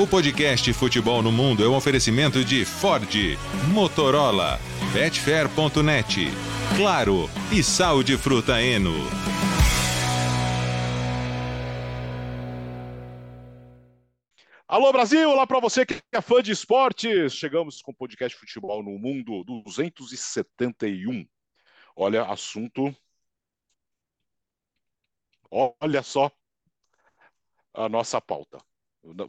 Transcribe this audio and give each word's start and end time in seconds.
O 0.00 0.06
podcast 0.06 0.72
Futebol 0.74 1.24
no 1.24 1.32
Mundo 1.32 1.64
é 1.64 1.68
um 1.68 1.74
oferecimento 1.74 2.44
de 2.44 2.64
Ford, 2.64 3.12
Motorola, 3.74 4.60
Betfair.net, 4.92 6.26
Claro 6.76 7.28
e 7.50 7.64
Sal 7.64 8.04
de 8.04 8.16
Fruta 8.16 8.62
Eno. 8.62 8.92
Alô 14.68 14.92
Brasil, 14.92 15.28
olá 15.28 15.44
para 15.44 15.58
você 15.58 15.84
que 15.84 16.00
é 16.12 16.20
fã 16.20 16.40
de 16.40 16.52
esportes. 16.52 17.34
Chegamos 17.34 17.82
com 17.82 17.90
o 17.90 17.94
podcast 17.94 18.38
Futebol 18.38 18.84
no 18.84 18.96
Mundo 19.00 19.42
271. 19.42 21.26
Olha, 21.96 22.22
assunto. 22.22 22.94
Olha 25.50 26.04
só 26.04 26.30
a 27.74 27.88
nossa 27.88 28.20
pauta. 28.20 28.67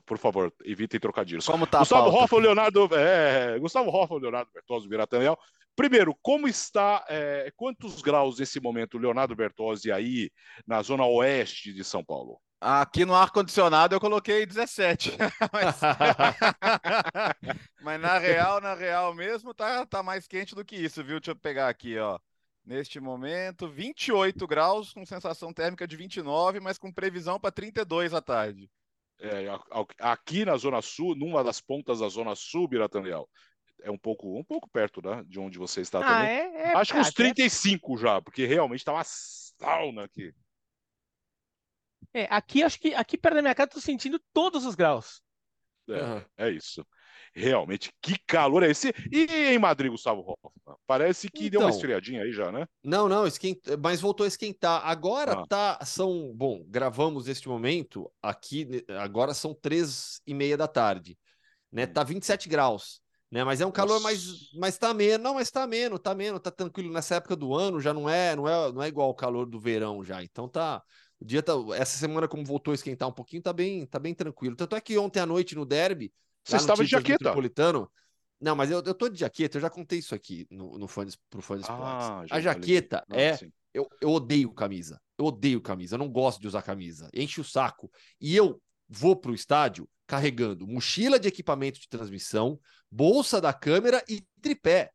Por 0.05 0.17
favor, 0.17 0.53
evitem 0.63 0.99
trocadilhos. 0.99 1.45
Como 1.45 1.67
tá 1.67 1.79
Gustavo 1.79 2.01
a 2.01 2.11
pauta? 2.11 2.23
Hoffman, 2.23 2.41
Leonardo, 2.41 2.89
é, 2.93 3.59
Gustavo 3.59 3.89
Hoffman, 3.89 4.19
Leonardo 4.19 4.51
Bertozzi, 4.51 4.87
Birataniel. 4.87 5.37
Primeiro, 5.75 6.15
como 6.21 6.47
está, 6.47 7.05
é, 7.07 7.51
quantos 7.55 8.01
graus 8.01 8.39
nesse 8.39 8.59
momento, 8.59 8.97
Leonardo 8.97 9.35
Bertozzi, 9.35 9.91
aí 9.91 10.29
na 10.67 10.81
zona 10.81 11.05
oeste 11.05 11.71
de 11.71 11.83
São 11.83 12.03
Paulo? 12.03 12.41
Aqui 12.61 13.05
no 13.05 13.15
ar-condicionado 13.15 13.95
eu 13.95 14.01
coloquei 14.01 14.45
17. 14.45 15.13
mas... 15.53 15.79
mas 17.81 18.01
na 18.01 18.17
real, 18.17 18.59
na 18.59 18.73
real 18.73 19.13
mesmo, 19.13 19.53
tá, 19.53 19.85
tá 19.85 20.03
mais 20.03 20.27
quente 20.27 20.53
do 20.53 20.65
que 20.65 20.75
isso, 20.75 21.01
viu? 21.01 21.21
Deixa 21.21 21.31
eu 21.31 21.35
pegar 21.37 21.69
aqui, 21.69 21.97
ó. 21.97 22.19
Neste 22.65 22.99
momento, 22.99 23.67
28 23.67 24.45
graus, 24.45 24.91
com 24.91 25.05
sensação 25.05 25.53
térmica 25.53 25.87
de 25.87 25.95
29, 25.95 26.59
mas 26.59 26.77
com 26.77 26.91
previsão 26.91 27.39
para 27.39 27.51
32 27.51 28.13
à 28.13 28.21
tarde. 28.21 28.69
É, 29.21 29.47
aqui 29.99 30.45
na 30.45 30.55
Zona 30.55 30.81
Sul, 30.81 31.15
numa 31.15 31.43
das 31.43 31.59
pontas 31.59 31.99
da 31.99 32.07
Zona 32.07 32.35
Sul, 32.35 32.67
Birataniel, 32.67 33.29
é 33.81 33.91
um 33.91 33.97
pouco, 33.97 34.37
um 34.37 34.43
pouco 34.43 34.69
perto 34.69 35.01
né, 35.01 35.23
de 35.27 35.39
onde 35.39 35.57
você 35.57 35.81
está 35.81 35.99
Ah, 35.99 36.03
também. 36.03 36.27
é, 36.27 36.69
é, 36.69 36.75
Acho 36.75 36.93
que 36.93 36.99
uns 36.99 37.11
35 37.11 37.97
já, 37.97 38.21
porque 38.21 38.45
realmente 38.45 38.83
tá 38.83 38.93
uma 38.93 39.03
sauna 39.03 40.05
aqui. 40.05 40.33
É, 42.13 42.27
aqui 42.29 42.63
acho 42.63 42.79
que 42.79 42.93
aqui 42.95 43.17
perto 43.17 43.35
da 43.35 43.41
minha 43.41 43.53
casa 43.55 43.69
eu 43.69 43.73
tô 43.73 43.79
sentindo 43.81 44.19
todos 44.33 44.65
os 44.65 44.75
graus. 44.75 45.21
É, 46.37 46.45
é 46.45 46.51
isso. 46.51 46.85
Realmente, 47.33 47.91
que 48.01 48.17
calor 48.27 48.63
é 48.63 48.71
esse? 48.71 48.93
E 49.11 49.25
em 49.53 49.59
Madrid, 49.59 49.91
Gustavo 49.91 50.21
Hoffman? 50.21 50.77
Parece 50.85 51.29
que 51.29 51.49
deu 51.49 51.61
uma 51.61 51.67
Então. 51.67 51.77
esfriadinha 51.77 52.23
aí 52.23 52.31
já, 52.31 52.51
né? 52.51 52.65
Não, 52.83 53.09
não, 53.09 53.27
esquenta, 53.27 53.77
mas 53.77 53.99
voltou 54.01 54.23
a 54.23 54.27
esquentar. 54.27 54.81
Agora 54.85 55.33
Ah. 55.33 55.45
tá, 55.47 55.79
são, 55.85 56.31
bom, 56.33 56.63
gravamos 56.67 57.27
este 57.27 57.47
momento 57.47 58.11
aqui, 58.21 58.65
né, 58.65 58.79
agora 58.99 59.33
são 59.33 59.53
três 59.53 60.21
e 60.25 60.33
meia 60.33 60.55
da 60.57 60.67
tarde, 60.67 61.17
né? 61.71 61.85
Tá 61.85 62.03
27 62.03 62.47
graus, 62.49 63.01
né? 63.31 63.43
Mas 63.43 63.61
é 63.61 63.65
um 63.65 63.71
calor 63.71 63.99
mais, 64.01 64.51
mas 64.53 64.77
tá 64.77 64.89
ameno, 64.89 65.23
não, 65.23 65.33
mas 65.35 65.51
tá 65.51 65.63
ameno, 65.63 65.99
tá 65.99 66.11
ameno, 66.11 66.39
tá 66.39 66.51
tranquilo. 66.51 66.91
Nessa 66.91 67.15
época 67.15 67.35
do 67.35 67.53
ano 67.53 67.79
já 67.81 67.93
não 67.93 68.09
é, 68.09 68.35
não 68.35 68.47
é, 68.47 68.71
não 68.71 68.81
é 68.83 68.87
igual 68.87 69.09
o 69.09 69.13
calor 69.15 69.45
do 69.45 69.59
verão 69.59 70.03
já. 70.03 70.23
Então 70.23 70.47
tá, 70.47 70.81
o 71.19 71.25
dia 71.25 71.43
tá, 71.43 71.53
essa 71.75 71.97
semana 71.97 72.27
como 72.27 72.45
voltou 72.45 72.71
a 72.71 72.75
esquentar 72.75 73.07
um 73.07 73.11
pouquinho, 73.13 73.41
tá 73.41 73.53
bem, 73.53 73.85
tá 73.85 73.99
bem 73.99 74.13
tranquilo. 74.15 74.55
Tanto 74.55 74.75
é 74.75 74.81
que 74.81 74.97
ontem 74.97 75.19
à 75.19 75.25
noite 75.25 75.53
no 75.55 75.65
derby, 75.65 76.13
Você 76.43 76.55
estava 76.55 76.83
de 76.83 76.89
jaqueta. 76.89 77.23
Metropolitano, 77.23 77.89
não, 78.41 78.55
mas 78.55 78.71
eu, 78.71 78.81
eu 78.85 78.93
tô 78.93 79.09
de 79.09 79.19
jaqueta, 79.19 79.57
eu 79.57 79.61
já 79.61 79.69
contei 79.69 79.99
isso 79.99 80.15
aqui 80.15 80.47
no, 80.49 80.77
no 80.77 80.87
fã 80.87 81.05
pro 81.29 81.41
fã 81.41 81.55
de 81.55 81.61
esportes. 81.61 82.07
Ah, 82.09 82.25
a 82.31 82.39
jaqueta. 82.39 83.03
Ah, 83.09 83.19
é 83.19 83.37
sim. 83.37 83.51
eu, 83.73 83.87
eu 83.99 84.09
odeio 84.09 84.51
camisa. 84.53 84.99
Eu 85.17 85.25
odeio 85.25 85.61
camisa. 85.61 85.95
Eu 85.95 85.99
não 85.99 86.09
gosto 86.09 86.39
de 86.39 86.47
usar 86.47 86.61
camisa. 86.61 87.09
Enche 87.13 87.41
o 87.41 87.43
saco. 87.43 87.91
E 88.19 88.35
eu 88.35 88.61
vou 88.87 89.15
pro 89.15 89.33
estádio 89.33 89.89
carregando 90.07 90.65
mochila 90.65 91.19
de 91.19 91.27
equipamento 91.27 91.79
de 91.79 91.87
transmissão, 91.87 92.59
bolsa 92.89 93.41
da 93.41 93.53
câmera 93.53 94.03
e 94.07 94.23
tripé. 94.41 94.91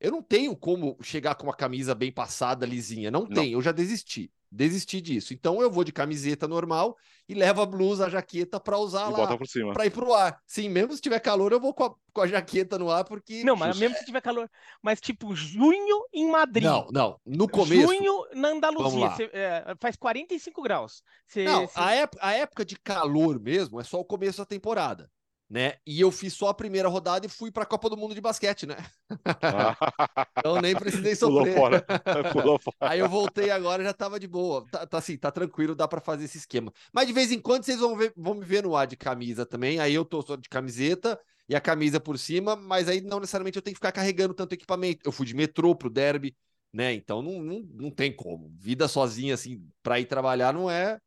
Eu 0.00 0.10
não 0.10 0.22
tenho 0.22 0.56
como 0.56 0.96
chegar 1.02 1.34
com 1.36 1.44
uma 1.44 1.54
camisa 1.54 1.94
bem 1.94 2.12
passada, 2.12 2.66
lisinha. 2.66 3.10
Não, 3.10 3.22
Não. 3.22 3.28
tem. 3.28 3.52
Eu 3.52 3.62
já 3.62 3.72
desisti. 3.72 4.30
Desisti 4.50 5.00
disso. 5.00 5.34
Então 5.34 5.60
eu 5.60 5.70
vou 5.70 5.84
de 5.84 5.92
camiseta 5.92 6.48
normal 6.48 6.96
e 7.28 7.34
levo 7.34 7.60
a 7.60 7.66
blusa, 7.66 8.06
a 8.06 8.08
jaqueta 8.08 8.58
para 8.58 8.78
usar 8.78 9.10
E 9.10 9.12
lá. 9.12 9.38
Para 9.74 9.84
ir 9.86 9.90
pro 9.90 10.14
ar. 10.14 10.40
Sim, 10.46 10.70
mesmo 10.70 10.94
se 10.94 11.02
tiver 11.02 11.20
calor, 11.20 11.52
eu 11.52 11.60
vou 11.60 11.74
com 11.74 11.84
a, 11.84 11.94
com 12.14 12.20
a 12.22 12.26
jaqueta 12.26 12.78
no 12.78 12.90
ar, 12.90 13.04
porque. 13.04 13.44
Não, 13.44 13.54
mas 13.54 13.68
Justo. 13.76 13.80
mesmo 13.80 13.96
se 13.98 14.04
tiver 14.06 14.22
calor. 14.22 14.48
Mas 14.82 15.00
tipo, 15.00 15.36
junho 15.36 16.04
em 16.12 16.30
Madrid. 16.30 16.64
Não, 16.64 16.88
não. 16.90 17.20
No 17.26 17.46
começo. 17.48 17.82
Junho 17.82 18.24
na 18.34 18.48
Vamos 18.48 18.56
Andaluzia. 18.56 19.00
lá. 19.00 19.16
Você, 19.16 19.30
é, 19.34 19.64
faz 19.78 19.96
45 19.96 20.62
graus. 20.62 21.02
Você, 21.26 21.44
Não, 21.44 21.66
você- 21.66 21.78
a 21.78 21.92
época, 21.94 22.26
a 22.26 22.32
época 22.32 22.64
de 22.64 22.76
calor 22.78 23.38
mesmo 23.38 23.78
é 23.78 23.84
só 23.84 24.00
o 24.00 24.04
começo 24.04 24.38
da 24.38 24.46
temporada, 24.46 25.10
né? 25.48 25.74
E 25.86 26.00
eu 26.00 26.10
fiz 26.10 26.34
só 26.34 26.48
a 26.48 26.54
primeira 26.54 26.88
rodada 26.88 27.26
e 27.26 27.28
fui 27.28 27.50
para 27.50 27.62
a 27.62 27.66
Copa 27.66 27.88
do 27.88 27.96
Mundo 27.96 28.14
de 28.14 28.20
basquete, 28.20 28.66
né? 28.66 28.76
Então 30.38 30.60
nem 30.60 30.76
precisei 30.76 31.16
Pulou 31.16 31.46
sofrer. 31.46 31.54
fora. 31.54 31.86
Pulou 32.32 32.58
fora. 32.58 32.76
Aí 32.80 33.00
eu 33.00 33.08
voltei 33.08 33.50
agora 33.50 33.82
já 33.82 33.92
tava 33.92 34.20
de 34.20 34.26
boa. 34.28 34.66
Tá, 34.70 34.86
tá 34.86 34.98
assim, 34.98 35.16
tá 35.16 35.30
tranquilo, 35.30 35.74
dá 35.74 35.88
para 35.88 36.00
fazer 36.00 36.24
esse 36.24 36.38
esquema. 36.38 36.72
Mas 36.92 37.06
de 37.06 37.12
vez 37.12 37.32
em 37.32 37.40
quando 37.40 37.64
vocês 37.64 37.80
vão, 37.80 37.96
ver, 37.96 38.12
vão 38.16 38.34
me 38.34 38.44
ver 38.44 38.62
no 38.62 38.76
ar 38.76 38.86
de 38.86 38.96
camisa 38.96 39.44
também. 39.44 39.80
Aí 39.80 39.94
eu 39.94 40.04
tô 40.04 40.22
só 40.22 40.36
de 40.36 40.48
camiseta 40.48 41.18
e 41.48 41.56
a 41.56 41.60
camisa 41.60 41.98
por 41.98 42.18
cima, 42.18 42.54
mas 42.56 42.88
aí 42.88 43.00
não 43.00 43.20
necessariamente 43.20 43.56
eu 43.56 43.62
tenho 43.62 43.74
que 43.74 43.78
ficar 43.78 43.92
carregando 43.92 44.34
tanto 44.34 44.52
equipamento. 44.52 45.00
Eu 45.04 45.12
fui 45.12 45.26
de 45.26 45.34
metrô 45.34 45.74
pro 45.74 45.90
derby, 45.90 46.36
né? 46.72 46.92
Então 46.92 47.22
não, 47.22 47.42
não, 47.42 47.60
não 47.74 47.90
tem 47.90 48.14
como. 48.14 48.52
Vida 48.58 48.86
sozinha 48.86 49.34
assim 49.34 49.66
para 49.82 49.98
ir 49.98 50.06
trabalhar 50.06 50.52
não 50.52 50.70
é 50.70 50.98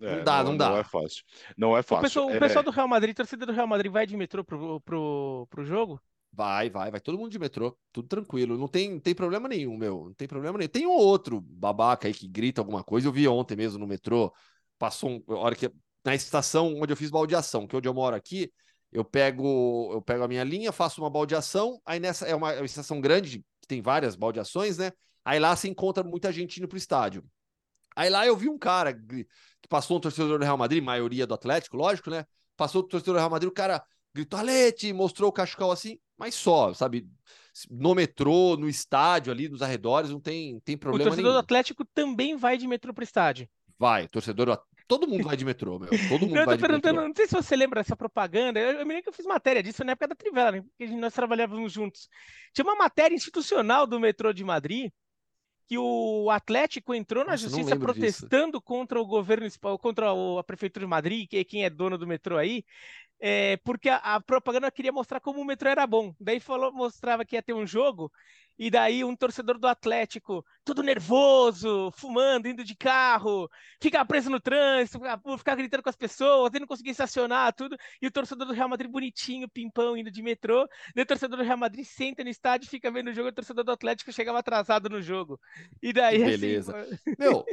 É, 0.00 0.16
Não 0.16 0.22
dá, 0.22 0.44
não 0.44 0.56
dá. 0.56 0.70
Não 0.70 0.76
é 0.78 0.84
fácil. 0.84 1.24
Não 1.56 1.76
é 1.76 1.80
o, 1.80 1.82
fácil. 1.82 2.02
pessoal, 2.02 2.26
o 2.32 2.36
É, 2.36 2.38
pessoal 2.38 2.64
do 2.64 2.70
Real 2.70 2.88
Madrid, 2.88 3.16
torcida 3.16 3.46
do 3.46 3.52
Real 3.52 3.66
Madrid, 3.66 3.90
vai 3.92 4.06
de 4.06 4.16
metrô 4.16 4.44
pro, 4.44 4.80
pro, 4.80 5.46
pro 5.50 5.64
jogo? 5.64 6.00
Vai, 6.32 6.70
vai, 6.70 6.90
vai 6.90 7.00
todo 7.00 7.18
mundo 7.18 7.30
de 7.32 7.38
metrô, 7.38 7.76
tudo 7.90 8.06
tranquilo, 8.06 8.56
não 8.56 8.68
tem, 8.68 8.92
não 8.92 9.00
tem 9.00 9.14
problema 9.14 9.48
nenhum, 9.48 9.76
meu, 9.76 10.04
não 10.06 10.14
tem 10.14 10.28
problema 10.28 10.56
nenhum. 10.58 10.68
Tem 10.68 10.86
um 10.86 10.90
ou 10.90 11.00
outro 11.00 11.40
babaca 11.40 12.06
aí 12.06 12.14
que 12.14 12.28
grita 12.28 12.60
alguma 12.60 12.84
coisa, 12.84 13.08
eu 13.08 13.12
vi 13.12 13.26
ontem 13.26 13.56
mesmo 13.56 13.78
no 13.78 13.86
metrô, 13.86 14.32
passou 14.78 15.10
um, 15.10 15.24
hora 15.28 15.56
que 15.56 15.68
na 16.04 16.14
estação 16.14 16.76
onde 16.80 16.92
eu 16.92 16.96
fiz 16.96 17.10
baldeação, 17.10 17.66
que 17.66 17.74
é 17.74 17.78
onde 17.78 17.88
eu 17.88 17.94
moro 17.94 18.14
aqui, 18.14 18.52
eu 18.92 19.04
pego, 19.04 19.90
eu 19.92 20.02
pego 20.02 20.22
a 20.22 20.28
minha 20.28 20.44
linha, 20.44 20.70
faço 20.70 21.00
uma 21.00 21.10
baldeação, 21.10 21.80
aí 21.84 21.98
nessa 21.98 22.26
é 22.26 22.34
uma, 22.36 22.52
é 22.52 22.60
uma 22.60 22.66
estação 22.66 23.00
grande, 23.00 23.40
que 23.60 23.66
tem 23.66 23.82
várias 23.82 24.14
baldeações, 24.14 24.78
né? 24.78 24.92
Aí 25.24 25.40
lá 25.40 25.56
se 25.56 25.68
encontra 25.68 26.04
muita 26.04 26.30
gente 26.30 26.58
indo 26.58 26.68
pro 26.68 26.78
estádio. 26.78 27.24
Aí 27.96 28.08
lá 28.08 28.26
eu 28.26 28.36
vi 28.36 28.48
um 28.48 28.58
cara 28.58 28.96
passou 29.68 29.96
um 29.98 30.00
torcedor 30.00 30.38
do 30.38 30.44
Real 30.44 30.58
Madrid, 30.58 30.82
maioria 30.82 31.26
do 31.26 31.34
Atlético, 31.34 31.76
lógico, 31.76 32.10
né? 32.10 32.24
Passou 32.56 32.82
o 32.82 32.84
torcedor 32.84 33.14
do 33.14 33.18
Real 33.18 33.30
Madrid, 33.30 33.50
o 33.50 33.54
cara 33.54 33.82
gritou 34.14 34.38
Alete, 34.38 34.92
mostrou 34.92 35.28
o 35.28 35.32
cachecol 35.32 35.70
assim, 35.70 35.98
mas 36.16 36.34
só, 36.34 36.72
sabe? 36.74 37.06
No 37.70 37.94
metrô, 37.94 38.56
no 38.56 38.68
estádio 38.68 39.32
ali, 39.32 39.48
nos 39.48 39.62
arredores, 39.62 40.10
não 40.10 40.20
tem, 40.20 40.60
tem 40.60 40.76
O 40.76 40.78
problema 40.78 41.02
torcedor 41.02 41.32
do 41.32 41.38
nenhum. 41.38 41.38
Atlético 41.38 41.84
também 41.84 42.36
vai 42.36 42.56
de 42.58 42.66
metrô 42.66 42.92
pro 42.94 43.04
estádio. 43.04 43.48
Vai, 43.78 44.08
torcedor, 44.08 44.46
do 44.46 44.60
todo 44.86 45.06
mundo 45.08 45.24
vai 45.24 45.36
de 45.36 45.44
metrô, 45.44 45.78
meu. 45.78 45.96
Todo 46.06 46.26
mundo 46.26 46.42
Eu 46.42 46.44
vai 46.44 46.56
tô 46.56 46.58
perguntando, 46.58 47.00
metrô. 47.00 47.08
não 47.08 47.14
sei 47.14 47.26
se 47.26 47.34
você 47.34 47.56
lembra 47.56 47.80
dessa 47.80 47.96
propaganda. 47.96 48.58
Eu, 48.58 48.80
eu 48.80 48.86
me 48.86 48.94
lembro 48.94 49.02
que 49.04 49.08
eu 49.08 49.12
fiz 49.12 49.26
matéria 49.26 49.62
disso 49.62 49.84
na 49.84 49.92
época 49.92 50.08
da 50.08 50.14
Trivela, 50.14 50.52
né? 50.52 50.62
Porque 50.62 50.86
nós 50.96 51.14
trabalhávamos 51.14 51.72
juntos. 51.72 52.08
Tinha 52.52 52.64
uma 52.64 52.76
matéria 52.76 53.14
institucional 53.14 53.86
do 53.86 54.00
metrô 54.00 54.32
de 54.32 54.44
Madrid 54.44 54.90
que 55.68 55.78
o 55.78 56.30
Atlético 56.30 56.94
entrou 56.94 57.24
na 57.24 57.36
Nossa, 57.36 57.36
justiça 57.36 57.76
lembro 57.76 57.88
disso. 57.88 58.30
protestando 58.30 58.60
contra 58.62 59.00
o 59.00 59.06
governo, 59.06 59.46
contra 59.80 60.08
a 60.40 60.44
prefeitura 60.44 60.86
de 60.86 60.90
Madrid, 60.90 61.28
que 61.28 61.36
é 61.38 61.44
quem 61.44 61.64
é 61.64 61.70
dono 61.70 61.98
do 61.98 62.06
metrô 62.06 62.38
aí, 62.38 62.64
é, 63.20 63.56
porque 63.58 63.88
a, 63.88 63.96
a 63.96 64.20
propaganda 64.20 64.70
queria 64.70 64.92
mostrar 64.92 65.20
como 65.20 65.40
o 65.40 65.44
metrô 65.44 65.68
era 65.70 65.86
bom. 65.86 66.14
Daí 66.20 66.40
falou, 66.40 66.72
mostrava 66.72 67.24
que 67.24 67.36
ia 67.36 67.42
ter 67.42 67.54
um 67.54 67.66
jogo, 67.66 68.12
e 68.58 68.70
daí 68.70 69.04
um 69.04 69.14
torcedor 69.14 69.58
do 69.58 69.66
Atlético, 69.68 70.44
todo 70.64 70.82
nervoso, 70.82 71.90
fumando, 71.96 72.48
indo 72.48 72.64
de 72.64 72.74
carro, 72.76 73.48
ficar 73.80 74.04
preso 74.04 74.28
no 74.30 74.40
trânsito, 74.40 74.98
ficar, 74.98 75.20
ficar 75.38 75.54
gritando 75.54 75.82
com 75.82 75.88
as 75.90 75.96
pessoas, 75.96 76.50
ele 76.52 76.60
não 76.60 76.66
conseguia 76.66 76.92
estacionar, 76.92 77.52
tudo. 77.54 77.76
E 78.02 78.06
o 78.06 78.10
torcedor 78.10 78.46
do 78.46 78.52
Real 78.52 78.68
Madrid 78.68 78.90
bonitinho, 78.90 79.48
pimpão, 79.48 79.96
indo 79.96 80.10
de 80.10 80.22
metrô. 80.22 80.66
Daí 80.94 81.02
o 81.04 81.06
torcedor 81.06 81.38
do 81.38 81.44
Real 81.44 81.56
Madrid 81.58 81.84
senta 81.84 82.24
no 82.24 82.30
estádio, 82.30 82.68
fica 82.68 82.90
vendo 82.90 83.08
o 83.08 83.12
jogo, 83.14 83.28
e 83.28 83.30
o 83.30 83.34
torcedor 83.34 83.64
do 83.64 83.72
Atlético 83.72 84.12
chegava 84.12 84.38
atrasado 84.40 84.88
no 84.88 85.00
jogo. 85.00 85.38
E 85.82 85.92
daí, 85.92 86.16
Que 86.18 86.22
assim, 86.24 86.30
beleza. 86.40 86.86
Meu, 87.18 87.44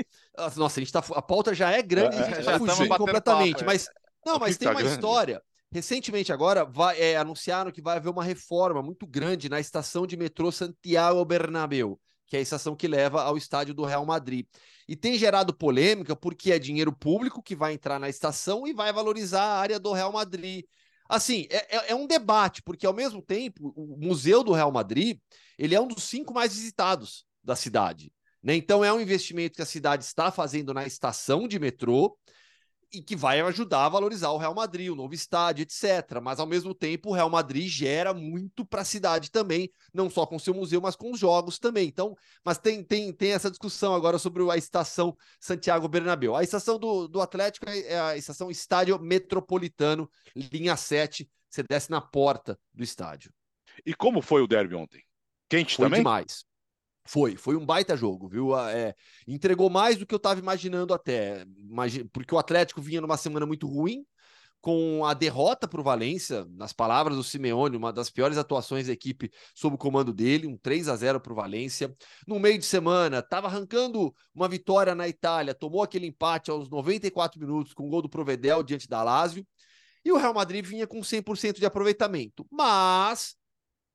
nossa, 0.58 0.80
a 0.80 0.84
gente 0.84 0.92
tá. 0.92 1.04
A 1.14 1.22
pauta 1.22 1.54
já 1.54 1.72
é 1.72 1.82
grande, 1.82 2.16
É, 2.18 2.20
a 2.20 2.24
gente 2.24 2.44
já 2.44 2.52
estamos 2.54 2.70
fugindo 2.76 2.90
batendo 2.90 3.06
completamente. 3.06 3.54
papo, 3.60 3.64
é. 3.64 3.66
mas, 3.66 3.90
não, 4.26 4.40
mas 4.40 4.58
tem 4.58 4.68
Tá 4.68 4.74
uma 4.74 4.80
grande. 4.82 4.96
história. 4.96 5.42
Recentemente, 5.76 6.32
agora, 6.32 6.64
vai, 6.64 6.98
é, 6.98 7.18
anunciaram 7.18 7.70
que 7.70 7.82
vai 7.82 7.98
haver 7.98 8.08
uma 8.08 8.24
reforma 8.24 8.82
muito 8.82 9.06
grande 9.06 9.50
na 9.50 9.60
estação 9.60 10.08
de 10.08 10.16
metrô 10.16 10.50
Santiago 10.50 11.26
Bernabéu, 11.26 12.00
que 12.28 12.38
é 12.38 12.40
a 12.40 12.42
estação 12.42 12.78
que 12.78 12.88
leva 12.88 13.22
ao 13.22 13.36
estádio 13.36 13.74
do 13.74 13.84
Real 13.84 14.06
Madrid. 14.06 14.46
E 14.88 14.96
tem 14.96 15.18
gerado 15.18 15.54
polêmica 15.54 16.16
porque 16.16 16.54
é 16.54 16.58
dinheiro 16.58 16.94
público 16.96 17.44
que 17.44 17.58
vai 17.58 17.74
entrar 17.74 18.00
na 18.00 18.08
estação 18.08 18.66
e 18.66 18.72
vai 18.72 18.94
valorizar 18.94 19.44
a 19.44 19.60
área 19.60 19.78
do 19.78 19.92
Real 19.92 20.14
Madrid. 20.14 20.64
Assim, 21.10 21.46
é, 21.50 21.76
é- 21.76 21.92
é 21.92 21.96
um 21.96 22.08
debate, 22.08 22.62
porque 22.64 22.86
ao 22.86 22.94
mesmo 22.94 23.22
tempo, 23.22 23.74
o 23.76 23.98
Museu 24.00 24.46
do 24.46 24.54
Real 24.54 24.72
Madrid, 24.72 25.20
ele 25.60 25.76
é 25.76 25.82
um 25.82 25.90
dos 25.90 26.06
cinco 26.06 26.34
mais 26.34 26.54
visitados 26.56 27.26
da 27.44 27.54
cidade. 27.54 28.14
né? 28.42 28.56
Então 28.56 28.82
é 28.82 28.94
um 28.94 29.02
investimento 29.02 29.58
que 29.58 29.62
a 29.62 29.66
cidade 29.66 30.06
está 30.06 30.32
fazendo 30.32 30.74
na 30.74 30.88
estação 30.88 31.50
de 31.50 31.60
metrô 31.60 32.18
e 32.96 33.04
que 33.04 33.16
vai 33.16 33.42
ajudar 33.42 33.86
a 33.86 33.90
valorizar 33.90 34.30
o 34.30 34.38
Real 34.38 34.56
Madrid, 34.56 34.90
o 34.90 34.96
novo 34.96 35.14
estádio, 35.14 35.64
etc. 35.64 36.20
Mas 36.22 36.40
ao 36.40 36.46
mesmo 36.46 36.74
tempo, 36.74 37.10
o 37.10 37.14
Real 37.14 37.30
Madrid 37.30 37.68
gera 37.68 38.14
muito 38.14 38.66
para 38.66 38.82
a 38.82 38.86
cidade 38.86 39.30
também, 39.30 39.70
não 39.94 40.10
só 40.10 40.26
com 40.26 40.40
seu 40.40 40.54
museu, 40.54 40.80
mas 40.80 40.96
com 40.96 41.12
os 41.12 41.20
jogos 41.20 41.60
também. 41.60 41.88
Então, 41.88 42.16
mas 42.44 42.58
tem, 42.58 42.84
tem, 42.84 43.12
tem 43.12 43.32
essa 43.32 43.50
discussão 43.50 43.94
agora 43.94 44.18
sobre 44.18 44.50
a 44.50 44.58
estação 44.58 45.16
Santiago 45.40 45.88
Bernabéu. 45.88 46.36
A 46.36 46.44
estação 46.44 46.80
do, 46.80 47.08
do 47.08 47.22
Atlético 47.22 47.70
é, 47.70 47.80
é 47.80 48.00
a 48.00 48.18
estação 48.18 48.50
Estádio 48.50 48.98
Metropolitano, 49.00 50.10
linha 50.36 50.76
7. 50.76 51.30
Você 51.50 51.64
desce 51.64 51.92
na 51.92 52.02
porta 52.02 52.60
do 52.74 52.84
estádio. 52.84 53.32
E 53.86 53.94
como 53.94 54.22
foi 54.22 54.42
o 54.42 54.48
derby 54.48 54.76
ontem? 54.76 55.04
Quente 55.50 55.76
foi 55.76 55.86
também? 55.86 56.00
demais. 56.00 56.46
Foi, 57.08 57.38
foi 57.38 57.56
um 57.56 57.66
baita 57.66 57.96
jogo, 57.96 58.28
viu? 58.28 58.58
É, 58.58 58.96
entregou 59.28 59.70
mais 59.70 59.98
do 59.98 60.06
que 60.06 60.14
eu 60.14 60.18
estava 60.18 60.40
imaginando 60.40 60.94
até, 60.94 61.46
porque 62.12 62.34
o 62.34 62.38
Atlético 62.40 62.82
vinha 62.82 63.00
numa 63.00 63.18
semana 63.18 63.46
muito 63.46 63.68
ruim, 63.68 64.04
com 64.60 65.06
a 65.06 65.14
derrota 65.14 65.68
para 65.68 65.80
o 65.80 65.84
Valência, 65.84 66.44
nas 66.50 66.74
palavras 66.74 67.16
do 67.16 67.24
Simeone, 67.24 67.78
uma 67.78 67.94
das 67.94 68.10
piores 68.10 68.36
atuações 68.36 68.88
da 68.88 68.94
equipe 68.94 69.32
sob 69.54 69.76
o 69.76 69.78
comando 69.78 70.12
dele, 70.12 70.48
um 70.48 70.58
3 70.58 70.90
a 70.90 70.96
0 70.96 71.20
para 71.20 71.32
o 71.32 71.36
Valência. 71.36 71.96
No 72.26 72.40
meio 72.40 72.58
de 72.58 72.66
semana, 72.66 73.20
estava 73.20 73.46
arrancando 73.46 74.12
uma 74.34 74.50
vitória 74.50 74.96
na 74.96 75.08
Itália, 75.08 75.54
tomou 75.54 75.84
aquele 75.84 76.08
empate 76.08 76.50
aos 76.50 76.68
94 76.68 77.40
minutos 77.40 77.76
com 77.76 77.86
o 77.86 77.90
gol 77.90 78.02
do 78.02 78.10
Provedel 78.10 78.64
diante 78.64 78.88
da 78.88 79.04
Lazio, 79.04 79.46
e 80.04 80.12
o 80.12 80.18
Real 80.18 80.34
Madrid 80.34 80.66
vinha 80.66 80.88
com 80.88 81.00
100% 81.04 81.60
de 81.60 81.66
aproveitamento. 81.68 82.48
Mas 82.52 83.36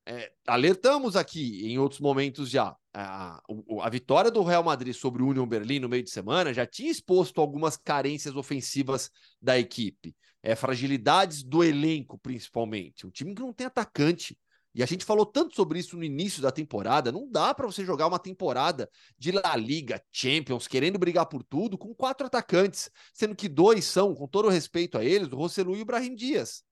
é, 0.06 0.30
alertamos 0.46 1.16
aqui 1.16 1.66
em 1.66 1.78
outros 1.78 2.00
momentos 2.00 2.48
já. 2.48 2.76
A, 2.92 3.40
a, 3.82 3.88
vitória 3.88 4.30
do 4.30 4.42
Real 4.42 4.64
Madrid 4.64 4.92
sobre 4.94 5.22
o 5.22 5.28
Union 5.28 5.46
Berlim 5.46 5.78
no 5.78 5.88
meio 5.88 6.02
de 6.02 6.10
semana 6.10 6.52
já 6.52 6.66
tinha 6.66 6.90
exposto 6.90 7.40
algumas 7.40 7.76
carências 7.76 8.34
ofensivas 8.34 9.10
da 9.40 9.56
equipe, 9.56 10.14
é, 10.42 10.56
fragilidades 10.56 11.44
do 11.44 11.62
elenco, 11.62 12.18
principalmente. 12.18 13.06
Um 13.06 13.10
time 13.10 13.34
que 13.34 13.42
não 13.42 13.52
tem 13.52 13.66
atacante. 13.66 14.36
E 14.74 14.82
a 14.82 14.86
gente 14.86 15.04
falou 15.04 15.26
tanto 15.26 15.54
sobre 15.54 15.78
isso 15.78 15.96
no 15.96 16.04
início 16.04 16.42
da 16.42 16.50
temporada. 16.50 17.12
Não 17.12 17.28
dá 17.30 17.54
para 17.54 17.66
você 17.66 17.84
jogar 17.84 18.06
uma 18.06 18.18
temporada 18.18 18.88
de 19.18 19.32
La 19.32 19.56
Liga, 19.56 20.02
Champions, 20.12 20.66
querendo 20.66 20.98
brigar 20.98 21.26
por 21.26 21.42
tudo, 21.42 21.78
com 21.78 21.94
quatro 21.94 22.26
atacantes, 22.26 22.90
sendo 23.12 23.34
que 23.34 23.48
dois 23.48 23.84
são, 23.84 24.14
com 24.14 24.26
todo 24.26 24.48
respeito 24.48 24.96
a 24.96 25.04
eles, 25.04 25.28
o 25.32 25.36
Rossellu 25.36 25.76
e 25.76 25.82
o 25.82 25.84
Brahim 25.84 26.14
Dias 26.14 26.64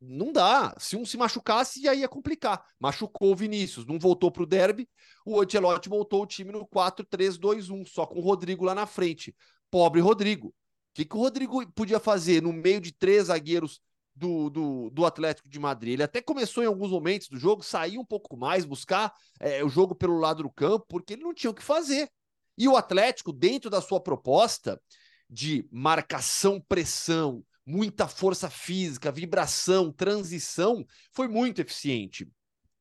não 0.00 0.32
dá. 0.32 0.74
Se 0.78 0.96
um 0.96 1.04
se 1.04 1.16
machucasse, 1.16 1.88
aí 1.88 2.00
ia 2.00 2.08
complicar. 2.08 2.62
Machucou 2.78 3.32
o 3.32 3.36
Vinícius, 3.36 3.86
não 3.86 3.98
voltou 3.98 4.30
para 4.30 4.42
o 4.42 4.46
derby. 4.46 4.88
O 5.24 5.40
Ancelotti 5.40 5.88
voltou 5.88 6.22
o 6.22 6.26
time 6.26 6.52
no 6.52 6.66
4-3-2-1, 6.66 7.86
só 7.86 8.06
com 8.06 8.18
o 8.18 8.22
Rodrigo 8.22 8.64
lá 8.64 8.74
na 8.74 8.86
frente. 8.86 9.34
Pobre 9.70 10.00
Rodrigo. 10.00 10.48
O 10.48 10.52
que, 10.94 11.04
que 11.04 11.16
o 11.16 11.20
Rodrigo 11.20 11.70
podia 11.72 12.00
fazer 12.00 12.42
no 12.42 12.52
meio 12.52 12.80
de 12.80 12.92
três 12.92 13.24
zagueiros 13.26 13.80
do, 14.14 14.48
do, 14.48 14.90
do 14.90 15.04
Atlético 15.04 15.48
de 15.48 15.58
Madrid? 15.58 15.94
Ele 15.94 16.02
até 16.02 16.22
começou 16.22 16.62
em 16.62 16.66
alguns 16.66 16.90
momentos 16.90 17.28
do 17.28 17.38
jogo, 17.38 17.62
sair 17.62 17.98
um 17.98 18.04
pouco 18.04 18.36
mais, 18.36 18.64
buscar 18.64 19.12
é, 19.40 19.62
o 19.62 19.68
jogo 19.68 19.94
pelo 19.94 20.18
lado 20.18 20.42
do 20.42 20.50
campo, 20.50 20.86
porque 20.88 21.14
ele 21.14 21.22
não 21.22 21.34
tinha 21.34 21.50
o 21.50 21.54
que 21.54 21.62
fazer. 21.62 22.08
E 22.56 22.66
o 22.66 22.76
Atlético, 22.76 23.32
dentro 23.32 23.68
da 23.68 23.82
sua 23.82 24.00
proposta 24.00 24.80
de 25.28 25.68
marcação-pressão, 25.70 27.44
muita 27.66 28.06
força 28.06 28.48
física, 28.48 29.10
vibração, 29.10 29.90
transição, 29.90 30.86
foi 31.12 31.26
muito 31.26 31.60
eficiente. 31.60 32.28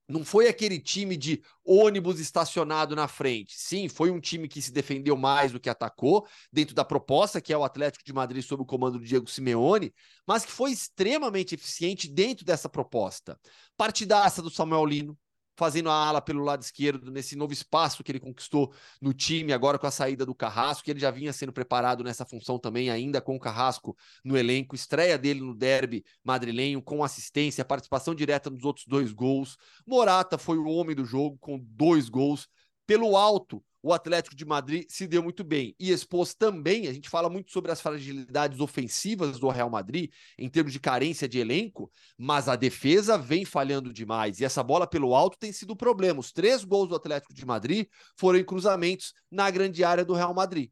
Não 0.08 0.24
foi 0.24 0.48
aquele 0.48 0.80
time 0.80 1.18
de 1.18 1.42
ônibus 1.64 2.20
estacionado 2.20 2.96
na 2.96 3.08
frente. 3.08 3.56
Sim, 3.58 3.90
foi 3.90 4.12
um 4.12 4.20
time 4.20 4.48
que 4.48 4.62
se 4.62 4.72
defendeu 4.72 5.18
mais 5.18 5.52
do 5.52 5.60
que 5.60 5.68
atacou, 5.68 6.28
dentro 6.54 6.76
da 6.76 6.86
proposta 6.86 7.42
que 7.42 7.52
é 7.52 7.58
o 7.58 7.64
Atlético 7.64 8.06
de 8.06 8.14
Madrid 8.14 8.44
sob 8.44 8.62
o 8.62 8.66
comando 8.66 9.00
do 9.00 9.06
Diego 9.06 9.28
Simeone, 9.28 9.92
mas 10.28 10.46
que 10.46 10.52
foi 10.52 10.72
extremamente 10.72 11.56
eficiente 11.56 12.08
dentro 12.08 12.46
dessa 12.46 12.70
proposta. 12.70 13.40
Partidaça 13.76 14.44
do 14.44 14.52
Samuel 14.52 14.86
Lino, 14.86 15.18
fazendo 15.56 15.90
a 15.90 15.94
ala 15.94 16.22
pelo 16.22 16.44
lado 16.44 16.62
esquerdo, 16.62 17.12
nesse 17.12 17.36
novo 17.36 17.54
espaço 17.54 18.04
que 18.04 18.12
ele 18.12 18.20
conquistou 18.20 18.74
no 19.02 19.14
time, 19.14 19.54
agora 19.54 19.80
com 19.80 19.88
a 19.88 19.92
saída 19.92 20.26
do 20.26 20.36
Carrasco, 20.36 20.84
que 20.84 20.92
ele 20.92 21.00
já 21.00 21.12
vinha 21.12 21.32
sendo 21.32 21.54
preparado 21.54 22.04
nessa 22.04 22.26
função 22.26 22.60
também, 22.60 22.90
ainda 22.90 23.22
com 23.22 23.36
o 23.36 23.40
Carrasco 23.40 23.96
no 24.24 24.38
elenco, 24.38 24.76
estreia 24.76 25.18
dele 25.18 25.42
no 25.42 25.56
derby 25.56 26.04
madrilenho, 26.24 26.82
com 26.82 27.04
assistência, 27.04 27.64
participação 27.64 28.14
direta 28.14 28.50
nos 28.50 28.64
outros 28.64 28.86
dois 28.86 29.12
gols. 29.12 29.58
Morata 29.86 30.38
foi 30.38 30.58
o 30.58 30.68
homem 30.68 30.96
do 30.96 31.06
jogo, 31.06 31.38
com 31.40 31.60
dois 31.60 32.10
gols. 32.10 32.48
Pelo 32.86 33.18
alto, 33.18 33.64
o 33.86 33.94
Atlético 33.94 34.36
de 34.36 34.44
Madrid 34.44 34.88
se 34.90 35.06
deu 35.06 35.22
muito 35.22 35.44
bem 35.44 35.76
e 35.80 35.92
expôs 35.92 36.34
também. 36.34 36.88
A 36.88 36.92
gente 36.92 37.08
fala 37.08 37.30
muito 37.30 37.52
sobre 37.52 37.72
as 37.72 37.80
fragilidades 37.80 38.60
ofensivas 38.60 39.38
do 39.38 39.48
Real 39.48 39.70
Madrid 39.70 40.12
em 40.40 40.50
termos 40.50 40.74
de 40.74 40.80
carência 40.80 41.30
de 41.30 41.38
elenco, 41.38 41.92
mas 42.18 42.50
a 42.50 42.56
defesa 42.56 43.16
vem 43.16 43.46
falhando 43.46 43.94
demais 43.94 44.40
e 44.40 44.44
essa 44.44 44.64
bola 44.64 44.88
pelo 44.88 45.14
alto 45.14 45.38
tem 45.38 45.52
sido 45.52 45.70
o 45.74 45.76
problema. 45.76 46.20
Os 46.20 46.32
três 46.32 46.64
gols 46.64 46.90
do 46.90 46.96
Atlético 46.96 47.32
de 47.32 47.46
Madrid 47.46 47.88
foram 48.18 48.40
em 48.40 48.44
cruzamentos 48.44 49.14
na 49.30 49.52
grande 49.52 49.84
área 49.84 50.04
do 50.04 50.16
Real 50.16 50.34
Madrid. 50.34 50.72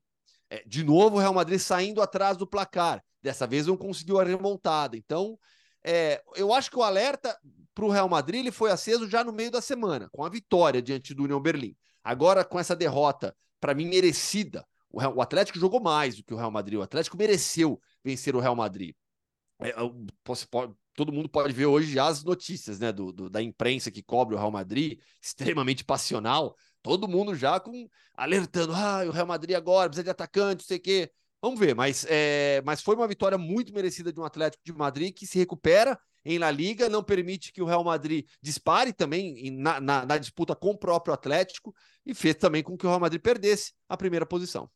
É, 0.49 0.63
de 0.65 0.83
novo, 0.83 1.17
o 1.17 1.19
Real 1.19 1.35
Madrid 1.35 1.59
saindo 1.59 2.01
atrás 2.01 2.35
do 2.35 2.47
placar. 2.47 2.99
Dessa 3.21 3.45
vez 3.45 3.67
não 3.67 3.77
conseguiu 3.77 4.19
a 4.19 4.23
remontada. 4.23 4.97
Então, 4.97 5.37
é, 5.85 6.19
eu 6.35 6.51
acho 6.51 6.71
que 6.71 6.79
o 6.79 6.83
alerta 6.83 7.37
para 7.75 7.85
o 7.85 7.91
Real 7.91 8.09
Madrid 8.09 8.39
ele 8.39 8.51
foi 8.51 8.71
aceso 8.71 9.07
já 9.07 9.23
no 9.23 9.31
meio 9.31 9.51
da 9.51 9.61
semana, 9.61 10.09
com 10.11 10.25
a 10.25 10.29
vitória 10.29 10.81
diante 10.81 11.13
do 11.13 11.25
União 11.25 11.39
Berlim. 11.39 11.75
Agora, 12.03 12.43
com 12.43 12.59
essa 12.59 12.75
derrota, 12.75 13.35
para 13.59 13.73
mim, 13.73 13.85
merecida, 13.85 14.65
o, 14.89 14.99
Real, 14.99 15.15
o 15.15 15.21
Atlético 15.21 15.59
jogou 15.59 15.79
mais 15.79 16.15
do 16.15 16.23
que 16.23 16.33
o 16.33 16.37
Real 16.37 16.51
Madrid. 16.51 16.77
O 16.77 16.83
Atlético 16.83 17.17
mereceu 17.17 17.79
vencer 18.03 18.35
o 18.35 18.39
Real 18.39 18.55
Madrid. 18.55 18.93
É, 19.59 19.73
pode, 20.23 20.75
todo 20.95 21.11
mundo 21.11 21.29
pode 21.29 21.53
ver 21.53 21.65
hoje 21.65 21.93
já 21.93 22.07
as 22.07 22.23
notícias 22.23 22.79
né, 22.79 22.91
do, 22.91 23.11
do, 23.11 23.29
da 23.29 23.41
imprensa 23.41 23.89
que 23.89 24.03
cobre 24.03 24.35
o 24.35 24.37
Real 24.37 24.51
Madrid, 24.51 24.99
extremamente 25.21 25.83
passional. 25.83 26.55
Todo 26.81 27.07
mundo 27.07 27.35
já 27.35 27.59
com 27.59 27.87
alertando: 28.13 28.73
ah, 28.73 29.03
o 29.07 29.11
Real 29.11 29.27
Madrid 29.27 29.55
agora 29.55 29.89
precisa 29.89 30.03
de 30.03 30.09
atacante, 30.09 30.63
não 30.63 30.67
sei 30.67 30.77
o 30.77 30.81
quê. 30.81 31.11
Vamos 31.41 31.59
ver, 31.59 31.75
mas, 31.75 32.05
é, 32.07 32.61
mas 32.63 32.81
foi 32.81 32.95
uma 32.95 33.07
vitória 33.07 33.37
muito 33.37 33.73
merecida 33.73 34.13
de 34.13 34.19
um 34.19 34.23
Atlético 34.23 34.63
de 34.63 34.71
Madrid 34.71 35.13
que 35.13 35.27
se 35.27 35.37
recupera 35.37 35.99
em 36.25 36.37
La 36.37 36.51
Liga, 36.51 36.89
não 36.89 37.03
permite 37.03 37.51
que 37.51 37.61
o 37.61 37.65
Real 37.65 37.83
Madrid 37.83 38.27
dispare 38.41 38.93
também 38.93 39.51
na, 39.51 39.79
na, 39.79 40.05
na, 40.05 40.17
disputa 40.17 40.55
com 40.55 40.71
o 40.71 40.77
próprio 40.77 41.13
Atlético 41.13 41.75
e 42.05 42.13
fez 42.13 42.35
também 42.35 42.63
com 42.63 42.77
que 42.77 42.85
o 42.85 42.89
Real 42.89 42.99
Madrid 42.99 43.21
perdesse 43.21 43.73
a 43.87 43.97
primeira 43.97 44.25
posição. 44.25 44.69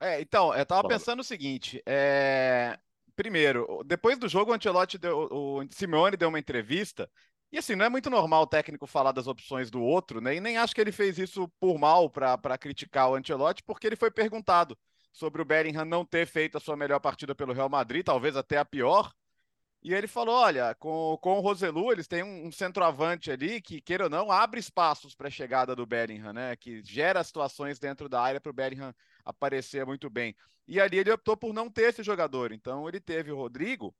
É, 0.00 0.20
então, 0.20 0.54
eu 0.54 0.64
tava 0.64 0.88
pensando 0.88 1.20
o 1.20 1.24
seguinte, 1.24 1.82
é... 1.84 2.78
primeiro, 3.14 3.82
depois 3.84 4.18
do 4.18 4.28
jogo 4.28 4.50
o 4.50 4.54
Ancelotti 4.54 4.96
deu, 4.96 5.28
o 5.30 5.62
Simeone 5.70 6.16
deu 6.16 6.30
uma 6.30 6.38
entrevista 6.38 7.10
e 7.52 7.58
assim, 7.58 7.74
não 7.74 7.84
é 7.84 7.88
muito 7.88 8.08
normal 8.08 8.42
o 8.42 8.46
técnico 8.46 8.86
falar 8.86 9.10
das 9.10 9.26
opções 9.26 9.70
do 9.70 9.82
outro, 9.82 10.20
né? 10.20 10.36
E 10.36 10.40
nem 10.40 10.56
acho 10.56 10.72
que 10.74 10.80
ele 10.80 10.92
fez 10.92 11.18
isso 11.18 11.48
por 11.58 11.78
mal 11.78 12.08
para 12.08 12.56
criticar 12.56 13.10
o 13.10 13.16
Ancelotti, 13.16 13.62
porque 13.64 13.86
ele 13.88 13.96
foi 13.96 14.10
perguntado 14.10 14.78
sobre 15.12 15.42
o 15.42 15.44
Bellingham 15.44 15.84
não 15.84 16.04
ter 16.04 16.26
feito 16.26 16.56
a 16.56 16.60
sua 16.60 16.76
melhor 16.76 17.00
partida 17.00 17.34
pelo 17.34 17.52
Real 17.52 17.68
Madrid, 17.68 18.04
talvez 18.04 18.36
até 18.36 18.56
a 18.58 18.64
pior. 18.64 19.12
E 19.82 19.94
ele 19.94 20.06
falou: 20.06 20.34
olha, 20.34 20.74
com, 20.74 21.18
com 21.20 21.38
o 21.38 21.40
Roselu, 21.40 21.92
eles 21.92 22.06
têm 22.06 22.22
um, 22.22 22.46
um 22.46 22.52
centroavante 22.52 23.30
ali 23.30 23.60
que, 23.60 23.80
queira 23.80 24.04
ou 24.04 24.10
não, 24.10 24.30
abre 24.30 24.60
espaços 24.60 25.14
para 25.14 25.28
a 25.28 25.30
chegada 25.30 25.74
do 25.74 25.86
Bellingham, 25.86 26.32
né? 26.32 26.54
Que 26.56 26.82
gera 26.82 27.24
situações 27.24 27.78
dentro 27.78 28.08
da 28.08 28.20
área 28.20 28.40
para 28.40 28.50
o 28.50 28.52
Bellingham 28.52 28.94
aparecer 29.24 29.86
muito 29.86 30.10
bem. 30.10 30.36
E 30.68 30.80
ali 30.80 30.98
ele 30.98 31.10
optou 31.10 31.36
por 31.36 31.52
não 31.54 31.70
ter 31.70 31.90
esse 31.90 32.02
jogador. 32.02 32.52
Então 32.52 32.86
ele 32.88 33.00
teve 33.00 33.32
o 33.32 33.36
Rodrigo. 33.36 33.94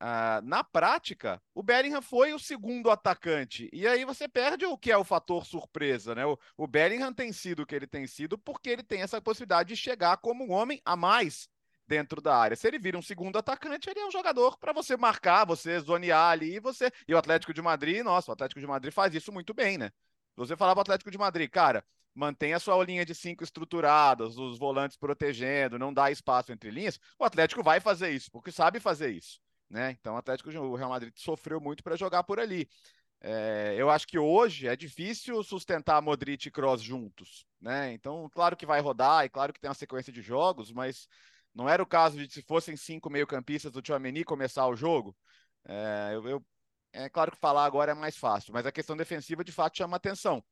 Ah, 0.00 0.40
na 0.42 0.64
prática, 0.64 1.40
o 1.54 1.62
Bellingham 1.62 2.02
foi 2.02 2.34
o 2.34 2.38
segundo 2.38 2.90
atacante. 2.90 3.70
E 3.72 3.86
aí 3.86 4.04
você 4.04 4.28
perde 4.28 4.66
o 4.66 4.76
que 4.76 4.90
é 4.90 4.96
o 4.96 5.04
fator 5.04 5.46
surpresa, 5.46 6.14
né? 6.14 6.26
O, 6.26 6.38
o 6.56 6.66
Bellingham 6.66 7.12
tem 7.12 7.32
sido 7.32 7.62
o 7.62 7.66
que 7.66 7.74
ele 7.74 7.86
tem 7.86 8.06
sido 8.06 8.36
porque 8.38 8.70
ele 8.70 8.82
tem 8.82 9.02
essa 9.02 9.20
possibilidade 9.20 9.68
de 9.70 9.76
chegar 9.76 10.16
como 10.18 10.44
um 10.44 10.52
homem 10.52 10.80
a 10.84 10.96
mais 10.96 11.48
dentro 11.86 12.20
da 12.20 12.36
área. 12.36 12.56
Se 12.56 12.66
ele 12.66 12.78
vira 12.78 12.98
um 12.98 13.02
segundo 13.02 13.38
atacante, 13.38 13.88
ele 13.90 14.00
é 14.00 14.06
um 14.06 14.10
jogador 14.10 14.58
para 14.58 14.72
você 14.72 14.96
marcar, 14.96 15.44
você 15.44 15.78
zonear 15.80 16.30
ali 16.30 16.56
e 16.56 16.60
você. 16.60 16.90
E 17.06 17.14
o 17.14 17.18
Atlético 17.18 17.52
de 17.52 17.62
Madrid, 17.62 18.02
nossa, 18.02 18.30
o 18.30 18.34
Atlético 18.34 18.60
de 18.60 18.66
Madrid 18.66 18.92
faz 18.92 19.14
isso 19.14 19.32
muito 19.32 19.52
bem, 19.52 19.78
né? 19.78 19.90
Você 20.36 20.54
o 20.54 20.80
Atlético 20.80 21.10
de 21.10 21.18
Madrid, 21.18 21.48
cara, 21.48 21.84
mantém 22.14 22.54
a 22.54 22.58
sua 22.58 22.82
linha 22.84 23.04
de 23.04 23.14
cinco 23.14 23.44
estruturadas, 23.44 24.36
os 24.36 24.58
volantes 24.58 24.96
protegendo, 24.96 25.78
não 25.78 25.92
dá 25.92 26.10
espaço 26.10 26.52
entre 26.52 26.70
linhas, 26.70 26.98
o 27.18 27.24
Atlético 27.24 27.62
vai 27.62 27.80
fazer 27.80 28.10
isso, 28.10 28.30
porque 28.30 28.50
sabe 28.50 28.80
fazer 28.80 29.10
isso, 29.10 29.40
né? 29.70 29.92
Então 30.00 30.14
o 30.14 30.18
Atlético, 30.18 30.50
o 30.50 30.74
Real 30.74 30.90
Madrid 30.90 31.12
sofreu 31.16 31.60
muito 31.60 31.82
para 31.84 31.96
jogar 31.96 32.24
por 32.24 32.40
ali. 32.40 32.68
É, 33.20 33.74
eu 33.78 33.88
acho 33.88 34.06
que 34.06 34.18
hoje 34.18 34.68
é 34.68 34.76
difícil 34.76 35.42
sustentar 35.42 36.02
Modric 36.02 36.46
e 36.46 36.50
Kroos 36.50 36.82
juntos, 36.82 37.46
né? 37.60 37.92
Então, 37.92 38.28
claro 38.34 38.54
que 38.56 38.66
vai 38.66 38.80
rodar 38.80 39.24
e 39.24 39.30
claro 39.30 39.52
que 39.52 39.60
tem 39.60 39.68
uma 39.68 39.74
sequência 39.74 40.12
de 40.12 40.20
jogos, 40.20 40.70
mas 40.70 41.08
não 41.54 41.68
era 41.68 41.82
o 41.82 41.86
caso 41.86 42.16
de 42.18 42.32
se 42.32 42.42
fossem 42.42 42.76
cinco 42.76 43.10
meio-campistas 43.10 43.72
do 43.72 43.82
Tchouameni 43.82 44.24
começar 44.24 44.66
o 44.66 44.76
jogo. 44.76 45.16
É, 45.66 46.10
eu, 46.14 46.28
eu, 46.28 46.46
é 46.92 47.08
claro 47.08 47.30
que 47.32 47.38
falar 47.38 47.64
agora 47.64 47.92
é 47.92 47.94
mais 47.94 48.16
fácil, 48.16 48.52
mas 48.52 48.66
a 48.66 48.72
questão 48.72 48.96
defensiva 48.96 49.44
de 49.44 49.52
fato 49.52 49.76
chama 49.78 49.96
atenção. 49.96 50.44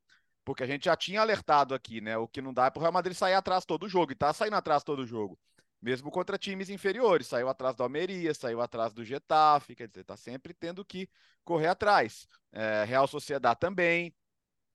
Porque 0.44 0.62
a 0.64 0.66
gente 0.66 0.86
já 0.86 0.96
tinha 0.96 1.20
alertado 1.20 1.74
aqui, 1.74 2.00
né? 2.00 2.16
O 2.16 2.28
que 2.28 2.42
não 2.42 2.52
dá 2.52 2.66
é 2.66 2.70
para 2.70 2.80
o 2.80 2.82
Real 2.82 2.92
Madrid 2.92 3.16
sair 3.16 3.34
atrás 3.34 3.64
todo 3.64 3.88
jogo, 3.88 4.12
e 4.12 4.14
tá 4.16 4.32
saindo 4.32 4.56
atrás 4.56 4.82
todo 4.84 5.06
jogo. 5.06 5.38
mesmo 5.80 6.10
contra 6.10 6.38
times 6.38 6.70
inferiores. 6.70 7.26
Saiu 7.26 7.48
atrás 7.48 7.74
do 7.76 7.82
Almeria, 7.82 8.32
saiu 8.34 8.60
atrás 8.60 8.92
do 8.94 9.04
Getafe, 9.04 9.74
quer 9.74 9.88
dizer, 9.88 10.02
está 10.02 10.16
sempre 10.16 10.54
tendo 10.54 10.84
que 10.84 11.08
correr 11.44 11.66
atrás. 11.68 12.26
É, 12.52 12.84
Real 12.84 13.06
Sociedade 13.08 13.58
também. 13.60 14.14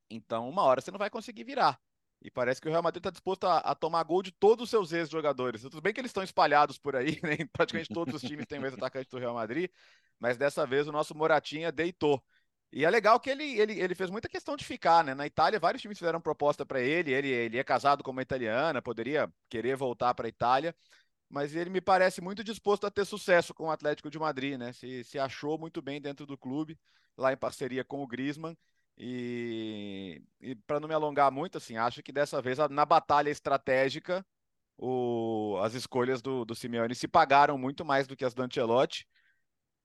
Então, 0.10 0.50
uma 0.50 0.64
hora 0.64 0.82
você 0.82 0.92
não 0.92 1.00
vai 1.00 1.10
conseguir 1.10 1.44
virar. 1.46 1.80
E 2.22 2.32
parece 2.32 2.60
que 2.60 2.68
o 2.68 2.72
Real 2.72 2.82
Madrid 2.84 3.00
está 3.00 3.12
disposto 3.12 3.46
a, 3.46 3.60
a, 3.60 3.76
tomar 3.76 4.04
gol 4.04 4.24
de 4.24 4.32
todos 4.32 4.64
os 4.64 4.70
seus 4.70 4.92
ex-jogadores. 4.92 5.62
Tudo 5.62 5.82
bem 5.82 5.94
que 5.94 6.02
eles 6.02 6.10
estão 6.10 6.24
espalhados 6.24 6.78
por 6.78 6.96
aí, 6.96 7.20
né? 7.24 7.38
praticamente 7.54 7.94
todos 7.94 8.14
os 8.16 8.22
times 8.22 8.46
têm 8.46 8.60
o 8.60 8.66
ex-atacante 8.66 9.10
do 9.10 9.20
Real 9.20 9.36
Madrid, 9.36 9.70
mas 10.20 10.38
dessa 10.38 10.66
vez 10.66 10.88
o 10.88 10.92
nosso 10.92 11.16
Moratinha 11.16 11.72
deitou. 11.72 12.24
E 12.72 12.84
é 12.84 12.90
legal 12.90 13.20
que 13.20 13.30
ele, 13.30 13.44
ele, 13.60 13.80
ele 13.80 13.96
fez 13.96 14.10
muita 14.10 14.28
questão 14.28 14.58
de 14.58 14.66
ficar, 14.66 15.04
né? 15.04 15.14
Na 15.14 15.26
Itália, 15.26 15.60
vários 15.60 15.82
times 15.82 15.98
fizeram 15.98 16.20
proposta 16.20 16.66
para 16.66 16.82
ele. 16.82 17.14
ele. 17.14 17.30
Ele 17.30 17.58
é 17.58 17.64
casado 17.64 18.04
com 18.04 18.12
uma 18.12 18.22
italiana, 18.22 18.82
poderia 18.82 19.32
querer 19.50 19.76
voltar 19.78 20.14
para 20.14 20.28
a 20.28 20.30
Itália, 20.30 20.76
mas 21.30 21.56
ele 21.56 21.70
me 21.70 21.82
parece 21.82 22.22
muito 22.22 22.44
disposto 22.44 22.86
a 22.86 22.92
ter 22.92 23.06
sucesso 23.06 23.54
com 23.54 23.66
o 23.68 23.72
Atlético 23.72 24.10
de 24.10 24.20
Madrid, 24.20 24.58
né? 24.58 24.74
Se, 24.74 25.04
se 25.04 25.18
achou 25.20 25.58
muito 25.58 25.82
bem 25.82 26.02
dentro 26.02 26.26
do 26.26 26.38
clube, 26.38 26.78
lá 27.18 27.32
em 27.32 27.38
parceria 27.38 27.84
com 27.86 28.04
o 28.04 28.08
Griezmann. 28.08 28.58
E, 28.98 30.22
e 30.42 30.56
para 30.56 30.80
não 30.80 30.88
me 30.88 30.94
alongar 30.94 31.32
muito, 31.32 31.58
assim, 31.58 31.78
acho 31.78 32.02
que 32.02 32.12
dessa 32.12 32.42
vez 32.42 32.58
na 32.70 32.86
batalha 32.86 33.30
estratégica 33.30 34.26
o, 34.78 35.60
as 35.62 35.74
escolhas 35.74 36.22
do, 36.22 36.44
do 36.44 36.56
Simeone 36.56 36.96
se 36.96 37.08
pagaram 37.08 37.58
muito 37.58 37.86
mais 37.86 38.08
do 38.08 38.16
que 38.16 38.26
as 38.26 38.34
do 38.34 38.44
Ancelotti, 38.44 39.08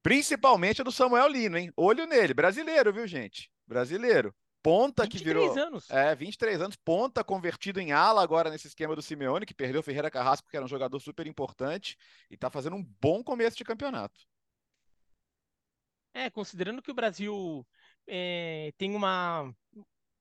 principalmente 0.02 0.80
a 0.80 0.84
do 0.84 0.92
Samuel 0.92 1.28
Lino, 1.28 1.58
hein? 1.58 1.72
Olho 1.76 2.06
nele, 2.06 2.34
brasileiro, 2.34 2.92
viu, 2.92 3.06
gente? 3.06 3.50
Brasileiro. 3.66 4.34
Ponta 4.62 5.08
que 5.08 5.18
virou. 5.18 5.52
anos. 5.58 5.90
É, 5.90 6.14
23 6.14 6.60
anos, 6.60 6.76
ponta 6.76 7.24
convertido 7.24 7.80
em 7.80 7.90
ala 7.90 8.22
agora 8.22 8.48
nesse 8.48 8.68
esquema 8.68 8.94
do 8.94 9.02
Simeone, 9.02 9.44
que 9.44 9.54
perdeu 9.54 9.80
o 9.80 9.82
Ferreira 9.82 10.10
Carrasco, 10.10 10.48
que 10.48 10.56
era 10.56 10.64
um 10.64 10.68
jogador 10.68 11.00
super 11.00 11.26
importante, 11.26 11.98
e 12.30 12.36
tá 12.36 12.48
fazendo 12.48 12.76
um 12.76 12.84
bom 13.00 13.24
começo 13.24 13.56
de 13.56 13.64
campeonato. 13.64 14.20
É, 16.14 16.30
considerando 16.30 16.82
que 16.82 16.90
o 16.90 16.94
Brasil 16.94 17.66
é, 18.14 18.72
tem 18.76 18.94
uma 18.94 19.50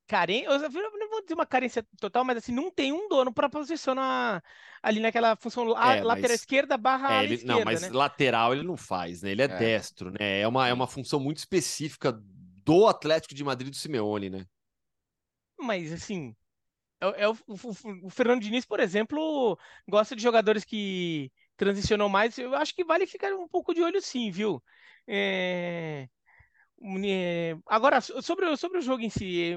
carência, 0.08 0.48
eu 0.48 0.70
não 0.98 1.10
vou 1.10 1.22
dizer 1.22 1.34
uma 1.34 1.46
carência 1.46 1.86
total, 2.00 2.24
mas 2.24 2.38
assim, 2.38 2.54
não 2.54 2.72
tem 2.72 2.94
um 2.94 3.10
dono 3.10 3.34
para 3.34 3.50
posicionar 3.50 4.42
ali 4.82 5.02
naquela 5.02 5.36
função 5.36 5.66
é, 5.66 6.02
lateral 6.02 6.18
mas... 6.22 6.32
esquerda 6.32 6.78
barra 6.78 7.16
é, 7.16 7.24
ele, 7.26 7.34
esquerda, 7.36 7.54
Não, 7.54 7.66
mas 7.66 7.82
né? 7.82 7.90
lateral 7.90 8.54
ele 8.54 8.64
não 8.64 8.78
faz, 8.78 9.22
né? 9.22 9.32
Ele 9.32 9.42
é, 9.42 9.46
é, 9.46 9.58
destro, 9.58 10.10
né? 10.10 10.40
É 10.40 10.48
uma, 10.48 10.68
é 10.70 10.74
uma 10.74 10.88
função 10.88 11.20
muito 11.20 11.40
específica 11.40 12.18
do 12.64 12.88
Atlético 12.88 13.36
de 13.36 13.44
Madrid 13.44 13.70
do 13.70 13.76
Simeone, 13.76 14.30
né? 14.30 14.46
Mas 15.60 15.92
assim, 15.92 16.34
é, 17.02 17.24
é 17.24 17.28
o, 17.28 17.34
o, 17.48 18.08
o, 18.08 18.10
Fernando 18.10 18.42
Diniz, 18.42 18.64
por 18.66 18.80
exemplo, 18.80 19.60
gosta 19.86 20.16
de 20.16 20.24
jogadores 20.24 20.64
que 20.64 21.30
transicionam 21.58 22.08
mais. 22.08 22.38
Eu 22.38 22.56
acho 22.56 22.74
que 22.74 22.86
vale 22.86 23.06
ficar 23.06 23.34
um 23.34 23.50
pouco 23.50 23.74
de 23.74 23.82
olho 23.82 24.02
sim, 24.02 24.32
viu? 24.32 24.64
É... 25.06 26.08
É, 27.06 27.56
agora, 27.68 28.02
sobre, 28.02 28.56
sobre 28.58 28.80
o 28.80 28.82
jogo 28.82 29.04
em 29.04 29.10
si, 29.10 29.54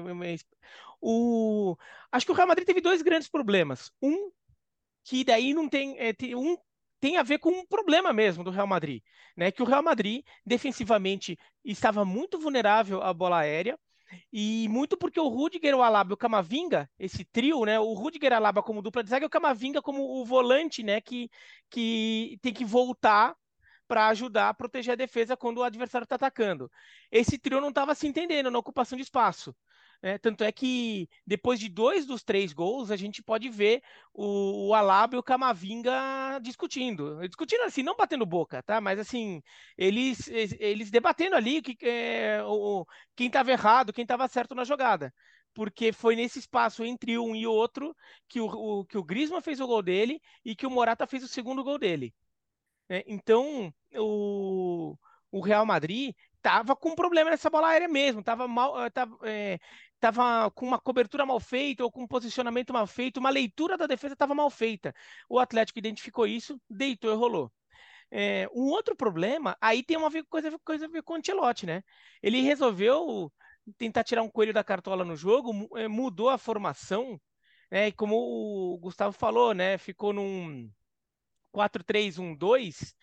o, 1.01 1.75
acho 2.11 2.25
que 2.25 2.31
o 2.31 2.35
Real 2.35 2.47
Madrid 2.47 2.65
teve 2.65 2.81
dois 2.81 3.01
grandes 3.01 3.27
problemas. 3.27 3.91
Um, 4.01 4.31
que 5.03 5.23
daí 5.23 5.53
não 5.53 5.69
tem. 5.69 5.97
É, 5.99 6.13
tem 6.13 6.35
um 6.35 6.57
tem 6.99 7.17
a 7.17 7.23
ver 7.23 7.37
com 7.37 7.49
um 7.49 7.65
problema 7.65 8.11
mesmo 8.11 8.43
do 8.43 8.49
Real 8.49 8.65
Madrid, 8.65 9.03
né? 9.37 9.51
Que 9.51 9.61
o 9.61 9.65
Real 9.65 9.83
Madrid 9.83 10.25
defensivamente 10.45 11.37
estava 11.63 12.03
muito 12.03 12.39
vulnerável 12.39 13.01
à 13.03 13.13
bola 13.13 13.39
aérea 13.39 13.77
e 14.31 14.67
muito 14.69 14.97
porque 14.97 15.19
o 15.19 15.27
Rudiger, 15.27 15.75
o 15.75 15.83
Alaba 15.83 16.11
e 16.11 16.15
o 16.15 16.17
Camavinga, 16.17 16.89
esse 16.97 17.23
trio, 17.25 17.63
né? 17.65 17.79
O 17.79 17.93
Rudiger, 17.93 18.33
Alaba 18.33 18.63
como 18.63 18.81
dupla 18.81 19.03
de 19.03 19.09
zaga 19.09 19.25
e 19.25 19.27
o 19.27 19.29
Camavinga 19.29 19.81
como 19.81 20.19
o 20.19 20.25
volante, 20.25 20.81
né? 20.81 20.99
Que, 21.01 21.29
que 21.69 22.39
tem 22.41 22.53
que 22.53 22.65
voltar 22.65 23.35
para 23.87 24.07
ajudar 24.07 24.49
a 24.49 24.53
proteger 24.53 24.93
a 24.93 24.95
defesa 24.95 25.37
quando 25.37 25.59
o 25.59 25.63
adversário 25.63 26.03
está 26.03 26.15
atacando. 26.15 26.71
Esse 27.11 27.37
trio 27.37 27.61
não 27.61 27.69
estava 27.69 27.95
se 27.95 28.07
entendendo 28.07 28.51
na 28.51 28.59
ocupação 28.59 28.95
de 28.95 29.03
espaço. 29.03 29.55
Né? 30.01 30.17
Tanto 30.17 30.43
é 30.43 30.51
que 30.51 31.09
depois 31.25 31.59
de 31.59 31.69
dois 31.69 32.05
dos 32.05 32.23
três 32.23 32.53
gols, 32.53 32.91
a 32.91 32.95
gente 32.95 33.23
pode 33.23 33.49
ver 33.49 33.81
o, 34.13 34.67
o 34.69 34.73
Alaba 34.73 35.15
e 35.15 35.19
o 35.19 35.23
Camavinga 35.23 36.39
discutindo. 36.41 37.19
Discutindo 37.27 37.63
assim, 37.63 37.83
não 37.83 37.95
batendo 37.95 38.25
boca, 38.25 38.61
tá? 38.63 38.79
Mas 38.81 38.99
assim, 38.99 39.41
eles, 39.77 40.27
eles 40.59 40.91
debatendo 40.91 41.35
ali 41.35 41.61
que, 41.61 41.77
é, 41.87 42.43
o, 42.43 42.85
quem 43.15 43.27
estava 43.27 43.51
errado, 43.51 43.93
quem 43.93 44.03
estava 44.03 44.27
certo 44.27 44.55
na 44.55 44.63
jogada 44.63 45.13
porque 45.55 45.93
foi 45.93 46.17
nesse 46.17 46.37
espaço 46.37 46.83
entre 46.83 47.17
um 47.17 47.33
e 47.33 47.47
outro 47.47 47.95
que 48.27 48.41
o, 48.41 48.45
o, 48.45 48.85
que 48.85 48.97
o 48.97 49.03
Griezmann 49.03 49.41
fez 49.41 49.61
o 49.61 49.65
gol 49.65 49.81
dele 49.81 50.21
e 50.43 50.53
que 50.53 50.67
o 50.67 50.69
Morata 50.69 51.07
fez 51.07 51.23
o 51.23 51.29
segundo 51.29 51.63
gol 51.63 51.79
dele. 51.79 52.13
É, 52.89 53.03
então, 53.07 53.73
o, 53.95 54.95
o 55.31 55.41
Real 55.41 55.65
Madrid 55.65 56.13
estava 56.37 56.75
com 56.75 56.95
problema 56.95 57.31
nessa 57.31 57.49
bola 57.49 57.69
aérea 57.69 57.87
mesmo, 57.87 58.19
estava 58.19 58.47
mal, 58.47 58.89
tava, 58.91 59.17
é, 59.23 59.59
tava 59.99 60.51
com 60.51 60.67
uma 60.67 60.79
cobertura 60.79 61.25
mal 61.25 61.39
feita 61.39 61.83
ou 61.83 61.91
com 61.91 62.03
um 62.03 62.07
posicionamento 62.07 62.71
mal 62.71 62.85
feito, 62.85 63.19
uma 63.19 63.31
leitura 63.31 63.77
da 63.77 63.87
defesa 63.87 64.13
estava 64.13 64.35
mal 64.35 64.49
feita. 64.49 64.93
O 65.27 65.39
Atlético 65.39 65.79
identificou 65.79 66.27
isso, 66.27 66.59
deitou 66.69 67.11
e 67.11 67.15
rolou. 67.15 67.51
É, 68.11 68.47
um 68.53 68.65
outro 68.69 68.95
problema, 68.95 69.57
aí 69.59 69.83
tem 69.83 69.97
uma 69.97 70.11
coisa, 70.29 70.57
coisa 70.63 70.87
com 71.03 71.13
o 71.13 71.15
Ancelotti, 71.15 71.65
né? 71.65 71.83
Ele 72.21 72.41
resolveu 72.41 73.31
tentar 73.77 74.03
tirar 74.03 74.21
um 74.21 74.29
coelho 74.29 74.53
da 74.53 74.63
cartola 74.63 75.03
no 75.03 75.15
jogo, 75.15 75.51
mudou 75.89 76.29
a 76.29 76.37
formação, 76.37 77.19
né? 77.71 77.87
E 77.87 77.91
como 77.91 78.15
o 78.15 78.77
Gustavo 78.79 79.11
falou, 79.11 79.53
né? 79.53 79.77
Ficou 79.79 80.13
num 80.13 80.69
4-3-1-2, 81.55 82.93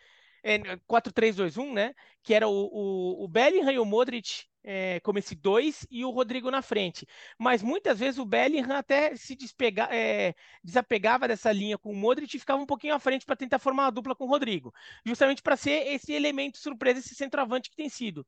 é, 0.45 0.59
4-3-2-1, 0.87 1.73
né? 1.73 1.95
Que 2.23 2.35
era 2.35 2.49
o, 2.49 2.53
o, 2.53 3.25
o 3.25 3.29
Bellingham 3.29 3.73
e 3.73 3.79
o 3.79 3.85
Modric 3.85 4.45
é, 4.65 5.01
como 5.01 5.19
esse 5.19 5.35
dois 5.35 5.87
e 5.91 6.05
o 6.05 6.11
Rodrigo 6.11 6.51
na 6.51 6.63
frente. 6.63 7.07
Mas 7.39 7.63
muitas 7.63 7.99
vezes 7.99 8.19
o 8.19 8.25
Bellingham 8.25 8.77
até 8.77 9.17
se 9.17 9.35
despega, 9.35 9.89
é, 9.91 10.35
desapegava 10.63 11.27
dessa 11.27 11.51
linha 11.53 11.79
com 11.79 11.91
o 11.91 11.97
Modric 11.97 12.37
e 12.37 12.41
ficava 12.41 12.63
um 12.63 12.67
pouquinho 12.67 12.95
à 12.95 12.99
frente 12.99 13.25
para 13.27 13.37
tentar 13.37 13.59
formar 13.59 13.85
uma 13.85 13.93
dupla 13.93 14.15
com 14.15 14.25
o 14.25 14.29
Rodrigo. 14.29 14.73
Justamente 15.05 15.43
para 15.43 15.57
ser 15.57 15.87
esse 15.89 16.13
elemento 16.13 16.59
surpresa, 16.59 17.01
esse 17.01 17.15
centroavante 17.15 17.71
que 17.71 17.77
tem 17.77 17.89
sido. 17.89 18.27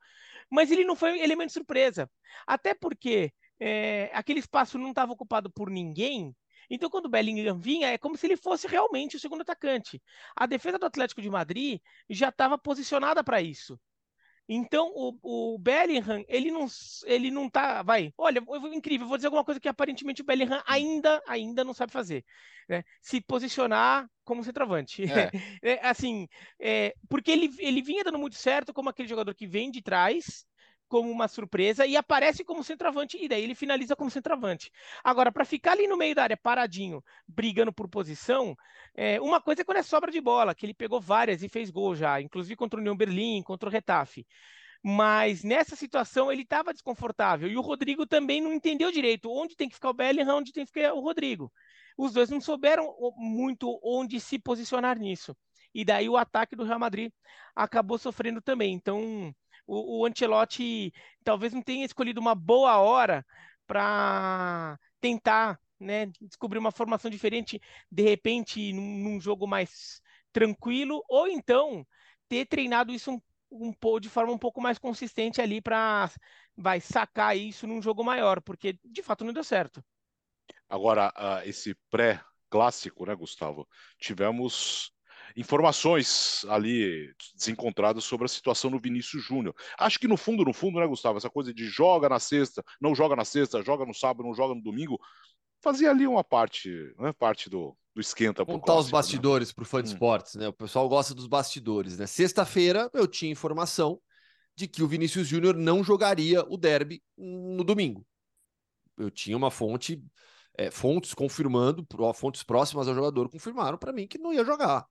Mas 0.50 0.70
ele 0.70 0.84
não 0.84 0.96
foi 0.96 1.20
elemento 1.20 1.52
surpresa. 1.52 2.10
Até 2.46 2.74
porque 2.74 3.32
é, 3.60 4.10
aquele 4.12 4.40
espaço 4.40 4.78
não 4.78 4.90
estava 4.90 5.12
ocupado 5.12 5.50
por 5.50 5.70
ninguém 5.70 6.34
então, 6.70 6.90
quando 6.90 7.06
o 7.06 7.08
Bellingham 7.08 7.58
vinha, 7.58 7.88
é 7.88 7.98
como 7.98 8.16
se 8.16 8.26
ele 8.26 8.36
fosse 8.36 8.66
realmente 8.66 9.16
o 9.16 9.20
segundo 9.20 9.42
atacante. 9.42 10.02
A 10.36 10.46
defesa 10.46 10.78
do 10.78 10.86
Atlético 10.86 11.22
de 11.22 11.30
Madrid 11.30 11.80
já 12.08 12.28
estava 12.28 12.58
posicionada 12.58 13.22
para 13.22 13.40
isso. 13.40 13.78
Então, 14.46 14.92
o, 14.94 15.54
o, 15.54 15.58
Bellingham, 15.58 16.22
ele 16.28 16.50
não, 16.50 16.66
ele 17.06 17.30
não 17.30 17.48
tá. 17.48 17.82
Vai, 17.82 18.12
olha, 18.18 18.42
incrível, 18.72 19.06
vou 19.06 19.16
dizer 19.16 19.28
alguma 19.28 19.44
coisa 19.44 19.58
que 19.58 19.68
aparentemente 19.68 20.20
o 20.20 20.24
Bellingham 20.24 20.62
ainda, 20.66 21.22
ainda 21.26 21.64
não 21.64 21.72
sabe 21.72 21.92
fazer. 21.92 22.24
Né? 22.68 22.84
Se 23.00 23.22
posicionar 23.22 24.06
como 24.22 24.44
centroavante. 24.44 25.04
É. 25.04 25.30
é 25.62 25.86
assim, 25.86 26.28
é, 26.60 26.94
porque 27.08 27.30
ele, 27.30 27.50
ele 27.58 27.80
vinha 27.80 28.04
dando 28.04 28.18
muito 28.18 28.36
certo 28.36 28.72
como 28.74 28.90
aquele 28.90 29.08
jogador 29.08 29.34
que 29.34 29.46
vem 29.46 29.70
de 29.70 29.80
trás 29.80 30.44
como 30.94 31.10
uma 31.10 31.26
surpresa 31.26 31.84
e 31.84 31.96
aparece 31.96 32.44
como 32.44 32.62
centroavante, 32.62 33.18
e 33.20 33.26
daí 33.26 33.42
ele 33.42 33.56
finaliza 33.56 33.96
como 33.96 34.08
centroavante. 34.08 34.70
Agora, 35.02 35.32
para 35.32 35.44
ficar 35.44 35.72
ali 35.72 35.88
no 35.88 35.96
meio 35.96 36.14
da 36.14 36.22
área, 36.22 36.36
paradinho, 36.36 37.02
brigando 37.26 37.72
por 37.72 37.88
posição, 37.88 38.56
é, 38.94 39.20
uma 39.20 39.40
coisa 39.40 39.62
é 39.62 39.64
quando 39.64 39.78
é 39.78 39.82
sobra 39.82 40.12
de 40.12 40.20
bola, 40.20 40.54
que 40.54 40.64
ele 40.64 40.72
pegou 40.72 41.00
várias 41.00 41.42
e 41.42 41.48
fez 41.48 41.68
gol 41.68 41.96
já, 41.96 42.20
inclusive 42.20 42.54
contra 42.54 42.78
o 42.78 42.80
União 42.80 42.96
Berlim, 42.96 43.42
contra 43.42 43.68
o 43.68 43.72
Retafe. 43.72 44.24
Mas 44.84 45.42
nessa 45.42 45.74
situação 45.74 46.30
ele 46.30 46.42
estava 46.42 46.72
desconfortável 46.72 47.48
e 47.48 47.56
o 47.56 47.60
Rodrigo 47.60 48.06
também 48.06 48.40
não 48.40 48.52
entendeu 48.52 48.92
direito 48.92 49.28
onde 49.32 49.56
tem 49.56 49.68
que 49.68 49.74
ficar 49.74 49.90
o 49.90 49.94
Bellingham, 49.94 50.36
onde 50.36 50.52
tem 50.52 50.64
que 50.64 50.70
ficar 50.70 50.94
o 50.94 51.00
Rodrigo. 51.00 51.52
Os 51.98 52.12
dois 52.12 52.30
não 52.30 52.40
souberam 52.40 52.94
muito 53.16 53.80
onde 53.82 54.20
se 54.20 54.38
posicionar 54.38 54.96
nisso. 54.96 55.36
E 55.74 55.84
daí 55.84 56.08
o 56.08 56.16
ataque 56.16 56.54
do 56.54 56.62
Real 56.62 56.78
Madrid 56.78 57.12
acabou 57.52 57.98
sofrendo 57.98 58.40
também. 58.40 58.72
Então, 58.74 59.34
o, 59.66 60.00
o 60.00 60.06
Ancelotti 60.06 60.92
talvez 61.22 61.52
não 61.52 61.62
tenha 61.62 61.84
escolhido 61.84 62.20
uma 62.20 62.34
boa 62.34 62.78
hora 62.78 63.24
para 63.66 64.78
tentar 65.00 65.58
né, 65.78 66.06
descobrir 66.20 66.58
uma 66.58 66.70
formação 66.70 67.10
diferente, 67.10 67.60
de 67.90 68.02
repente, 68.02 68.72
num, 68.72 68.98
num, 68.98 69.20
jogo 69.20 69.46
mais 69.46 70.00
tranquilo, 70.32 71.04
ou 71.08 71.28
então 71.28 71.86
ter 72.28 72.46
treinado 72.46 72.92
isso 72.92 73.10
um, 73.10 73.20
um, 73.50 74.00
de 74.00 74.08
forma 74.08 74.32
um 74.32 74.38
pouco 74.38 74.60
mais 74.60 74.78
consistente 74.78 75.40
ali 75.40 75.60
para 75.60 76.10
vai 76.56 76.80
sacar 76.80 77.36
isso 77.36 77.66
num 77.66 77.82
jogo 77.82 78.04
maior, 78.04 78.40
porque 78.40 78.78
de 78.84 79.02
fato 79.02 79.24
não 79.24 79.32
deu 79.32 79.44
certo. 79.44 79.84
Agora, 80.68 81.12
uh, 81.16 81.48
esse 81.48 81.74
pré-clássico, 81.90 83.04
né, 83.06 83.14
Gustavo? 83.14 83.68
Tivemos 83.98 84.93
informações 85.36 86.44
ali 86.48 87.12
desencontradas 87.34 88.04
sobre 88.04 88.26
a 88.26 88.28
situação 88.28 88.70
no 88.70 88.78
Vinícius 88.78 89.24
Júnior. 89.24 89.54
Acho 89.78 89.98
que 89.98 90.06
no 90.06 90.16
fundo, 90.16 90.44
no 90.44 90.52
fundo, 90.52 90.78
né, 90.78 90.86
Gustavo, 90.86 91.18
essa 91.18 91.30
coisa 91.30 91.52
de 91.52 91.66
joga 91.66 92.08
na 92.08 92.20
sexta, 92.20 92.64
não 92.80 92.94
joga 92.94 93.16
na 93.16 93.24
sexta, 93.24 93.62
joga 93.62 93.84
no 93.84 93.94
sábado, 93.94 94.24
não 94.24 94.34
joga 94.34 94.54
no 94.54 94.62
domingo, 94.62 94.98
fazia 95.60 95.90
ali 95.90 96.06
uma 96.06 96.22
parte, 96.22 96.70
né, 96.98 97.12
parte 97.12 97.50
do, 97.50 97.76
do 97.94 98.00
esquenta 98.00 98.44
Contar 98.44 98.76
os 98.76 98.86
né? 98.86 98.92
bastidores 98.92 99.48
né? 99.48 99.54
para 99.54 99.62
o 99.62 99.66
fã 99.66 99.82
de 99.82 99.88
hum. 99.88 99.92
esportes, 99.92 100.34
né? 100.34 100.48
O 100.48 100.52
pessoal 100.52 100.88
gosta 100.88 101.14
dos 101.14 101.26
bastidores, 101.26 101.98
né? 101.98 102.06
Sexta-feira 102.06 102.90
eu 102.92 103.06
tinha 103.06 103.32
informação 103.32 104.00
de 104.56 104.68
que 104.68 104.82
o 104.82 104.88
Vinícius 104.88 105.26
Júnior 105.26 105.56
não 105.56 105.82
jogaria 105.82 106.44
o 106.48 106.56
derby 106.56 107.02
no 107.16 107.64
domingo. 107.64 108.06
Eu 108.96 109.10
tinha 109.10 109.36
uma 109.36 109.50
fonte, 109.50 110.00
é, 110.56 110.70
fontes 110.70 111.12
confirmando, 111.14 111.86
fontes 112.14 112.42
próximas 112.42 112.86
ao 112.86 112.94
jogador 112.94 113.28
confirmaram 113.28 113.76
para 113.76 113.92
mim 113.92 114.06
que 114.06 114.18
não 114.18 114.32
ia 114.32 114.44
jogar. 114.44 114.86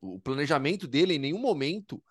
O 0.00 0.20
planejamento 0.20 0.86
dele 0.86 1.14
em 1.14 1.18
nenhum 1.18 1.40
momento 1.40 2.02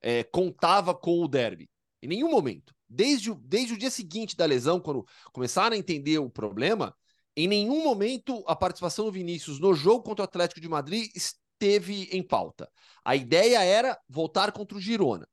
é, 0.00 0.22
contava 0.22 0.94
com 0.94 1.20
o 1.20 1.28
derby. 1.28 1.68
Em 2.02 2.08
nenhum 2.08 2.30
momento. 2.30 2.74
Desde 2.88 3.30
o, 3.30 3.34
desde 3.34 3.74
o 3.74 3.78
dia 3.78 3.90
seguinte 3.90 4.36
da 4.36 4.44
lesão, 4.44 4.78
quando 4.78 5.04
começaram 5.32 5.74
a 5.74 5.78
entender 5.78 6.18
o 6.18 6.30
problema, 6.30 6.94
em 7.36 7.48
nenhum 7.48 7.82
momento 7.82 8.44
a 8.46 8.54
participação 8.54 9.06
do 9.06 9.12
Vinícius 9.12 9.58
no 9.58 9.74
jogo 9.74 10.04
contra 10.04 10.22
o 10.22 10.28
Atlético 10.28 10.60
de 10.60 10.68
Madrid 10.68 11.10
esteve 11.14 12.08
em 12.12 12.22
pauta. 12.22 12.70
A 13.04 13.16
ideia 13.16 13.62
era 13.64 13.98
voltar 14.08 14.52
contra 14.52 14.76
o 14.78 14.80
Girona. 14.80 15.28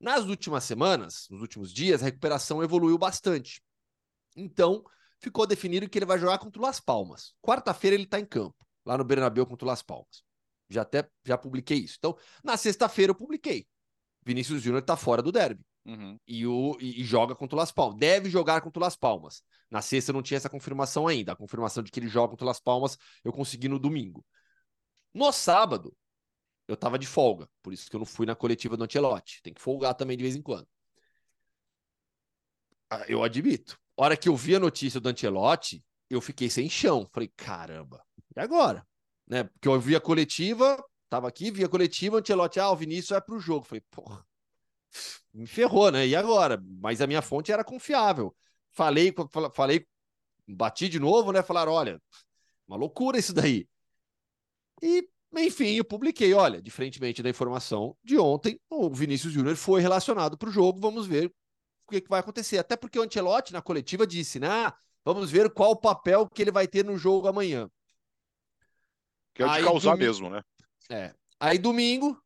Nas 0.00 0.24
últimas 0.24 0.64
semanas, 0.64 1.26
nos 1.30 1.40
últimos 1.40 1.72
dias, 1.72 2.02
a 2.02 2.06
recuperação 2.06 2.62
evoluiu 2.62 2.98
bastante. 2.98 3.62
Então, 4.34 4.84
ficou 5.24 5.46
definido 5.46 5.88
que 5.88 5.98
ele 5.98 6.06
vai 6.06 6.18
jogar 6.18 6.38
contra 6.38 6.60
o 6.60 6.62
Las 6.62 6.78
Palmas. 6.78 7.34
Quarta-feira 7.42 7.96
ele 7.96 8.04
está 8.04 8.20
em 8.20 8.26
campo, 8.26 8.54
lá 8.84 8.98
no 8.98 9.04
Bernabéu 9.04 9.46
contra 9.46 9.64
o 9.64 9.68
Las 9.68 9.82
Palmas. 9.82 10.22
Já 10.68 10.82
até 10.82 11.08
já 11.24 11.38
publiquei 11.38 11.78
isso. 11.78 11.96
Então, 11.98 12.16
na 12.42 12.56
sexta-feira 12.56 13.10
eu 13.10 13.14
publiquei. 13.14 13.66
Vinícius 14.24 14.62
Júnior 14.62 14.82
está 14.82 14.96
fora 14.96 15.22
do 15.22 15.32
derby. 15.32 15.64
Uhum. 15.86 16.18
E, 16.26 16.46
o, 16.46 16.76
e, 16.80 17.02
e, 17.02 17.04
joga 17.04 17.34
contra 17.34 17.56
o 17.56 17.58
Las 17.58 17.72
Palmas. 17.72 17.98
Deve 17.98 18.30
jogar 18.30 18.60
contra 18.60 18.80
o 18.80 18.82
Las 18.82 18.96
Palmas. 18.96 19.42
Na 19.70 19.82
sexta 19.82 20.10
eu 20.10 20.14
não 20.14 20.22
tinha 20.22 20.36
essa 20.36 20.48
confirmação 20.48 21.06
ainda. 21.06 21.32
A 21.32 21.36
confirmação 21.36 21.82
de 21.82 21.90
que 21.90 22.00
ele 22.00 22.08
joga 22.08 22.30
contra 22.30 22.44
o 22.44 22.48
Las 22.48 22.60
Palmas 22.60 22.98
eu 23.22 23.32
consegui 23.32 23.68
no 23.68 23.78
domingo. 23.78 24.24
No 25.12 25.30
sábado, 25.32 25.94
eu 26.66 26.76
tava 26.76 26.98
de 26.98 27.06
folga. 27.06 27.48
Por 27.62 27.72
isso 27.72 27.88
que 27.90 27.96
eu 27.96 28.00
não 28.00 28.06
fui 28.06 28.26
na 28.26 28.34
coletiva 28.34 28.76
do 28.76 28.84
Ancelotti. 28.84 29.42
Tem 29.42 29.52
que 29.52 29.60
folgar 29.60 29.94
também 29.94 30.16
de 30.16 30.22
vez 30.22 30.36
em 30.36 30.42
quando. 30.42 30.66
Ah, 32.90 33.04
eu 33.08 33.22
admito. 33.22 33.78
Hora 33.96 34.16
que 34.16 34.28
eu 34.28 34.36
vi 34.36 34.56
a 34.56 34.60
notícia 34.60 35.00
do 35.00 35.08
Ancelotti, 35.08 35.84
eu 36.10 36.20
fiquei 36.20 36.50
sem 36.50 36.68
chão. 36.68 37.08
Falei, 37.12 37.30
caramba, 37.36 38.04
e 38.36 38.40
agora? 38.40 38.86
Né? 39.26 39.44
Porque 39.44 39.68
eu 39.68 39.80
vi 39.80 39.94
a 39.94 40.00
coletiva, 40.00 40.82
tava 41.08 41.28
aqui, 41.28 41.50
vi 41.50 41.64
a 41.64 41.68
coletiva, 41.68 42.16
o 42.16 42.18
Ancelotti, 42.18 42.58
ah, 42.58 42.70
o 42.70 42.76
Vinícius 42.76 43.10
vai 43.10 43.20
pro 43.20 43.38
jogo. 43.38 43.64
Falei, 43.64 43.82
porra, 43.90 44.24
me 45.32 45.46
ferrou, 45.46 45.90
né? 45.90 46.06
E 46.06 46.16
agora? 46.16 46.62
Mas 46.80 47.00
a 47.00 47.06
minha 47.06 47.22
fonte 47.22 47.52
era 47.52 47.64
confiável. 47.64 48.34
Falei, 48.72 49.14
falei, 49.52 49.86
bati 50.46 50.88
de 50.88 50.98
novo, 50.98 51.32
né? 51.32 51.42
Falaram, 51.42 51.72
olha, 51.72 52.02
uma 52.66 52.76
loucura 52.76 53.18
isso 53.18 53.32
daí. 53.32 53.68
E, 54.82 55.08
enfim, 55.36 55.74
eu 55.76 55.84
publiquei, 55.84 56.34
olha, 56.34 56.60
diferentemente 56.60 57.22
da 57.22 57.30
informação 57.30 57.96
de 58.02 58.18
ontem, 58.18 58.60
o 58.68 58.90
Vinícius 58.92 59.32
Júnior 59.32 59.56
foi 59.56 59.80
relacionado 59.80 60.36
para 60.36 60.48
o 60.48 60.52
jogo, 60.52 60.80
vamos 60.80 61.06
ver 61.06 61.32
que, 61.88 62.00
que, 62.00 62.08
vai 62.08 62.20
acontecer. 62.20 62.58
Até 62.58 62.76
porque 62.76 62.98
o 62.98 63.02
Ancelotti, 63.02 63.52
na 63.52 63.62
coletiva, 63.62 64.06
disse, 64.06 64.38
né? 64.38 64.48
Ah, 64.48 64.76
vamos 65.04 65.30
ver 65.30 65.52
qual 65.52 65.72
o 65.72 65.76
papel 65.76 66.28
que 66.28 66.42
ele 66.42 66.50
vai 66.50 66.66
ter 66.66 66.84
no 66.84 66.96
jogo 66.96 67.28
amanhã. 67.28 67.70
Que 69.34 69.42
é 69.42 69.46
de 69.46 69.52
Aí, 69.52 69.64
causar 69.64 69.92
domingo... 69.92 70.06
mesmo, 70.06 70.30
né? 70.30 70.42
É. 70.90 71.14
Aí 71.40 71.58
domingo, 71.58 72.18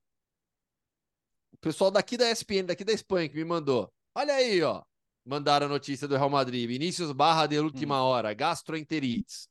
o 1.53 1.57
pessoal 1.59 1.91
daqui 1.91 2.17
da 2.17 2.31
ESPN, 2.31 2.67
daqui 2.67 2.85
da 2.85 2.93
Espanha, 2.93 3.29
que 3.29 3.37
me 3.37 3.45
mandou. 3.45 3.93
Olha 4.15 4.35
aí, 4.35 4.62
ó. 4.62 4.83
Mandaram 5.25 5.67
a 5.67 5.69
notícia 5.69 6.09
do 6.09 6.17
Real 6.17 6.31
Madrid. 6.31 6.69
Vinícius 6.69 7.12
Barra 7.12 7.47
de 7.47 7.59
última 7.59 8.03
hum. 8.03 8.07
hora, 8.07 8.33
gastroenterites. 8.33 9.49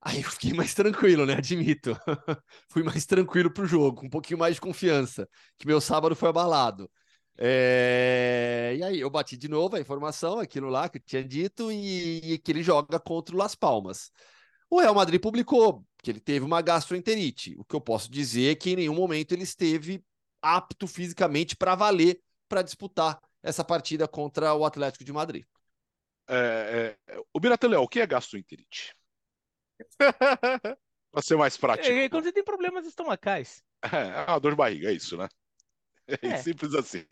Aí 0.00 0.20
eu 0.20 0.30
fiquei 0.30 0.52
mais 0.52 0.74
tranquilo, 0.74 1.24
né? 1.24 1.34
Admito. 1.34 1.96
Fui 2.68 2.82
mais 2.82 3.06
tranquilo 3.06 3.52
pro 3.52 3.66
jogo, 3.66 4.00
com 4.00 4.06
um 4.06 4.10
pouquinho 4.10 4.38
mais 4.38 4.56
de 4.56 4.60
confiança, 4.60 5.28
que 5.56 5.66
meu 5.66 5.80
sábado 5.80 6.16
foi 6.16 6.28
abalado. 6.28 6.90
É... 7.38 8.74
E 8.76 8.82
aí 8.82 9.00
eu 9.00 9.10
bati 9.10 9.36
de 9.36 9.48
novo 9.48 9.76
a 9.76 9.80
informação, 9.80 10.38
aquilo 10.38 10.68
lá 10.68 10.88
que 10.88 10.98
eu 10.98 11.02
tinha 11.02 11.24
dito, 11.24 11.70
e, 11.72 12.34
e 12.34 12.38
que 12.38 12.52
ele 12.52 12.62
joga 12.62 12.98
contra 13.00 13.34
o 13.34 13.38
Las 13.38 13.54
Palmas. 13.54 14.10
O 14.70 14.80
Real 14.80 14.94
Madrid 14.94 15.20
publicou 15.20 15.84
que 16.02 16.10
ele 16.10 16.20
teve 16.20 16.44
uma 16.44 16.62
gastroenterite. 16.62 17.54
O 17.58 17.64
que 17.64 17.76
eu 17.76 17.80
posso 17.80 18.10
dizer 18.10 18.52
é 18.52 18.54
que 18.54 18.70
em 18.70 18.76
nenhum 18.76 18.94
momento 18.94 19.32
ele 19.32 19.42
esteve 19.42 20.02
apto 20.40 20.86
fisicamente 20.86 21.54
para 21.54 21.74
valer 21.74 22.20
para 22.48 22.62
disputar 22.62 23.20
essa 23.42 23.64
partida 23.64 24.06
contra 24.08 24.54
o 24.54 24.64
Atlético 24.64 25.04
de 25.04 25.12
Madrid. 25.12 25.44
É, 26.28 26.96
é, 27.06 27.20
o 27.32 27.40
Birateléu, 27.40 27.82
o 27.82 27.88
que 27.88 28.00
é 28.00 28.06
gastroenterite? 28.06 28.94
para 31.12 31.22
ser 31.22 31.36
mais 31.36 31.56
prático. 31.56 31.88
É, 31.88 32.08
quando 32.08 32.24
você 32.24 32.32
tem 32.32 32.44
problemas 32.44 32.86
estomacais. 32.86 33.62
É, 33.82 34.22
é 34.22 34.24
uma 34.28 34.38
dor 34.38 34.52
de 34.52 34.56
barriga, 34.56 34.90
é 34.90 34.94
isso, 34.94 35.16
né? 35.16 35.28
É, 36.06 36.26
é. 36.28 36.36
simples 36.38 36.74
assim. 36.74 37.04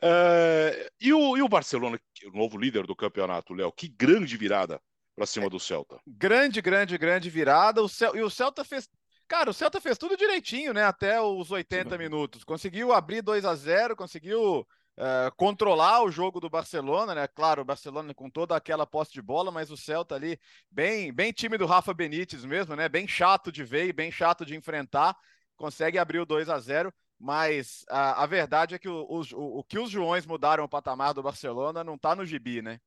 É, 0.00 0.90
e, 1.00 1.12
o, 1.12 1.36
e 1.36 1.42
o 1.42 1.48
Barcelona, 1.48 2.00
o 2.26 2.36
novo 2.36 2.56
líder 2.56 2.86
do 2.86 2.94
campeonato, 2.94 3.54
Léo, 3.54 3.72
que 3.72 3.88
grande 3.88 4.36
virada 4.36 4.80
para 5.16 5.26
cima 5.26 5.50
do 5.50 5.60
Celta. 5.60 6.00
Grande, 6.06 6.62
grande, 6.62 6.96
grande 6.96 7.28
virada. 7.28 7.82
O 7.82 7.88
Cel... 7.88 8.16
E 8.16 8.22
o 8.22 8.30
Celta 8.30 8.64
fez 8.64 8.88
Cara, 9.30 9.50
o 9.50 9.54
Celta 9.54 9.80
fez 9.80 9.96
tudo 9.96 10.16
direitinho, 10.16 10.74
né? 10.74 10.84
Até 10.84 11.20
os 11.20 11.52
80 11.52 11.96
minutos. 11.96 12.42
Conseguiu 12.42 12.92
abrir 12.92 13.22
2 13.22 13.44
a 13.44 13.54
0 13.54 13.94
conseguiu 13.94 14.66
uh, 14.98 15.34
controlar 15.36 16.02
o 16.02 16.10
jogo 16.10 16.40
do 16.40 16.50
Barcelona, 16.50 17.14
né? 17.14 17.28
Claro, 17.28 17.62
o 17.62 17.64
Barcelona 17.64 18.12
com 18.12 18.28
toda 18.28 18.56
aquela 18.56 18.84
posse 18.84 19.12
de 19.12 19.22
bola, 19.22 19.52
mas 19.52 19.70
o 19.70 19.76
Celta 19.76 20.16
ali, 20.16 20.36
bem, 20.68 21.12
bem 21.12 21.30
time 21.30 21.56
do 21.56 21.64
Rafa 21.64 21.94
Benítez 21.94 22.44
mesmo, 22.44 22.74
né? 22.74 22.88
Bem 22.88 23.06
chato 23.06 23.52
de 23.52 23.62
ver 23.62 23.86
e 23.86 23.92
bem 23.92 24.10
chato 24.10 24.44
de 24.44 24.56
enfrentar. 24.56 25.16
Consegue 25.56 25.96
abrir 25.96 26.18
o 26.18 26.26
2 26.26 26.48
a 26.48 26.58
0 26.58 26.92
mas 27.20 27.84
a, 27.88 28.22
a 28.22 28.26
verdade 28.26 28.74
é 28.74 28.78
que 28.78 28.88
o, 28.88 29.06
o, 29.08 29.58
o 29.58 29.64
que 29.64 29.78
os 29.78 29.90
Joões 29.90 30.24
mudaram 30.24 30.64
o 30.64 30.68
patamar 30.68 31.12
do 31.12 31.22
Barcelona 31.22 31.84
não 31.84 31.98
tá 31.98 32.16
no 32.16 32.24
gibi, 32.24 32.62
né? 32.62 32.80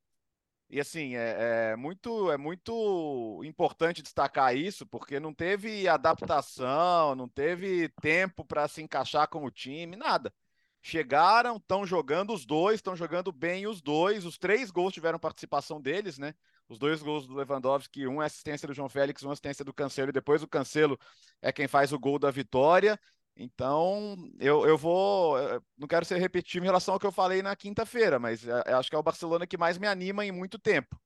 E 0.69 0.79
assim, 0.79 1.15
é, 1.15 1.73
é, 1.73 1.75
muito, 1.75 2.31
é 2.31 2.37
muito 2.37 3.41
importante 3.45 4.01
destacar 4.01 4.57
isso, 4.57 4.87
porque 4.87 5.19
não 5.19 5.31
teve 5.31 5.87
adaptação, 5.87 7.13
não 7.13 7.29
teve 7.29 7.89
tempo 8.01 8.43
para 8.43 8.67
se 8.67 8.81
encaixar 8.81 9.27
com 9.27 9.45
o 9.45 9.51
time, 9.51 9.95
nada. 9.95 10.33
Chegaram, 10.81 11.57
estão 11.57 11.85
jogando 11.85 12.33
os 12.33 12.43
dois, 12.43 12.75
estão 12.75 12.95
jogando 12.95 13.31
bem 13.31 13.67
os 13.67 13.81
dois. 13.81 14.25
Os 14.25 14.37
três 14.39 14.71
gols 14.71 14.93
tiveram 14.93 15.19
participação 15.19 15.79
deles, 15.79 16.17
né? 16.17 16.33
Os 16.67 16.79
dois 16.79 17.03
gols 17.03 17.27
do 17.27 17.35
Lewandowski, 17.35 18.07
um 18.07 18.21
é 18.21 18.25
assistência 18.25 18.67
do 18.67 18.73
João 18.73 18.89
Félix, 18.89 19.21
uma 19.21 19.33
assistência 19.33 19.63
do 19.63 19.73
Cancelo, 19.73 20.09
e 20.09 20.13
depois 20.13 20.41
o 20.41 20.47
Cancelo 20.47 20.99
é 21.41 21.51
quem 21.51 21.67
faz 21.67 21.93
o 21.93 21.99
gol 21.99 22.17
da 22.17 22.31
vitória. 22.31 22.99
Então, 23.35 24.15
eu, 24.39 24.65
eu 24.67 24.77
vou. 24.77 25.37
Eu 25.39 25.63
não 25.77 25.87
quero 25.87 26.05
ser 26.05 26.17
repetitivo 26.19 26.65
em 26.65 26.67
relação 26.67 26.93
ao 26.93 26.99
que 26.99 27.05
eu 27.05 27.11
falei 27.11 27.41
na 27.41 27.55
quinta-feira, 27.55 28.19
mas 28.19 28.45
eu 28.45 28.77
acho 28.77 28.89
que 28.89 28.95
é 28.95 28.99
o 28.99 29.03
Barcelona 29.03 29.47
que 29.47 29.57
mais 29.57 29.77
me 29.77 29.87
anima 29.87 30.25
em 30.25 30.31
muito 30.31 30.59
tempo. 30.59 30.99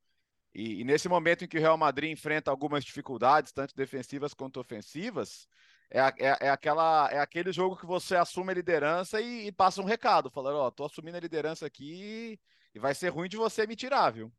E, 0.54 0.82
e, 0.82 0.84
nesse 0.84 1.08
momento 1.08 1.46
em 1.46 1.48
que 1.48 1.58
o 1.58 1.62
Real 1.62 1.78
Madrid 1.78 2.12
enfrenta 2.12 2.52
algumas 2.52 2.84
dificuldades, 2.84 3.52
tanto 3.52 3.76
defensivas 3.76 4.34
quanto 4.34 4.60
ofensivas, 4.60 5.48
é, 5.90 6.00
é, 6.00 6.38
é 6.48 6.50
aquela, 6.50 7.10
é 7.12 7.20
aquele 7.20 7.52
jogo 7.52 7.78
que 7.78 7.86
você 7.86 8.16
assume 8.16 8.52
a 8.52 8.56
liderança 8.56 9.22
e, 9.22 9.48
e 9.48 9.52
passa 9.52 9.82
um 9.82 9.86
recado, 9.86 10.30
falando: 10.30 10.58
Ó, 10.58 10.68
oh, 10.68 10.72
tô 10.72 10.86
assumindo 10.86 11.18
a 11.18 11.20
liderança 11.22 11.66
aqui 11.66 12.40
e 12.74 12.80
vai 12.80 12.94
ser 12.94 13.10
ruim 13.10 13.30
de 13.30 13.38
você 13.38 13.66
me 13.66 13.76
tirar, 13.76 14.12
viu? 14.12 14.32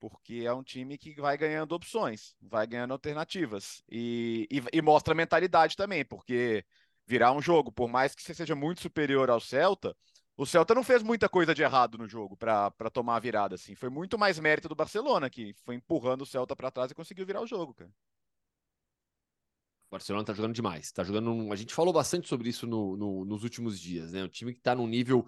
Porque 0.00 0.44
é 0.44 0.52
um 0.52 0.62
time 0.62 0.96
que 0.98 1.14
vai 1.20 1.36
ganhando 1.36 1.72
opções, 1.72 2.36
vai 2.40 2.66
ganhando 2.66 2.92
alternativas 2.92 3.82
e, 3.90 4.46
e, 4.50 4.62
e 4.78 4.82
mostra 4.82 5.14
mentalidade 5.14 5.76
também, 5.76 6.04
porque 6.04 6.64
virar 7.08 7.32
um 7.32 7.40
jogo, 7.40 7.72
por 7.72 7.88
mais 7.88 8.14
que 8.14 8.22
você 8.22 8.34
seja 8.34 8.54
muito 8.54 8.82
superior 8.82 9.30
ao 9.30 9.40
Celta, 9.40 9.96
o 10.36 10.44
Celta 10.44 10.74
não 10.74 10.84
fez 10.84 11.02
muita 11.02 11.28
coisa 11.28 11.54
de 11.54 11.62
errado 11.62 11.96
no 11.96 12.06
jogo 12.06 12.36
para 12.36 12.70
tomar 12.92 13.16
a 13.16 13.20
virada, 13.20 13.54
assim. 13.54 13.74
Foi 13.74 13.88
muito 13.88 14.18
mais 14.18 14.38
mérito 14.38 14.68
do 14.68 14.74
Barcelona, 14.74 15.28
que 15.30 15.54
foi 15.64 15.74
empurrando 15.74 16.22
o 16.22 16.26
Celta 16.26 16.54
para 16.54 16.70
trás 16.70 16.90
e 16.90 16.94
conseguiu 16.94 17.24
virar 17.24 17.40
o 17.40 17.46
jogo, 17.46 17.74
cara. 17.74 17.90
O 19.88 19.92
Barcelona 19.92 20.24
tá 20.24 20.34
jogando 20.34 20.54
demais. 20.54 20.92
Tá 20.92 21.02
jogando. 21.02 21.50
A 21.50 21.56
gente 21.56 21.74
falou 21.74 21.92
bastante 21.94 22.28
sobre 22.28 22.50
isso 22.50 22.66
no, 22.66 22.94
no, 22.96 23.24
nos 23.24 23.42
últimos 23.42 23.80
dias, 23.80 24.12
né? 24.12 24.22
O 24.22 24.28
time 24.28 24.52
que 24.52 24.60
tá 24.60 24.74
num 24.74 24.86
nível 24.86 25.26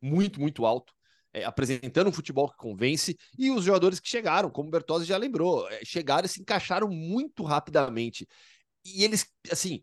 muito, 0.00 0.38
muito 0.38 0.66
alto. 0.66 0.92
É, 1.32 1.44
apresentando 1.44 2.10
um 2.10 2.12
futebol 2.12 2.46
que 2.46 2.58
convence, 2.58 3.16
e 3.38 3.50
os 3.50 3.64
jogadores 3.64 3.98
que 3.98 4.06
chegaram, 4.06 4.50
como 4.50 4.68
o 4.68 4.70
Bertozzi 4.70 5.06
já 5.06 5.16
lembrou, 5.16 5.66
é, 5.70 5.82
chegaram 5.82 6.26
e 6.26 6.28
se 6.28 6.42
encaixaram 6.42 6.88
muito 6.88 7.42
rapidamente. 7.42 8.28
E 8.84 9.02
eles, 9.02 9.26
assim, 9.50 9.82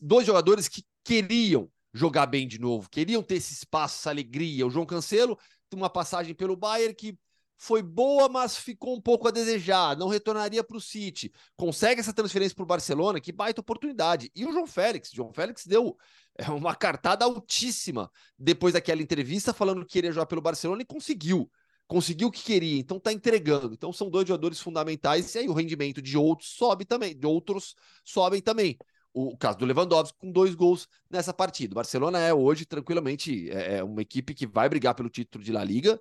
dois 0.00 0.26
jogadores 0.26 0.68
que 0.68 0.84
queriam 1.04 1.70
jogar 1.92 2.26
bem 2.26 2.48
de 2.48 2.58
novo, 2.58 2.88
queriam 2.88 3.22
ter 3.22 3.36
esse 3.36 3.52
espaço, 3.52 4.00
essa 4.00 4.10
alegria. 4.10 4.66
O 4.66 4.70
João 4.70 4.86
Cancelo 4.86 5.38
tem 5.68 5.78
uma 5.78 5.90
passagem 5.90 6.34
pelo 6.34 6.56
Bayern 6.56 6.94
que 6.94 7.18
foi 7.58 7.80
boa, 7.80 8.28
mas 8.28 8.56
ficou 8.56 8.96
um 8.96 9.00
pouco 9.00 9.28
a 9.28 9.30
desejar, 9.30 9.96
não 9.96 10.08
retornaria 10.08 10.64
para 10.64 10.76
o 10.76 10.80
City. 10.80 11.32
Consegue 11.56 12.00
essa 12.00 12.12
transferência 12.12 12.56
para 12.56 12.64
o 12.64 12.66
Barcelona, 12.66 13.20
que 13.20 13.30
baita 13.30 13.60
oportunidade. 13.60 14.32
E 14.34 14.44
o 14.44 14.52
João 14.52 14.66
Félix, 14.66 15.10
João 15.12 15.32
Félix 15.32 15.64
deu 15.64 15.96
é, 16.36 16.50
uma 16.50 16.74
cartada 16.74 17.24
altíssima 17.24 18.10
depois 18.36 18.72
daquela 18.72 19.00
entrevista 19.00 19.52
falando 19.54 19.84
que 19.86 19.92
queria 19.92 20.10
jogar 20.10 20.26
pelo 20.26 20.40
Barcelona 20.40 20.82
e 20.82 20.86
conseguiu 20.86 21.48
conseguiu 21.86 22.28
o 22.28 22.32
que 22.32 22.42
queria, 22.42 22.80
então 22.80 22.98
tá 22.98 23.12
entregando. 23.12 23.74
Então 23.74 23.92
são 23.92 24.08
dois 24.08 24.26
jogadores 24.26 24.58
fundamentais, 24.58 25.34
e 25.34 25.40
aí 25.40 25.48
o 25.48 25.52
rendimento 25.52 26.00
de 26.00 26.16
outros 26.16 26.48
sobe 26.48 26.86
também, 26.86 27.14
de 27.14 27.26
outros 27.26 27.74
sobem 28.02 28.40
também. 28.40 28.78
O 29.14 29.36
caso 29.36 29.58
do 29.58 29.66
Lewandowski 29.66 30.18
com 30.18 30.30
dois 30.30 30.54
gols 30.54 30.88
nessa 31.10 31.34
partida. 31.34 31.72
O 31.72 31.76
Barcelona 31.76 32.18
é 32.18 32.32
hoje, 32.32 32.64
tranquilamente, 32.64 33.50
é, 33.50 33.78
é 33.78 33.84
uma 33.84 34.00
equipe 34.00 34.34
que 34.34 34.46
vai 34.46 34.68
brigar 34.68 34.94
pelo 34.94 35.10
título 35.10 35.44
de 35.44 35.52
La 35.52 35.62
Liga. 35.62 36.00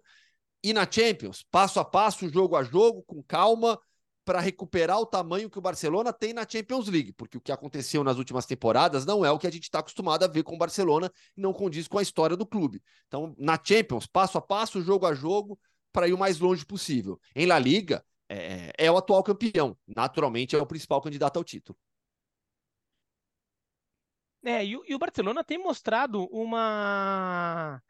E 0.64 0.74
na 0.74 0.90
Champions, 0.90 1.44
passo 1.50 1.80
a 1.80 1.86
passo, 1.86 2.30
jogo 2.30 2.56
a 2.56 2.64
jogo, 2.64 3.04
com 3.04 3.22
calma, 3.24 3.80
para 4.24 4.40
recuperar 4.40 5.00
o 5.00 5.06
tamanho 5.06 5.50
que 5.50 5.58
o 5.58 5.62
Barcelona 5.62 6.14
tem 6.14 6.34
na 6.34 6.48
Champions 6.48 6.88
League, 6.88 7.12
porque 7.14 7.38
o 7.38 7.42
que 7.42 7.52
aconteceu 7.52 8.04
nas 8.04 8.18
últimas 8.18 8.46
temporadas 8.46 9.06
não 9.06 9.26
é 9.26 9.32
o 9.32 9.40
que 9.40 9.48
a 9.48 9.52
gente 9.52 9.64
está 9.64 9.80
acostumado 9.80 10.24
a 10.24 10.28
ver 10.28 10.44
com 10.44 10.56
o 10.56 10.58
Barcelona 10.58 11.12
e 11.36 11.42
não 11.42 11.52
condiz 11.52 11.88
com 11.88 11.98
a 11.98 12.02
história 12.02 12.38
do 12.38 12.46
clube. 12.46 12.82
Então, 13.08 13.36
na 13.38 13.60
Champions, 13.62 14.06
passo 14.06 14.38
a 14.38 14.42
passo, 14.42 14.82
jogo 14.82 15.06
a 15.06 15.14
jogo, 15.14 15.60
para 15.92 16.08
ir 16.08 16.14
o 16.14 16.18
mais 16.18 16.40
longe 16.40 16.66
possível. 16.66 17.20
Em 17.36 17.46
La 17.46 17.60
Liga, 17.60 18.06
é, 18.30 18.72
é 18.78 18.92
o 18.92 18.98
atual 18.98 19.24
campeão, 19.24 19.76
naturalmente 19.88 20.56
é 20.56 20.60
o 20.60 20.66
principal 20.66 21.02
candidato 21.02 21.38
ao 21.38 21.44
título. 21.44 21.78
É, 24.44 24.66
e, 24.66 24.72
e 24.88 24.96
o 24.96 25.00
Barcelona 25.00 25.44
tem 25.44 25.58
mostrado 25.58 26.26
uma, 26.32 27.82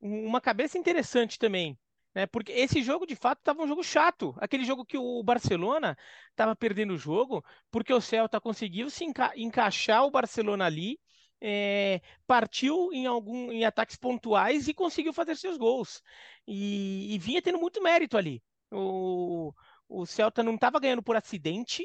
uma 0.00 0.40
cabeça 0.40 0.78
interessante 0.78 1.38
também 1.38 1.78
né? 2.14 2.26
Porque 2.26 2.52
esse 2.52 2.82
jogo, 2.82 3.06
de 3.06 3.16
fato, 3.16 3.38
estava 3.38 3.62
um 3.62 3.68
jogo 3.68 3.82
chato. 3.82 4.34
Aquele 4.38 4.64
jogo 4.64 4.84
que 4.84 4.98
o 4.98 5.22
Barcelona 5.22 5.96
estava 6.30 6.54
perdendo 6.54 6.94
o 6.94 6.98
jogo, 6.98 7.44
porque 7.70 7.92
o 7.92 8.00
Celta 8.00 8.40
conseguiu 8.40 8.90
se 8.90 9.04
enca 9.04 9.32
encaixar 9.36 10.04
o 10.04 10.10
Barcelona 10.10 10.66
ali, 10.66 10.98
é, 11.40 12.00
partiu 12.26 12.92
em 12.92 13.06
algum 13.06 13.50
em 13.50 13.64
ataques 13.64 13.96
pontuais 13.96 14.68
e 14.68 14.74
conseguiu 14.74 15.12
fazer 15.12 15.36
seus 15.36 15.56
gols. 15.56 16.02
E, 16.46 17.14
e 17.14 17.18
vinha 17.18 17.42
tendo 17.42 17.58
muito 17.58 17.82
mérito 17.82 18.16
ali. 18.16 18.42
O, 18.70 19.52
o 19.88 20.06
Celta 20.06 20.42
não 20.42 20.54
estava 20.54 20.80
ganhando 20.80 21.02
por 21.02 21.16
acidente, 21.16 21.84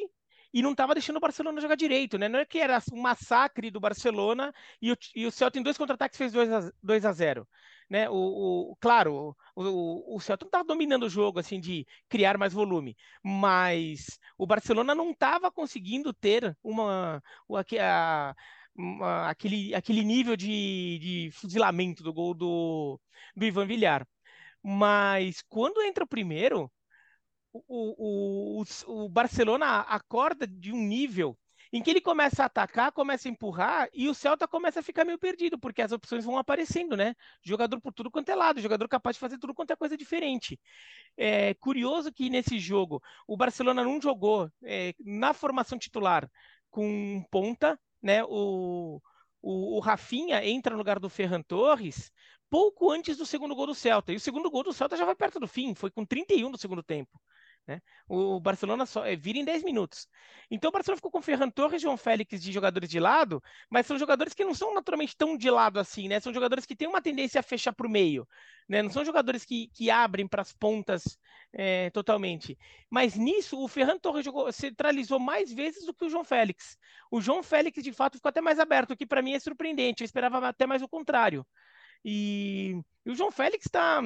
e 0.53 0.61
não 0.61 0.71
estava 0.71 0.93
deixando 0.93 1.17
o 1.17 1.21
Barcelona 1.21 1.61
jogar 1.61 1.75
direito, 1.75 2.17
né? 2.17 2.27
Não 2.27 2.39
é 2.39 2.45
que 2.45 2.59
era 2.59 2.81
um 2.91 3.01
massacre 3.01 3.69
do 3.71 3.79
Barcelona 3.79 4.53
e 4.81 4.91
o, 4.91 4.97
e 5.15 5.25
o 5.25 5.31
Celta 5.31 5.59
em 5.59 5.63
dois 5.63 5.77
contra-ataques 5.77 6.17
fez 6.17 6.31
2 6.31 6.51
a, 6.51 6.71
2 6.81 7.05
a 7.05 7.11
0 7.11 7.47
né? 7.89 8.09
O, 8.09 8.71
o 8.71 8.75
claro, 8.79 9.35
o, 9.55 9.63
o, 9.63 10.15
o 10.15 10.19
Celta 10.19 10.45
não 10.45 10.49
estava 10.49 10.63
dominando 10.65 11.03
o 11.03 11.09
jogo 11.09 11.39
assim 11.39 11.59
de 11.59 11.85
criar 12.09 12.37
mais 12.37 12.53
volume, 12.53 12.95
mas 13.23 14.19
o 14.37 14.45
Barcelona 14.45 14.93
não 14.95 15.11
estava 15.11 15.51
conseguindo 15.51 16.13
ter 16.13 16.57
uma, 16.63 17.21
a, 17.81 18.35
uma, 18.75 19.29
aquele, 19.29 19.73
aquele 19.75 20.03
nível 20.03 20.35
de, 20.35 20.99
de 20.99 21.31
fuzilamento 21.33 22.03
do 22.03 22.13
gol 22.13 22.33
do, 22.33 22.99
do 23.35 23.45
Ivan 23.45 23.65
Villar. 23.65 24.07
Mas 24.63 25.41
quando 25.47 25.81
entra 25.81 26.03
o 26.03 26.07
primeiro, 26.07 26.71
o, 27.67 28.61
o, 28.61 29.03
o, 29.05 29.09
Barcelona 29.09 29.81
acorda 29.81 30.45
de 30.47 30.71
um 30.71 30.77
nível 30.77 31.37
em 31.71 31.81
que 31.81 31.89
ele 31.89 31.99
começa 31.99 32.43
a 32.43 32.45
atacar, 32.45 32.91
começa 32.91 33.27
a 33.27 33.31
empurrar 33.31 33.89
e 33.93 34.07
o 34.07 34.13
Celta 34.13 34.47
começa 34.47 34.79
a 34.79 34.83
ficar 34.83 35.03
meio 35.03 35.19
perdido, 35.19 35.59
porque 35.59 35.81
as 35.81 35.91
opções 35.91 36.23
vão 36.23 36.37
aparecendo, 36.37 36.95
né? 36.95 37.13
Jogador 37.43 37.81
por 37.81 37.93
tudo 37.93 38.09
quanto 38.09 38.29
é 38.29 38.35
lado, 38.35 38.61
jogador 38.61 38.87
capaz 38.87 39.15
de 39.15 39.19
fazer 39.19 39.37
tudo 39.37 39.53
quanto 39.53 39.71
é 39.71 39.75
coisa 39.75 39.97
diferente. 39.97 40.59
É 41.17 41.53
curioso 41.55 42.11
que 42.11 42.29
nesse 42.29 42.57
jogo 42.59 43.01
o 43.27 43.35
Barcelona 43.35 43.83
não 43.83 44.01
jogou 44.01 44.49
é, 44.63 44.93
na 44.99 45.33
formação 45.33 45.77
titular 45.77 46.29
com 46.69 47.23
ponta, 47.29 47.79
né? 48.01 48.23
O, 48.23 49.01
o, 49.41 49.77
o 49.77 49.79
Rafinha 49.79 50.45
entra 50.45 50.71
no 50.71 50.77
lugar 50.77 50.99
do 50.99 51.09
Ferran 51.09 51.41
Torres 51.41 52.11
pouco 52.49 52.91
antes 52.91 53.17
do 53.17 53.25
segundo 53.25 53.55
gol 53.55 53.67
do 53.67 53.75
Celta. 53.75 54.11
E 54.13 54.15
o 54.15 54.19
segundo 54.19 54.49
gol 54.49 54.63
do 54.63 54.73
Celta 54.73 54.97
já 54.97 55.05
vai 55.05 55.15
perto 55.15 55.39
do 55.39 55.47
fim, 55.47 55.73
foi 55.75 55.91
com 55.91 56.05
31 56.05 56.51
do 56.51 56.57
segundo 56.57 56.83
tempo. 56.83 57.19
Né? 57.67 57.81
O 58.07 58.39
Barcelona 58.39 58.85
só 58.85 59.05
é, 59.05 59.15
vira 59.15 59.37
em 59.37 59.43
10 59.43 59.63
minutos. 59.63 60.07
Então 60.49 60.69
o 60.69 60.71
Barcelona 60.71 60.95
ficou 60.97 61.11
com 61.11 61.21
Ferran 61.21 61.49
Torres 61.49 61.81
e 61.81 61.83
João 61.83 61.97
Félix 61.97 62.41
de 62.41 62.51
jogadores 62.51 62.89
de 62.89 62.99
lado, 62.99 63.43
mas 63.69 63.85
são 63.85 63.99
jogadores 63.99 64.33
que 64.33 64.45
não 64.45 64.53
são 64.53 64.73
naturalmente 64.73 65.17
tão 65.17 65.35
de 65.37 65.49
lado 65.51 65.77
assim, 65.77 66.07
né? 66.07 66.19
São 66.21 66.33
jogadores 66.33 66.65
que 66.65 66.75
têm 66.75 66.87
uma 66.87 67.01
tendência 67.01 67.39
a 67.39 67.43
fechar 67.43 67.73
para 67.73 67.85
o 67.85 67.89
meio, 67.89 68.25
né? 68.69 68.81
Não 68.81 68.89
são 68.89 69.03
jogadores 69.03 69.43
que, 69.43 69.67
que 69.73 69.91
abrem 69.91 70.25
para 70.25 70.41
as 70.41 70.53
pontas 70.53 71.17
é, 71.51 71.89
totalmente. 71.89 72.57
Mas 72.89 73.15
nisso, 73.15 73.61
o 73.61 73.67
Ferran 73.67 73.99
Torres 73.99 74.23
jogou, 74.23 74.49
centralizou 74.53 75.19
mais 75.19 75.51
vezes 75.51 75.85
do 75.85 75.93
que 75.93 76.05
o 76.05 76.09
João 76.09 76.23
Félix. 76.23 76.77
O 77.11 77.19
João 77.19 77.43
Félix, 77.43 77.83
de 77.83 77.91
fato, 77.91 78.15
ficou 78.15 78.29
até 78.29 78.39
mais 78.39 78.59
aberto, 78.59 78.91
o 78.91 78.97
que 78.97 79.05
para 79.05 79.21
mim 79.21 79.33
é 79.33 79.39
surpreendente. 79.39 80.03
Eu 80.03 80.05
esperava 80.05 80.47
até 80.47 80.65
mais 80.65 80.81
o 80.81 80.87
contrário. 80.87 81.45
E, 82.09 82.79
e 83.05 83.11
o 83.11 83.15
João 83.15 83.29
Félix 83.29 83.65
está 83.65 84.01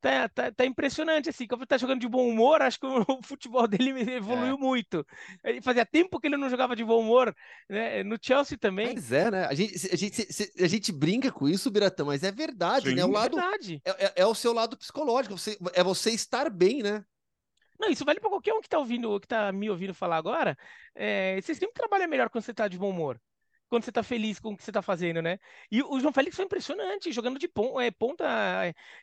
tá, 0.00 0.26
tá, 0.30 0.50
tá, 0.50 0.64
impressionante, 0.64 1.28
assim, 1.28 1.46
como 1.46 1.60
ele 1.60 1.66
tá 1.66 1.76
jogando 1.76 2.00
de 2.00 2.08
bom 2.08 2.26
humor, 2.26 2.62
acho 2.62 2.80
que 2.80 2.86
o, 3.12 3.22
futebol 3.22 3.68
dele 3.68 3.90
evoluiu 4.10 4.54
é. 4.54 4.58
muito. 4.58 5.06
Ele 5.44 5.60
fazia 5.60 5.84
tempo 5.84 6.18
que 6.18 6.28
ele 6.28 6.38
não 6.38 6.48
jogava 6.48 6.74
de 6.74 6.82
bom 6.82 7.00
humor, 7.00 7.36
né? 7.68 8.02
No 8.04 8.16
Chelsea 8.18 8.56
também. 8.56 8.94
Mas 8.94 9.12
é, 9.12 9.30
né? 9.30 9.44
A 9.44 9.52
gente, 9.52 9.74
a 9.92 9.96
gente, 9.96 10.26
a 10.58 10.66
gente 10.66 10.90
brinca 10.90 11.30
com 11.30 11.46
isso, 11.46 11.70
Biratão, 11.70 12.06
mas 12.06 12.22
é 12.22 12.32
verdade, 12.32 12.88
Sim. 12.88 12.94
né? 12.94 13.04
O 13.04 13.10
é 13.10 13.12
lado, 13.12 13.36
verdade. 13.36 13.82
É, 13.84 13.90
é, 14.06 14.12
é, 14.16 14.26
o 14.26 14.34
seu 14.34 14.54
lado 14.54 14.74
psicológico, 14.78 15.36
você, 15.36 15.58
é 15.74 15.84
você 15.84 16.10
estar 16.10 16.48
bem, 16.48 16.82
né? 16.82 17.04
Não, 17.78 17.90
isso 17.90 18.04
vale 18.06 18.18
para 18.18 18.30
qualquer 18.30 18.54
um 18.54 18.62
que 18.62 18.68
tá 18.68 18.78
ouvindo, 18.78 19.20
que 19.20 19.28
tá 19.28 19.52
me 19.52 19.68
ouvindo 19.68 19.92
falar 19.92 20.16
agora. 20.16 20.56
É, 20.94 21.38
você 21.38 21.54
sempre 21.54 21.74
trabalha 21.74 22.08
melhor 22.08 22.30
quando 22.30 22.44
você 22.44 22.54
tá 22.54 22.66
de 22.66 22.78
bom 22.78 22.88
humor 22.88 23.20
quando 23.72 23.84
você 23.84 23.92
tá 23.92 24.02
feliz 24.02 24.38
com 24.38 24.52
o 24.52 24.56
que 24.56 24.62
você 24.62 24.70
tá 24.70 24.82
fazendo, 24.82 25.22
né? 25.22 25.38
E 25.70 25.82
o 25.82 25.98
João 25.98 26.12
Félix 26.12 26.36
foi 26.36 26.44
impressionante, 26.44 27.10
jogando 27.10 27.38
de 27.38 27.48
ponta, 27.48 27.82
é, 27.82 27.90
ponta 27.90 28.24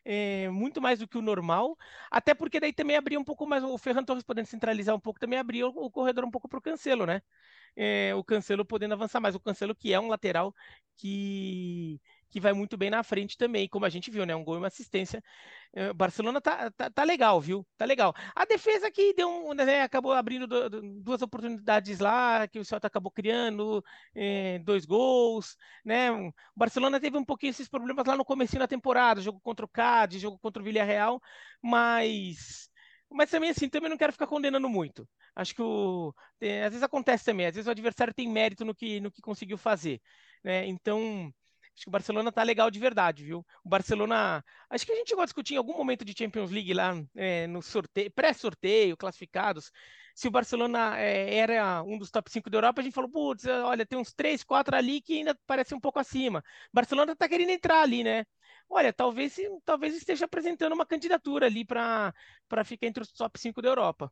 é, 0.05 0.47
muito 0.49 0.79
mais 0.79 0.99
do 0.99 1.07
que 1.07 1.17
o 1.17 1.23
normal, 1.23 1.75
até 2.11 2.35
porque 2.35 2.59
daí 2.59 2.71
também 2.71 2.95
abria 2.95 3.19
um 3.19 3.23
pouco 3.23 3.47
mais, 3.47 3.63
o 3.63 3.75
Ferran 3.79 4.03
Torres 4.03 4.23
podendo 4.23 4.45
centralizar 4.45 4.95
um 4.95 4.99
pouco, 4.99 5.19
também 5.19 5.39
abria 5.39 5.67
o, 5.67 5.71
o 5.85 5.89
corredor 5.89 6.23
um 6.23 6.29
pouco 6.29 6.47
para 6.47 6.59
o 6.59 6.61
Cancelo, 6.61 7.07
né? 7.07 7.19
É, 7.75 8.13
o 8.13 8.23
Cancelo 8.23 8.63
podendo 8.63 8.93
avançar 8.93 9.19
mais, 9.19 9.33
o 9.33 9.39
Cancelo 9.39 9.73
que 9.73 9.91
é 9.91 9.99
um 9.99 10.07
lateral 10.07 10.53
que 10.97 11.99
que 12.29 12.39
vai 12.39 12.53
muito 12.53 12.77
bem 12.77 12.89
na 12.89 13.03
frente 13.03 13.37
também, 13.37 13.67
como 13.67 13.85
a 13.85 13.89
gente 13.89 14.11
viu, 14.11 14.25
né? 14.25 14.35
Um 14.35 14.43
gol 14.43 14.55
e 14.55 14.57
uma 14.59 14.67
assistência. 14.67 15.21
É, 15.73 15.93
Barcelona 15.93 16.39
tá, 16.41 16.71
tá, 16.71 16.89
tá, 16.89 17.03
legal, 17.03 17.39
viu? 17.41 17.65
Tá 17.77 17.85
legal. 17.85 18.13
A 18.35 18.45
defesa 18.45 18.91
que 18.91 19.13
deu 19.13 19.29
um, 19.29 19.53
né, 19.53 19.81
acabou 19.81 20.13
abrindo 20.13 20.47
duas 21.01 21.21
oportunidades 21.21 21.99
lá, 21.99 22.47
que 22.47 22.59
o 22.59 22.65
Celta 22.65 22.87
acabou 22.87 23.11
criando, 23.11 23.83
é, 24.15 24.59
dois 24.59 24.85
gols, 24.85 25.55
né? 25.83 26.11
O 26.11 26.31
Barcelona 26.55 26.99
teve 26.99 27.17
um 27.17 27.25
pouquinho 27.25 27.51
esses 27.51 27.67
problemas 27.67 28.05
lá 28.05 28.15
no 28.15 28.25
começo 28.25 28.57
da 28.57 28.67
temporada, 28.67 29.21
jogo 29.21 29.39
contra 29.41 29.65
o 29.65 29.69
Cádiz, 29.69 30.21
jogo 30.21 30.39
contra 30.39 30.61
o 30.61 30.65
Villarreal, 30.65 31.21
mas 31.61 32.69
mas 33.11 33.29
também 33.31 33.49
assim, 33.49 33.67
também 33.67 33.89
não 33.89 33.97
quero 33.97 34.13
ficar 34.13 34.27
condenando 34.27 34.69
muito. 34.69 35.07
Acho 35.35 35.55
que 35.55 35.61
o, 35.61 36.13
é, 36.39 36.63
às 36.65 36.71
vezes 36.71 36.83
acontece 36.83 37.25
também, 37.25 37.47
às 37.47 37.55
vezes 37.55 37.67
o 37.67 37.71
adversário 37.71 38.13
tem 38.13 38.29
mérito 38.29 38.63
no 38.65 38.75
que, 38.75 38.99
no 38.99 39.11
que 39.11 39.21
conseguiu 39.21 39.57
fazer, 39.57 40.01
né? 40.43 40.67
Então, 40.67 41.33
Acho 41.79 41.85
que 41.85 41.89
o 41.89 41.91
Barcelona 41.91 42.29
tá 42.29 42.43
legal 42.43 42.69
de 42.69 42.77
verdade, 42.77 43.23
viu? 43.23 43.45
O 43.63 43.69
Barcelona. 43.69 44.43
Acho 44.69 44.85
que 44.85 44.91
a 44.91 44.95
gente 44.95 45.07
chegou 45.07 45.21
a 45.21 45.25
discutir 45.25 45.53
em 45.53 45.57
algum 45.57 45.77
momento 45.77 46.03
de 46.03 46.13
Champions 46.17 46.51
League 46.51 46.73
lá 46.73 46.93
é, 47.15 47.47
no 47.47 47.61
sorteio, 47.61 48.11
pré-sorteio, 48.11 48.97
classificados. 48.97 49.71
Se 50.13 50.27
o 50.27 50.31
Barcelona 50.31 50.99
é, 50.99 51.37
era 51.37 51.81
um 51.83 51.97
dos 51.97 52.11
top 52.11 52.29
5 52.29 52.49
da 52.49 52.57
Europa, 52.57 52.81
a 52.81 52.83
gente 52.83 52.93
falou, 52.93 53.09
putz, 53.09 53.45
olha, 53.45 53.85
tem 53.85 53.97
uns 53.97 54.11
3, 54.11 54.43
4 54.43 54.75
ali 54.75 54.99
que 54.99 55.19
ainda 55.19 55.33
parecem 55.47 55.77
um 55.77 55.79
pouco 55.79 55.99
acima. 55.99 56.39
O 56.39 56.75
Barcelona 56.75 57.15
tá 57.15 57.29
querendo 57.29 57.51
entrar 57.51 57.81
ali, 57.81 58.03
né? 58.03 58.25
Olha, 58.69 58.91
talvez, 58.91 59.37
talvez 59.63 59.95
esteja 59.95 60.25
apresentando 60.25 60.73
uma 60.73 60.85
candidatura 60.85 61.45
ali 61.45 61.63
para 61.63 62.13
ficar 62.65 62.87
entre 62.87 63.03
os 63.03 63.11
top 63.13 63.39
5 63.39 63.61
da 63.61 63.69
Europa. 63.69 64.11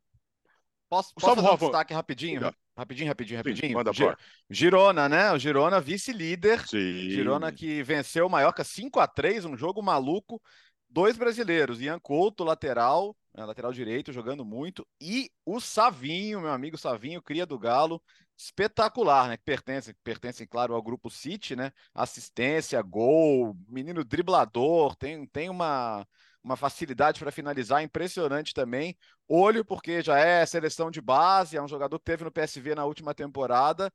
Posso, 0.88 1.12
posso 1.14 1.36
fazer 1.36 1.50
um 1.50 1.56
destaque 1.58 1.92
rapidinho? 1.92 2.50
Rapidinho, 2.78 3.08
rapidinho, 3.08 3.38
rapidinho. 3.38 3.68
Sim, 3.70 3.74
manda 3.74 3.92
Gir 3.92 4.16
Girona, 4.48 5.08
né? 5.08 5.32
O 5.32 5.38
Girona 5.38 5.80
vice-líder. 5.80 6.64
Girona 7.10 7.50
que 7.50 7.82
venceu 7.82 8.26
o 8.26 8.30
Mallorca 8.30 8.62
5 8.62 9.00
a 9.00 9.06
3 9.08 9.44
um 9.44 9.56
jogo 9.56 9.82
maluco. 9.82 10.40
Dois 10.88 11.18
brasileiros, 11.18 11.80
Ian 11.80 11.98
Couto, 11.98 12.44
lateral, 12.44 13.16
né, 13.34 13.44
lateral 13.44 13.72
direito, 13.72 14.12
jogando 14.12 14.42
muito, 14.42 14.86
e 14.98 15.30
o 15.44 15.60
Savinho, 15.60 16.40
meu 16.40 16.50
amigo 16.50 16.78
Savinho, 16.78 17.20
cria 17.20 17.44
do 17.44 17.58
Galo, 17.58 18.00
espetacular, 18.38 19.28
né? 19.28 19.36
Que 19.36 19.42
pertence, 19.42 19.92
pertence, 20.02 20.46
claro, 20.46 20.72
ao 20.72 20.82
grupo 20.82 21.10
City, 21.10 21.54
né? 21.54 21.72
Assistência, 21.92 22.80
gol, 22.80 23.54
menino 23.68 24.02
driblador, 24.02 24.96
tem, 24.96 25.26
tem 25.26 25.50
uma 25.50 26.06
uma 26.42 26.56
facilidade 26.56 27.20
para 27.20 27.32
finalizar 27.32 27.82
impressionante 27.82 28.54
também. 28.54 28.96
Olho, 29.28 29.64
porque 29.64 30.02
já 30.02 30.18
é 30.18 30.44
seleção 30.46 30.90
de 30.90 31.00
base, 31.00 31.56
é 31.56 31.62
um 31.62 31.68
jogador 31.68 31.98
que 31.98 32.04
teve 32.04 32.24
no 32.24 32.32
PSV 32.32 32.74
na 32.74 32.84
última 32.84 33.14
temporada 33.14 33.92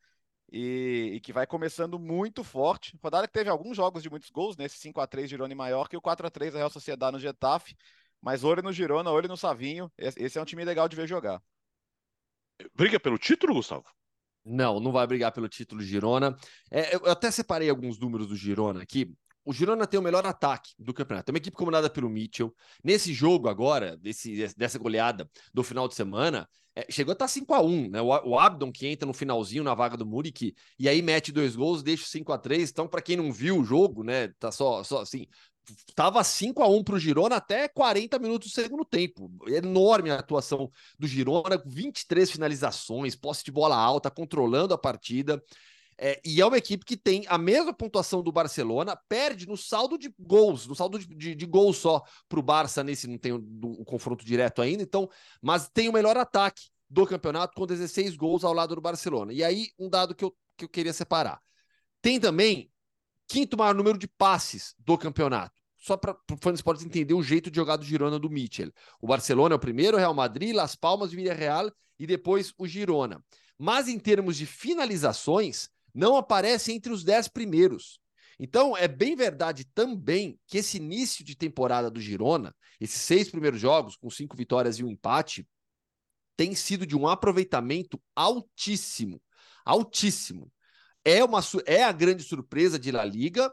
e, 0.51 1.13
e 1.15 1.19
que 1.19 1.33
vai 1.33 1.47
começando 1.47 1.97
muito 1.97 2.43
forte. 2.43 2.97
Rodada 3.01 3.27
que 3.27 3.33
teve 3.33 3.49
alguns 3.49 3.75
jogos 3.75 4.03
de 4.03 4.09
muitos 4.09 4.29
gols, 4.29 4.55
nesse 4.55 4.75
né? 4.75 4.81
5 4.81 5.01
a 5.01 5.07
3 5.07 5.29
Girona 5.29 5.53
e 5.53 5.55
Maiorca 5.55 5.95
e 5.95 5.97
o 5.97 6.01
4 6.01 6.27
a 6.27 6.29
3 6.29 6.53
da 6.53 6.59
Real 6.59 6.69
Sociedade 6.69 7.13
no 7.13 7.19
Getafe. 7.19 7.75
Mas 8.21 8.43
olho 8.43 8.61
no 8.61 8.71
Girona, 8.71 9.11
olho 9.11 9.27
no 9.27 9.35
Savinho. 9.35 9.91
Esse 9.97 10.37
é 10.37 10.41
um 10.41 10.45
time 10.45 10.63
legal 10.63 10.87
de 10.87 10.95
ver 10.95 11.07
jogar. 11.07 11.41
Briga 12.73 12.99
pelo 12.99 13.17
título, 13.17 13.55
Gustavo? 13.55 13.85
Não, 14.45 14.79
não 14.79 14.91
vai 14.91 15.07
brigar 15.07 15.31
pelo 15.31 15.49
título 15.49 15.81
Girona. 15.81 16.37
É, 16.69 16.95
eu 16.95 17.09
até 17.09 17.31
separei 17.31 17.69
alguns 17.69 17.97
números 17.97 18.27
do 18.27 18.35
Girona 18.35 18.83
aqui 18.83 19.13
o 19.45 19.53
Girona 19.53 19.85
tem 19.85 19.99
o 19.99 20.03
melhor 20.03 20.25
ataque 20.25 20.73
do 20.79 20.93
campeonato. 20.93 21.29
É 21.29 21.31
uma 21.33 21.37
equipe 21.37 21.55
comandada 21.55 21.89
pelo 21.89 22.09
Mitchell. 22.09 22.53
Nesse 22.83 23.13
jogo 23.13 23.49
agora, 23.49 23.97
desse, 23.97 24.53
dessa 24.55 24.79
goleada 24.79 25.29
do 25.53 25.63
final 25.63 25.87
de 25.87 25.95
semana, 25.95 26.47
é, 26.75 26.85
chegou 26.89 27.11
a 27.11 27.13
estar 27.13 27.27
5 27.27 27.53
a 27.53 27.61
1 27.61 27.89
né? 27.89 28.01
O, 28.01 28.07
o 28.07 28.39
Abdon 28.39 28.71
que 28.71 28.87
entra 28.87 29.05
no 29.05 29.13
finalzinho 29.13 29.63
na 29.63 29.75
vaga 29.75 29.95
do 29.95 30.05
Murik 30.05 30.55
e 30.79 30.89
aí 30.89 31.01
mete 31.01 31.31
dois 31.31 31.55
gols, 31.55 31.83
deixa 31.83 32.05
5 32.07 32.31
a 32.31 32.37
3 32.37 32.69
Então, 32.69 32.87
para 32.87 33.01
quem 33.01 33.15
não 33.15 33.31
viu 33.31 33.59
o 33.59 33.65
jogo, 33.65 34.03
né? 34.03 34.29
Tá 34.39 34.51
só, 34.51 34.83
só 34.83 35.01
assim. 35.01 35.27
Tava 35.95 36.21
5 36.23 36.61
a 36.61 36.67
1 36.67 36.83
para 36.83 36.95
o 36.95 36.99
Girona 36.99 37.37
até 37.37 37.67
40 37.69 38.19
minutos 38.19 38.51
do 38.51 38.53
segundo 38.53 38.83
tempo. 38.83 39.31
Enorme 39.47 40.11
a 40.11 40.19
atuação 40.19 40.69
do 40.99 41.07
Girona, 41.07 41.61
23 41.65 42.29
finalizações, 42.29 43.15
posse 43.15 43.45
de 43.45 43.51
bola 43.51 43.77
alta, 43.77 44.11
controlando 44.11 44.73
a 44.73 44.77
partida. 44.77 45.41
É, 45.97 46.19
e 46.25 46.41
é 46.41 46.45
uma 46.45 46.57
equipe 46.57 46.85
que 46.85 46.97
tem 46.97 47.23
a 47.27 47.37
mesma 47.37 47.73
pontuação 47.73 48.21
do 48.21 48.31
Barcelona, 48.31 48.95
perde 49.07 49.47
no 49.47 49.55
saldo 49.55 49.97
de 49.97 50.13
gols, 50.19 50.67
no 50.67 50.75
saldo 50.75 50.97
de, 50.99 51.05
de, 51.05 51.35
de 51.35 51.45
gols 51.45 51.77
só 51.77 52.01
para 52.27 52.39
o 52.39 52.43
Barça, 52.43 52.83
nesse 52.83 53.07
não 53.07 53.17
tem 53.17 53.31
o, 53.31 53.39
do, 53.39 53.71
o, 53.71 53.85
confronto 53.85 54.25
direto 54.25 54.61
ainda, 54.61 54.83
então, 54.83 55.09
mas 55.41 55.69
tem 55.69 55.89
o 55.89 55.93
melhor 55.93 56.17
ataque 56.17 56.63
do 56.89 57.05
campeonato 57.05 57.55
com 57.55 57.65
16 57.65 58.15
gols 58.15 58.43
ao 58.43 58.53
lado 58.53 58.75
do 58.75 58.81
Barcelona. 58.81 59.33
E 59.33 59.43
aí, 59.43 59.69
um 59.79 59.89
dado 59.89 60.13
que 60.13 60.23
eu, 60.23 60.35
que 60.57 60.65
eu 60.65 60.69
queria 60.69 60.93
separar. 60.93 61.41
Tem 62.01 62.19
também 62.19 62.71
quinto 63.27 63.57
maior 63.57 63.73
número 63.73 63.97
de 63.97 64.07
passes 64.07 64.75
do 64.77 64.97
campeonato. 64.97 65.63
Só 65.83 65.97
para 65.97 66.13
o 66.13 66.37
fã 66.39 66.53
pode 66.63 66.85
entender 66.85 67.13
o 67.13 67.21
jeito 67.23 67.51
de 67.51 67.57
jogar 67.57 67.75
do 67.75 67.83
Girona 67.83 68.17
do 68.17 68.29
Mitchell. 68.29 68.71
O 69.01 69.07
Barcelona 69.07 69.53
é 69.53 69.57
o 69.57 69.59
primeiro, 69.59 69.97
o 69.97 69.99
Real 69.99 70.13
Madrid, 70.13 70.55
Las 70.55 70.75
Palmas, 70.75 71.11
Villarreal 71.11 71.69
e 71.99 72.07
depois 72.07 72.53
o 72.57 72.65
Girona. 72.65 73.21
Mas 73.57 73.87
em 73.87 73.99
termos 73.99 74.37
de 74.37 74.45
finalizações, 74.45 75.69
não 75.93 76.15
aparece 76.15 76.71
entre 76.71 76.91
os 76.91 77.03
dez 77.03 77.27
primeiros. 77.27 77.99
Então, 78.39 78.75
é 78.75 78.87
bem 78.87 79.15
verdade 79.15 79.65
também 79.73 80.39
que 80.47 80.57
esse 80.57 80.77
início 80.77 81.23
de 81.23 81.35
temporada 81.35 81.89
do 81.89 82.01
Girona, 82.01 82.55
esses 82.79 83.01
seis 83.01 83.29
primeiros 83.29 83.59
jogos, 83.59 83.95
com 83.95 84.09
cinco 84.09 84.35
vitórias 84.35 84.79
e 84.79 84.83
um 84.83 84.89
empate, 84.89 85.47
tem 86.35 86.55
sido 86.55 86.85
de 86.85 86.95
um 86.95 87.07
aproveitamento 87.07 88.01
altíssimo. 88.15 89.21
Altíssimo. 89.63 90.51
É, 91.05 91.23
uma, 91.23 91.41
é 91.65 91.83
a 91.83 91.91
grande 91.91 92.23
surpresa 92.23 92.79
de 92.79 92.91
La 92.91 93.05
Liga 93.05 93.51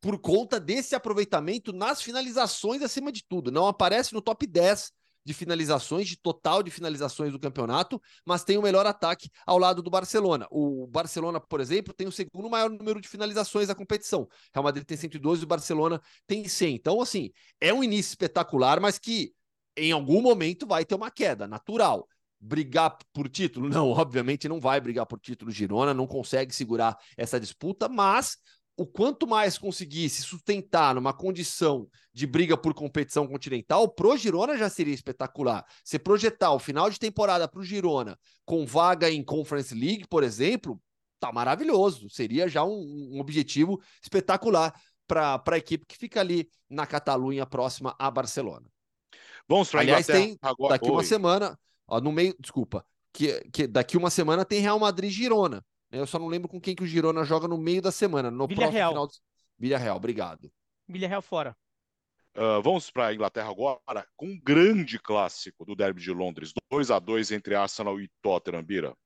por 0.00 0.18
conta 0.18 0.58
desse 0.58 0.94
aproveitamento 0.94 1.72
nas 1.72 2.02
finalizações 2.02 2.82
acima 2.82 3.12
de 3.12 3.24
tudo. 3.26 3.52
Não 3.52 3.66
aparece 3.66 4.14
no 4.14 4.22
top 4.22 4.46
10 4.46 4.92
de 5.24 5.34
finalizações, 5.34 6.08
de 6.08 6.16
total 6.16 6.62
de 6.62 6.70
finalizações 6.70 7.32
do 7.32 7.38
campeonato, 7.38 8.00
mas 8.24 8.44
tem 8.44 8.56
o 8.56 8.62
melhor 8.62 8.86
ataque 8.86 9.30
ao 9.46 9.58
lado 9.58 9.82
do 9.82 9.90
Barcelona. 9.90 10.46
O 10.50 10.86
Barcelona, 10.86 11.40
por 11.40 11.60
exemplo, 11.60 11.92
tem 11.92 12.06
o 12.06 12.12
segundo 12.12 12.48
maior 12.48 12.70
número 12.70 13.00
de 13.00 13.08
finalizações 13.08 13.68
da 13.68 13.74
competição. 13.74 14.28
Real 14.52 14.64
Madrid 14.64 14.84
tem 14.84 14.96
112 14.96 15.42
e 15.42 15.44
o 15.44 15.48
Barcelona 15.48 16.00
tem 16.26 16.48
100. 16.48 16.74
Então, 16.74 17.00
assim, 17.00 17.30
é 17.60 17.72
um 17.72 17.84
início 17.84 18.10
espetacular, 18.10 18.80
mas 18.80 18.98
que 18.98 19.32
em 19.76 19.92
algum 19.92 20.20
momento 20.20 20.66
vai 20.66 20.84
ter 20.84 20.94
uma 20.94 21.10
queda 21.10 21.46
natural. 21.46 22.06
Brigar 22.42 22.96
por 23.12 23.28
título? 23.28 23.68
Não, 23.68 23.90
obviamente 23.90 24.48
não 24.48 24.58
vai 24.58 24.80
brigar 24.80 25.04
por 25.04 25.20
título. 25.20 25.50
Girona 25.50 25.92
não 25.92 26.06
consegue 26.06 26.54
segurar 26.54 26.96
essa 27.16 27.38
disputa, 27.38 27.86
mas 27.86 28.38
o 28.76 28.86
quanto 28.86 29.26
mais 29.26 29.58
conseguir 29.58 30.08
se 30.08 30.22
sustentar 30.22 30.94
numa 30.94 31.12
condição 31.12 31.88
de 32.12 32.26
briga 32.26 32.56
por 32.56 32.72
competição 32.72 33.26
continental, 33.26 33.88
pro 33.88 34.16
Girona 34.16 34.56
já 34.56 34.70
seria 34.70 34.94
espetacular. 34.94 35.66
Se 35.84 35.98
projetar 35.98 36.52
o 36.52 36.58
final 36.58 36.88
de 36.88 36.98
temporada 36.98 37.46
pro 37.46 37.62
Girona 37.62 38.18
com 38.44 38.64
vaga 38.64 39.10
em 39.10 39.22
Conference 39.22 39.74
League, 39.74 40.06
por 40.08 40.22
exemplo, 40.22 40.80
tá 41.18 41.30
maravilhoso. 41.30 42.08
Seria 42.08 42.48
já 42.48 42.64
um, 42.64 43.10
um 43.12 43.20
objetivo 43.20 43.80
espetacular 44.02 44.74
para 45.06 45.42
a 45.44 45.58
equipe 45.58 45.84
que 45.86 45.98
fica 45.98 46.20
ali 46.20 46.48
na 46.68 46.86
Catalunha 46.86 47.44
próxima 47.44 47.94
a 47.98 48.10
Barcelona. 48.10 48.66
Vamos 49.46 49.68
para 49.68 49.80
Aliás, 49.80 50.06
tem 50.06 50.38
agora. 50.40 50.74
daqui 50.74 50.86
Oi. 50.86 50.92
uma 50.92 51.04
semana, 51.04 51.58
ó, 51.86 52.00
no 52.00 52.12
meio, 52.12 52.34
desculpa, 52.38 52.86
que, 53.12 53.40
que 53.52 53.66
daqui 53.66 53.96
uma 53.96 54.08
semana 54.10 54.44
tem 54.44 54.60
Real 54.60 54.78
Madrid 54.78 55.10
Girona. 55.10 55.64
Eu 55.90 56.06
só 56.06 56.18
não 56.18 56.28
lembro 56.28 56.48
com 56.48 56.60
quem 56.60 56.74
que 56.74 56.82
o 56.82 56.86
Girona 56.86 57.24
joga 57.24 57.48
no 57.48 57.58
meio 57.58 57.82
da 57.82 57.90
semana. 57.90 58.30
No 58.30 58.46
Vila 58.46 58.70
Real. 58.70 58.90
final 58.90 59.06
de... 59.08 59.14
Vila 59.58 59.78
Real, 59.78 59.96
obrigado. 59.96 60.50
Vila 60.88 61.08
Real 61.08 61.22
fora. 61.22 61.56
Uh, 62.36 62.62
vamos 62.62 62.90
para 62.90 63.08
a 63.08 63.14
Inglaterra 63.14 63.50
agora 63.50 64.06
com 64.16 64.26
um 64.26 64.40
grande 64.40 65.00
clássico 65.00 65.64
do 65.64 65.74
Derby 65.74 66.00
de 66.00 66.12
Londres, 66.12 66.52
2 66.70 66.90
a 66.92 66.98
2 67.00 67.32
entre 67.32 67.56
Arsenal 67.56 68.00
e 68.00 68.08
Tottenham, 68.22 68.62
Bira. 68.62 68.96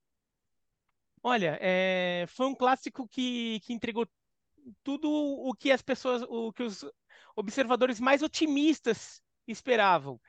Olha, 1.22 1.58
é... 1.60 2.26
foi 2.28 2.46
um 2.46 2.54
clássico 2.54 3.08
que, 3.08 3.60
que 3.60 3.72
entregou 3.72 4.06
tudo 4.82 5.10
o 5.10 5.54
que 5.54 5.72
as 5.72 5.80
pessoas, 5.80 6.22
o 6.28 6.52
que 6.52 6.62
os 6.62 6.84
observadores 7.34 7.98
mais 7.98 8.22
otimistas 8.22 9.22
esperavam 9.46 10.20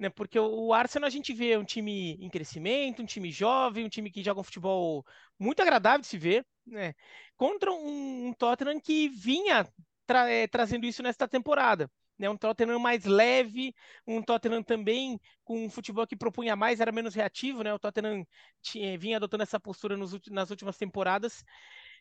né? 0.00 0.08
Porque 0.08 0.38
o 0.40 0.72
Arsenal 0.72 1.06
a 1.06 1.10
gente 1.10 1.34
vê 1.34 1.56
um 1.58 1.64
time 1.64 2.14
em 2.14 2.30
crescimento, 2.30 3.02
um 3.02 3.06
time 3.06 3.30
jovem, 3.30 3.84
um 3.84 3.88
time 3.88 4.10
que 4.10 4.24
joga 4.24 4.40
um 4.40 4.44
futebol 4.44 5.04
muito 5.38 5.60
agradável 5.60 6.00
de 6.00 6.06
se 6.06 6.16
ver, 6.16 6.46
né? 6.66 6.94
Contra 7.36 7.70
um, 7.70 8.28
um 8.28 8.32
Tottenham 8.32 8.80
que 8.80 9.10
vinha 9.10 9.68
tra 10.06 10.28
é, 10.30 10.46
trazendo 10.48 10.86
isso 10.86 11.02
nesta 11.02 11.28
temporada. 11.28 11.90
Né, 12.18 12.28
um 12.28 12.36
Tottenham 12.36 12.78
mais 12.78 13.06
leve, 13.06 13.74
um 14.06 14.22
Tottenham 14.22 14.62
também 14.62 15.18
com 15.42 15.64
um 15.64 15.70
futebol 15.70 16.06
que 16.06 16.14
propunha 16.14 16.54
mais, 16.54 16.78
era 16.78 16.92
menos 16.92 17.14
reativo, 17.14 17.62
né? 17.62 17.72
O 17.72 17.78
Tottenham 17.78 18.26
tinha, 18.60 18.98
vinha 18.98 19.16
adotando 19.16 19.42
essa 19.42 19.58
postura 19.58 19.96
nos, 19.96 20.18
nas 20.28 20.50
últimas 20.50 20.76
temporadas. 20.76 21.42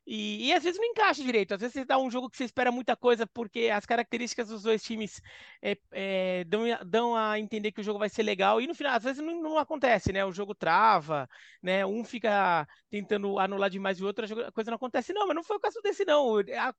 E, 0.06 0.48
e, 0.48 0.54
às 0.54 0.64
vezes 0.64 0.80
não 0.80 0.88
encaixa 0.88 1.24
direito. 1.24 1.54
Às 1.54 1.62
vezes 1.62 1.74
você 1.74 1.86
dá 1.86 1.98
um 1.98 2.10
jogo 2.10 2.30
que 2.30 2.38
você 2.38 2.44
espera 2.44 2.72
muita 2.72 2.96
coisa, 2.96 3.28
porque 3.28 3.70
as 3.72 3.86
características 3.86 4.48
dos 4.50 4.64
dois 4.64 4.82
times 4.84 5.22
é, 5.62 5.78
é, 5.92 6.44
dão, 6.46 6.64
dão, 6.86 7.16
a 7.16 7.40
entender 7.40 7.72
que 7.72 7.82
o 7.82 7.84
jogo 7.84 8.00
vai 8.00 8.10
ser 8.10 8.24
legal. 8.24 8.60
E 8.60 8.68
no 8.68 8.74
final, 8.74 8.96
às 8.96 9.04
vezes 9.04 9.22
não, 9.24 9.42
não, 9.42 9.58
acontece, 9.58 10.12
né? 10.12 10.26
O 10.26 10.32
jogo 10.32 10.56
trava, 10.56 11.30
né? 11.62 11.86
Um 11.86 12.04
fica 12.04 12.68
tentando 12.90 13.38
anular 13.40 13.70
demais 13.70 14.02
o 14.02 14.06
outro, 14.06 14.26
a 14.26 14.52
coisa 14.52 14.72
não 14.72 14.78
acontece. 14.78 15.14
Não, 15.14 15.28
mas 15.28 15.36
não 15.36 15.44
foi 15.44 15.58
o 15.58 15.60
caso 15.60 15.80
desse, 15.82 16.06
não. 16.06 16.40
A, 16.40 16.74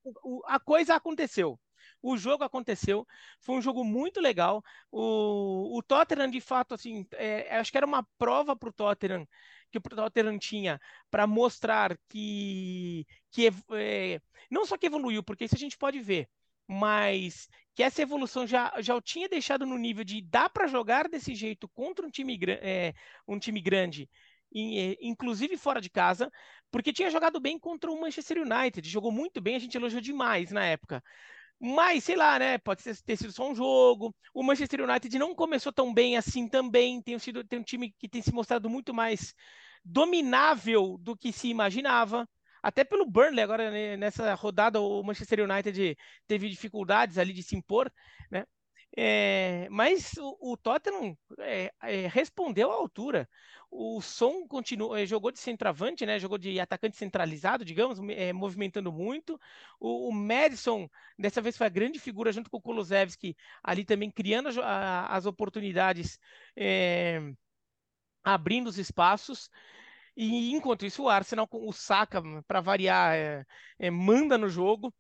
a 0.47 0.61
coisa 0.61 0.95
aconteceu. 0.95 1.59
O 2.03 2.17
jogo 2.17 2.45
aconteceu, 2.45 3.07
foi 3.41 3.57
um 3.57 3.63
jogo 3.63 3.85
muito 3.85 4.21
legal. 4.21 4.63
O, 4.91 5.79
o 5.79 5.83
Tottenham, 5.83 6.31
de 6.31 6.41
fato, 6.41 6.75
assim, 6.75 7.07
é, 7.13 7.59
acho 7.59 7.71
que 7.71 7.77
era 7.77 7.87
uma 7.87 8.07
prova 8.19 8.57
para 8.57 8.69
o 8.69 8.73
Tottenham 8.73 9.27
que 9.71 9.79
o 9.79 9.81
Tottenham 9.81 10.39
tinha 10.39 10.81
para 11.11 11.27
mostrar 11.27 11.97
que, 12.09 13.07
que 13.31 13.49
é, 13.73 14.21
não 14.51 14.67
só 14.67 14.77
que 14.77 14.87
evoluiu, 14.87 15.23
porque 15.23 15.45
isso 15.45 15.55
a 15.55 15.59
gente 15.59 15.79
pode 15.79 16.01
ver, 16.01 16.29
mas 16.67 17.49
que 17.75 17.83
essa 17.83 18.03
evolução 18.03 18.47
já, 18.47 18.73
já 18.81 18.95
o 18.95 19.01
tinha 19.01 19.29
deixado 19.29 19.65
no 19.67 19.79
nível 19.79 20.05
de 20.05 20.21
dá 20.23 20.49
para 20.49 20.67
jogar 20.67 21.09
desse 21.09 21.35
jeito 21.35 21.69
contra 21.69 22.07
um 22.07 22.11
time, 22.11 22.39
é, 22.63 22.95
um 23.27 23.39
time 23.39 23.61
grande, 23.61 24.09
é, 24.55 24.97
inclusive 25.01 25.57
fora 25.57 25.81
de 25.81 25.89
casa, 25.89 26.31
porque 26.71 26.93
tinha 26.93 27.11
jogado 27.11 27.41
bem 27.41 27.59
contra 27.59 27.91
o 27.91 28.01
Manchester 28.01 28.39
United, 28.39 28.89
jogou 28.89 29.13
muito 29.13 29.41
bem, 29.41 29.57
a 29.57 29.59
gente 29.59 29.77
elogiou 29.77 30.01
demais 30.01 30.51
na 30.51 30.65
época. 30.65 31.03
Mas, 31.61 32.05
sei 32.05 32.17
lá, 32.17 32.39
né? 32.39 32.59
Pode 32.59 32.83
ter 32.83 33.17
sido 33.17 33.33
só 33.33 33.51
um 33.51 33.55
jogo. 33.55 34.15
O 34.33 34.43
Manchester 34.43 34.81
United 34.83 35.19
não 35.19 35.35
começou 35.35 35.73
tão 35.73 35.93
bem 35.93 36.17
assim 36.17 36.49
também. 36.49 37.03
Tem, 37.03 37.19
sido, 37.19 37.45
tem 37.45 37.59
um 37.59 37.63
time 37.63 37.95
que 37.99 38.09
tem 38.09 38.23
se 38.23 38.33
mostrado 38.33 38.71
muito 38.71 38.95
mais 38.95 39.35
dominável 39.85 40.97
do 40.99 41.17
que 41.17 41.33
se 41.33 41.49
imaginava. 41.49 42.27
Até 42.63 42.85
pelo 42.85 43.07
Burnley, 43.07 43.43
agora 43.43 43.71
né, 43.71 43.97
nessa 43.97 44.35
rodada, 44.35 44.81
o 44.81 45.03
Manchester 45.03 45.41
United 45.51 45.97
teve 46.27 46.49
dificuldades 46.49 47.19
ali 47.19 47.33
de 47.33 47.43
se 47.43 47.57
impor, 47.57 47.93
né? 48.31 48.45
É, 48.97 49.69
mas 49.71 50.15
o, 50.19 50.53
o 50.53 50.57
Tottenham 50.57 51.17
é, 51.39 51.73
é, 51.83 52.07
respondeu 52.09 52.71
à 52.71 52.75
altura. 52.75 53.29
O 53.71 54.01
Som 54.01 54.49
continuou, 54.49 54.97
é, 54.97 55.07
jogou 55.07 55.31
de 55.31 55.39
centroavante, 55.39 56.05
né? 56.05 56.19
Jogou 56.19 56.37
de 56.37 56.59
atacante 56.59 56.97
centralizado, 56.97 57.65
digamos, 57.65 57.99
é, 58.11 58.33
movimentando 58.33 58.93
muito. 58.93 59.39
O, 59.79 60.09
o, 60.09 60.13
Madison, 60.13 60.89
dessa 61.19 61.41
vez, 61.41 61.57
foi 61.57 61.67
a 61.69 61.71
grande 61.71 61.99
figura 62.01 62.33
junto 62.33 62.51
com 62.51 62.57
o 62.57 62.61
Kulusevski, 62.61 63.37
ali 63.63 63.85
também 63.85 64.11
criando 64.11 64.49
a, 64.61 65.07
as 65.15 65.25
oportunidades, 65.25 66.19
é, 66.57 67.21
abrindo 68.25 68.67
os 68.67 68.79
espaços. 68.79 69.49
E 70.17 70.53
enquanto 70.53 70.85
isso, 70.85 71.05
o 71.05 71.09
Arsenal, 71.09 71.49
o 71.53 71.73
Saka, 71.73 72.21
para 72.47 72.61
variar, 72.61 73.47
manda 73.93 74.37
no 74.37 74.49
jogo. 74.49 74.93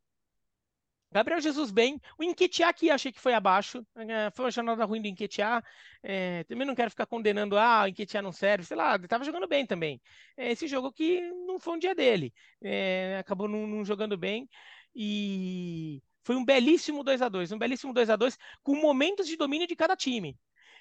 Gabriel 1.12 1.40
Jesus 1.40 1.70
bem. 1.70 2.00
O 2.16 2.22
Enquetear 2.22 2.72
que 2.74 2.90
achei 2.90 3.10
que 3.10 3.20
foi 3.20 3.34
abaixo. 3.34 3.84
É, 3.96 4.30
foi 4.30 4.44
uma 4.44 4.50
jornada 4.50 4.84
ruim 4.84 5.02
do 5.02 5.08
Enquetear. 5.08 5.64
É, 6.02 6.44
também 6.44 6.66
não 6.66 6.74
quero 6.74 6.90
ficar 6.90 7.06
condenando, 7.06 7.58
ah, 7.58 7.82
o 7.84 7.88
Enquetear 7.88 8.22
não 8.22 8.32
serve. 8.32 8.64
Sei 8.64 8.76
lá, 8.76 8.94
ele 8.94 9.04
estava 9.04 9.24
jogando 9.24 9.48
bem 9.48 9.66
também. 9.66 10.00
É, 10.36 10.52
esse 10.52 10.68
jogo 10.68 10.92
que 10.92 11.20
não 11.46 11.58
foi 11.58 11.74
um 11.74 11.78
dia 11.78 11.94
dele. 11.94 12.32
É, 12.62 13.18
acabou 13.18 13.48
não, 13.48 13.66
não, 13.66 13.84
jogando 13.84 14.16
bem. 14.16 14.48
E 14.94 16.02
foi 16.22 16.36
um 16.36 16.44
belíssimo 16.44 17.02
2 17.04 17.22
a 17.22 17.28
2 17.28 17.52
Um 17.52 17.58
belíssimo 17.58 17.92
2 17.92 18.10
a 18.10 18.16
2 18.16 18.38
com 18.62 18.76
momentos 18.76 19.26
de 19.26 19.36
domínio 19.36 19.66
de 19.66 19.76
cada 19.76 19.96
time. 19.96 20.38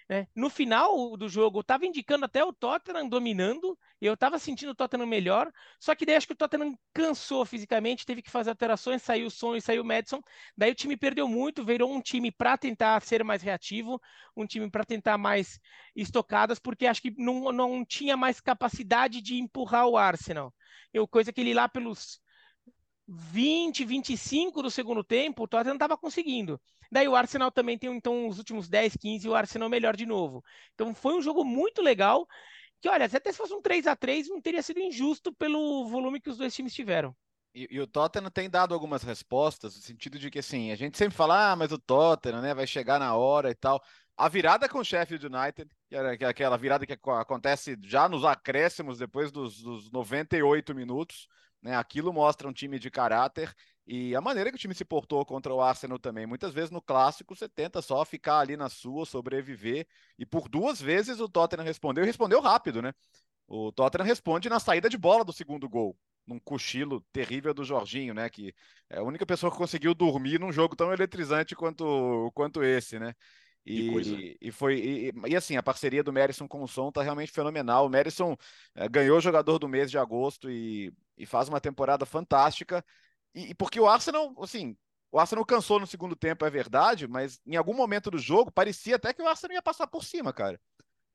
Né? 0.10 0.28
No 0.36 0.50
final 0.50 1.16
do 1.16 1.30
jogo, 1.30 1.60
estava 1.60 1.86
indicando 1.86 2.26
até 2.26 2.44
o 2.44 2.52
Tottenham 2.52 3.08
dominando, 3.08 3.78
eu 4.02 4.16
estava 4.16 4.40
sentindo 4.40 4.72
o 4.72 4.76
Tottenham 4.76 5.06
melhor, 5.06 5.52
só 5.80 5.94
que 5.94 6.04
daí 6.04 6.16
acho 6.16 6.26
que 6.26 6.34
o 6.34 6.36
Tottenham 6.36 6.76
cansou 6.92 7.46
fisicamente, 7.46 8.08
teve 8.08 8.24
que 8.24 8.32
fazer 8.32 8.50
alterações, 8.50 9.04
saiu 9.04 9.28
o 9.28 9.30
Son 9.30 9.56
e 9.56 9.62
saiu 9.62 9.84
o 9.84 9.86
Madison, 9.86 10.20
daí 10.58 10.72
o 10.72 10.76
time 10.76 10.98
perdeu 10.98 11.28
muito, 11.28 11.64
virou 11.64 11.94
um 11.94 12.02
time 12.02 12.32
para 12.32 12.58
tentar 12.58 13.00
ser 13.04 13.24
mais 13.24 13.44
reativo, 13.44 14.02
um 14.36 14.48
time 14.48 14.68
para 14.68 14.84
tentar 14.84 15.16
mais 15.20 15.60
estocadas, 15.96 16.58
porque 16.58 16.88
acho 16.88 17.04
que 17.04 17.14
não, 17.16 17.52
não 17.52 17.86
tinha 17.86 18.18
mais 18.18 18.42
capacidade 18.42 19.22
de 19.22 19.36
empurrar 19.40 19.86
o 19.86 19.96
Arsenal. 19.96 20.52
Eu, 20.92 21.08
coisa 21.08 21.32
que 21.32 21.40
ele 21.40 21.54
lá 21.54 21.70
pelos 21.70 22.20
20, 23.12 23.86
25 23.86 24.62
do 24.62 24.70
segundo 24.70 25.04
tempo, 25.04 25.44
o 25.44 25.48
Tottenham 25.48 25.74
estava 25.76 25.98
conseguindo. 25.98 26.62
Daí 26.92 27.08
o 27.08 27.16
Arsenal 27.16 27.52
também 27.52 27.78
tem, 27.78 27.90
então, 27.92 28.28
os 28.28 28.38
últimos 28.38 28.70
10, 28.70 28.98
15, 28.98 29.28
o 29.28 29.36
Arsenal 29.36 29.70
melhor 29.70 29.96
de 29.96 30.06
novo. 30.06 30.44
Então 30.74 30.94
foi 30.94 31.16
um 31.16 31.22
jogo 31.22 31.44
muito 31.44 31.82
legal, 31.82 32.28
que 32.80 32.88
olha, 32.88 33.06
até 33.06 33.32
se 33.32 33.38
fosse 33.38 33.54
um 33.54 33.62
3 33.62 33.88
a 33.88 33.96
3 33.96 34.30
não 34.30 34.40
teria 34.40 34.62
sido 34.62 34.80
injusto 34.80 35.34
pelo 35.34 35.88
volume 35.88 36.20
que 36.20 36.30
os 36.30 36.38
dois 36.38 36.54
times 36.54 36.74
tiveram. 36.74 37.16
E, 37.54 37.68
e, 37.72 37.80
o 37.80 37.88
Tottenham 37.88 38.30
tem 38.30 38.48
dado 38.48 38.76
algumas 38.76 39.02
respostas, 39.02 39.76
no 39.76 39.82
sentido 39.82 40.20
de 40.20 40.30
que, 40.30 40.38
assim, 40.38 40.72
a 40.72 40.76
gente 40.76 40.98
sempre 40.98 41.18
fala, 41.18 41.52
ah, 41.52 41.56
mas 41.56 41.72
o 41.72 41.80
Tottenham, 41.80 42.42
né, 42.42 42.54
vai 42.54 42.68
chegar 42.68 43.00
na 43.00 43.16
hora 43.16 43.50
e 43.50 43.56
tal. 43.56 43.82
A 44.16 44.30
virada 44.30 44.70
com 44.70 44.80
o 44.80 44.86
Sheffield 44.86 45.26
United, 45.26 45.70
que 45.88 45.96
é 45.96 46.28
aquela 46.28 46.58
virada 46.58 46.86
que 46.86 46.94
acontece 46.94 47.76
já 47.84 48.08
nos 48.08 48.24
acréscimos, 48.24 49.00
depois 49.00 49.32
dos, 49.32 49.64
dos 49.64 49.90
98 49.92 50.76
minutos, 50.76 51.28
né, 51.62 51.76
aquilo 51.76 52.14
mostra 52.14 52.48
um 52.48 52.54
time 52.54 52.80
de 52.80 52.90
caráter 52.90 53.54
e 53.92 54.16
a 54.16 54.22
maneira 54.22 54.52
que 54.52 54.56
o 54.56 54.60
time 54.60 54.76
se 54.76 54.86
portou 54.86 55.26
contra 55.26 55.52
o 55.52 55.62
Arsenal 55.62 55.98
também. 55.98 56.28
Muitas 56.28 56.54
vezes 56.54 56.70
no 56.70 56.80
clássico 56.80 57.36
você 57.36 57.50
tenta 57.50 57.82
só 57.82 58.06
ficar 58.06 58.38
ali 58.40 58.56
na 58.56 58.70
sua, 58.70 59.04
sobreviver. 59.04 59.88
E 60.18 60.28
por 60.28 60.48
duas 60.48 60.80
vezes 60.80 61.20
o 61.20 61.28
Tottenham 61.28 61.66
respondeu 61.66 62.04
e 62.04 62.08
respondeu 62.08 62.40
rápido, 62.40 62.84
né? 62.84 62.94
O 63.48 63.72
Tottenham 63.72 64.06
responde 64.06 64.48
na 64.48 64.60
saída 64.60 64.88
de 64.90 64.98
bola 64.98 65.26
do 65.26 65.34
segundo 65.34 65.68
gol. 65.68 65.98
Num 66.28 66.40
cochilo 66.40 67.04
terrível 67.12 67.52
do 67.52 67.64
Jorginho, 67.64 68.14
né? 68.14 68.30
Que 68.30 68.54
é 68.92 69.00
a 69.00 69.04
única 69.04 69.26
pessoa 69.26 69.52
que 69.52 69.58
conseguiu 69.58 69.96
dormir 69.96 70.40
num 70.40 70.52
jogo 70.52 70.76
tão 70.76 70.94
eletrizante 70.94 71.56
quanto, 71.56 72.32
quanto 72.36 72.64
esse, 72.64 73.00
né? 73.00 73.16
E, 73.66 74.38
e, 74.42 74.52
foi 74.52 74.80
e, 74.80 75.14
e, 75.28 75.36
assim 75.36 75.56
a 75.56 75.64
parceria 75.64 76.04
do 76.04 76.14
Merison 76.14 76.48
com 76.48 76.64
o 76.64 76.68
Som 76.68 76.92
tá 76.92 77.04
realmente 77.04 77.32
fenomenal. 77.32 77.86
O 77.86 77.90
Merison 77.90 78.36
é, 78.74 78.88
ganhou 78.88 79.18
o 79.18 79.22
jogador 79.22 79.60
do 79.60 79.68
mês 79.68 79.92
de 79.92 79.98
agosto 79.98 80.50
e, 80.50 80.94
e 81.18 81.26
faz 81.26 81.50
uma 81.50 81.62
temporada 81.62 82.06
fantástica. 82.06 82.84
E, 83.34 83.52
e, 83.52 83.56
porque 83.56 83.80
o 83.80 83.88
Arsenal, 83.88 84.34
assim, 84.42 84.76
o 85.12 85.20
Arsenal 85.20 85.46
cansou 85.46 85.80
no 85.80 85.88
segundo 85.88 86.16
tempo, 86.16 86.46
é 86.46 86.50
verdade, 86.50 87.08
mas 87.08 87.40
em 87.46 87.56
algum 87.56 87.74
momento 87.74 88.10
do 88.10 88.18
jogo 88.18 88.52
parecia 88.52 88.96
até 88.96 89.14
que 89.14 89.22
o 89.22 89.28
Arsenal 89.28 89.56
ia 89.56 89.62
passar 89.62 89.88
por 89.88 90.04
cima, 90.04 90.34
cara. 90.34 90.60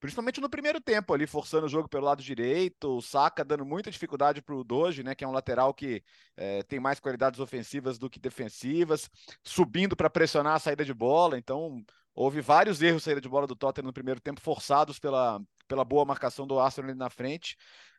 Principalmente 0.05 0.39
no 0.39 0.51
primeiro 0.51 0.83
tempo 0.83 1.15
ali, 1.15 1.27
forçando 1.27 1.65
o 1.65 1.69
jogo 1.69 1.89
pelo 1.89 2.05
lado 2.05 2.23
direito, 2.23 2.99
o 2.99 3.01
Saka 3.01 3.43
dando 3.43 3.65
muita 3.65 3.91
dificuldade 3.91 4.43
para 4.43 4.55
o 4.55 4.63
Doge, 4.63 5.03
né, 5.03 5.15
que 5.15 5.25
é 5.25 5.27
um 5.27 5.33
lateral 5.33 5.73
que 5.73 6.05
é, 6.37 6.63
tem 6.65 6.79
mais 6.79 7.01
qualidades 7.01 7.41
ofensivas 7.41 7.97
do 7.97 8.11
que 8.11 8.21
defensivas, 8.21 9.09
subindo 9.43 9.97
para 9.97 10.11
pressionar 10.11 10.57
a 10.57 10.59
saída 10.59 10.85
de 10.85 10.93
bola. 10.93 11.39
Então, 11.39 11.83
houve 12.15 12.41
vários 12.41 12.81
erros 12.81 13.03
saída 13.03 13.21
de 13.21 13.29
bola 13.29 13.47
do 13.47 13.57
Tottenham 13.57 13.87
no 13.87 13.93
primeiro 13.93 14.21
tempo, 14.21 14.41
forçados 14.41 14.99
pela, 14.99 15.41
pela 15.67 15.85
boa 15.85 16.05
marcação 16.05 16.47
do 16.47 16.59
Arsenal 16.59 16.91
ali 16.91 16.99
na 16.99 17.11
frente. 17.11 17.57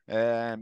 É, 0.07 0.57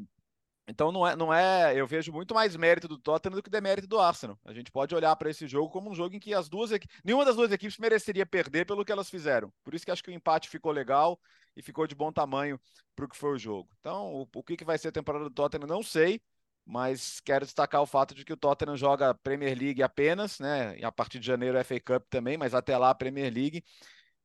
então 0.67 0.91
não 0.91 1.05
é, 1.05 1.15
não 1.15 1.33
é, 1.33 1.73
eu 1.75 1.85
vejo 1.85 2.11
muito 2.11 2.33
mais 2.33 2.55
mérito 2.55 2.87
do 2.87 2.97
Tottenham 2.97 3.35
do 3.35 3.43
que 3.43 3.49
demérito 3.49 3.87
do 3.87 3.99
Arsenal. 3.99 4.39
A 4.45 4.53
gente 4.53 4.71
pode 4.71 4.95
olhar 4.95 5.15
para 5.15 5.29
esse 5.29 5.47
jogo 5.47 5.69
como 5.69 5.91
um 5.91 5.95
jogo 5.95 6.15
em 6.15 6.19
que 6.19 6.33
as 6.33 6.47
duas 6.47 6.71
nenhuma 7.03 7.25
das 7.25 7.35
duas 7.35 7.51
equipes 7.51 7.77
mereceria 7.77 8.25
perder 8.25 8.65
pelo 8.65 8.85
que 8.85 8.91
elas 8.91 9.09
fizeram. 9.09 9.51
Por 9.63 9.73
isso 9.73 9.85
que 9.85 9.91
acho 9.91 10.03
que 10.03 10.09
o 10.09 10.13
empate 10.13 10.49
ficou 10.49 10.71
legal 10.71 11.19
e 11.55 11.61
ficou 11.61 11.85
de 11.85 11.95
bom 11.95 12.11
tamanho 12.11 12.59
para 12.95 13.05
o 13.05 13.09
que 13.09 13.17
foi 13.17 13.33
o 13.33 13.37
jogo. 13.37 13.69
Então, 13.79 14.13
o, 14.13 14.27
o 14.33 14.43
que, 14.43 14.55
que 14.55 14.65
vai 14.65 14.77
ser 14.77 14.87
a 14.87 14.91
temporada 14.91 15.25
do 15.25 15.31
Tottenham 15.31 15.67
não 15.67 15.83
sei, 15.83 16.21
mas 16.65 17.19
quero 17.19 17.45
destacar 17.45 17.82
o 17.82 17.86
fato 17.86 18.15
de 18.15 18.23
que 18.23 18.34
o 18.34 18.38
Tottenham 18.38 18.78
joga 18.78 19.13
Premier 19.13 19.58
League 19.58 19.84
apenas, 19.84 20.39
né? 20.39 20.78
E 20.78 20.86
a 20.86 20.91
partir 20.91 21.19
de 21.19 21.28
janeiro 21.28 21.63
FA 21.63 21.80
Cup 21.80 22.06
também, 22.10 22.38
mas 22.38 22.54
até 22.54 22.78
lá 22.78 22.89
a 22.89 22.95
Premier 22.95 23.34
League 23.34 23.63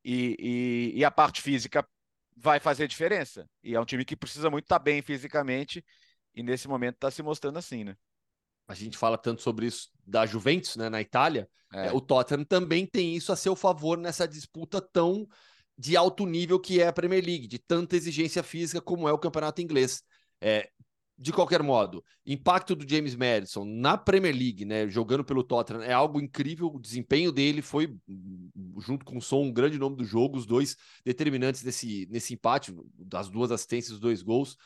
e, 0.05 0.37
e, 0.38 0.98
e 0.98 1.05
a 1.05 1.11
parte 1.11 1.42
física 1.42 1.87
vai 2.37 2.61
fazer 2.61 2.87
diferença. 2.87 3.48
E 3.62 3.74
é 3.74 3.81
um 3.81 3.85
time 3.85 4.05
que 4.05 4.16
precisa 4.16 4.48
muito 4.48 4.64
estar 4.64 4.79
tá 4.79 4.85
bem 4.85 5.03
fisicamente 5.03 5.85
e 6.35 6.42
nesse 6.42 6.68
momento 6.68 6.94
está 6.94 7.11
se 7.11 7.22
mostrando 7.22 7.59
assim, 7.59 7.83
né? 7.83 7.96
A 8.68 8.74
gente 8.74 8.96
fala 8.96 9.18
tanto 9.18 9.42
sobre 9.42 9.66
isso 9.66 9.90
da 10.07 10.24
Juventus, 10.27 10.77
né, 10.77 10.88
na 10.88 11.01
Itália. 11.01 11.48
É. 11.72 11.88
É, 11.88 11.92
o 11.92 12.01
Tottenham 12.01 12.44
também 12.44 12.87
tem 12.87 13.16
isso 13.16 13.33
a 13.33 13.37
seu 13.37 13.57
favor 13.57 13.98
nessa 13.98 14.29
disputa 14.29 14.81
tão 14.81 15.27
de 15.77 15.96
alto 15.96 16.27
nível 16.27 16.59
que 16.59 16.81
é 16.81 16.87
a 16.87 16.92
Premier 16.92 17.24
League, 17.24 17.46
de 17.46 17.59
tanta 17.59 17.96
exigência 17.96 18.42
física 18.42 18.81
como 18.81 19.09
é 19.09 19.12
o 19.12 19.18
campeonato 19.18 19.62
inglês. 19.62 20.03
É, 20.40 20.70
de 21.18 21.33
qualquer 21.33 21.64
modo, 21.64 22.04
impacto 22.24 22.76
do 22.76 22.88
James 22.88 23.16
Madison 23.16 23.64
na 23.64 23.98
Premier 23.98 24.33
League, 24.33 24.64
né, 24.64 24.88
jogando 24.88 25.24
pelo 25.24 25.42
Tottenham, 25.42 25.83
é 25.83 25.92
algo 25.92 26.20
incrível. 26.20 26.68
O 26.68 26.78
desempenho 26.78 27.33
dele 27.33 27.61
foi, 27.61 27.92
junto 28.78 29.04
com 29.04 29.18
o 29.18 29.22
Som, 29.22 29.46
um 29.46 29.52
grande 29.52 29.78
nome 29.78 29.96
do 29.96 30.04
jogo, 30.04 30.38
os 30.38 30.46
dois 30.46 30.76
determinantes 31.04 31.62
desse, 31.64 32.07
nesse 32.09 32.35
empate, 32.35 32.72
das 32.96 33.28
duas 33.28 33.50
assistências, 33.50 33.94
os 33.94 34.00
dois 34.00 34.22
gols. 34.22 34.57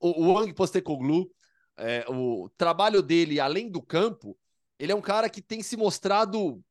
O, 0.00 0.32
Wang 0.32 0.54
Postecoglou, 0.54 1.30
é, 1.76 2.06
o 2.08 2.48
trabalho 2.56 3.02
dele 3.02 3.38
além 3.38 3.70
do 3.70 3.82
campo, 3.82 4.34
ele 4.78 4.92
é 4.92 4.94
um 4.94 5.02
cara 5.02 5.28
que 5.28 5.42
tem 5.42 5.62
se 5.62 5.76
mostrado 5.76 6.62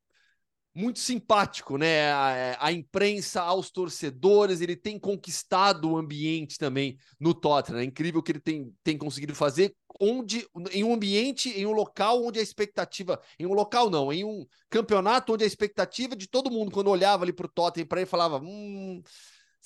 muito 0.78 1.00
simpático, 1.00 1.76
né? 1.76 2.12
A, 2.12 2.66
a, 2.66 2.72
imprensa, 2.72 3.42
aos 3.42 3.68
torcedores, 3.68 4.60
ele 4.60 4.76
tem 4.76 4.96
conquistado 4.96 5.90
o 5.90 5.98
ambiente 5.98 6.56
também 6.56 6.96
no 7.18 7.34
Tottenham. 7.34 7.80
É 7.80 7.84
incrível 7.84 8.22
que 8.22 8.30
ele 8.30 8.40
tem, 8.40 8.72
tem 8.84 8.96
conseguido 8.96 9.34
fazer 9.34 9.74
onde 10.00 10.46
em 10.70 10.84
um 10.84 10.94
ambiente, 10.94 11.50
em 11.50 11.66
um 11.66 11.72
local 11.72 12.24
onde 12.24 12.38
a 12.38 12.42
expectativa, 12.42 13.20
em 13.40 13.44
um 13.44 13.54
local 13.54 13.90
não, 13.90 14.12
em 14.12 14.24
um 14.24 14.46
campeonato 14.70 15.32
onde 15.32 15.42
a 15.42 15.46
expectativa 15.46 16.14
de 16.14 16.28
todo 16.28 16.50
mundo 16.50 16.70
quando 16.70 16.90
olhava 16.90 17.24
ali 17.24 17.32
para 17.32 17.46
o 17.46 17.52
Tottenham 17.52 17.88
para 17.88 18.00
ele 18.00 18.06
falava, 18.06 18.38
hum, 18.38 19.02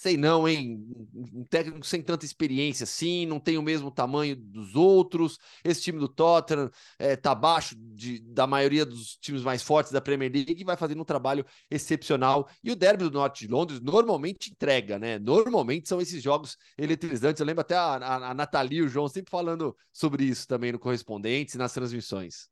sei 0.03 0.17
não, 0.17 0.49
hein? 0.49 0.85
Um 1.33 1.45
técnico 1.45 1.87
sem 1.87 2.03
tanta 2.03 2.25
experiência 2.25 2.83
assim, 2.83 3.25
não 3.25 3.39
tem 3.39 3.57
o 3.57 3.63
mesmo 3.63 3.89
tamanho 3.89 4.35
dos 4.35 4.75
outros. 4.75 5.39
Esse 5.63 5.81
time 5.81 6.01
do 6.01 6.09
Tottenham 6.09 6.69
é, 6.99 7.15
tá 7.15 7.31
abaixo 7.31 7.77
de, 7.79 8.19
da 8.19 8.45
maioria 8.45 8.85
dos 8.85 9.17
times 9.17 9.43
mais 9.43 9.63
fortes 9.63 9.93
da 9.93 10.01
Premier 10.01 10.33
League 10.33 10.61
e 10.61 10.65
vai 10.65 10.77
fazendo 10.77 11.01
um 11.01 11.05
trabalho 11.05 11.47
excepcional. 11.71 12.49
E 12.65 12.73
o 12.73 12.77
derby 12.77 13.05
do 13.05 13.13
Norte 13.13 13.47
de 13.47 13.53
Londres 13.53 13.81
normalmente 13.81 14.51
entrega, 14.51 14.99
né? 14.99 15.21
Normalmente 15.21 15.89
são 15.89 16.01
esses 16.01 16.21
jogos 16.21 16.59
eletrizantes. 16.77 17.39
Eu 17.39 17.47
lembro 17.47 17.61
até 17.61 17.77
a, 17.77 17.97
a, 17.97 18.31
a 18.31 18.35
Nathalie 18.35 18.79
e 18.79 18.83
o 18.83 18.89
João 18.89 19.07
sempre 19.07 19.31
falando 19.31 19.77
sobre 19.93 20.25
isso 20.25 20.49
também 20.49 20.73
no 20.73 20.81
Correspondentes 20.81 21.55
e 21.55 21.59
nas 21.59 21.73
transmissões. 21.73 22.49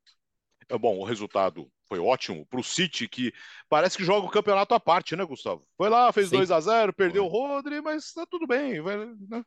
É 0.69 0.77
bom, 0.77 0.99
o 0.99 1.03
resultado 1.03 1.69
foi 1.91 1.99
ótimo 1.99 2.45
para 2.45 2.57
o 2.57 2.63
City, 2.63 3.05
que 3.05 3.33
parece 3.67 3.97
que 3.97 4.05
joga 4.05 4.25
o 4.25 4.31
campeonato 4.31 4.73
à 4.73 4.79
parte, 4.79 5.13
né, 5.13 5.25
Gustavo? 5.25 5.67
Foi 5.75 5.89
lá, 5.89 6.09
fez 6.13 6.29
2 6.29 6.49
a 6.49 6.57
0 6.61 6.93
perdeu 6.93 7.25
o 7.25 7.27
Rodri, 7.27 7.81
mas 7.81 8.13
tá 8.13 8.25
tudo 8.25 8.47
bem, 8.47 8.81
né? 8.81 9.43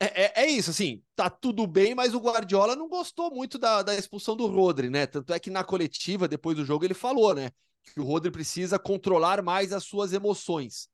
É, 0.00 0.22
é, 0.22 0.32
é, 0.44 0.46
isso, 0.46 0.70
assim, 0.70 1.02
tá 1.14 1.28
tudo 1.28 1.66
bem, 1.66 1.94
mas 1.94 2.14
o 2.14 2.20
Guardiola 2.20 2.74
não 2.74 2.88
gostou 2.88 3.30
muito 3.30 3.58
da, 3.58 3.82
da 3.82 3.94
expulsão 3.94 4.34
do 4.34 4.46
Rodri, 4.46 4.88
né? 4.88 5.06
Tanto 5.06 5.30
é 5.34 5.38
que 5.38 5.50
na 5.50 5.62
coletiva, 5.62 6.26
depois 6.26 6.56
do 6.56 6.64
jogo, 6.64 6.86
ele 6.86 6.94
falou, 6.94 7.34
né? 7.34 7.50
Que 7.82 8.00
o 8.00 8.04
Rodri 8.04 8.30
precisa 8.30 8.78
controlar 8.78 9.42
mais 9.42 9.70
as 9.70 9.84
suas 9.84 10.14
emoções 10.14 10.88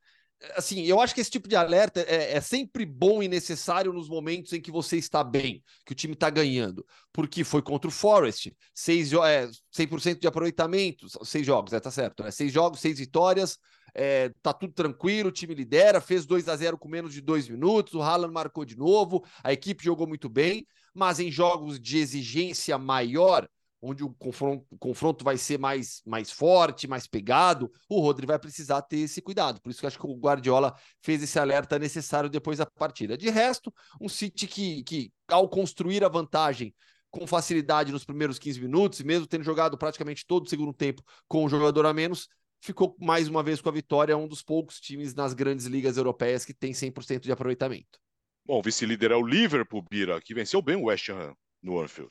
assim, 0.57 0.83
eu 0.83 1.01
acho 1.01 1.15
que 1.15 1.21
esse 1.21 1.31
tipo 1.31 1.49
de 1.49 1.57
alerta 1.57 2.01
é, 2.01 2.37
é, 2.37 2.41
sempre 2.41 2.85
bom 2.85 3.23
e 3.23 3.29
necessário 3.29 3.93
nos 3.93 4.09
momentos 4.09 4.53
em 4.53 4.61
que 4.61 4.71
você 4.71 4.97
está 4.97 5.23
bem, 5.23 5.63
que 5.85 5.93
o 5.93 5.95
time 5.95 6.15
está 6.15 6.31
ganhando, 6.31 6.85
porque 7.13 7.45
foi 7.45 7.63
contra 7.63 7.89
o 7.89 7.93
Forest, 7.93 8.55
seis, 8.75 9.13
é, 9.13 9.49
100% 9.73 10.21
de 10.21 10.27
aproveitamento, 10.27 11.07
seis 11.25 11.47
jogos, 11.47 11.73
é, 11.73 11.81
tá 11.81 11.91
certo, 11.91 12.23
né? 12.23 12.31
seis 12.31 12.53
jogos, 12.53 12.81
seis 12.81 12.99
vitórias, 12.99 13.59
é, 13.95 14.31
tá 14.43 14.53
tudo 14.53 14.73
tranquilo, 14.73 15.29
o 15.29 15.33
time 15.33 15.55
lidera, 15.55 16.01
fez 16.01 16.27
2 16.27 16.49
a 16.49 16.57
0 16.57 16.77
com 16.77 16.89
menos 16.89 17.13
de 17.13 17.21
dois 17.21 17.49
minutos, 17.49 17.95
o 17.95 18.03
Haaland 18.03 18.33
marcou 18.33 18.65
de 18.65 18.77
novo, 18.77 19.25
a 19.43 19.53
equipe 19.53 19.85
jogou 19.85 20.07
muito 20.07 20.29
bem, 20.29 20.67
mas 20.93 21.21
em 21.21 21.31
jogos 21.31 21.79
de 21.81 21.99
exigência 21.99 22.77
maior, 22.77 23.49
onde 23.85 24.03
o 24.03 24.15
confronto, 24.15 24.67
o 24.71 24.79
confronto 24.79 25.23
vai 25.23 25.37
ser 25.37 25.59
mais, 25.59 26.03
mais 26.07 26.31
forte, 26.31 26.89
mais 26.89 27.07
pegado, 27.07 27.71
o 27.87 28.01
Rodri 28.01 28.27
vai 28.27 28.39
precisar 28.39 28.81
ter 28.81 29.01
esse 29.01 29.21
cuidado. 29.21 29.61
Por 29.61 29.69
isso 29.69 29.81
que 29.81 29.87
acho 29.87 29.99
que 29.99 30.07
o 30.07 30.17
Guardiola 30.17 30.75
fez 31.03 31.23
esse 31.23 31.39
alerta 31.39 31.79
necessário 31.79 32.31
depois 32.31 32.59
da 32.59 32.67
partida. 32.67 33.17
De 33.17 33.29
resto, 33.29 33.73
um 34.01 34.09
City 34.09 34.47
que, 34.47 34.83
que 34.85 35.13
ao 35.29 35.49
construir 35.49 36.03
a 36.03 36.09
vantagem 36.09 36.75
com 37.11 37.27
facilidade 37.27 37.93
nos 37.93 38.05
primeiros 38.05 38.39
15 38.39 38.61
minutos, 38.61 39.03
mesmo 39.03 39.27
tendo 39.27 39.45
jogado 39.45 39.77
praticamente 39.77 40.27
todo 40.27 40.47
o 40.47 40.49
segundo 40.49 40.73
tempo 40.73 41.03
com 41.29 41.45
um 41.45 41.49
jogador 41.49 41.85
a 41.85 41.93
menos, 41.93 42.29
ficou 42.63 42.97
mais 42.99 43.29
uma 43.29 43.43
vez 43.43 43.61
com 43.61 43.69
a 43.69 43.73
vitória, 43.73 44.17
um 44.17 44.27
dos 44.27 44.43
poucos 44.43 44.81
times 44.81 45.15
nas 45.15 45.35
grandes 45.35 45.67
ligas 45.67 45.99
europeias 45.99 46.45
que 46.45 46.55
tem 46.55 46.73
100% 46.73 47.21
de 47.21 47.31
aproveitamento. 47.31 48.01
Bom, 48.47 48.59
o 48.59 48.63
vice-líder 48.63 49.11
é 49.11 49.17
o 49.17 49.25
Liverpool, 49.25 49.85
Bira, 49.89 50.21
que 50.23 50.35
venceu 50.35 50.63
bem 50.63 50.77
o 50.77 50.85
West 50.85 51.09
Ham 51.11 51.35
no 51.63 51.79
Anfield 51.79 52.11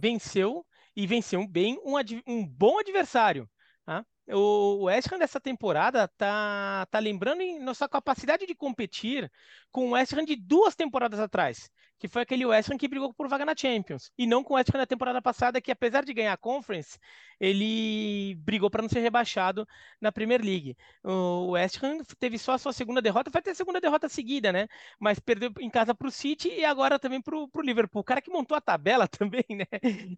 venceu 0.00 0.66
e 0.96 1.06
venceu 1.06 1.46
bem 1.46 1.78
um, 1.84 1.94
um 2.26 2.46
bom 2.46 2.78
adversário. 2.78 3.48
Tá? 3.84 4.04
O 4.28 4.84
West 4.84 5.12
Ham 5.12 5.18
dessa 5.18 5.40
temporada 5.40 6.08
tá, 6.16 6.86
tá 6.90 6.98
lembrando 6.98 7.42
em 7.42 7.58
nossa 7.58 7.88
capacidade 7.88 8.46
de 8.46 8.54
competir 8.54 9.30
com 9.70 9.88
o 9.88 9.90
West 9.92 10.12
Ham 10.12 10.24
de 10.24 10.36
duas 10.36 10.74
temporadas 10.74 11.20
atrás 11.20 11.70
que 12.00 12.08
foi 12.08 12.22
aquele 12.22 12.46
West 12.46 12.70
Ham 12.70 12.78
que 12.78 12.88
brigou 12.88 13.12
por 13.12 13.28
vaga 13.28 13.44
na 13.44 13.54
Champions, 13.54 14.10
e 14.16 14.26
não 14.26 14.42
com 14.42 14.54
o 14.54 14.56
West 14.56 14.70
Ham 14.74 14.78
da 14.78 14.86
temporada 14.86 15.20
passada, 15.20 15.60
que 15.60 15.70
apesar 15.70 16.02
de 16.02 16.14
ganhar 16.14 16.32
a 16.32 16.36
Conference, 16.36 16.98
ele 17.38 18.34
brigou 18.36 18.70
para 18.70 18.80
não 18.80 18.88
ser 18.88 19.00
rebaixado 19.00 19.68
na 20.00 20.10
Premier 20.10 20.40
League. 20.42 20.74
O 21.04 21.50
West 21.50 21.76
Ham 21.84 21.98
teve 22.18 22.38
só 22.38 22.52
a 22.52 22.58
sua 22.58 22.72
segunda 22.72 23.02
derrota, 23.02 23.30
vai 23.30 23.42
ter 23.42 23.50
a 23.50 23.54
segunda 23.54 23.82
derrota 23.82 24.08
seguida, 24.08 24.50
né? 24.50 24.66
Mas 24.98 25.18
perdeu 25.18 25.52
em 25.60 25.68
casa 25.68 25.94
para 25.94 26.08
o 26.08 26.10
City 26.10 26.48
e 26.48 26.64
agora 26.64 26.98
também 26.98 27.20
para 27.20 27.36
o 27.36 27.48
Liverpool. 27.62 28.00
O 28.00 28.04
cara 28.04 28.22
que 28.22 28.30
montou 28.30 28.56
a 28.56 28.62
tabela 28.62 29.06
também, 29.06 29.44
né? 29.50 29.66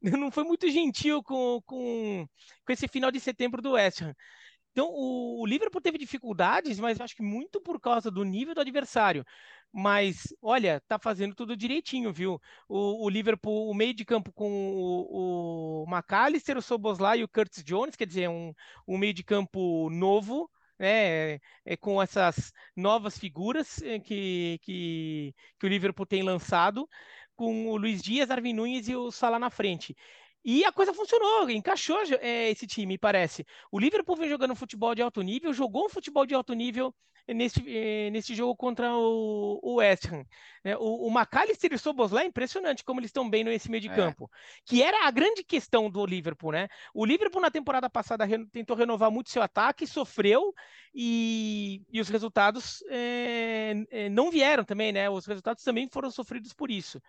Não 0.00 0.30
foi 0.30 0.44
muito 0.44 0.70
gentil 0.70 1.20
com, 1.20 1.61
com, 1.66 2.28
com 2.64 2.72
esse 2.72 2.86
final 2.86 3.11
de 3.11 3.18
setembro 3.18 3.61
do 3.61 3.72
West 3.72 4.03
Ham. 4.03 4.14
Então, 4.73 4.89
o, 4.91 5.43
o 5.43 5.47
Liverpool 5.47 5.81
teve 5.83 5.99
dificuldades, 5.99 6.81
mas 6.81 7.01
acho 7.01 7.14
que 7.14 7.23
muito 7.23 7.61
por 7.61 7.79
causa 7.81 8.11
do 8.11 8.25
nível 8.25 8.55
do 8.55 8.61
adversário. 8.61 9.25
Mas, 9.73 10.35
olha, 10.43 10.81
tá 10.89 10.99
fazendo 10.99 11.35
tudo 11.35 11.57
direitinho, 11.57 12.12
viu? 12.12 12.41
O, 12.68 13.05
o 13.07 13.09
Liverpool, 13.09 13.70
o 13.70 13.75
meio 13.75 13.95
de 13.95 14.05
campo 14.05 14.33
com 14.33 14.51
o, 14.51 15.85
o 15.85 15.87
McAllister, 15.89 16.57
o 16.57 16.62
Soboslai 16.62 17.20
e 17.20 17.25
o 17.25 17.29
Curtis 17.29 17.62
Jones, 17.64 17.97
quer 17.97 18.07
dizer, 18.07 18.29
um, 18.29 18.53
um 18.87 18.99
meio 18.99 19.14
de 19.14 19.23
campo 19.23 19.89
novo, 19.91 20.51
né, 20.79 21.35
é, 21.64 21.77
com 21.79 22.03
essas 22.03 22.53
novas 22.77 23.18
figuras 23.18 23.81
é, 23.83 23.99
que, 24.01 24.59
que, 24.62 25.35
que 25.59 25.66
o 25.66 25.68
Liverpool 25.68 26.07
tem 26.07 26.23
lançado, 26.23 26.89
com 27.37 27.68
o 27.68 27.77
Luiz 27.77 28.03
Dias, 28.03 28.31
Arvin 28.31 28.53
Nunes 28.53 28.89
e 28.89 28.97
o 28.97 29.11
Salah 29.11 29.39
na 29.39 29.51
frente. 29.51 29.95
E 30.45 30.64
a 30.64 30.72
coisa 30.72 30.93
funcionou, 30.93 31.49
encaixou 31.51 31.99
é, 32.20 32.51
esse 32.51 32.66
time, 32.66 32.99
parece. 32.99 33.47
O 33.70 33.78
Liverpool 33.78 34.16
vem 34.16 34.28
jogando 34.28 34.57
futebol 34.57 34.95
de 34.95 35.03
alto 35.03 35.22
nível, 35.22 35.53
jogou 35.53 35.86
um 35.86 35.88
futebol 35.88 36.26
de 36.26 36.34
alto 36.34 36.53
nível 36.53 36.95
nesse, 37.28 37.62
eh, 37.66 38.11
nesse 38.11 38.34
jogo 38.34 38.57
contra 38.57 38.95
o, 38.95 39.61
o 39.62 39.74
West 39.74 40.07
Ham. 40.07 40.24
Né? 40.64 40.76
O, 40.76 41.07
o 41.07 41.11
McAllister 41.11 41.72
e 41.72 41.76
o 41.76 41.78
Soboslai 41.78 42.24
é 42.24 42.28
impressionante 42.28 42.84
como 42.84 43.01
eles 43.01 43.09
estão 43.09 43.28
bem 43.28 43.45
nesse 43.45 43.70
meio 43.70 43.80
de 43.80 43.88
é. 43.88 43.95
campo. 43.95 44.30
Que 44.64 44.82
era 44.82 45.07
a 45.07 45.11
grande 45.11 45.45
questão 45.45 45.90
do 45.90 46.05
Liverpool, 46.05 46.53
né? 46.53 46.68
O 46.93 47.05
Liverpool 47.05 47.40
na 47.40 47.51
temporada 47.51 47.88
passada 47.88 48.24
re, 48.24 48.45
tentou 48.47 48.76
renovar 48.76 49.11
muito 49.11 49.30
seu 49.30 49.43
ataque, 49.43 49.86
sofreu 49.86 50.53
e, 50.95 51.82
e 51.93 52.01
os 52.01 52.09
resultados 52.09 52.82
é, 52.88 54.09
não 54.11 54.30
vieram 54.30 54.64
também, 54.64 54.93
né? 54.93 55.09
Os 55.09 55.26
resultados 55.26 55.62
também 55.62 55.88
foram 55.88 56.11
sofridos 56.11 56.53
por 56.53 56.70
isso. 56.70 57.01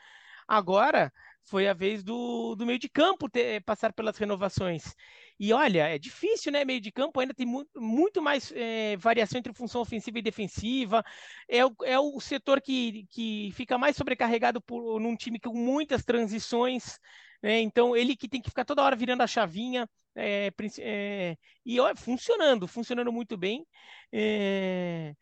Agora 0.48 1.12
foi 1.46 1.68
a 1.68 1.74
vez 1.74 2.04
do, 2.04 2.56
do 2.56 2.66
meio 2.66 2.80
de 2.80 2.90
campo 2.90 3.30
ter, 3.30 3.62
passar 3.64 3.94
pelas 3.94 4.18
renovações. 4.18 4.96
E 5.40 5.52
olha, 5.52 5.88
é 5.88 5.98
difícil, 5.98 6.52
né? 6.52 6.64
Meio 6.64 6.80
de 6.80 6.92
campo 6.92 7.20
ainda 7.20 7.34
tem 7.34 7.46
mu 7.46 7.66
muito 7.76 8.22
mais 8.22 8.52
é, 8.56 8.96
variação 8.98 9.40
entre 9.40 9.54
função 9.54 9.82
ofensiva 9.82 10.20
e 10.20 10.22
defensiva. 10.22 11.04
É 11.50 11.66
o, 11.66 11.76
é 11.84 12.00
o 12.00 12.20
setor 12.20 12.62
que, 12.62 13.06
que 13.10 13.52
fica 13.54 13.78
mais 13.78 13.96
sobrecarregado 13.96 14.62
por 14.62 15.00
num 15.00 15.16
time 15.16 15.40
com 15.40 15.54
muitas 15.54 16.04
transições. 16.04 16.98
Né? 17.42 17.60
Então, 17.60 17.96
ele 17.96 18.16
que 18.16 18.30
tem 18.30 18.42
que 18.42 18.50
ficar 18.50 18.66
toda 18.66 18.84
hora 18.84 18.96
virando 18.96 19.22
a 19.22 19.28
chavinha. 19.28 19.88
É, 20.16 20.52
é, 20.80 21.36
e 21.66 21.80
ó, 21.80 21.94
funcionando, 21.96 22.68
funcionando 22.68 23.12
muito 23.12 23.36
bem. 23.36 23.66
É, 24.12 25.14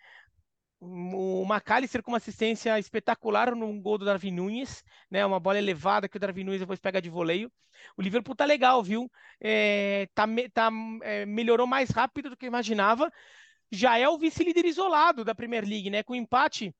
o 0.81 1.45
McAllister 1.45 2.01
com 2.01 2.11
uma 2.11 2.17
assistência 2.17 2.77
espetacular 2.79 3.55
no 3.55 3.79
gol 3.79 3.99
do 3.99 4.05
Darwin 4.05 4.31
Nunes, 4.31 4.83
né? 5.11 5.23
Uma 5.23 5.39
bola 5.39 5.59
elevada 5.59 6.09
que 6.09 6.17
o 6.17 6.19
Darwin 6.19 6.43
Nunes 6.43 6.59
depois 6.59 6.79
pega 6.79 6.99
de 6.99 7.09
voleio. 7.09 7.51
O 7.95 8.01
Liverpool 8.01 8.35
tá 8.35 8.45
legal, 8.45 8.81
viu? 8.81 9.09
É, 9.39 10.07
tá, 10.15 10.25
tá 10.51 10.69
é, 11.03 11.25
melhorou 11.25 11.67
mais 11.67 11.91
rápido 11.91 12.31
do 12.31 12.37
que 12.37 12.47
imaginava. 12.47 13.11
Já 13.71 13.97
é 13.97 14.09
o 14.09 14.17
vice-líder 14.17 14.65
isolado 14.65 15.23
da 15.23 15.35
Premier 15.35 15.63
League, 15.63 15.91
né? 15.91 16.01
Com 16.01 16.15
empate 16.15 16.73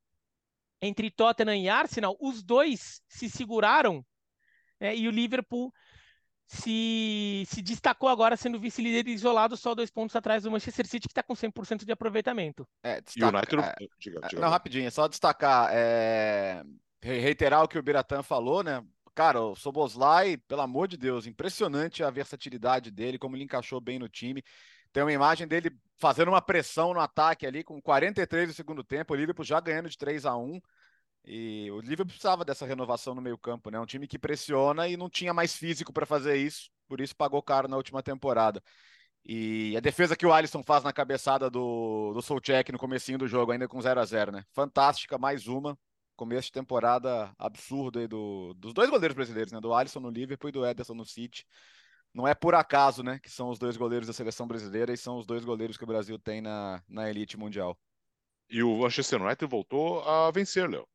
entre 0.82 1.12
Tottenham 1.12 1.56
e 1.56 1.70
Arsenal, 1.70 2.18
os 2.20 2.41
dois 2.41 3.04
se 3.08 3.30
seguraram 3.30 4.04
né? 4.80 4.95
e 4.95 5.08
o 5.08 5.12
Liverpool 5.12 5.72
se, 6.52 7.45
se 7.47 7.62
destacou 7.62 8.10
agora 8.10 8.36
sendo 8.36 8.60
vice-líder 8.60 9.10
isolado 9.10 9.56
só 9.56 9.74
dois 9.74 9.89
pontos 9.89 10.16
atrás 10.18 10.43
do 10.43 10.52
Manchester 10.52 10.86
City, 10.86 11.08
que 11.08 11.14
está 11.14 11.24
com 11.24 11.34
100% 11.34 11.86
de 11.86 11.91
aproveitamento. 11.93 12.68
É, 12.84 12.99
destaca, 12.99 13.38
United... 13.38 13.62
é, 13.62 13.88
diga, 13.97 14.20
diga, 14.28 14.41
não, 14.41 14.49
rapidinho, 14.49 14.86
é 14.86 14.89
só 14.89 15.08
destacar, 15.08 15.70
é, 15.72 16.62
reiterar 17.02 17.64
o 17.64 17.70
que 17.70 17.80
o 17.80 17.84
Biratan 17.84 18.22
falou, 18.22 18.64
né? 18.64 18.84
Cara, 19.16 19.41
o 19.41 19.56
Soboslai, 19.56 20.36
pelo 20.36 20.62
amor 20.62 20.89
de 20.89 20.97
Deus, 20.97 21.26
impressionante 21.26 22.04
a 22.04 22.10
versatilidade 22.10 22.91
dele, 22.91 23.18
como 23.18 23.38
ele 23.38 23.45
encaixou 23.45 23.80
bem 23.80 23.97
no 23.97 24.10
time. 24.10 24.43
Tem 24.91 25.04
uma 25.04 25.14
imagem 25.14 25.47
dele 25.47 25.72
fazendo 25.97 26.28
uma 26.28 26.41
pressão 26.41 26.93
no 26.93 26.99
ataque 26.99 27.47
ali, 27.47 27.64
com 27.64 27.82
43 27.82 28.49
do 28.49 28.54
segundo 28.54 28.84
tempo, 28.84 29.14
o 29.14 29.18
Liverpool 29.18 29.45
já 29.45 29.62
ganhando 29.62 29.89
de 29.89 29.97
3 29.97 30.26
a 30.26 30.36
1 30.36 30.60
e 31.24 31.69
o 31.72 31.80
Liverpool 31.80 32.07
precisava 32.07 32.43
dessa 32.43 32.65
renovação 32.65 33.13
no 33.13 33.22
meio-campo, 33.22 33.69
né? 33.69 33.80
Um 33.80 33.86
time 33.86 34.07
que 34.07 34.17
pressiona 34.17 34.88
e 34.88 34.97
não 34.97 35.09
tinha 35.09 35.34
mais 35.34 35.55
físico 35.55 35.93
para 35.93 36.05
fazer 36.05 36.36
isso, 36.38 36.69
por 36.88 36.99
isso 36.99 37.15
pagou 37.15 37.41
caro 37.43 37.67
na 37.67 37.78
última 37.78 38.01
temporada. 38.01 38.61
E 39.24 39.76
a 39.78 39.80
defesa 39.80 40.15
que 40.15 40.26
o 40.26 40.34
Alisson 40.34 40.63
faz 40.63 40.84
na 40.84 40.91
cabeçada 40.91 41.49
do, 41.49 42.11
do 42.13 42.22
Solcheck 42.24 42.72
no 42.72 42.80
comecinho 42.80 43.19
do 43.19 43.28
jogo, 43.28 43.51
ainda 43.51 43.67
com 43.67 43.80
0 43.80 43.99
a 43.99 44.05
0 44.05 44.32
né? 44.32 44.43
Fantástica, 44.51 45.17
mais 45.17 45.47
uma. 45.47 45.78
Começo 46.15 46.47
de 46.47 46.53
temporada 46.53 47.32
absurdo 47.38 47.99
aí 47.99 48.07
do, 48.07 48.53
dos 48.55 48.74
dois 48.74 48.89
goleiros 48.89 49.15
brasileiros, 49.15 49.51
né? 49.51 49.59
Do 49.61 49.74
Alisson 49.74 49.99
no 49.99 50.09
Liverpool 50.09 50.49
e 50.49 50.51
do 50.51 50.65
Ederson 50.65 50.95
no 50.95 51.05
City. 51.05 51.45
Não 52.13 52.28
é 52.28 52.34
por 52.34 52.55
acaso, 52.55 53.03
né? 53.03 53.19
Que 53.19 53.30
são 53.30 53.49
os 53.49 53.59
dois 53.59 53.78
goleiros 53.78 54.07
da 54.07 54.13
seleção 54.13 54.47
brasileira 54.47 54.91
e 54.91 54.97
são 54.97 55.17
os 55.17 55.26
dois 55.26 55.45
goleiros 55.45 55.78
que 55.78 55.84
o 55.84 55.88
Brasil 55.88 56.17
tem 56.17 56.41
na, 56.41 56.84
na 56.89 57.09
elite 57.09 57.38
mundial. 57.38 57.78
E 58.49 58.63
o 58.63 58.80
Manchester 58.80 59.22
United 59.22 59.49
voltou 59.49 60.01
a 60.01 60.32
vencer, 60.32 60.69
Léo 60.69 60.88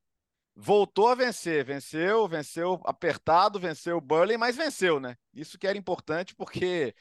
voltou 0.57 1.09
a 1.09 1.15
vencer, 1.15 1.65
venceu, 1.65 2.27
venceu 2.27 2.81
apertado, 2.85 3.61
venceu 3.61 3.99
o 3.99 4.01
Burley, 4.01 4.39
mas 4.39 4.57
venceu, 4.57 4.99
né? 4.99 5.17
Isso 5.35 5.59
que 5.59 5.67
era 5.67 5.77
importante 5.77 6.35
porque 6.35 6.95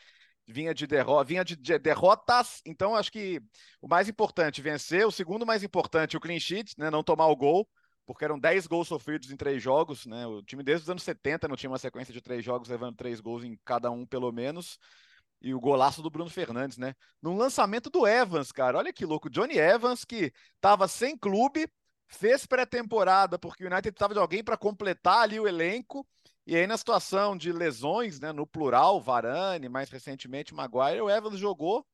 vinha 0.46 0.74
de 0.74 0.86
derrota, 0.86 1.24
vinha 1.24 1.44
de, 1.44 1.56
de, 1.56 1.80
derrotas, 1.80 2.62
então 2.66 2.96
acho 2.96 3.12
que 3.12 3.42
o 3.82 3.88
mais 3.88 4.10
importante 4.10 4.62
vencer, 4.62 5.08
o 5.08 5.12
segundo 5.12 5.46
mais 5.46 5.64
importante 5.64 6.18
o 6.18 6.20
clean 6.20 6.40
sheet, 6.40 6.74
né, 6.78 6.92
não 6.92 7.04
tomar 7.04 7.28
o 7.28 7.36
gol, 7.36 7.68
porque 8.06 8.24
eram 8.24 8.38
10 8.38 8.68
gols 8.68 8.88
sofridos 8.88 9.32
em 9.32 9.38
três 9.38 9.64
jogos, 9.64 10.06
né? 10.06 10.28
O 10.28 10.44
time 10.44 10.62
desde 10.62 10.84
os 10.84 10.90
anos 10.90 11.04
70 11.04 11.48
não 11.48 11.56
tinha 11.56 11.70
uma 11.70 11.80
sequência 11.80 12.14
de 12.14 12.22
três 12.22 12.44
jogos 12.46 12.70
levando 12.70 12.96
três 12.96 13.20
gols 13.20 13.44
em 13.44 13.58
cada 13.66 13.90
um 13.90 14.06
pelo 14.06 14.32
menos. 14.32 14.78
E 15.42 15.54
o 15.54 15.60
golaço 15.60 16.02
do 16.02 16.10
Bruno 16.10 16.30
Fernandes, 16.30 16.78
né? 16.78 16.94
No 17.22 17.36
lançamento 17.36 17.90
do 17.90 18.06
Evans, 18.08 18.52
cara. 18.52 18.78
Olha 18.78 18.94
que 18.94 19.06
louco. 19.06 19.30
Johnny 19.30 19.58
Evans, 19.58 20.06
que 20.06 20.32
estava 20.56 20.88
sem 20.88 21.18
clube, 21.18 21.68
fez 22.08 22.46
pré-temporada 22.46 23.38
porque 23.38 23.64
o 23.64 23.68
United 23.68 23.92
precisava 23.92 24.14
de 24.14 24.20
alguém 24.20 24.44
para 24.44 24.58
completar 24.58 25.22
ali 25.22 25.40
o 25.40 25.48
elenco. 25.48 26.08
E 26.48 26.56
aí, 26.56 26.68
na 26.68 26.78
situação 26.78 27.36
de 27.36 27.52
lesões, 27.52 28.20
né, 28.20 28.32
no 28.32 28.46
plural, 28.46 29.02
Varane, 29.02 29.68
mais 29.68 29.90
recentemente 29.90 30.54
Maguire, 30.54 31.02
o 31.02 31.10
Evans 31.10 31.40
jogou 31.40 31.86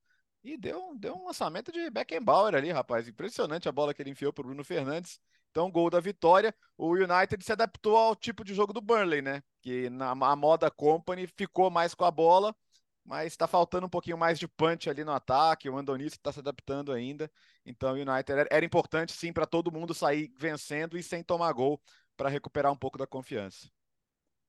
e 0.44 0.58
deu, 0.58 0.94
deu 0.96 1.14
um 1.14 1.26
lançamento 1.26 1.72
de 1.72 1.88
Beckenbauer 1.88 2.54
ali, 2.54 2.70
rapaz. 2.70 3.08
Impressionante 3.08 3.68
a 3.68 3.72
bola 3.72 3.94
que 3.94 4.02
ele 4.02 4.10
enfiou 4.10 4.32
para 4.32 4.42
o 4.42 4.46
Bruno 4.46 4.64
Fernandes. 4.64 5.18
Então, 5.50 5.70
gol 5.70 5.88
da 5.88 6.00
vitória. 6.00 6.54
O 6.76 6.92
United 6.92 7.42
se 7.44 7.52
adaptou 7.52 7.96
ao 7.96 8.16
tipo 8.16 8.44
de 8.44 8.54
jogo 8.54 8.72
do 8.72 8.80
Burnley, 8.80 9.22
né? 9.22 9.42
Que 9.60 9.88
na 9.90 10.14
moda 10.14 10.70
Company 10.70 11.26
ficou 11.26 11.70
mais 11.70 11.94
com 11.94 12.04
a 12.04 12.10
bola 12.10 12.54
mas 13.04 13.32
está 13.32 13.46
faltando 13.46 13.86
um 13.86 13.90
pouquinho 13.90 14.16
mais 14.16 14.38
de 14.38 14.46
punch 14.46 14.88
ali 14.88 15.04
no 15.04 15.12
ataque. 15.12 15.68
O 15.68 15.76
Andonis 15.76 16.12
está 16.12 16.32
se 16.32 16.38
adaptando 16.38 16.92
ainda. 16.92 17.30
Então, 17.66 17.94
o 17.94 17.96
United 17.96 18.46
era, 18.50 18.64
importante 18.64 19.12
sim 19.12 19.32
para 19.32 19.46
todo 19.46 19.72
mundo 19.72 19.92
sair 19.92 20.32
vencendo 20.38 20.96
e 20.96 21.02
sem 21.02 21.22
tomar 21.22 21.52
gol 21.52 21.80
para 22.16 22.28
recuperar 22.28 22.70
um 22.70 22.76
pouco 22.76 22.98
da 22.98 23.06
confiança. 23.06 23.68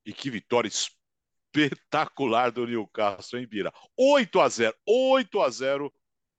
E 0.06 0.12
que 0.12 0.30
vitória 0.30 0.68
espetacular 0.68 2.50
do 2.50 2.66
Newcastle, 2.66 3.40
hein, 3.40 3.46
Bira? 3.46 3.72
8 3.96 4.40
a 4.40 4.48
0 4.48 4.76
8 4.86 5.40
a 5.40 5.50
0 5.50 5.92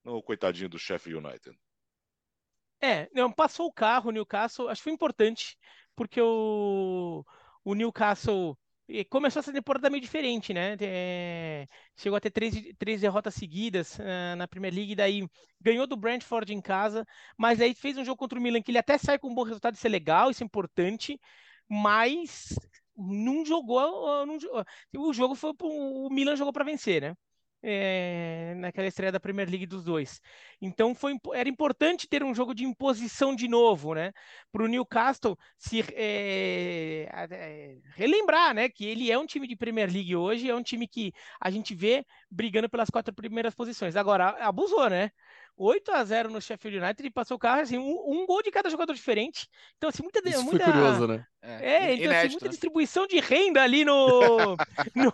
no 0.04 0.22
coitadinho 0.22 0.70
do 0.70 0.80
Sheffield 0.80 1.26
United. 1.26 1.58
É, 2.82 3.10
não, 3.14 3.32
passou 3.32 3.68
o 3.68 3.74
carro 3.74 4.10
o 4.10 4.12
Newcastle. 4.12 4.70
Acho 4.70 4.80
que 4.80 4.84
foi 4.84 4.94
importante, 4.94 5.58
porque 5.96 6.22
o, 6.22 7.26
o 7.64 7.74
Newcastle 7.74 8.58
começou 9.10 9.40
essa 9.40 9.52
temporada 9.52 9.90
meio 9.90 10.02
diferente, 10.02 10.54
né? 10.54 10.76
É, 10.80 11.68
chegou 11.98 12.18
a 12.18 12.20
ter 12.22 12.32
três, 12.32 12.54
três 12.78 13.02
derrotas 13.02 13.34
seguidas 13.34 13.98
uh, 13.98 14.36
na 14.38 14.48
Premier 14.48 14.74
League, 14.74 14.96
daí 14.96 15.28
ganhou 15.60 15.88
do 15.88 15.98
Brentford 15.98 16.54
em 16.54 16.62
casa, 16.62 17.06
mas 17.38 17.60
aí 17.62 17.74
fez 17.74 17.98
um 17.98 18.06
jogo 18.06 18.18
contra 18.18 18.38
o 18.38 18.42
Milan 18.42 18.62
que 18.62 18.72
ele 18.72 18.78
até 18.78 18.98
sai 18.98 19.18
com 19.18 19.30
um 19.30 19.36
bom 19.36 19.44
resultado, 19.44 19.76
isso 19.76 19.88
é 19.88 19.90
legal, 19.90 20.30
isso 20.30 20.44
é 20.44 20.46
importante, 20.46 21.20
mas 21.70 22.54
não 22.96 23.44
jogou, 23.46 24.26
não, 24.26 24.38
o 24.98 25.14
jogo 25.14 25.36
foi 25.36 25.54
o 25.62 26.10
Milan 26.10 26.36
jogou 26.36 26.54
para 26.54 26.64
vencer, 26.64 27.02
né? 27.02 27.16
É, 27.68 28.54
naquela 28.58 28.88
estreia 28.88 29.12
da 29.12 29.20
Premier 29.20 29.50
League 29.50 29.66
dos 29.66 29.84
dois. 29.84 30.22
Então 30.62 30.94
foi, 30.94 31.16
era 31.34 31.50
importante 31.50 32.08
ter 32.08 32.24
um 32.24 32.34
jogo 32.34 32.54
de 32.54 32.64
imposição 32.64 33.36
de 33.36 33.48
novo, 33.48 33.96
né? 33.96 34.12
Para 34.52 34.64
o 34.64 34.68
Newcastle 34.68 35.36
se 35.58 35.82
é, 35.94 37.10
é, 37.12 37.78
relembrar, 37.96 38.54
né? 38.54 38.70
Que 38.70 38.86
ele 38.86 39.12
é 39.12 39.18
um 39.18 39.26
time 39.26 39.48
de 39.48 39.56
Premier 39.56 39.92
League 39.92 40.16
hoje, 40.16 40.50
é 40.50 40.56
um 40.56 40.62
time 40.62 40.88
que 40.88 41.12
a 41.42 41.50
gente 41.50 41.74
vê 41.74 42.06
brigando 42.30 42.70
pelas 42.70 42.90
quatro 42.90 43.14
primeiras 43.14 43.56
posições. 43.56 43.96
Agora, 43.96 44.30
abusou, 44.46 44.88
né? 44.88 45.10
8 45.58 45.92
a 45.92 46.04
0 46.04 46.30
no 46.30 46.42
Sheffield 46.42 46.78
United 46.78 47.08
e 47.08 47.12
passou 47.12 47.38
o 47.38 47.40
carro, 47.40 47.62
assim, 47.62 47.78
um, 47.78 48.22
um, 48.22 48.26
gol 48.26 48.44
de 48.44 48.52
cada 48.52 48.70
jogador 48.70 48.94
diferente. 48.94 49.48
Então, 49.78 49.90
assim, 49.90 50.04
muita... 50.04 50.20
Isso 50.28 50.44
muita... 50.44 50.66
foi 50.66 50.74
curioso, 50.74 51.08
né? 51.08 51.26
É, 51.42 51.94
então, 51.94 52.12
assim, 52.12 52.30
muita 52.30 52.46
né? 52.46 52.52
distribuição 52.52 53.08
de 53.08 53.20
renda 53.20 53.62
ali 53.62 53.86
no... 53.86 54.56
no... 54.96 55.14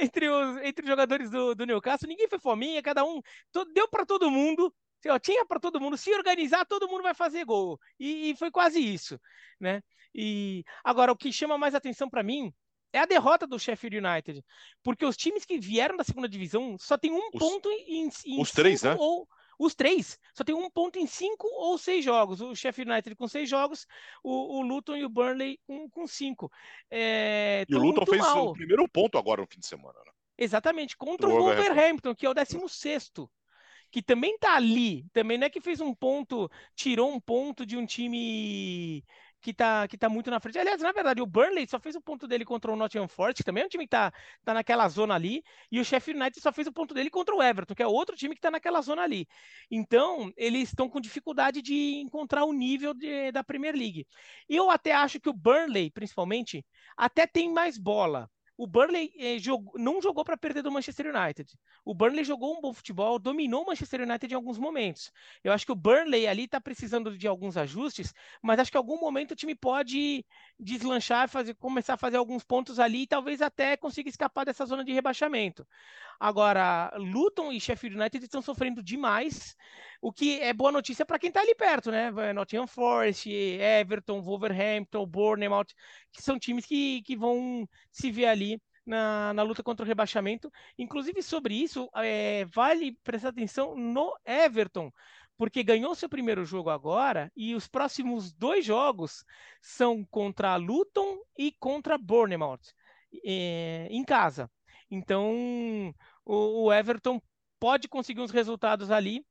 entre, 0.00 0.28
os, 0.28 0.56
entre 0.58 0.84
os 0.84 0.88
jogadores 0.88 1.30
do, 1.30 1.54
do 1.54 1.66
Newcastle. 1.66 2.08
Ninguém 2.08 2.28
foi 2.28 2.38
fominha, 2.38 2.82
cada 2.82 3.04
um... 3.04 3.20
Deu 3.74 3.88
para 3.88 4.06
todo 4.06 4.30
mundo. 4.30 4.72
Assim, 5.00 5.08
ó, 5.08 5.18
tinha 5.18 5.44
para 5.44 5.58
todo 5.58 5.80
mundo. 5.80 5.96
Se 5.96 6.14
organizar, 6.14 6.64
todo 6.64 6.88
mundo 6.88 7.02
vai 7.02 7.14
fazer 7.14 7.44
gol. 7.44 7.78
E, 7.98 8.30
e 8.30 8.36
foi 8.36 8.50
quase 8.50 8.78
isso, 8.78 9.18
né? 9.58 9.82
E 10.14 10.64
agora, 10.84 11.12
o 11.12 11.16
que 11.16 11.32
chama 11.32 11.56
mais 11.56 11.74
atenção 11.74 12.08
para 12.08 12.22
mim 12.22 12.52
é 12.92 12.98
a 12.98 13.06
derrota 13.06 13.46
do 13.46 13.58
Sheffield 13.58 13.98
United. 13.98 14.44
Porque 14.82 15.04
os 15.04 15.16
times 15.16 15.44
que 15.44 15.58
vieram 15.58 15.96
da 15.96 16.04
segunda 16.04 16.28
divisão 16.28 16.76
só 16.78 16.98
tem 16.98 17.12
um 17.12 17.28
os, 17.32 17.38
ponto 17.38 17.68
em, 17.70 18.10
em 18.26 18.40
Os 18.40 18.50
três, 18.50 18.82
né? 18.82 18.94
Ou, 18.98 19.28
os 19.60 19.74
três. 19.74 20.18
Só 20.32 20.42
tem 20.42 20.54
um 20.54 20.70
ponto 20.70 20.98
em 20.98 21.06
cinco 21.06 21.46
ou 21.46 21.76
seis 21.76 22.02
jogos. 22.02 22.40
O 22.40 22.54
Sheffield 22.54 22.90
United 22.90 23.14
com 23.14 23.28
seis 23.28 23.48
jogos, 23.48 23.86
o, 24.24 24.58
o 24.58 24.62
Luton 24.62 24.96
e 24.96 25.04
o 25.04 25.08
Burnley 25.08 25.60
com, 25.66 25.88
com 25.90 26.06
cinco. 26.06 26.50
É, 26.90 27.66
e 27.68 27.74
o 27.74 27.78
Luton 27.78 28.06
fez 28.06 28.22
mal. 28.22 28.48
o 28.48 28.52
primeiro 28.54 28.88
ponto 28.88 29.18
agora 29.18 29.42
no 29.42 29.46
fim 29.46 29.60
de 29.60 29.66
semana. 29.66 29.98
Né? 30.06 30.12
Exatamente, 30.38 30.96
contra 30.96 31.28
o, 31.28 31.32
o 31.32 31.42
Wolverhampton, 31.42 32.14
que 32.14 32.24
é 32.24 32.30
o 32.30 32.34
16 32.34 32.72
sexto 32.72 33.30
que 33.92 34.00
também 34.00 34.38
tá 34.38 34.54
ali, 34.54 35.04
também 35.12 35.36
não 35.36 35.48
é 35.48 35.50
que 35.50 35.60
fez 35.60 35.80
um 35.80 35.92
ponto, 35.92 36.48
tirou 36.76 37.12
um 37.12 37.18
ponto 37.18 37.66
de 37.66 37.76
um 37.76 37.84
time 37.84 39.04
que 39.40 39.54
tá, 39.54 39.88
que 39.88 39.96
tá 39.96 40.08
muito 40.08 40.30
na 40.30 40.38
frente. 40.40 40.58
Aliás, 40.58 40.80
na 40.80 40.92
verdade, 40.92 41.22
o 41.22 41.26
Burnley 41.26 41.66
só 41.66 41.80
fez 41.80 41.96
o 41.96 42.00
ponto 42.00 42.28
dele 42.28 42.44
contra 42.44 42.70
o 42.70 42.76
Nottingham 42.76 43.08
Forest, 43.08 43.42
que 43.42 43.44
também 43.44 43.62
é 43.62 43.66
um 43.66 43.68
time 43.68 43.84
que 43.84 43.90
tá, 43.90 44.12
tá 44.44 44.54
naquela 44.54 44.88
zona 44.88 45.14
ali, 45.14 45.42
e 45.70 45.80
o 45.80 45.84
Sheffield 45.84 46.20
United 46.20 46.40
só 46.40 46.52
fez 46.52 46.66
o 46.66 46.72
ponto 46.72 46.94
dele 46.94 47.10
contra 47.10 47.34
o 47.34 47.42
Everton, 47.42 47.74
que 47.74 47.82
é 47.82 47.86
outro 47.86 48.16
time 48.16 48.34
que 48.34 48.40
tá 48.40 48.50
naquela 48.50 48.80
zona 48.82 49.02
ali. 49.02 49.26
Então, 49.70 50.32
eles 50.36 50.68
estão 50.68 50.88
com 50.88 51.00
dificuldade 51.00 51.62
de 51.62 52.00
encontrar 52.00 52.44
o 52.44 52.52
nível 52.52 52.92
de, 52.94 53.32
da 53.32 53.42
Premier 53.42 53.74
League. 53.74 54.06
Eu 54.48 54.70
até 54.70 54.92
acho 54.92 55.18
que 55.20 55.28
o 55.28 55.34
Burnley, 55.34 55.90
principalmente, 55.90 56.64
até 56.96 57.26
tem 57.26 57.52
mais 57.52 57.78
bola 57.78 58.30
o 58.60 58.66
Burnley 58.66 59.10
eh, 59.16 59.38
não 59.76 60.02
jogou 60.02 60.22
para 60.22 60.36
perder 60.36 60.62
do 60.62 60.70
Manchester 60.70 61.06
United. 61.16 61.58
O 61.82 61.94
Burnley 61.94 62.24
jogou 62.24 62.58
um 62.58 62.60
bom 62.60 62.74
futebol, 62.74 63.18
dominou 63.18 63.62
o 63.62 63.66
Manchester 63.66 64.02
United 64.02 64.30
em 64.30 64.36
alguns 64.36 64.58
momentos. 64.58 65.10
Eu 65.42 65.50
acho 65.54 65.64
que 65.64 65.72
o 65.72 65.74
Burnley 65.74 66.26
ali 66.26 66.44
está 66.44 66.60
precisando 66.60 67.16
de 67.16 67.26
alguns 67.26 67.56
ajustes, 67.56 68.12
mas 68.42 68.58
acho 68.58 68.70
que 68.70 68.76
em 68.76 68.78
algum 68.78 69.00
momento 69.00 69.30
o 69.30 69.34
time 69.34 69.54
pode 69.54 70.26
deslanchar, 70.58 71.26
fazer, 71.26 71.54
começar 71.54 71.94
a 71.94 71.96
fazer 71.96 72.18
alguns 72.18 72.44
pontos 72.44 72.78
ali 72.78 73.04
e 73.04 73.06
talvez 73.06 73.40
até 73.40 73.78
consiga 73.78 74.10
escapar 74.10 74.44
dessa 74.44 74.66
zona 74.66 74.84
de 74.84 74.92
rebaixamento. 74.92 75.66
Agora, 76.20 76.92
Luton 76.98 77.50
e 77.50 77.58
Sheffield 77.58 77.96
United 77.96 78.22
estão 78.22 78.42
sofrendo 78.42 78.82
demais, 78.82 79.56
o 80.00 80.12
que 80.12 80.40
é 80.40 80.52
boa 80.52 80.72
notícia 80.72 81.04
para 81.04 81.18
quem 81.18 81.28
está 81.28 81.40
ali 81.40 81.54
perto, 81.54 81.90
né? 81.90 82.10
Nottingham 82.32 82.66
Forest, 82.66 83.28
Everton, 83.28 84.22
Wolverhampton, 84.22 85.06
Bournemouth, 85.06 85.68
que 86.12 86.22
são 86.22 86.38
times 86.38 86.64
que, 86.64 87.02
que 87.02 87.16
vão 87.16 87.68
se 87.92 88.10
ver 88.10 88.26
ali 88.26 88.60
na, 88.86 89.34
na, 89.34 89.42
luta 89.42 89.62
contra 89.62 89.84
o 89.84 89.86
rebaixamento. 89.86 90.50
Inclusive, 90.78 91.22
sobre 91.22 91.54
isso, 91.54 91.88
é, 91.96 92.44
vale 92.46 92.96
prestar 93.04 93.28
atenção 93.28 93.76
no 93.76 94.14
Everton, 94.24 94.90
porque 95.36 95.62
ganhou 95.62 95.94
seu 95.94 96.08
primeiro 96.08 96.44
jogo 96.44 96.70
agora 96.70 97.30
e 97.36 97.54
os 97.54 97.68
próximos 97.68 98.32
dois 98.32 98.64
jogos 98.64 99.24
são 99.60 100.04
contra 100.04 100.56
Luton 100.56 101.18
e 101.38 101.52
contra 101.52 101.98
Bournemouth, 101.98 102.60
é, 103.24 103.86
em 103.90 104.04
casa. 104.04 104.50
Então, 104.90 105.94
o, 106.24 106.64
o 106.64 106.72
Everton 106.72 107.20
pode 107.58 107.86
conseguir 107.86 108.22
uns 108.22 108.30
resultados 108.30 108.90
ali 108.90 109.24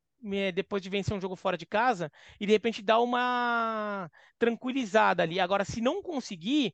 depois 0.54 0.82
de 0.82 0.90
vencer 0.90 1.16
um 1.16 1.22
jogo 1.22 1.36
fora 1.36 1.58
de 1.58 1.66
casa 1.66 2.12
e 2.40 2.46
de 2.46 2.52
repente 2.52 2.82
dar 2.82 3.00
uma 3.00 4.10
tranquilizada 4.38 5.24
ali. 5.24 5.40
Agora, 5.40 5.64
se 5.64 5.82
não 5.82 6.02
conseguir, 6.02 6.74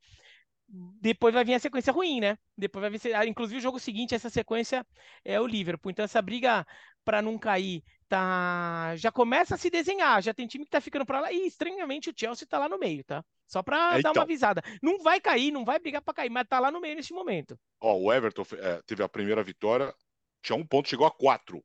depois 0.67 1.33
vai 1.33 1.43
vir 1.43 1.53
a 1.53 1.59
sequência 1.59 1.93
ruim, 1.93 2.19
né? 2.19 2.37
Depois 2.57 2.81
vai 2.81 2.89
vir, 2.89 3.15
ah, 3.15 3.25
inclusive 3.25 3.59
o 3.59 3.63
jogo 3.63 3.79
seguinte, 3.79 4.15
essa 4.15 4.29
sequência 4.29 4.85
é 5.23 5.39
o 5.39 5.47
Liverpool. 5.47 5.91
Então 5.91 6.05
essa 6.05 6.21
briga 6.21 6.65
para 7.03 7.21
não 7.21 7.37
cair 7.37 7.83
tá 8.07 8.95
já 8.95 9.11
começa 9.11 9.55
a 9.55 9.57
se 9.57 9.69
desenhar, 9.69 10.21
já 10.21 10.33
tem 10.33 10.47
time 10.47 10.63
que 10.63 10.71
tá 10.71 10.79
ficando 10.79 11.05
para 11.05 11.21
lá 11.21 11.31
e 11.31 11.47
estranhamente 11.47 12.09
o 12.09 12.13
Chelsea 12.15 12.47
tá 12.47 12.59
lá 12.59 12.69
no 12.69 12.77
meio, 12.77 13.03
tá? 13.03 13.23
Só 13.47 13.61
para 13.61 13.97
é, 13.97 14.01
dar 14.01 14.09
uma 14.09 14.11
então. 14.11 14.23
avisada. 14.23 14.61
Não 14.81 14.99
vai 14.99 15.19
cair, 15.19 15.51
não 15.51 15.65
vai 15.65 15.79
brigar 15.79 16.01
para 16.01 16.13
cair, 16.13 16.29
mas 16.29 16.47
tá 16.47 16.59
lá 16.59 16.71
no 16.71 16.81
meio 16.81 16.95
neste 16.95 17.13
momento. 17.13 17.57
Ó, 17.79 17.95
o 17.97 18.13
Everton 18.13 18.45
é, 18.57 18.81
teve 18.85 19.03
a 19.03 19.09
primeira 19.09 19.43
vitória, 19.43 19.93
tinha 20.41 20.55
um 20.55 20.65
ponto, 20.65 20.89
chegou 20.89 21.05
a 21.05 21.11
quatro. 21.11 21.63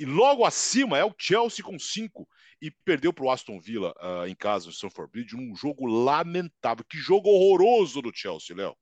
E 0.00 0.06
logo 0.06 0.46
acima 0.46 0.96
é 0.96 1.04
o 1.04 1.14
Chelsea 1.18 1.62
com 1.62 1.78
cinco 1.78 2.26
e 2.58 2.70
perdeu 2.70 3.12
para 3.12 3.22
o 3.22 3.30
Aston 3.30 3.60
Villa 3.60 3.94
uh, 4.00 4.26
em 4.26 4.34
casa, 4.34 4.64
no 4.64 4.72
Stamford 4.72 5.12
Bridge, 5.12 5.36
num 5.36 5.54
jogo 5.54 5.84
lamentável. 5.84 6.82
Que 6.88 6.96
jogo 6.96 7.28
horroroso 7.28 8.00
do 8.00 8.10
Chelsea, 8.10 8.56
Léo. 8.56 8.74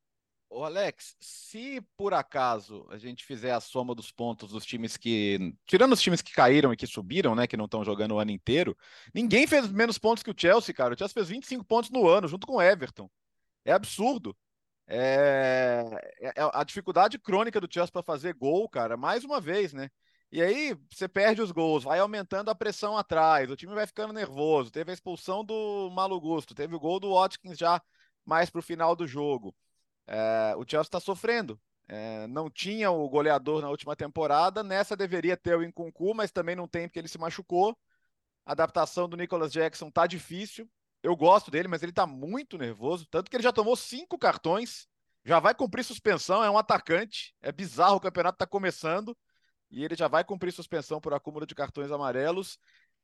Ô 0.49 0.63
Alex, 0.63 1.17
se 1.21 1.83
por 1.97 2.15
acaso 2.15 2.87
a 2.89 2.97
gente 2.97 3.25
fizer 3.25 3.51
a 3.51 3.61
soma 3.61 3.97
dos 3.97 4.13
pontos 4.13 4.53
dos 4.53 4.65
times 4.65 4.97
que. 4.97 5.53
Tirando 5.67 5.93
os 5.93 6.01
times 6.01 6.23
que 6.23 6.33
caíram 6.33 6.73
e 6.73 6.77
que 6.77 6.87
subiram, 6.87 7.35
né? 7.35 7.49
Que 7.49 7.57
não 7.57 7.65
estão 7.65 7.85
jogando 7.85 8.15
o 8.15 8.21
ano 8.21 8.31
inteiro, 8.31 8.77
ninguém 9.13 9.45
fez 9.45 9.69
menos 9.73 9.99
pontos 9.99 10.23
que 10.23 10.31
o 10.31 10.35
Chelsea, 10.37 10.73
cara. 10.73 10.95
O 10.95 10.97
Chelsea 10.97 11.15
fez 11.15 11.29
25 11.29 11.65
pontos 11.65 11.91
no 11.91 12.09
ano, 12.09 12.29
junto 12.29 12.47
com 12.47 12.55
o 12.55 12.63
Everton. 12.63 13.11
É 13.65 13.73
absurdo. 13.73 14.37
É, 14.87 15.85
é, 16.21 16.29
é 16.29 16.51
a 16.55 16.63
dificuldade 16.63 17.19
crônica 17.19 17.61
do 17.61 17.69
Chelsea 17.69 17.93
para 17.93 18.05
fazer 18.05 18.35
gol, 18.35 18.69
cara, 18.69 18.97
mais 18.97 19.25
uma 19.25 19.41
vez, 19.41 19.73
né? 19.73 19.91
E 20.31 20.43
aí 20.43 20.77
você 20.91 21.09
perde 21.09 21.41
os 21.41 21.51
gols, 21.51 21.85
vai 21.85 21.99
aumentando 21.99 22.51
a 22.51 22.55
pressão 22.55 22.99
atrás, 22.99 23.51
o 23.51 23.57
time 23.57 23.75
vai 23.75 23.87
ficando 23.87 24.13
nervoso. 24.13 24.71
Teve 24.71 24.91
a 24.91 24.95
expulsão 24.95 25.45
do 25.45 25.91
Malo 25.91 26.21
Gusto, 26.21 26.55
teve 26.55 26.75
o 26.75 26.81
gol 26.81 27.01
do 27.01 27.15
Watkins 27.15 27.57
já 27.57 27.81
mais 28.27 28.51
para 28.51 28.59
o 28.59 28.63
final 28.63 28.95
do 28.95 29.07
jogo. 29.07 29.55
É, 30.07 30.55
o 30.57 30.65
Chelsea 30.69 30.89
está 30.89 31.01
sofrendo. 31.01 31.59
É, 31.89 32.27
não 32.27 32.51
tinha 32.51 32.91
o 32.91 33.09
goleador 33.09 33.63
na 33.63 33.71
última 33.71 33.97
temporada, 33.97 34.63
nessa 34.63 34.95
deveria 34.95 35.37
ter 35.37 35.57
o 35.57 35.63
Incuncu, 35.63 36.15
mas 36.15 36.31
também 36.31 36.55
não 36.55 36.69
tem 36.69 36.87
porque 36.87 36.99
ele 36.99 37.09
se 37.09 37.19
machucou. 37.19 37.77
A 38.45 38.53
adaptação 38.53 39.09
do 39.09 39.17
Nicholas 39.17 39.51
Jackson 39.51 39.91
tá 39.91 40.07
difícil. 40.07 40.69
Eu 41.03 41.17
gosto 41.17 41.51
dele, 41.51 41.69
mas 41.69 41.83
ele 41.83 41.93
tá 41.93 42.07
muito 42.07 42.59
nervoso, 42.59 43.07
tanto 43.11 43.31
que 43.31 43.37
ele 43.37 43.43
já 43.43 43.53
tomou 43.53 43.77
cinco 43.77 44.19
cartões, 44.19 44.87
já 45.25 45.39
vai 45.39 45.55
cumprir 45.55 45.85
suspensão, 45.85 46.43
é 46.43 46.51
um 46.51 46.59
atacante. 46.59 47.35
É 47.41 47.51
bizarro, 47.53 47.97
o 47.97 48.01
campeonato 48.01 48.37
tá 48.37 48.47
começando 48.47 49.17
e 49.71 49.85
ele 49.85 49.95
já 49.95 50.09
vai 50.09 50.25
cumprir 50.25 50.53
suspensão 50.53 51.01
por 51.01 51.15
acúmulo 51.15 51.47
de 51.47 51.55
cartões 51.55 51.91
amarelos. 51.91 52.59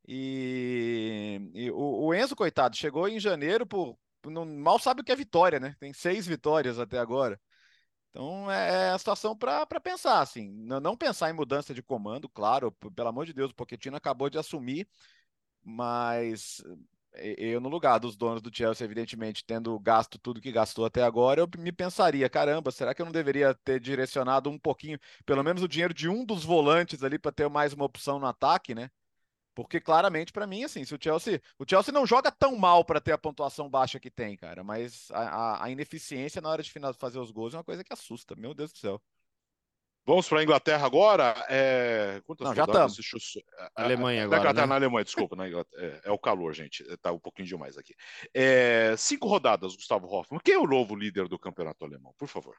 E, 0.07 1.51
e 1.55 1.71
o, 1.71 2.07
o, 2.07 2.15
Enzo, 2.15 2.37
coitado, 2.37 2.77
chegou 2.77 3.09
em 3.09 3.19
janeiro 3.21 3.67
por. 3.67 3.99
Não, 4.27 4.45
mal 4.47 4.79
sabe 4.79 5.03
o 5.03 5.05
que 5.05 5.13
é 5.13 5.17
vitória, 5.17 5.61
né? 5.61 5.77
Tem 5.79 5.93
seis 5.93 6.27
vitórias 6.27 6.79
até 6.79 6.99
agora. 6.99 7.41
Então 8.11 8.51
é, 8.51 8.89
é 8.89 8.91
a 8.91 8.99
situação 8.99 9.37
para 9.37 9.67
pensar, 9.83 10.21
assim. 10.21 10.51
Não, 10.51 10.81
não, 10.81 10.97
pensar 10.97 11.31
em 11.31 11.35
mudança 11.35 11.75
de 11.75 11.83
comando, 11.83 12.29
claro, 12.29 12.73
pelo 12.73 13.09
amor 13.09 13.27
de 13.27 13.33
Deus, 13.35 13.51
o 13.51 13.55
Pochettino 13.55 13.97
acabou 13.97 14.31
de 14.31 14.39
assumir, 14.39 14.89
mas 15.63 16.63
eu 17.17 17.61
no 17.61 17.69
lugar 17.69 17.99
dos 17.99 18.17
donos 18.17 18.43
do 18.43 18.55
Chelsea, 18.55 18.85
evidentemente, 18.85 19.45
tendo 19.45 19.79
gasto 19.79 20.19
tudo 20.19 20.41
que 20.41 20.53
gastou 20.53 20.85
até 20.85 21.03
agora, 21.03 21.41
eu 21.41 21.49
me 21.59 21.73
pensaria, 21.73 22.29
caramba, 22.29 22.71
será 22.71 22.95
que 22.95 23.03
eu 23.03 23.07
não 23.07 23.13
deveria 23.13 23.55
ter 23.55 23.81
direcionado 23.81 24.51
um 24.51 24.59
pouquinho, 24.59 24.99
pelo 25.25 25.43
menos 25.43 25.63
o 25.63 25.69
dinheiro 25.69 25.95
de 25.95 26.09
um 26.09 26.25
dos 26.25 26.45
volantes 26.45 27.03
ali 27.03 27.19
para 27.19 27.33
ter 27.33 27.49
mais 27.49 27.73
uma 27.73 27.85
opção 27.85 28.19
no 28.19 28.27
ataque, 28.27 28.75
né? 28.75 28.91
Porque 29.55 29.81
claramente 29.81 30.33
para 30.33 30.47
mim, 30.47 30.65
assim, 30.65 30.85
se 30.85 30.95
o 30.95 30.99
Chelsea, 31.01 31.41
o 31.59 31.65
Chelsea 31.69 31.93
não 31.95 32.07
joga 32.07 32.31
tão 32.33 32.57
mal 32.57 32.85
para 32.85 33.01
ter 33.01 33.13
a 33.13 33.19
pontuação 33.19 33.71
baixa 33.71 34.01
que 34.01 34.11
tem, 34.11 34.37
cara, 34.37 34.65
mas 34.65 35.11
a, 35.13 35.21
a, 35.21 35.65
a 35.65 35.71
ineficiência 35.71 36.41
na 36.43 36.49
hora 36.51 36.63
de 36.63 36.73
fazer 36.99 37.19
os 37.21 37.31
gols 37.31 37.55
é 37.55 37.59
uma 37.59 37.65
coisa 37.65 37.85
que 37.85 37.93
assusta, 37.93 38.35
meu 38.37 38.53
Deus 38.55 38.73
do 38.73 38.79
céu. 38.79 39.01
Vamos 40.07 40.29
para 40.29 40.41
a 40.41 40.43
Inglaterra 40.43 40.85
agora? 40.85 41.35
É... 41.49 42.21
Quantas 42.27 42.49
Não, 42.49 42.55
já 42.55 42.65
estamos. 42.65 42.99
Alemanha 43.75 44.25
agora. 44.25 44.53
Né? 44.53 44.67
Na 44.67 44.75
Alemanha, 44.75 45.05
desculpa. 45.05 45.35
Na 45.35 45.47
é, 45.47 46.01
é, 46.05 46.11
o 46.11 46.19
calor, 46.19 46.53
gente. 46.53 46.83
Está 46.83 47.11
um 47.11 47.19
pouquinho 47.19 47.49
demais 47.49 47.79
aqui. 47.79 47.95
É... 48.35 48.95
Cinco 48.99 49.27
rodadas, 49.29 49.75
Gustavo 49.75 50.07
Hoffmann. 50.07 50.41
Quem 50.45 50.55
é 50.55 50.59
o 50.59 50.67
novo 50.67 50.95
líder 50.95 51.27
do 51.27 51.39
campeonato 51.39 51.85
alemão? 51.85 52.15
Por 52.19 52.29
favor. 52.29 52.55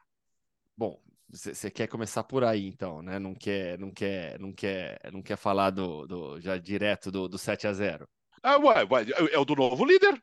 Bom, 0.76 1.00
você 1.28 1.70
quer 1.70 1.86
começar 1.86 2.24
por 2.24 2.42
aí, 2.44 2.66
então, 2.66 3.00
né? 3.00 3.18
Não 3.18 3.34
quer, 3.34 3.78
não 3.78 3.90
quer, 3.90 4.38
não 4.38 4.52
quer, 4.52 5.00
não 5.12 5.22
quer 5.22 5.36
falar 5.36 5.70
do, 5.70 6.06
do 6.06 6.40
já 6.40 6.58
direto 6.58 7.10
do, 7.10 7.28
do 7.28 7.38
7 7.38 7.66
a 7.66 7.72
0 7.72 8.08
Ah, 8.42 8.58
ué, 8.58 8.84
ué, 8.90 9.06
é 9.32 9.38
o 9.38 9.44
do 9.44 9.54
novo 9.54 9.84
líder? 9.84 10.22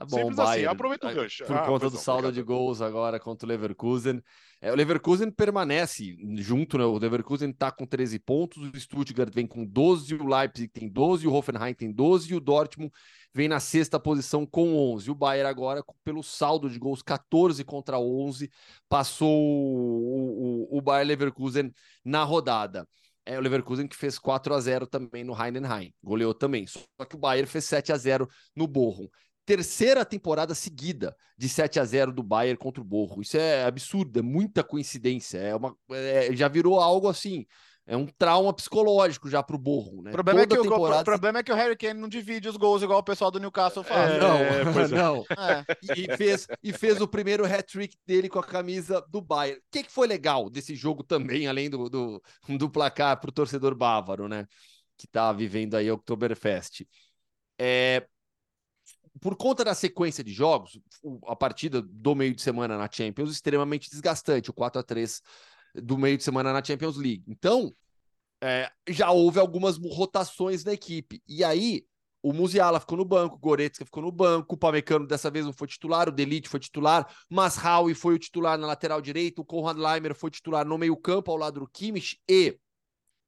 Tá 0.00 0.06
bom, 0.06 0.16
Simples 0.16 0.38
assim, 0.38 0.64
Bayern. 0.64 0.66
aproveita 0.72 1.08
o 1.08 1.14
gancho. 1.14 1.44
Por 1.44 1.56
Ah, 1.56 1.66
conta 1.66 1.90
do 1.90 1.92
não, 1.92 1.98
saldo 1.98 2.28
obrigado. 2.28 2.34
de 2.34 2.42
gols 2.42 2.80
agora 2.80 3.20
contra 3.20 3.44
o 3.46 3.48
Leverkusen. 3.50 4.22
É, 4.58 4.72
o 4.72 4.74
Leverkusen 4.74 5.30
permanece 5.30 6.16
junto, 6.38 6.78
né? 6.78 6.84
O 6.86 6.96
Leverkusen 6.98 7.52
tá 7.52 7.70
com 7.70 7.86
13 7.86 8.18
pontos, 8.18 8.62
o 8.62 8.80
Stuttgart 8.80 9.30
vem 9.34 9.46
com 9.46 9.62
12, 9.64 10.14
o 10.14 10.26
Leipzig 10.26 10.68
tem 10.68 10.88
12, 10.88 11.26
o 11.28 11.32
Hoffenheim 11.34 11.74
tem 11.74 11.92
12 11.92 12.32
e 12.32 12.34
o 12.34 12.40
Dortmund 12.40 12.90
vem 13.34 13.46
na 13.46 13.60
sexta 13.60 14.00
posição 14.00 14.46
com 14.46 14.74
11. 14.94 15.10
O 15.10 15.14
Bayern 15.14 15.50
agora, 15.50 15.84
pelo 16.02 16.22
saldo 16.22 16.70
de 16.70 16.78
gols 16.78 17.02
14 17.02 17.62
contra 17.62 17.98
11, 17.98 18.50
passou 18.88 19.30
o, 19.30 20.66
o, 20.72 20.78
o 20.78 20.80
Bayern 20.80 21.08
Leverkusen 21.08 21.72
na 22.02 22.24
rodada. 22.24 22.88
É 23.26 23.38
o 23.38 23.42
Leverkusen 23.42 23.86
que 23.86 23.94
fez 23.96 24.18
4 24.18 24.54
a 24.54 24.60
0 24.60 24.86
também 24.86 25.22
no 25.24 25.34
Heidenheim, 25.40 25.92
goleou 26.02 26.32
também. 26.34 26.66
Só 26.66 26.80
que 27.08 27.16
o 27.16 27.18
Bayern 27.18 27.46
fez 27.46 27.66
7 27.66 27.92
a 27.92 27.96
0 27.98 28.26
no 28.56 28.66
Bochum 28.66 29.06
terceira 29.50 30.04
temporada 30.04 30.54
seguida 30.54 31.16
de 31.36 31.48
7 31.48 31.80
a 31.80 31.84
0 31.84 32.12
do 32.12 32.22
Bayern 32.22 32.56
contra 32.56 32.80
o 32.80 32.84
Borro. 32.84 33.20
Isso 33.20 33.36
é 33.36 33.64
absurdo, 33.64 34.20
é 34.20 34.22
muita 34.22 34.62
coincidência. 34.62 35.38
É 35.38 35.56
uma, 35.56 35.76
é, 35.90 36.32
já 36.36 36.46
virou 36.46 36.78
algo 36.78 37.08
assim. 37.08 37.44
É 37.84 37.96
um 37.96 38.06
trauma 38.06 38.52
psicológico 38.52 39.28
já 39.28 39.42
pro 39.42 39.58
Borro, 39.58 40.02
né? 40.02 40.10
O 40.10 40.12
problema, 40.12 40.42
é 40.42 40.46
que, 40.46 40.54
Toda 40.54 40.60
o, 40.60 40.70
temporada 40.70 41.00
o 41.00 41.04
problema 41.04 41.38
é 41.40 41.42
que 41.42 41.50
o 41.50 41.56
Harry 41.56 41.76
Kane 41.76 41.98
não 41.98 42.08
divide 42.08 42.48
os 42.48 42.56
gols 42.56 42.80
igual 42.80 43.00
o 43.00 43.02
pessoal 43.02 43.32
do 43.32 43.40
Newcastle 43.40 43.82
faz. 43.82 44.12
É, 44.12 44.20
não, 44.20 44.36
É, 44.36 44.60
é. 44.60 44.86
não. 44.94 45.24
É. 45.36 45.64
E 45.96 46.16
fez, 46.16 46.46
e 46.62 46.72
fez 46.72 47.00
o 47.00 47.08
primeiro 47.08 47.44
hat-trick 47.44 47.96
dele 48.06 48.28
com 48.28 48.38
a 48.38 48.44
camisa 48.44 49.04
do 49.08 49.20
Bayern. 49.20 49.58
O 49.58 49.62
que, 49.72 49.82
que 49.82 49.90
foi 49.90 50.06
legal 50.06 50.48
desse 50.48 50.76
jogo 50.76 51.02
também, 51.02 51.48
além 51.48 51.68
do, 51.68 51.90
do, 51.90 52.22
do 52.56 52.70
placar 52.70 53.20
pro 53.20 53.32
torcedor 53.32 53.74
bávaro, 53.74 54.28
né? 54.28 54.46
Que 54.96 55.08
tá 55.08 55.32
vivendo 55.32 55.74
aí 55.74 55.90
o 55.90 55.94
Oktoberfest. 55.94 56.86
É, 57.58 58.06
por 59.20 59.36
conta 59.36 59.64
da 59.64 59.74
sequência 59.74 60.24
de 60.24 60.32
jogos, 60.32 60.78
a 61.26 61.36
partida 61.36 61.82
do 61.82 62.14
meio 62.14 62.34
de 62.34 62.42
semana 62.42 62.78
na 62.78 62.88
Champions 62.90 63.30
extremamente 63.30 63.90
desgastante, 63.90 64.50
o 64.50 64.52
4 64.52 64.80
a 64.80 64.82
3 64.82 65.20
do 65.74 65.98
meio 65.98 66.16
de 66.16 66.24
semana 66.24 66.52
na 66.52 66.64
Champions 66.64 66.96
League. 66.96 67.24
Então, 67.28 67.74
é, 68.42 68.70
já 68.88 69.10
houve 69.10 69.38
algumas 69.38 69.76
rotações 69.76 70.64
na 70.64 70.72
equipe. 70.72 71.22
E 71.28 71.44
aí, 71.44 71.84
o 72.22 72.32
Musiala 72.32 72.80
ficou 72.80 72.98
no 72.98 73.04
banco, 73.04 73.36
o 73.36 73.38
Goretzka 73.38 73.84
ficou 73.84 74.02
no 74.02 74.12
banco, 74.12 74.54
o 74.54 74.58
Pamecano 74.58 75.06
dessa 75.06 75.30
vez 75.30 75.44
não 75.44 75.52
foi 75.52 75.68
titular, 75.68 76.08
o 76.08 76.12
Delite 76.12 76.48
foi 76.48 76.60
titular, 76.60 77.10
mas 77.28 77.56
Howie 77.62 77.94
foi 77.94 78.14
o 78.14 78.18
titular 78.18 78.58
na 78.58 78.66
lateral 78.66 79.00
direita, 79.00 79.40
o 79.40 79.44
Konrad 79.44 79.78
Leimer 79.78 80.14
foi 80.14 80.30
titular 80.30 80.66
no 80.66 80.76
meio-campo 80.76 81.30
ao 81.30 81.36
lado 81.36 81.60
do 81.60 81.68
Kimmich 81.68 82.20
e 82.28 82.58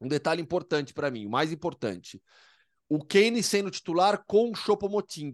um 0.01 0.09
detalhe 0.09 0.43
importante 0.43 0.93
para 0.93 1.11
mim, 1.11 1.26
o 1.26 1.30
mais 1.30 1.53
importante, 1.53 2.20
o 2.88 3.03
Kane 3.03 3.43
sendo 3.43 3.70
titular 3.70 4.22
com 4.26 4.51
o 4.51 4.55
Choupo-Moting. 4.55 5.32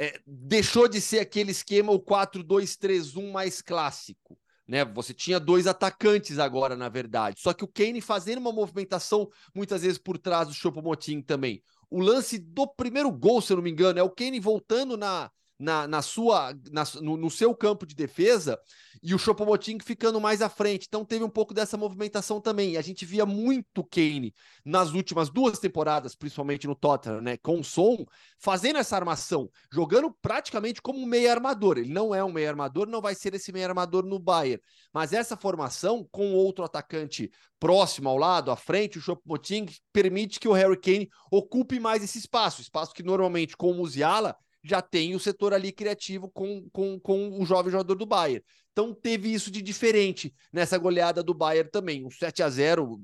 É, 0.00 0.20
deixou 0.24 0.86
de 0.86 1.00
ser 1.00 1.18
aquele 1.18 1.50
esquema 1.50 1.90
o 1.90 1.98
4-2-3-1 1.98 3.32
mais 3.32 3.60
clássico. 3.60 4.38
Né? 4.66 4.84
Você 4.84 5.12
tinha 5.12 5.40
dois 5.40 5.66
atacantes 5.66 6.38
agora, 6.38 6.76
na 6.76 6.88
verdade. 6.88 7.40
Só 7.40 7.52
que 7.52 7.64
o 7.64 7.68
Kane 7.68 8.00
fazendo 8.00 8.38
uma 8.38 8.52
movimentação 8.52 9.28
muitas 9.54 9.82
vezes 9.82 9.98
por 9.98 10.16
trás 10.18 10.46
do 10.46 10.54
Choupo-Moting 10.54 11.22
também. 11.22 11.62
O 11.90 12.00
lance 12.00 12.38
do 12.38 12.66
primeiro 12.66 13.10
gol, 13.10 13.40
se 13.40 13.52
eu 13.52 13.56
não 13.56 13.64
me 13.64 13.70
engano, 13.70 13.98
é 13.98 14.02
o 14.02 14.10
Kane 14.10 14.38
voltando 14.38 14.96
na, 14.96 15.30
na, 15.58 15.88
na 15.88 16.00
sua, 16.00 16.54
na, 16.70 16.84
no, 17.00 17.16
no, 17.16 17.30
seu 17.30 17.54
campo 17.54 17.84
de 17.84 17.94
defesa 17.94 18.58
e 19.02 19.14
o 19.14 19.18
Choupo-Moting 19.18 19.78
ficando 19.80 20.20
mais 20.20 20.40
à 20.40 20.48
frente. 20.48 20.86
Então 20.86 21.04
teve 21.04 21.24
um 21.24 21.28
pouco 21.28 21.52
dessa 21.52 21.76
movimentação 21.76 22.40
também. 22.40 22.76
A 22.76 22.82
gente 22.82 23.04
via 23.04 23.26
muito 23.26 23.82
Kane 23.84 24.32
nas 24.64 24.92
últimas 24.92 25.28
duas 25.28 25.58
temporadas, 25.58 26.14
principalmente 26.14 26.66
no 26.66 26.76
Tottenham, 26.76 27.20
né, 27.20 27.36
com 27.36 27.58
o 27.58 27.64
Son, 27.64 28.04
fazendo 28.38 28.78
essa 28.78 28.94
armação, 28.94 29.50
jogando 29.72 30.14
praticamente 30.22 30.80
como 30.80 31.00
um 31.00 31.06
meio 31.06 31.30
armador. 31.30 31.78
Ele 31.78 31.92
não 31.92 32.14
é 32.14 32.22
um 32.22 32.32
meio 32.32 32.48
armador, 32.48 32.86
não 32.86 33.00
vai 33.00 33.14
ser 33.14 33.34
esse 33.34 33.52
meio 33.52 33.66
armador 33.66 34.04
no 34.04 34.18
Bayern. 34.18 34.62
Mas 34.92 35.12
essa 35.12 35.36
formação 35.36 36.06
com 36.10 36.32
outro 36.34 36.64
atacante 36.64 37.30
próximo 37.58 38.08
ao 38.08 38.16
lado, 38.16 38.52
à 38.52 38.56
frente, 38.56 38.98
o 38.98 39.00
Choupo-Moting 39.00 39.66
permite 39.92 40.38
que 40.38 40.46
o 40.46 40.52
Harry 40.52 40.78
Kane 40.80 41.08
ocupe 41.32 41.80
mais 41.80 42.04
esse 42.04 42.18
espaço, 42.18 42.60
espaço 42.60 42.94
que 42.94 43.02
normalmente 43.02 43.56
com 43.56 43.72
o 43.72 43.74
Musiala 43.74 44.36
já 44.62 44.82
tem 44.82 45.14
o 45.14 45.20
setor 45.20 45.54
ali 45.54 45.72
criativo 45.72 46.28
com, 46.30 46.68
com, 46.72 46.98
com 47.00 47.40
o 47.40 47.44
jovem 47.46 47.72
jogador 47.72 47.94
do 47.94 48.06
Bayern. 48.06 48.44
Então 48.78 48.94
teve 48.94 49.32
isso 49.32 49.50
de 49.50 49.60
diferente 49.60 50.32
nessa 50.52 50.78
goleada 50.78 51.20
do 51.20 51.34
Bayern 51.34 51.68
também. 51.68 52.06
Um 52.06 52.10
7 52.10 52.44
a 52.44 52.48
0 52.48 53.00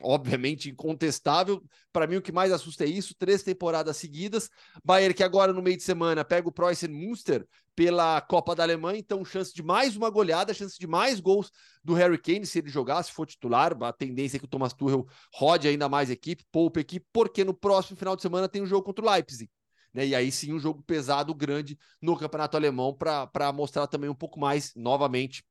obviamente 0.00 0.70
incontestável. 0.70 1.60
Para 1.92 2.06
mim 2.06 2.16
o 2.16 2.22
que 2.22 2.30
mais 2.30 2.52
assusta 2.52 2.84
é 2.84 2.88
isso, 2.88 3.16
três 3.18 3.42
temporadas 3.42 3.96
seguidas. 3.96 4.48
Bayern 4.84 5.12
que 5.12 5.24
agora 5.24 5.52
no 5.52 5.60
meio 5.60 5.76
de 5.76 5.82
semana 5.82 6.24
pega 6.24 6.48
o 6.48 6.52
Preußen 6.52 6.88
Münster 6.88 7.44
pela 7.74 8.20
Copa 8.20 8.54
da 8.56 8.64
Alemanha, 8.64 8.98
então 8.98 9.24
chance 9.24 9.54
de 9.54 9.62
mais 9.62 9.96
uma 9.96 10.10
goleada, 10.10 10.52
chance 10.52 10.76
de 10.78 10.86
mais 10.86 11.20
gols 11.20 11.50
do 11.82 11.94
Harry 11.94 12.18
Kane 12.18 12.44
se 12.44 12.58
ele 12.58 12.68
jogar, 12.68 13.02
se 13.02 13.12
for 13.12 13.26
titular. 13.26 13.76
A 13.82 13.92
tendência 13.92 14.36
é 14.36 14.38
que 14.40 14.46
o 14.46 14.48
Thomas 14.48 14.72
Tuchel 14.72 15.06
rode 15.34 15.66
ainda 15.66 15.88
mais 15.88 16.10
a 16.10 16.12
equipe, 16.12 16.44
poupa 16.50 16.78
a 16.78 16.82
equipe, 16.82 17.06
porque 17.12 17.44
no 17.44 17.54
próximo 17.54 17.96
final 17.96 18.14
de 18.14 18.22
semana 18.22 18.48
tem 18.48 18.62
um 18.62 18.66
jogo 18.66 18.84
contra 18.84 19.04
o 19.04 19.10
Leipzig. 19.10 19.50
Né? 19.92 20.06
E 20.08 20.14
aí 20.14 20.30
sim 20.30 20.52
um 20.52 20.58
jogo 20.58 20.82
pesado, 20.82 21.34
grande 21.34 21.78
no 22.00 22.16
campeonato 22.16 22.56
alemão 22.56 22.94
para 22.94 23.52
mostrar 23.52 23.86
também 23.86 24.10
um 24.10 24.14
pouco 24.14 24.38
mais, 24.38 24.72
novamente, 24.74 25.44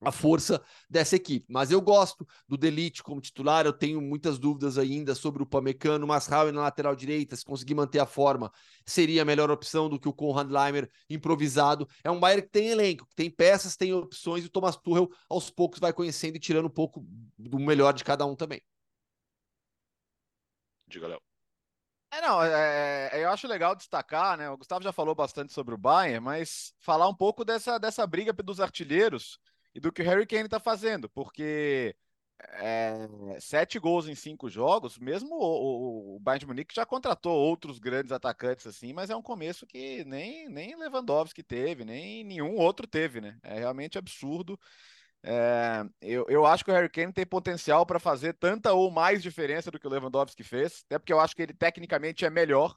a 0.00 0.12
força 0.12 0.62
dessa 0.88 1.16
equipe. 1.16 1.46
Mas 1.48 1.70
eu 1.70 1.80
gosto 1.80 2.26
do 2.46 2.56
Delite 2.56 3.02
como 3.02 3.20
titular, 3.20 3.66
eu 3.66 3.72
tenho 3.72 4.00
muitas 4.00 4.38
dúvidas 4.38 4.78
ainda 4.78 5.14
sobre 5.14 5.42
o 5.42 5.46
Pamecano, 5.46 6.06
mas 6.06 6.28
Howe 6.30 6.52
na 6.52 6.62
lateral 6.62 6.94
direita, 6.94 7.34
se 7.34 7.44
conseguir 7.44 7.74
manter 7.74 7.98
a 7.98 8.06
forma, 8.06 8.52
seria 8.86 9.22
a 9.22 9.24
melhor 9.24 9.50
opção 9.50 9.88
do 9.88 9.98
que 9.98 10.08
o 10.08 10.12
Konrad 10.12 10.50
Leimer 10.50 10.90
improvisado. 11.10 11.88
É 12.04 12.10
um 12.10 12.20
Bayern 12.20 12.42
que 12.42 12.50
tem 12.50 12.68
elenco, 12.68 13.06
que 13.06 13.14
tem 13.16 13.30
peças, 13.30 13.76
tem 13.76 13.92
opções, 13.92 14.44
e 14.44 14.46
o 14.46 14.50
Thomas 14.50 14.76
Tuchel 14.76 15.08
aos 15.28 15.50
poucos 15.50 15.80
vai 15.80 15.92
conhecendo 15.92 16.36
e 16.36 16.40
tirando 16.40 16.66
um 16.66 16.70
pouco 16.70 17.04
do 17.36 17.58
melhor 17.58 17.92
de 17.92 18.04
cada 18.04 18.24
um 18.24 18.36
também. 18.36 18.62
Diga, 20.88 21.08
Léo. 21.08 21.27
É, 22.10 22.20
não, 22.22 22.42
é, 22.42 23.10
é, 23.12 23.24
eu 23.24 23.30
acho 23.30 23.46
legal 23.46 23.76
destacar, 23.76 24.36
né? 24.38 24.48
O 24.50 24.56
Gustavo 24.56 24.82
já 24.82 24.92
falou 24.92 25.14
bastante 25.14 25.52
sobre 25.52 25.74
o 25.74 25.78
Bayern, 25.78 26.20
mas 26.24 26.72
falar 26.80 27.06
um 27.08 27.14
pouco 27.14 27.44
dessa, 27.44 27.78
dessa 27.78 28.06
briga 28.06 28.32
dos 28.32 28.60
artilheiros 28.60 29.38
e 29.74 29.80
do 29.80 29.92
que 29.92 30.00
o 30.02 30.04
Harry 30.04 30.26
Kane 30.26 30.44
está 30.46 30.58
fazendo, 30.58 31.08
porque 31.10 31.94
é, 32.40 33.08
sete 33.40 33.78
gols 33.78 34.08
em 34.08 34.14
cinco 34.14 34.48
jogos, 34.48 34.98
mesmo 34.98 35.34
o, 35.34 36.14
o, 36.14 36.16
o 36.16 36.20
Bayern 36.20 36.40
de 36.40 36.46
Munique 36.46 36.74
já 36.74 36.86
contratou 36.86 37.36
outros 37.36 37.78
grandes 37.78 38.10
atacantes 38.12 38.66
assim, 38.66 38.92
mas 38.94 39.10
é 39.10 39.16
um 39.16 39.22
começo 39.22 39.66
que 39.66 40.02
nem, 40.06 40.48
nem 40.48 40.76
Lewandowski 40.76 41.42
teve, 41.42 41.84
nem 41.84 42.24
nenhum 42.24 42.56
outro 42.56 42.86
teve, 42.86 43.20
né? 43.20 43.38
É 43.42 43.58
realmente 43.58 43.98
absurdo. 43.98 44.58
É, 45.22 45.84
eu, 46.00 46.26
eu 46.28 46.46
acho 46.46 46.64
que 46.64 46.70
o 46.70 46.74
Harry 46.74 46.88
Kane 46.88 47.12
tem 47.12 47.26
potencial 47.26 47.84
para 47.84 47.98
fazer 47.98 48.34
tanta 48.34 48.72
ou 48.72 48.90
mais 48.90 49.22
diferença 49.22 49.70
do 49.70 49.78
que 49.78 49.86
o 49.86 49.90
Lewandowski 49.90 50.44
fez, 50.44 50.84
até 50.86 50.98
porque 50.98 51.12
eu 51.12 51.20
acho 51.20 51.34
que 51.34 51.42
ele 51.42 51.54
tecnicamente 51.54 52.24
é 52.24 52.30
melhor. 52.30 52.76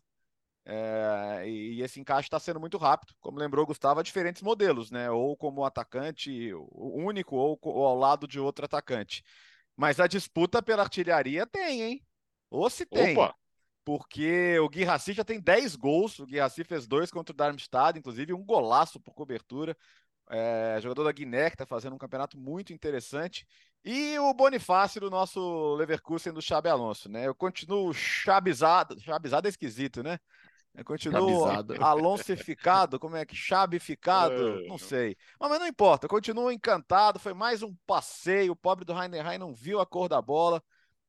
É, 0.64 1.44
e, 1.48 1.76
e, 1.76 1.82
esse 1.82 2.00
encaixe 2.00 2.28
está 2.28 2.39
sendo 2.39 2.60
muito 2.60 2.78
rápido, 2.78 3.14
como 3.20 3.39
lembrou 3.39 3.64
o 3.64 3.68
Gustavo, 3.68 4.00
há 4.00 4.04
diferentes 4.04 4.42
modelos, 4.44 4.92
né? 4.92 5.10
Ou 5.10 5.36
como 5.36 5.66
atacante 5.66 6.52
único, 6.72 7.36
ou, 7.36 7.58
ou 7.62 7.86
ao 7.86 7.98
lado 7.98 8.28
de 8.28 8.39
outro 8.39 8.66
atacante. 8.66 9.24
Mas 9.76 10.00
a 10.00 10.06
disputa 10.06 10.62
pela 10.62 10.84
artilharia 10.84 11.48
tem, 11.48 11.82
hein? 11.82 12.06
Ou 12.50 12.70
se 12.70 12.86
tem. 12.86 13.18
Opa! 13.18 13.36
Porque 13.84 14.60
o 14.60 14.70
Guirassi 14.70 15.14
já 15.14 15.24
tem 15.24 15.39
10 15.39 15.76
gols, 15.76 16.20
o 16.20 16.26
Guirassi 16.28 16.64
fez 16.64 16.86
dois 16.86 17.10
contra 17.10 17.34
o 17.34 17.36
Darmstadt, 17.36 17.98
inclusive 17.98 18.32
um 18.32 18.44
golaço 18.44 19.00
por 19.00 19.14
cobertura. 19.16 19.76
É, 20.34 20.80
jogador 20.82 21.04
da 21.04 21.12
Guiné, 21.12 21.50
que 21.50 21.56
está 21.56 21.66
fazendo 21.66 21.94
um 21.94 22.00
campeonato 22.00 22.40
muito 22.40 22.72
interessante. 22.72 23.46
E 23.84 24.18
o 24.18 24.34
Bonifácio 24.34 25.02
do 25.02 25.10
nosso 25.10 25.76
Leverkusen 25.76 26.32
do 26.32 26.42
Xabi 26.42 26.70
Alonso, 26.70 27.10
né? 27.10 27.28
Eu 27.28 27.36
continuo 27.36 27.94
chabizado, 27.94 28.98
chabizado 29.02 29.48
é 29.48 29.50
esquisito, 29.50 30.02
né? 30.02 30.18
Eu 30.74 30.86
continuo 30.86 31.46
alonsificado, 31.82 32.98
como 32.98 33.18
é 33.18 33.26
que 33.26 33.36
chabificado? 33.36 34.60
É. 34.64 34.68
Não 34.68 34.78
sei. 34.78 35.18
Mas, 35.38 35.50
mas 35.50 35.60
não 35.60 35.68
importa, 35.68 36.06
eu 36.06 36.10
continuo 36.10 36.50
encantado. 36.50 37.20
Foi 37.20 37.34
mais 37.34 37.62
um 37.62 37.76
passeio. 37.86 38.54
O 38.54 38.56
pobre 38.56 38.86
do 38.86 38.98
Heidenheim 38.98 39.38
não 39.38 39.54
viu 39.54 39.82
a 39.82 39.86
cor 39.86 40.08
da 40.08 40.22
bola. 40.22 40.64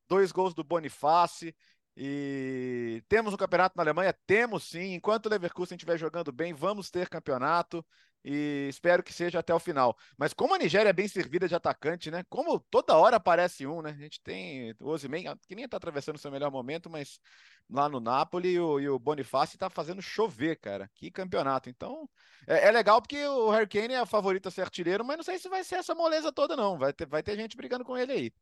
Dois 0.09 0.33
gols 0.33 0.53
do 0.53 0.65
Bonifácio. 0.65 1.55
E 1.97 3.05
temos 3.09 3.33
um 3.33 3.37
campeonato 3.37 3.77
na 3.77 3.85
Alemanha? 3.85 4.13
Temos 4.27 4.65
sim. 4.65 4.95
Enquanto 4.95 5.27
o 5.27 5.29
Leverkusen 5.29 5.77
estiver 5.77 5.97
jogando 5.97 6.33
bem, 6.33 6.53
vamos 6.53 6.91
ter 6.91 7.09
campeonato 7.09 7.87
e 8.25 8.67
espero 8.69 9.03
que 9.03 9.13
seja 9.13 9.41
até 9.41 9.53
o 9.55 9.59
final. 9.59 9.97
Mas 10.17 10.33
como 10.33 10.55
a 10.55 10.59
Nigéria 10.59 10.91
é 10.91 10.93
bem 10.93 11.09
servida 11.09 11.49
de 11.49 11.55
atacante, 11.55 12.11
né? 12.11 12.25
Como 12.29 12.61
toda 12.71 12.97
hora 12.97 13.17
aparece 13.17 13.67
um, 13.67 13.83
né? 13.83 13.91
A 13.91 14.03
gente 14.03 14.21
tem 14.21 14.75
o 14.81 14.89
Osimhen, 14.91 15.37
que 15.49 15.55
nem 15.55 15.69
tá 15.69 15.77
atravessando 15.77 16.19
seu 16.19 16.31
melhor 16.31 16.51
momento, 16.51 16.89
mas 16.89 17.21
lá 17.69 17.89
no 17.89 18.01
Napoli 18.01 18.59
o, 18.61 18.79
e 18.79 18.89
o 18.89 18.99
Bonifácio 18.99 19.59
tá 19.59 19.69
fazendo 19.69 20.01
chover, 20.01 20.57
cara. 20.57 20.91
Que 20.95 21.11
campeonato. 21.11 21.69
Então, 21.69 22.09
é, 22.47 22.69
é, 22.69 22.71
legal 22.71 23.01
porque 23.03 23.25
o 23.27 23.51
Harry 23.51 23.69
Kane 23.69 23.95
é 23.95 24.03
o 24.03 24.07
favorito 24.07 24.49
a 24.49 24.51
ser 24.51 24.63
artilheiro, 24.63 25.05
mas 25.05 25.17
não 25.17 25.25
sei 25.25 25.39
se 25.39 25.49
vai 25.49 25.65
ser 25.65 25.77
essa 25.77 25.95
moleza 25.95 26.33
toda, 26.33 26.57
não. 26.57 26.79
Vai 26.79 26.93
ter, 26.93 27.07
vai 27.07 27.23
ter 27.23 27.37
gente 27.37 27.57
brigando 27.57 27.85
com 27.85 27.97
ele 27.97 28.13
aí. 28.13 28.33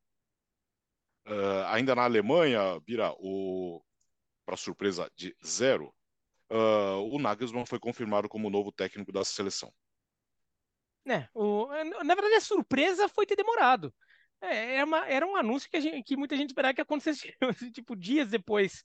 Uh, 1.27 1.65
ainda 1.67 1.95
na 1.95 2.05
Alemanha, 2.05 2.81
Bira, 2.81 3.13
o 3.19 3.83
para 4.45 4.57
surpresa 4.57 5.09
de 5.15 5.37
zero, 5.47 5.95
uh, 6.51 7.15
o 7.15 7.19
Nagelsmann 7.19 7.67
foi 7.67 7.79
confirmado 7.79 8.29
como 8.29 8.51
novo 8.51 8.73
técnico 8.73 9.13
da 9.13 9.25
seleção. 9.25 9.73
É, 11.09 11.29
o, 11.35 11.67
na 12.05 12.15
verdade, 12.15 12.35
a 12.35 12.41
surpresa 12.41 13.09
foi 13.09 13.27
ter 13.27 13.37
demorado. 13.37 13.93
É, 14.43 14.77
era, 14.77 14.87
uma, 14.87 15.07
era 15.07 15.27
um 15.27 15.37
anúncio 15.37 15.69
que, 15.71 15.81
gente, 15.81 16.03
que, 16.03 16.17
muita 16.17 16.37
gente 16.37 16.51
esperava 16.51 16.75
que 16.75 16.81
acontecesse 16.81 17.35
tipo 17.73 17.95
dias 17.95 18.31
depois. 18.31 18.85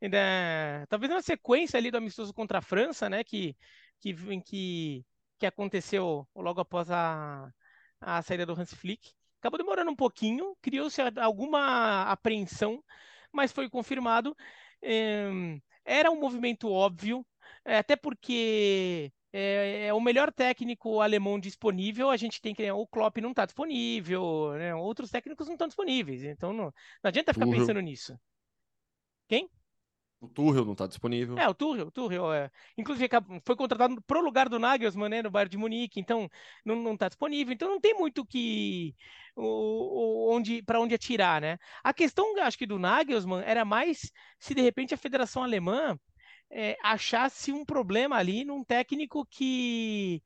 Ainda, 0.00 0.86
talvez 0.88 1.12
na 1.12 1.22
sequência 1.22 1.76
ali 1.78 1.90
do 1.90 1.98
amistoso 1.98 2.32
contra 2.32 2.58
a 2.58 2.62
França, 2.62 3.08
né? 3.08 3.22
Que, 3.22 3.56
que, 4.00 4.14
que, 4.42 5.04
que 5.38 5.46
aconteceu 5.46 6.26
logo 6.34 6.60
após 6.60 6.90
a, 6.90 7.50
a 8.00 8.22
saída 8.22 8.46
do 8.46 8.58
Hans 8.58 8.72
Flick. 8.72 9.12
Acabou 9.40 9.58
demorando 9.58 9.90
um 9.90 9.96
pouquinho, 9.96 10.56
criou-se 10.62 11.00
alguma 11.20 12.04
apreensão, 12.04 12.82
mas 13.30 13.52
foi 13.52 13.68
confirmado. 13.68 14.34
É, 14.80 15.28
era 15.84 16.10
um 16.10 16.18
movimento 16.18 16.70
óbvio, 16.70 17.24
é, 17.64 17.78
até 17.78 17.96
porque 17.96 19.12
é, 19.32 19.86
é, 19.86 19.94
o 19.94 20.00
melhor 20.00 20.32
técnico 20.32 21.00
alemão 21.00 21.40
disponível, 21.40 22.08
a 22.10 22.16
gente 22.16 22.40
tem 22.40 22.54
que. 22.54 22.70
O 22.70 22.86
Klopp 22.86 23.18
não 23.18 23.30
está 23.30 23.44
disponível, 23.44 24.52
né? 24.54 24.74
outros 24.74 25.10
técnicos 25.10 25.46
não 25.46 25.54
estão 25.54 25.66
disponíveis, 25.66 26.22
então 26.22 26.52
não, 26.52 26.64
não 26.64 27.08
adianta 27.08 27.34
ficar 27.34 27.46
pensando 27.46 27.80
nisso. 27.80 28.18
Quem? 29.28 29.50
O 30.24 30.28
Tuchel 30.28 30.64
não 30.64 30.72
está 30.72 30.86
disponível. 30.86 31.38
É, 31.38 31.48
o 31.48 31.54
Tuchel, 31.54 31.86
o 31.86 31.90
Tuchel 31.90 32.32
é. 32.32 32.50
Inclusive 32.76 33.08
foi 33.44 33.56
contratado 33.56 34.00
pro 34.02 34.20
lugar 34.20 34.48
do 34.48 34.58
Nagelsmann, 34.58 35.08
né, 35.08 35.22
no 35.22 35.30
Bayern 35.30 35.50
de 35.50 35.56
Munique, 35.56 36.00
então 36.00 36.28
não, 36.64 36.76
não 36.76 36.96
tá 36.96 37.08
disponível, 37.08 37.52
então 37.52 37.68
não 37.68 37.80
tem 37.80 37.94
muito 37.94 38.24
que 38.24 38.94
o, 39.36 40.34
onde 40.34 40.62
para 40.62 40.80
onde 40.80 40.94
atirar, 40.94 41.40
né? 41.40 41.58
A 41.82 41.92
questão, 41.92 42.38
acho 42.40 42.58
que 42.58 42.66
do 42.66 42.78
Nagelsmann 42.78 43.42
era 43.44 43.64
mais 43.64 44.12
se 44.38 44.54
de 44.54 44.60
repente 44.60 44.94
a 44.94 44.98
Federação 44.98 45.42
Alemã 45.42 45.98
é, 46.50 46.76
achasse 46.82 47.52
um 47.52 47.64
problema 47.64 48.16
ali 48.16 48.44
num 48.44 48.64
técnico 48.64 49.26
que 49.26 50.22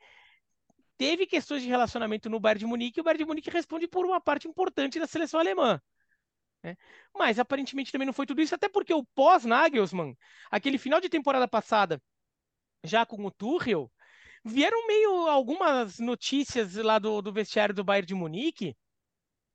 teve 0.96 1.26
questões 1.26 1.62
de 1.62 1.68
relacionamento 1.68 2.28
no 2.28 2.40
Bayern 2.40 2.60
de 2.60 2.66
Munique, 2.66 2.98
e 2.98 3.00
o 3.00 3.04
Bayern 3.04 3.24
de 3.24 3.28
Munique 3.28 3.50
responde 3.50 3.86
por 3.86 4.04
uma 4.04 4.20
parte 4.20 4.48
importante 4.48 4.98
da 4.98 5.06
seleção 5.06 5.38
alemã. 5.38 5.80
Né? 6.62 6.76
Mas 7.14 7.38
aparentemente 7.38 7.92
também 7.92 8.06
não 8.06 8.12
foi 8.12 8.26
tudo 8.26 8.40
isso, 8.40 8.54
até 8.54 8.68
porque 8.68 8.92
o 8.92 9.04
pós-Nagelsmann, 9.14 10.16
aquele 10.50 10.78
final 10.78 11.00
de 11.00 11.08
temporada 11.08 11.46
passada, 11.46 12.00
já 12.84 13.04
com 13.06 13.24
o 13.24 13.30
Tuchel, 13.30 13.90
vieram 14.44 14.86
meio 14.86 15.28
algumas 15.28 15.98
notícias 15.98 16.74
lá 16.74 16.98
do, 16.98 17.20
do 17.22 17.32
vestiário 17.32 17.74
do 17.74 17.84
Bayern 17.84 18.06
de 18.06 18.14
Munique, 18.14 18.76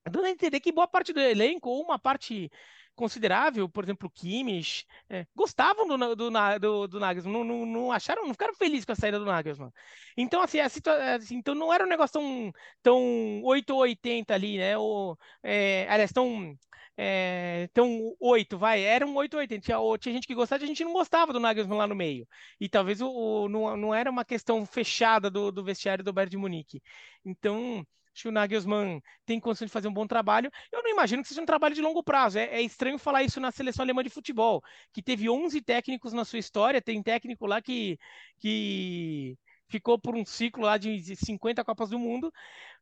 dando 0.06 0.26
a 0.26 0.30
entender 0.30 0.60
que 0.60 0.72
boa 0.72 0.88
parte 0.88 1.14
do 1.14 1.20
elenco, 1.20 1.70
ou 1.70 1.84
uma 1.84 1.98
parte 1.98 2.50
considerável, 2.96 3.68
por 3.70 3.84
exemplo, 3.84 4.08
o 4.08 4.12
Kimmich, 4.12 4.86
é, 5.10 5.26
gostavam 5.36 5.88
do, 5.88 6.16
do, 6.16 6.30
do, 6.60 6.88
do 6.88 7.00
Nagelsmann, 7.00 7.34
não, 7.34 7.44
não, 7.44 7.66
não, 7.66 7.92
acharam, 7.92 8.24
não 8.26 8.34
ficaram 8.34 8.54
felizes 8.56 8.86
com 8.86 8.92
a 8.92 8.96
saída 8.96 9.20
do 9.20 9.26
Nagelsmann. 9.26 9.72
Então, 10.18 10.42
assim, 10.42 10.60
a 10.60 10.66
assim, 10.66 11.36
então 11.36 11.56
não 11.56 11.74
era 11.74 11.84
um 11.86 11.90
negócio 11.90 12.14
tão, 12.14 12.52
tão 12.82 13.42
8 13.44 13.72
ou 13.74 13.82
80 13.82 14.34
ali, 14.34 14.58
né? 14.58 14.78
Ou, 14.78 15.18
é, 15.42 15.88
aliás, 15.90 16.12
tão, 16.12 16.56
é, 16.98 17.70
tão 17.74 18.16
8, 18.20 18.58
vai, 18.58 18.84
era 18.84 19.06
um 19.06 19.16
8 19.16 19.34
ou 19.34 19.40
80. 19.40 19.62
Tinha, 19.66 19.78
tinha 20.00 20.14
gente 20.14 20.28
que 20.28 20.36
gostava, 20.36 20.64
a 20.64 20.68
gente 20.68 20.84
não 20.84 20.94
gostava 20.94 21.34
do 21.34 21.40
Nagelsmann 21.40 21.78
lá 21.78 21.88
no 21.88 21.96
meio. 21.96 22.28
E 22.60 22.70
talvez 22.70 23.02
o, 23.02 23.10
o 23.10 23.50
não, 23.50 23.76
não 23.78 23.94
era 23.94 24.10
uma 24.10 24.26
questão 24.26 24.66
fechada 24.66 25.30
do, 25.30 25.52
do 25.52 25.64
vestiário 25.64 26.04
do 26.04 26.14
Bayern 26.14 26.32
de 26.32 26.38
Munique. 26.38 26.82
Então, 27.26 27.86
Acho 28.14 28.24
que 28.24 28.30
o 28.30 28.32
Nagelsmann 28.32 29.02
tem 29.26 29.40
condição 29.40 29.66
de 29.66 29.72
fazer 29.72 29.88
um 29.88 29.94
bom 29.94 30.06
trabalho. 30.06 30.52
Eu 30.72 30.84
não 30.84 30.92
imagino 30.92 31.24
que 31.24 31.30
seja 31.30 31.42
um 31.42 31.46
trabalho 31.46 31.74
de 31.74 31.82
longo 31.82 32.04
prazo. 32.04 32.38
É, 32.38 32.44
é, 32.46 32.62
estranho 32.62 33.00
falar 33.00 33.24
isso 33.24 33.40
na 33.40 33.52
seleção 33.52 33.84
alemã 33.84 34.04
de 34.04 34.10
futebol, 34.10 34.62
que 34.94 35.02
teve 35.02 35.30
11 35.30 35.62
técnicos 35.62 36.14
na 36.14 36.24
sua 36.24 36.40
história. 36.40 36.82
Tem 36.82 37.02
técnico 37.02 37.48
lá 37.48 37.62
que, 37.62 37.98
que 38.40 39.36
ficou 39.74 39.98
por 39.98 40.16
um 40.16 40.24
ciclo 40.24 40.64
lá 40.64 40.78
de 40.78 41.16
50 41.16 41.64
Copas 41.64 41.90
do 41.90 41.98
Mundo. 41.98 42.32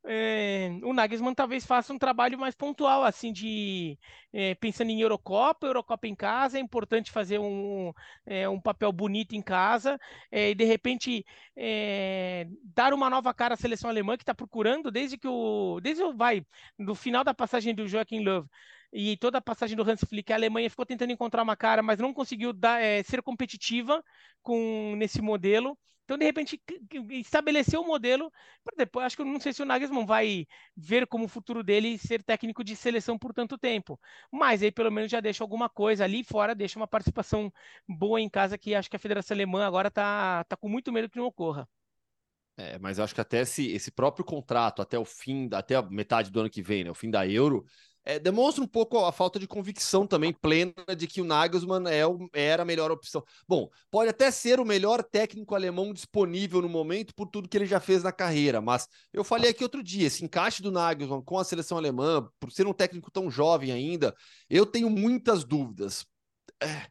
É, 0.03 0.69
o 0.83 0.93
Nagelsmann 0.93 1.33
talvez 1.33 1.65
faça 1.65 1.93
um 1.93 1.97
trabalho 1.97 2.37
mais 2.37 2.53
pontual, 2.55 3.03
assim, 3.03 3.31
de 3.31 3.97
é, 4.33 4.55
pensando 4.55 4.89
em 4.89 4.99
Eurocopa, 4.99 5.67
Eurocopa 5.67 6.07
em 6.07 6.15
casa, 6.15 6.57
é 6.57 6.61
importante 6.61 7.11
fazer 7.11 7.39
um, 7.39 7.93
é, 8.25 8.49
um 8.49 8.59
papel 8.59 8.91
bonito 8.91 9.35
em 9.35 9.41
casa 9.41 9.97
e 10.31 10.53
de 10.55 10.65
repente 10.65 11.25
dar 12.63 12.93
uma 12.93 13.09
nova 13.09 13.33
cara 13.33 13.53
à 13.53 13.57
seleção 13.57 13.89
alemã 13.89 14.17
que 14.17 14.23
está 14.23 14.33
procurando 14.35 14.91
desde 14.91 15.17
que 15.17 15.27
o 15.27 15.79
desde 15.81 16.03
o 16.03 16.13
vai 16.13 16.45
do 16.79 16.95
final 16.95 17.23
da 17.23 17.33
passagem 17.33 17.73
do 17.75 17.87
Joachim 17.87 18.23
Löw 18.23 18.45
e 18.91 19.17
toda 19.17 19.37
a 19.37 19.41
passagem 19.41 19.75
do 19.75 19.89
Hans 19.89 20.01
Flick, 20.07 20.31
a 20.31 20.35
Alemanha 20.35 20.69
ficou 20.69 20.85
tentando 20.85 21.11
encontrar 21.11 21.43
uma 21.43 21.55
cara, 21.55 21.81
mas 21.81 21.99
não 21.99 22.13
conseguiu 22.13 22.53
dar, 22.53 22.81
ser 23.05 23.21
competitiva 23.21 24.03
com 24.41 24.95
nesse 24.97 25.21
modelo. 25.21 25.77
Então, 26.03 26.17
de 26.17 26.25
repente, 26.25 26.61
estabeleceu 27.11 27.79
o 27.79 27.83
um 27.85 27.87
modelo 27.87 28.29
para 28.65 28.75
depois. 28.75 29.05
Acho 29.05 29.15
que 29.15 29.21
eu 29.21 29.25
não 29.25 29.39
sei 29.39 29.53
se 29.53 29.61
o 29.61 29.65
Nagelsmann 29.65 30.05
vai 30.05 30.45
ver 30.75 31.07
como 31.07 31.23
o 31.23 31.27
futuro 31.29 31.63
dele 31.63 31.97
ser 31.97 32.21
técnico 32.21 32.65
de 32.65 32.75
seleção 32.75 33.17
por 33.17 33.33
tanto 33.33 33.57
tempo. 33.57 33.97
Mas 34.29 34.61
aí, 34.61 34.73
pelo 34.73 34.91
menos, 34.91 35.09
já 35.09 35.21
deixa 35.21 35.41
alguma 35.41 35.69
coisa 35.69 36.03
ali 36.03 36.21
fora, 36.21 36.53
deixa 36.53 36.77
uma 36.77 36.87
participação 36.87 37.49
boa 37.87 38.19
em 38.19 38.29
casa, 38.29 38.57
que 38.57 38.75
acho 38.75 38.89
que 38.89 38.95
a 38.97 38.99
Federação 38.99 39.35
Alemã 39.35 39.65
agora 39.65 39.87
está 39.87 40.43
tá 40.43 40.57
com 40.57 40.67
muito 40.67 40.91
medo 40.91 41.09
que 41.09 41.17
não 41.17 41.25
ocorra. 41.25 41.65
É, 42.57 42.77
mas 42.77 42.99
acho 42.99 43.15
que 43.15 43.21
até 43.21 43.39
esse, 43.39 43.71
esse 43.71 43.89
próprio 43.89 44.25
contrato, 44.25 44.81
até 44.81 44.99
o 44.99 45.05
fim, 45.05 45.49
até 45.53 45.75
a 45.75 45.81
metade 45.81 46.29
do 46.29 46.41
ano 46.41 46.49
que 46.49 46.61
vem, 46.61 46.83
né, 46.83 46.91
o 46.91 46.95
fim 46.95 47.09
da 47.09 47.25
Euro, 47.25 47.65
é, 48.03 48.19
demonstra 48.19 48.63
um 48.63 48.67
pouco 48.67 48.97
a 49.05 49.11
falta 49.11 49.39
de 49.39 49.47
convicção 49.47 50.07
também 50.07 50.33
plena 50.33 50.73
de 50.97 51.07
que 51.07 51.21
o 51.21 51.23
Nagelsmann 51.25 51.87
é 51.87 52.05
o, 52.05 52.29
era 52.33 52.63
a 52.63 52.65
melhor 52.65 52.91
opção. 52.91 53.23
Bom, 53.47 53.69
pode 53.89 54.09
até 54.09 54.31
ser 54.31 54.59
o 54.59 54.65
melhor 54.65 55.03
técnico 55.03 55.53
alemão 55.55 55.93
disponível 55.93 56.61
no 56.61 56.69
momento 56.69 57.13
por 57.13 57.27
tudo 57.27 57.47
que 57.47 57.57
ele 57.57 57.65
já 57.65 57.79
fez 57.79 58.03
na 58.03 58.11
carreira, 58.11 58.61
mas 58.61 58.87
eu 59.13 59.23
falei 59.23 59.51
aqui 59.51 59.63
outro 59.63 59.83
dia, 59.83 60.07
esse 60.07 60.23
encaixe 60.23 60.61
do 60.61 60.71
Nagelsmann 60.71 61.21
com 61.23 61.37
a 61.37 61.43
seleção 61.43 61.77
alemã, 61.77 62.27
por 62.39 62.51
ser 62.51 62.67
um 62.67 62.73
técnico 62.73 63.11
tão 63.11 63.29
jovem 63.29 63.71
ainda, 63.71 64.15
eu 64.49 64.65
tenho 64.65 64.89
muitas 64.89 65.43
dúvidas. 65.43 66.05
É, 66.63 66.87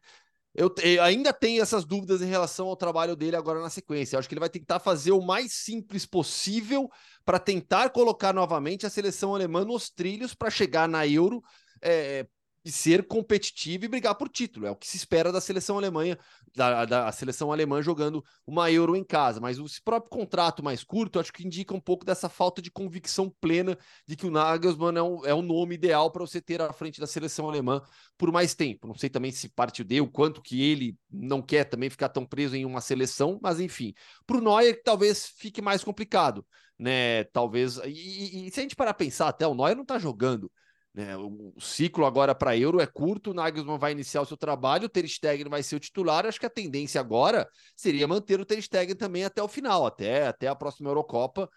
eu, 0.53 0.73
eu, 0.83 1.03
ainda 1.03 1.31
tenho 1.31 1.61
essas 1.61 1.85
dúvidas 1.85 2.21
em 2.21 2.25
relação 2.25 2.67
ao 2.67 2.75
trabalho 2.75 3.15
dele 3.15 3.35
agora 3.35 3.61
na 3.61 3.69
sequência. 3.69 4.15
Eu 4.15 4.19
acho 4.19 4.27
que 4.27 4.33
ele 4.33 4.39
vai 4.39 4.49
tentar 4.49 4.79
fazer 4.79 5.11
o 5.11 5.21
mais 5.21 5.53
simples 5.53 6.05
possível 6.05 6.89
para 7.23 7.39
tentar 7.39 7.89
colocar 7.91 8.33
novamente 8.33 8.85
a 8.85 8.89
seleção 8.89 9.33
alemã 9.33 9.63
nos 9.63 9.89
trilhos 9.89 10.33
para 10.33 10.49
chegar 10.49 10.89
na 10.89 11.07
Euro 11.07 11.41
é, 11.81 12.27
de 12.63 12.71
ser 12.71 13.07
competitivo 13.07 13.85
e 13.85 13.87
brigar 13.87 14.15
por 14.15 14.29
título. 14.29 14.67
É 14.67 14.71
o 14.71 14.75
que 14.75 14.87
se 14.87 14.97
espera 14.97 15.31
da 15.31 15.41
seleção 15.41 15.77
alemã, 15.77 16.15
da, 16.55 16.85
da 16.85 17.11
seleção 17.11 17.51
alemã 17.51 17.81
jogando 17.81 18.23
uma 18.45 18.71
Euro 18.71 18.95
em 18.95 19.03
casa. 19.03 19.39
Mas 19.39 19.57
o 19.57 19.65
próprio 19.83 20.09
contrato 20.11 20.63
mais 20.63 20.83
curto, 20.83 21.19
acho 21.19 21.33
que 21.33 21.45
indica 21.45 21.73
um 21.73 21.79
pouco 21.79 22.05
dessa 22.05 22.29
falta 22.29 22.61
de 22.61 22.69
convicção 22.69 23.33
plena 23.41 23.77
de 24.07 24.15
que 24.15 24.27
o 24.27 24.31
Nagelsmann 24.31 24.97
é, 24.97 25.01
um, 25.01 25.25
é 25.25 25.33
o 25.33 25.41
nome 25.41 25.75
ideal 25.75 26.11
para 26.11 26.21
você 26.21 26.39
ter 26.39 26.61
à 26.61 26.71
frente 26.71 26.99
da 26.99 27.07
seleção 27.07 27.49
alemã 27.49 27.81
por 28.17 28.31
mais 28.31 28.53
tempo. 28.53 28.87
Não 28.87 28.95
sei 28.95 29.09
também 29.09 29.31
se 29.31 29.49
parte 29.49 29.83
deu, 29.83 30.07
quanto 30.07 30.41
que 30.41 30.61
ele 30.61 30.95
não 31.09 31.41
quer 31.41 31.63
também 31.63 31.89
ficar 31.89 32.09
tão 32.09 32.25
preso 32.25 32.55
em 32.55 32.65
uma 32.65 32.81
seleção, 32.81 33.39
mas 33.41 33.59
enfim. 33.59 33.93
Para 34.25 34.37
o 34.37 34.41
Neuer, 34.41 34.81
talvez 34.83 35.27
fique 35.37 35.61
mais 35.61 35.83
complicado. 35.83 36.45
Né, 36.77 37.25
talvez. 37.25 37.77
E, 37.85 37.89
e, 37.89 38.47
e 38.47 38.51
se 38.51 38.59
a 38.59 38.63
gente 38.63 38.75
parar 38.75 38.89
a 38.89 38.95
pensar, 38.95 39.27
até 39.27 39.45
o 39.45 39.53
Neuer 39.53 39.75
não 39.75 39.83
está 39.83 39.99
jogando 39.99 40.51
né? 40.93 41.15
O, 41.17 41.53
ciclo 41.59 42.05
agora 42.05 42.35
para 42.35 42.57
Euro 42.57 42.79
é 42.79 42.87
curto, 42.87 43.31
o 43.31 43.33
Nagelsmann 43.33 43.77
vai 43.77 43.91
iniciar 43.91 44.21
o 44.21 44.25
seu 44.25 44.37
trabalho, 44.37 44.85
o 44.85 44.89
Ter 44.89 45.07
Stegen 45.07 45.49
vai 45.49 45.63
ser 45.63 45.75
o 45.75 45.79
titular. 45.79 46.25
Acho 46.25 46.39
que 46.39 46.45
a 46.45 46.49
tendência 46.49 46.99
agora 46.99 47.47
seria 47.75 48.07
manter 48.07 48.39
o 48.39 48.45
Ter 48.45 48.61
Stegen 48.61 48.95
também 48.95 49.23
até 49.23 49.41
o 49.41 49.47
final, 49.47 49.85
até, 49.85 50.27
até 50.27 50.47
a 50.47 50.55
próxima 50.55 50.89
Eurocopa. 50.89 51.49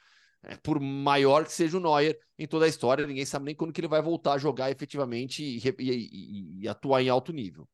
É, 0.47 0.57
por 0.59 0.79
maior 0.79 1.45
que 1.45 1.53
seja 1.53 1.79
o 1.79 1.81
Neuer 1.81 2.19
em 2.39 2.47
toda 2.47 2.67
a 2.67 2.69
história, 2.69 3.07
ninguém 3.07 3.25
sabe 3.25 3.47
nem 3.47 3.55
quando 3.55 3.73
que 3.73 3.81
ele 3.81 3.89
vai 3.89 4.03
voltar 4.03 4.35
a 4.35 4.39
jogar 4.39 4.71
efetivamente 4.71 5.43
e, 5.43 5.57
e, 5.57 5.91
e, 5.91 6.61
e 6.61 6.69
atuar 6.69 7.03
em 7.03 7.09
alto 7.09 7.33
nível. 7.33 7.67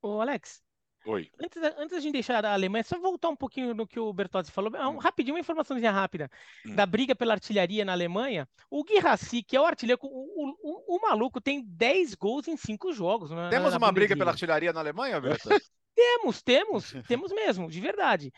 Ô 0.00 0.22
Alex, 0.22 0.62
Oi. 1.06 1.30
Antes, 1.42 1.62
antes 1.62 1.90
da 1.90 2.00
gente 2.00 2.12
deixar 2.12 2.44
a 2.44 2.52
Alemanha, 2.52 2.84
só 2.84 2.98
voltar 2.98 3.30
um 3.30 3.36
pouquinho 3.36 3.74
no 3.74 3.86
que 3.86 3.98
o 3.98 4.12
Bertozzi 4.12 4.50
falou. 4.50 4.70
Um, 4.74 4.88
hum. 4.88 4.98
rapidinho, 4.98 5.34
uma 5.34 5.40
informaçãozinha 5.40 5.90
rápida. 5.90 6.30
Hum. 6.66 6.74
Da 6.74 6.84
briga 6.84 7.14
pela 7.14 7.32
artilharia 7.32 7.84
na 7.84 7.92
Alemanha, 7.92 8.46
o 8.70 8.84
Guirassi, 8.84 9.42
que 9.42 9.56
é 9.56 9.60
o 9.60 9.64
artilheiro, 9.64 9.98
o, 10.02 10.50
o, 10.62 10.96
o, 10.96 11.00
maluco 11.00 11.40
tem 11.40 11.64
10 11.64 12.14
gols 12.14 12.48
em 12.48 12.56
5 12.56 12.92
jogos. 12.92 13.30
Na, 13.30 13.48
temos 13.48 13.72
na 13.72 13.78
uma 13.78 13.92
briga 13.92 14.16
pela 14.16 14.32
artilharia 14.32 14.72
na 14.72 14.80
Alemanha, 14.80 15.20
Berto? 15.20 15.48
temos, 15.94 16.42
temos, 16.42 16.92
temos 17.08 17.32
mesmo, 17.32 17.70
de 17.70 17.80
verdade. 17.80 18.32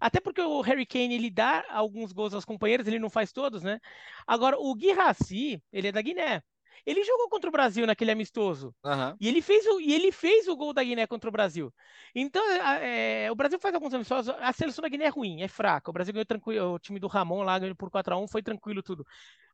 Até 0.00 0.20
porque 0.20 0.40
o 0.40 0.60
Harry 0.62 0.86
Kane, 0.86 1.14
ele 1.14 1.30
dá 1.30 1.64
alguns 1.70 2.12
gols 2.12 2.32
aos 2.32 2.44
companheiros, 2.44 2.86
ele 2.86 2.98
não 2.98 3.10
faz 3.10 3.32
todos, 3.32 3.62
né? 3.62 3.80
Agora, 4.26 4.58
o 4.58 4.74
Guirassi, 4.74 5.62
ele 5.72 5.88
é 5.88 5.92
da 5.92 6.02
Guiné. 6.02 6.42
Ele 6.84 7.02
jogou 7.04 7.28
contra 7.28 7.48
o 7.48 7.52
Brasil 7.52 7.86
naquele 7.86 8.10
amistoso. 8.10 8.74
Uhum. 8.84 9.16
E, 9.20 9.28
ele 9.28 9.40
fez 9.40 9.66
o, 9.66 9.80
e 9.80 9.92
ele 9.94 10.12
fez 10.12 10.48
o 10.48 10.56
gol 10.56 10.72
da 10.72 10.82
Guiné 10.82 11.06
contra 11.06 11.28
o 11.28 11.32
Brasil. 11.32 11.72
Então, 12.14 12.42
é, 12.50 13.30
o 13.30 13.34
Brasil 13.34 13.58
faz 13.58 13.74
alguns 13.74 13.94
amistosos. 13.94 14.34
A 14.40 14.52
seleção 14.52 14.82
da 14.82 14.88
Guiné 14.88 15.06
é 15.06 15.08
ruim, 15.08 15.42
é 15.42 15.48
fraca. 15.48 15.90
O 15.90 15.92
Brasil 15.92 16.12
ganhou 16.12 16.26
tranquilo. 16.26 16.74
O 16.74 16.78
time 16.78 16.98
do 16.98 17.06
Ramon 17.06 17.42
lá 17.42 17.58
ganhou 17.58 17.76
por 17.76 17.90
4x1, 17.90 18.28
foi 18.28 18.42
tranquilo 18.42 18.82
tudo. 18.82 19.06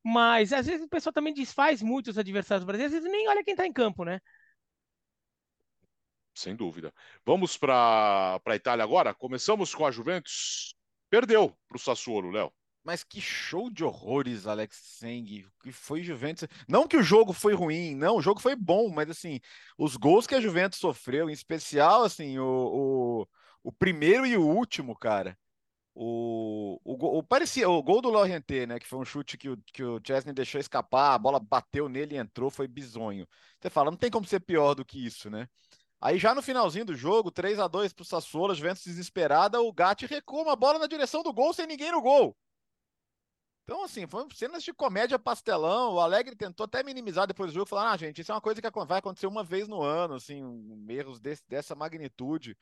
Mas, 0.04 0.52
às 0.52 0.66
vezes, 0.66 0.84
o 0.84 0.88
pessoal 0.88 1.12
também 1.12 1.32
desfaz 1.32 1.82
muito 1.82 2.08
os 2.08 2.18
adversários 2.18 2.64
brasileiros. 2.64 2.94
Às 2.96 3.02
vezes 3.02 3.12
nem 3.12 3.28
olha 3.28 3.44
quem 3.44 3.54
tá 3.54 3.66
em 3.66 3.72
campo, 3.72 4.04
né? 4.04 4.20
Sem 6.34 6.56
dúvida. 6.56 6.92
Vamos 7.24 7.56
para 7.56 8.40
a 8.44 8.56
Itália 8.56 8.82
agora? 8.82 9.14
Começamos 9.14 9.74
com 9.74 9.84
a 9.84 9.90
Juventus. 9.90 10.74
Perdeu 11.10 11.54
para 11.68 11.76
o 11.76 11.80
Sassuolo, 11.80 12.30
Léo. 12.30 12.52
Mas 12.84 13.04
que 13.04 13.20
show 13.20 13.70
de 13.70 13.84
horrores, 13.84 14.46
Alex 14.46 14.76
Seng, 14.76 15.46
que 15.62 15.72
foi 15.72 16.02
Juventus. 16.02 16.48
Não 16.68 16.88
que 16.88 16.96
o 16.96 17.02
jogo 17.02 17.32
foi 17.32 17.54
ruim, 17.54 17.94
não, 17.94 18.16
o 18.16 18.22
jogo 18.22 18.40
foi 18.40 18.56
bom, 18.56 18.88
mas 18.88 19.08
assim, 19.08 19.40
os 19.78 19.96
gols 19.96 20.26
que 20.26 20.34
a 20.34 20.40
Juventus 20.40 20.80
sofreu, 20.80 21.30
em 21.30 21.32
especial, 21.32 22.02
assim, 22.02 22.38
o, 22.38 22.44
o, 23.22 23.28
o 23.62 23.72
primeiro 23.72 24.26
e 24.26 24.36
o 24.36 24.46
último, 24.46 24.96
cara. 24.96 25.38
O, 25.94 26.80
o, 26.84 27.18
o, 27.18 27.22
parecia 27.22 27.68
o 27.68 27.82
gol 27.82 28.00
do 28.00 28.08
Lorienté, 28.08 28.66
né? 28.66 28.78
Que 28.78 28.86
foi 28.86 28.98
um 28.98 29.04
chute 29.04 29.36
que 29.36 29.48
o, 29.50 29.56
que 29.72 29.84
o 29.84 30.00
Chesney 30.04 30.32
deixou 30.32 30.60
escapar, 30.60 31.14
a 31.14 31.18
bola 31.18 31.38
bateu 31.38 31.88
nele 31.88 32.14
e 32.16 32.18
entrou, 32.18 32.50
foi 32.50 32.66
bizonho. 32.66 33.28
Você 33.60 33.68
fala, 33.70 33.90
não 33.90 33.98
tem 33.98 34.10
como 34.10 34.26
ser 34.26 34.40
pior 34.40 34.74
do 34.74 34.84
que 34.84 35.04
isso, 35.04 35.28
né? 35.30 35.48
Aí 36.00 36.18
já 36.18 36.34
no 36.34 36.42
finalzinho 36.42 36.84
do 36.84 36.96
jogo, 36.96 37.30
3 37.30 37.58
a 37.60 37.68
2 37.68 37.92
pro 37.92 38.04
Sassuolo, 38.04 38.54
Juventus 38.54 38.84
desesperada, 38.84 39.60
o 39.60 39.72
Gatti 39.72 40.06
recua 40.06 40.42
uma 40.42 40.56
bola 40.56 40.78
na 40.78 40.86
direção 40.88 41.22
do 41.22 41.32
gol 41.32 41.52
sem 41.54 41.66
ninguém 41.66 41.92
no 41.92 42.02
gol. 42.02 42.36
Então, 43.64 43.84
assim, 43.84 44.06
foi 44.06 44.26
cenas 44.34 44.62
de 44.62 44.72
comédia 44.72 45.18
pastelão. 45.18 45.94
O 45.94 46.00
Alegre 46.00 46.34
tentou 46.34 46.64
até 46.64 46.82
minimizar 46.82 47.26
depois 47.26 47.50
do 47.50 47.54
jogo, 47.54 47.68
falar: 47.68 47.92
ah, 47.92 47.96
gente, 47.96 48.20
isso 48.20 48.32
é 48.32 48.34
uma 48.34 48.40
coisa 48.40 48.60
que 48.60 48.70
vai 48.86 48.98
acontecer 48.98 49.26
uma 49.26 49.44
vez 49.44 49.68
no 49.68 49.82
ano, 49.82 50.14
assim, 50.14 50.42
erros 50.88 51.20
desse, 51.20 51.42
dessa 51.48 51.74
magnitude. 51.74 52.56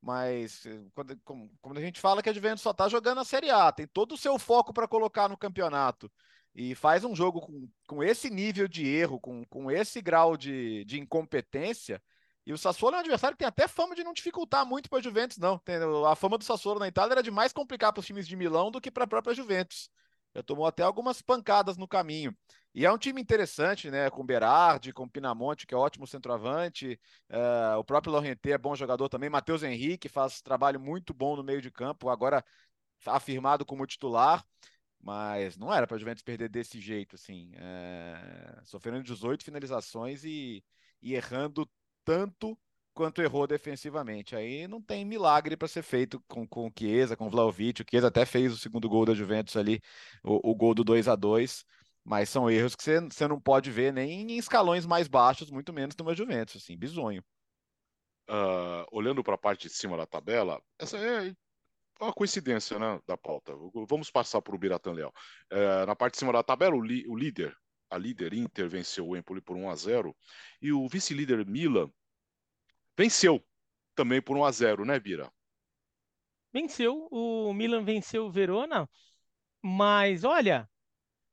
Mas 0.00 0.66
eh, 0.66 0.84
quando, 0.94 1.20
quando 1.60 1.78
a 1.78 1.80
gente 1.80 2.00
fala 2.00 2.22
que 2.22 2.28
a 2.28 2.32
Juventus 2.32 2.62
só 2.62 2.72
está 2.72 2.88
jogando 2.88 3.18
a 3.20 3.24
Série 3.24 3.50
A, 3.50 3.70
tem 3.72 3.86
todo 3.86 4.12
o 4.12 4.18
seu 4.18 4.38
foco 4.38 4.72
para 4.72 4.88
colocar 4.88 5.28
no 5.28 5.38
campeonato 5.38 6.10
e 6.54 6.74
faz 6.74 7.04
um 7.04 7.14
jogo 7.14 7.40
com, 7.40 7.68
com 7.86 8.02
esse 8.02 8.28
nível 8.28 8.68
de 8.68 8.86
erro, 8.86 9.20
com, 9.20 9.44
com 9.46 9.70
esse 9.70 10.02
grau 10.02 10.36
de, 10.36 10.84
de 10.84 11.00
incompetência. 11.00 12.02
E 12.44 12.52
o 12.52 12.58
Sassuolo 12.58 12.96
é 12.96 12.98
um 12.98 13.00
adversário 13.00 13.36
que 13.36 13.38
tem 13.38 13.48
até 13.48 13.68
fama 13.68 13.94
de 13.94 14.02
não 14.02 14.12
dificultar 14.12 14.66
muito 14.66 14.90
para 14.90 14.98
a 14.98 15.02
Juventus, 15.02 15.38
não. 15.38 15.60
A 16.06 16.16
fama 16.16 16.36
do 16.36 16.44
Sassuolo 16.44 16.80
na 16.80 16.88
Itália 16.88 17.14
era 17.14 17.22
de 17.22 17.30
mais 17.30 17.52
complicar 17.52 17.92
para 17.92 18.00
os 18.00 18.06
times 18.06 18.26
de 18.26 18.36
Milão 18.36 18.70
do 18.70 18.80
que 18.80 18.90
para 18.90 19.04
a 19.04 19.06
própria 19.06 19.34
Juventus. 19.34 19.88
Já 20.34 20.42
tomou 20.42 20.66
até 20.66 20.82
algumas 20.82 21.20
pancadas 21.20 21.76
no 21.76 21.86
caminho. 21.86 22.36
E 22.74 22.86
é 22.86 22.92
um 22.92 22.96
time 22.96 23.20
interessante, 23.20 23.90
né? 23.90 24.08
Com 24.08 24.24
Berardi, 24.24 24.92
com 24.92 25.08
Pinamonte, 25.08 25.66
que 25.66 25.74
é 25.74 25.76
ótimo 25.76 26.06
centroavante. 26.06 26.98
Uh, 27.28 27.78
o 27.78 27.84
próprio 27.84 28.12
Lorienté 28.12 28.52
é 28.52 28.58
bom 28.58 28.74
jogador 28.74 29.08
também. 29.10 29.28
Matheus 29.28 29.62
Henrique 29.62 30.08
faz 30.08 30.40
trabalho 30.40 30.80
muito 30.80 31.12
bom 31.12 31.36
no 31.36 31.44
meio 31.44 31.60
de 31.60 31.70
campo, 31.70 32.08
agora 32.08 32.42
afirmado 33.06 33.66
como 33.66 33.86
titular. 33.86 34.44
Mas 34.98 35.56
não 35.56 35.72
era 35.72 35.86
para 35.86 35.96
a 35.96 35.98
Juventus 35.98 36.22
perder 36.22 36.48
desse 36.48 36.80
jeito, 36.80 37.16
assim. 37.16 37.52
É... 37.56 38.60
Sofrendo 38.64 39.02
18 39.02 39.44
finalizações 39.44 40.24
e, 40.24 40.64
e 41.02 41.14
errando 41.14 41.68
tanto 42.04 42.56
quanto 42.94 43.22
errou 43.22 43.46
defensivamente. 43.46 44.36
Aí 44.36 44.66
não 44.68 44.80
tem 44.80 45.04
milagre 45.04 45.56
para 45.56 45.68
ser 45.68 45.82
feito 45.82 46.20
com, 46.28 46.46
com 46.46 46.66
o 46.66 46.72
Chiesa, 46.76 47.16
com 47.16 47.26
o 47.26 47.30
Vlaovic. 47.30 47.82
O 47.82 47.86
Chiesa 47.88 48.08
até 48.08 48.24
fez 48.24 48.52
o 48.52 48.58
segundo 48.58 48.88
gol 48.88 49.04
da 49.04 49.14
Juventus 49.14 49.56
ali, 49.56 49.80
o, 50.22 50.50
o 50.50 50.54
gol 50.54 50.74
do 50.74 50.84
2 50.84 51.08
a 51.08 51.16
2 51.16 51.64
mas 52.04 52.28
são 52.28 52.50
erros 52.50 52.74
que 52.74 52.82
você 52.82 53.28
não 53.28 53.40
pode 53.40 53.70
ver 53.70 53.92
nem 53.92 54.32
em 54.32 54.36
escalões 54.36 54.84
mais 54.84 55.06
baixos, 55.06 55.50
muito 55.50 55.72
menos 55.72 55.94
numa 55.96 56.14
Juventus, 56.14 56.56
assim, 56.56 56.76
bizonho. 56.76 57.22
Uh, 58.28 58.86
olhando 58.90 59.22
para 59.22 59.34
a 59.34 59.38
parte 59.38 59.68
de 59.68 59.74
cima 59.74 59.96
da 59.96 60.06
tabela, 60.06 60.60
essa 60.78 60.96
é 60.96 61.34
uma 62.00 62.12
coincidência 62.12 62.78
né, 62.78 63.00
da 63.06 63.16
pauta. 63.16 63.52
Vamos 63.88 64.10
passar 64.10 64.42
para 64.42 64.54
o 64.54 64.58
Biratan 64.58 64.92
Leal. 64.92 65.14
Uh, 65.52 65.86
na 65.86 65.94
parte 65.94 66.14
de 66.14 66.18
cima 66.18 66.32
da 66.32 66.42
tabela, 66.42 66.74
o, 66.74 66.80
o 66.80 67.16
líder, 67.16 67.56
a 67.88 67.98
líder 67.98 68.34
Inter 68.34 68.68
venceu 68.68 69.06
o 69.06 69.16
Empoli 69.16 69.40
por 69.40 69.56
1 69.56 69.70
a 69.70 69.74
0 69.76 70.16
e 70.60 70.72
o 70.72 70.88
vice-líder 70.88 71.46
Milan 71.46 71.90
venceu 72.96 73.44
também 73.94 74.20
por 74.22 74.36
1 74.36 74.44
a 74.44 74.50
0 74.50 74.84
né, 74.84 74.98
Bira? 74.98 75.32
Venceu, 76.52 77.08
o 77.10 77.52
Milan 77.54 77.82
venceu 77.84 78.26
o 78.26 78.30
Verona, 78.30 78.88
mas 79.62 80.24
olha, 80.24 80.68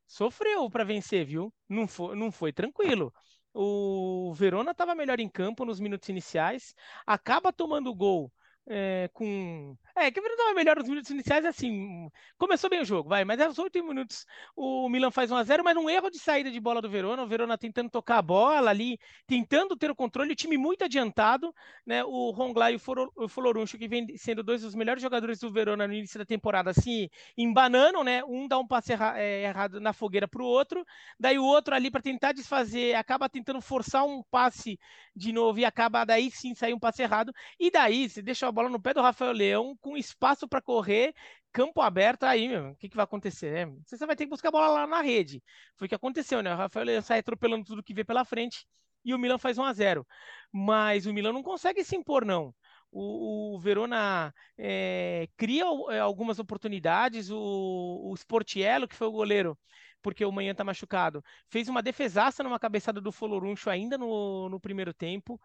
sofreu 0.08 0.70
para 0.70 0.84
vencer, 0.84 1.26
viu? 1.26 1.54
Não 1.68 1.88
foi, 1.88 2.16
não 2.16 2.32
foi 2.32 2.54
tranquilo. 2.54 3.14
O 3.54 4.34
Verona 4.34 4.72
estava 4.72 4.96
melhor 4.96 5.20
em 5.20 5.30
campo 5.30 5.66
nos 5.66 5.80
minutos 5.80 6.08
iniciais, 6.10 6.74
acaba 7.06 7.52
tomando 7.52 7.90
o 7.90 7.96
gol 7.96 8.32
é, 8.68 9.10
com. 9.14 9.78
É, 10.02 10.10
que 10.12 10.20
estava 10.22 10.54
melhor 10.54 10.78
nos 10.78 10.88
minutos 10.88 11.12
iniciais, 11.12 11.44
assim. 11.46 12.10
Começou 12.38 12.70
bem 12.70 12.80
o 12.82 12.86
jogo, 12.86 13.10
vai, 13.10 13.26
mas 13.26 13.42
aos 13.42 13.60
oito 13.60 13.84
minutos 13.84 14.26
o 14.56 14.88
Milan 14.88 15.12
faz 15.12 15.30
1 15.30 15.36
a 15.36 15.44
0 15.44 15.62
mas 15.62 15.76
um 15.76 15.90
erro 15.90 16.10
de 16.10 16.18
saída 16.18 16.50
de 16.50 16.58
bola 16.58 16.82
do 16.82 16.90
Verona. 16.90 17.22
O 17.24 17.28
Verona 17.28 17.58
tentando 17.58 17.90
tocar 17.90 18.20
a 18.20 18.22
bola 18.22 18.70
ali, 18.70 18.98
tentando 19.28 19.76
ter 19.76 19.92
o 19.92 19.96
controle, 19.96 20.32
o 20.32 20.36
time 20.36 20.58
muito 20.58 20.86
adiantado, 20.86 21.54
né? 21.86 22.02
O 22.06 22.32
Rongla 22.32 22.72
e 22.72 22.78
o 22.78 23.28
Foloruncho, 23.28 23.78
que 23.78 23.90
vem 23.90 24.16
sendo 24.18 24.42
dois 24.42 24.62
dos 24.62 24.74
melhores 24.74 25.02
jogadores 25.02 25.40
do 25.40 25.52
Verona 25.52 25.86
no 25.86 25.94
início 25.94 26.18
da 26.18 26.26
temporada, 26.26 26.70
assim, 26.72 27.10
embananam, 27.38 28.02
né? 28.02 28.24
Um 28.24 28.48
dá 28.48 28.58
um 28.58 28.66
passe 28.66 28.94
erra 28.94 29.20
é, 29.20 29.44
errado 29.44 29.82
na 29.82 29.92
fogueira 29.92 30.30
para 30.30 30.42
o 30.42 30.46
outro, 30.46 30.86
daí 31.20 31.38
o 31.38 31.44
outro 31.44 31.76
ali 31.76 31.92
para 31.92 32.02
tentar 32.02 32.32
desfazer, 32.32 32.96
acaba 32.96 33.28
tentando 33.28 33.60
forçar 33.60 34.06
um 34.06 34.24
passe 34.32 34.80
de 35.14 35.34
novo 35.34 35.60
e 35.60 35.66
acaba 35.66 36.06
daí 36.06 36.32
sim 36.32 36.56
sair 36.56 36.74
um 36.74 36.80
passe 36.80 37.02
errado, 37.02 37.34
e 37.60 37.70
daí 37.70 38.10
você 38.10 38.22
deixa 38.22 38.48
a 38.48 38.52
bola 38.52 38.70
no 38.70 38.82
pé 38.82 38.94
do 38.94 39.02
Rafael 39.02 39.34
Leão, 39.34 39.76
com 39.82 39.89
espaço 39.98 40.48
para 40.48 40.62
correr, 40.62 41.14
campo 41.52 41.82
aberto, 41.82 42.24
aí, 42.24 42.48
meu, 42.48 42.72
o 42.72 42.76
que, 42.76 42.90
que 42.90 42.96
vai 42.96 43.04
acontecer? 43.04 43.68
Né? 43.68 43.76
Você 43.86 44.06
vai 44.06 44.16
ter 44.16 44.26
que 44.26 44.30
buscar 44.30 44.50
a 44.50 44.52
bola 44.52 44.68
lá 44.70 44.88
na 44.88 45.02
rede. 45.02 45.44
Foi 45.78 45.86
o 45.86 45.90
que 45.90 45.96
aconteceu, 45.96 46.42
né? 46.44 46.54
O 46.54 46.58
Rafael 46.58 46.86
Leão 46.86 47.02
sai 47.02 47.20
atropelando 47.20 47.66
tudo 47.66 47.84
que 47.84 47.94
vê 47.94 48.04
pela 48.04 48.26
frente 48.26 48.66
e 49.04 49.14
o 49.14 49.20
Milan 49.20 49.38
faz 49.38 49.58
1 49.58 49.64
a 49.64 49.74
0 49.74 50.08
Mas 50.52 51.06
o 51.06 51.14
Milan 51.14 51.34
não 51.34 51.44
consegue 51.44 51.84
se 51.84 51.96
impor, 51.96 52.26
não. 52.26 52.54
O, 52.92 53.56
o 53.56 53.60
Verona 53.60 54.34
é, 54.58 55.28
cria 55.38 55.64
é, 55.90 56.00
algumas 56.00 56.40
oportunidades. 56.40 57.30
O, 57.30 58.12
o 58.12 58.16
Sportiello, 58.16 58.88
que 58.88 58.96
foi 58.96 59.08
o 59.08 59.12
goleiro, 59.12 59.58
porque 60.02 60.26
o 60.26 60.32
Manhã 60.32 60.54
tá 60.56 60.64
machucado, 60.64 61.24
fez 61.50 61.68
uma 61.68 61.82
defesaça 61.82 62.44
numa 62.44 62.60
cabeçada 62.60 63.02
do 63.02 63.12
Foloruncho 63.12 63.70
ainda 63.70 63.98
no, 63.98 64.50
no 64.50 64.60
primeiro 64.60 64.94
tempo. 64.94 65.40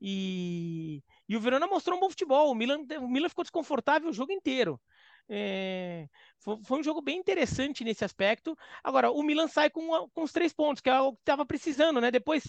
E, 0.00 1.02
e 1.28 1.36
o 1.36 1.40
Verona 1.40 1.66
mostrou 1.66 1.96
um 1.96 2.00
bom 2.00 2.08
futebol. 2.08 2.50
O 2.50 2.54
Milan, 2.54 2.78
o 3.00 3.08
Milan 3.08 3.28
ficou 3.28 3.44
desconfortável 3.44 4.08
o 4.08 4.12
jogo 4.12 4.32
inteiro. 4.32 4.80
É, 5.28 6.08
foi, 6.38 6.56
foi, 6.64 6.80
um 6.80 6.82
jogo 6.82 7.02
bem 7.02 7.18
interessante 7.18 7.84
nesse 7.84 8.04
aspecto. 8.04 8.56
Agora, 8.82 9.10
o 9.10 9.22
Milan 9.22 9.46
sai 9.46 9.68
com, 9.68 10.08
com 10.08 10.22
os 10.22 10.32
três 10.32 10.54
pontos, 10.54 10.80
que 10.80 10.88
é 10.88 11.00
o 11.00 11.12
que 11.12 11.20
estava 11.20 11.44
precisando, 11.44 12.00
né? 12.00 12.10
Depois 12.10 12.44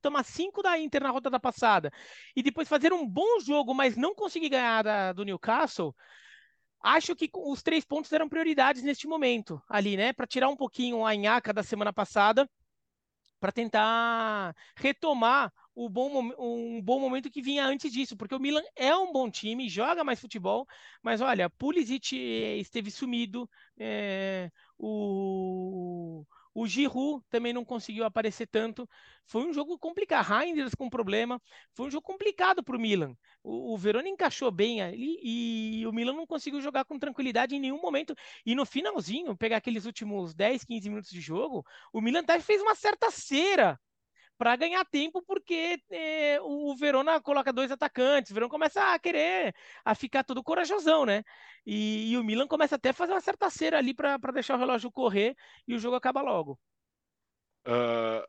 tomar 0.00 0.22
cinco 0.24 0.62
da 0.62 0.78
Inter 0.78 1.02
na 1.02 1.10
rodada 1.10 1.40
passada 1.40 1.90
e 2.36 2.42
depois 2.42 2.68
fazer 2.68 2.92
um 2.92 3.06
bom 3.08 3.40
jogo, 3.40 3.74
mas 3.74 3.96
não 3.96 4.14
conseguir 4.14 4.50
ganhar 4.50 4.82
da, 4.82 5.12
do 5.12 5.24
Newcastle. 5.24 5.94
Acho 6.82 7.16
que 7.16 7.30
os 7.34 7.62
três 7.62 7.84
pontos 7.84 8.12
eram 8.12 8.28
prioridades 8.28 8.82
neste 8.82 9.06
momento 9.06 9.60
ali, 9.68 9.96
né? 9.96 10.12
Para 10.12 10.26
tirar 10.26 10.48
um 10.48 10.56
pouquinho 10.56 11.04
a 11.04 11.14
nhaca 11.14 11.52
da 11.52 11.62
semana 11.62 11.92
passada, 11.92 12.48
para 13.40 13.52
tentar 13.52 14.54
retomar 14.76 15.52
o 15.80 15.88
bom, 15.88 16.30
um 16.38 16.82
bom 16.82 17.00
momento 17.00 17.30
que 17.30 17.40
vinha 17.40 17.64
antes 17.64 17.90
disso, 17.90 18.14
porque 18.14 18.34
o 18.34 18.38
Milan 18.38 18.62
é 18.76 18.94
um 18.94 19.10
bom 19.10 19.30
time, 19.30 19.66
joga 19.66 20.04
mais 20.04 20.20
futebol, 20.20 20.66
mas 21.02 21.22
olha, 21.22 21.48
Pulisic 21.48 22.18
eh, 22.18 22.58
esteve 22.58 22.90
sumido, 22.90 23.48
é, 23.78 24.50
o, 24.76 26.22
o 26.54 26.66
Giroud 26.66 27.24
também 27.30 27.54
não 27.54 27.64
conseguiu 27.64 28.04
aparecer 28.04 28.46
tanto. 28.46 28.86
Foi 29.24 29.42
um 29.42 29.54
jogo 29.54 29.78
complicado. 29.78 30.26
Reinders 30.26 30.74
com 30.74 30.90
problema. 30.90 31.40
Foi 31.72 31.86
um 31.86 31.90
jogo 31.90 32.06
complicado 32.06 32.62
para 32.62 32.76
o 32.76 32.80
Milan. 32.80 33.16
O 33.42 33.78
Verona 33.78 34.08
encaixou 34.08 34.50
bem 34.50 34.82
ali 34.82 35.18
e 35.22 35.86
o 35.86 35.92
Milan 35.92 36.12
não 36.12 36.26
conseguiu 36.26 36.60
jogar 36.60 36.84
com 36.84 36.98
tranquilidade 36.98 37.54
em 37.54 37.60
nenhum 37.60 37.80
momento. 37.80 38.14
E 38.44 38.54
no 38.54 38.66
finalzinho, 38.66 39.34
pegar 39.34 39.56
aqueles 39.56 39.86
últimos 39.86 40.34
10, 40.34 40.62
15 40.64 40.90
minutos 40.90 41.10
de 41.10 41.22
jogo, 41.22 41.64
o 41.90 42.02
Milan 42.02 42.20
até 42.20 42.38
fez 42.38 42.60
uma 42.60 42.74
certa 42.74 43.10
cera 43.10 43.80
para 44.40 44.56
ganhar 44.56 44.82
tempo, 44.86 45.22
porque 45.22 45.78
é, 45.90 46.40
o 46.40 46.74
Verona 46.74 47.20
coloca 47.20 47.52
dois 47.52 47.70
atacantes, 47.70 48.30
o 48.30 48.34
Verona 48.34 48.48
começa 48.48 48.94
a 48.94 48.98
querer 48.98 49.54
a 49.84 49.94
ficar 49.94 50.24
todo 50.24 50.42
corajosão, 50.42 51.04
né? 51.04 51.22
E, 51.66 52.10
e 52.10 52.16
o 52.16 52.24
Milan 52.24 52.48
começa 52.48 52.76
até 52.76 52.88
a 52.88 52.94
fazer 52.94 53.12
uma 53.12 53.20
certa 53.20 53.50
cera 53.50 53.76
ali 53.76 53.92
para 53.92 54.16
deixar 54.32 54.54
o 54.54 54.58
relógio 54.58 54.90
correr 54.90 55.36
e 55.68 55.74
o 55.74 55.78
jogo 55.78 55.94
acaba 55.94 56.22
logo. 56.22 56.58
Uh, 57.66 58.26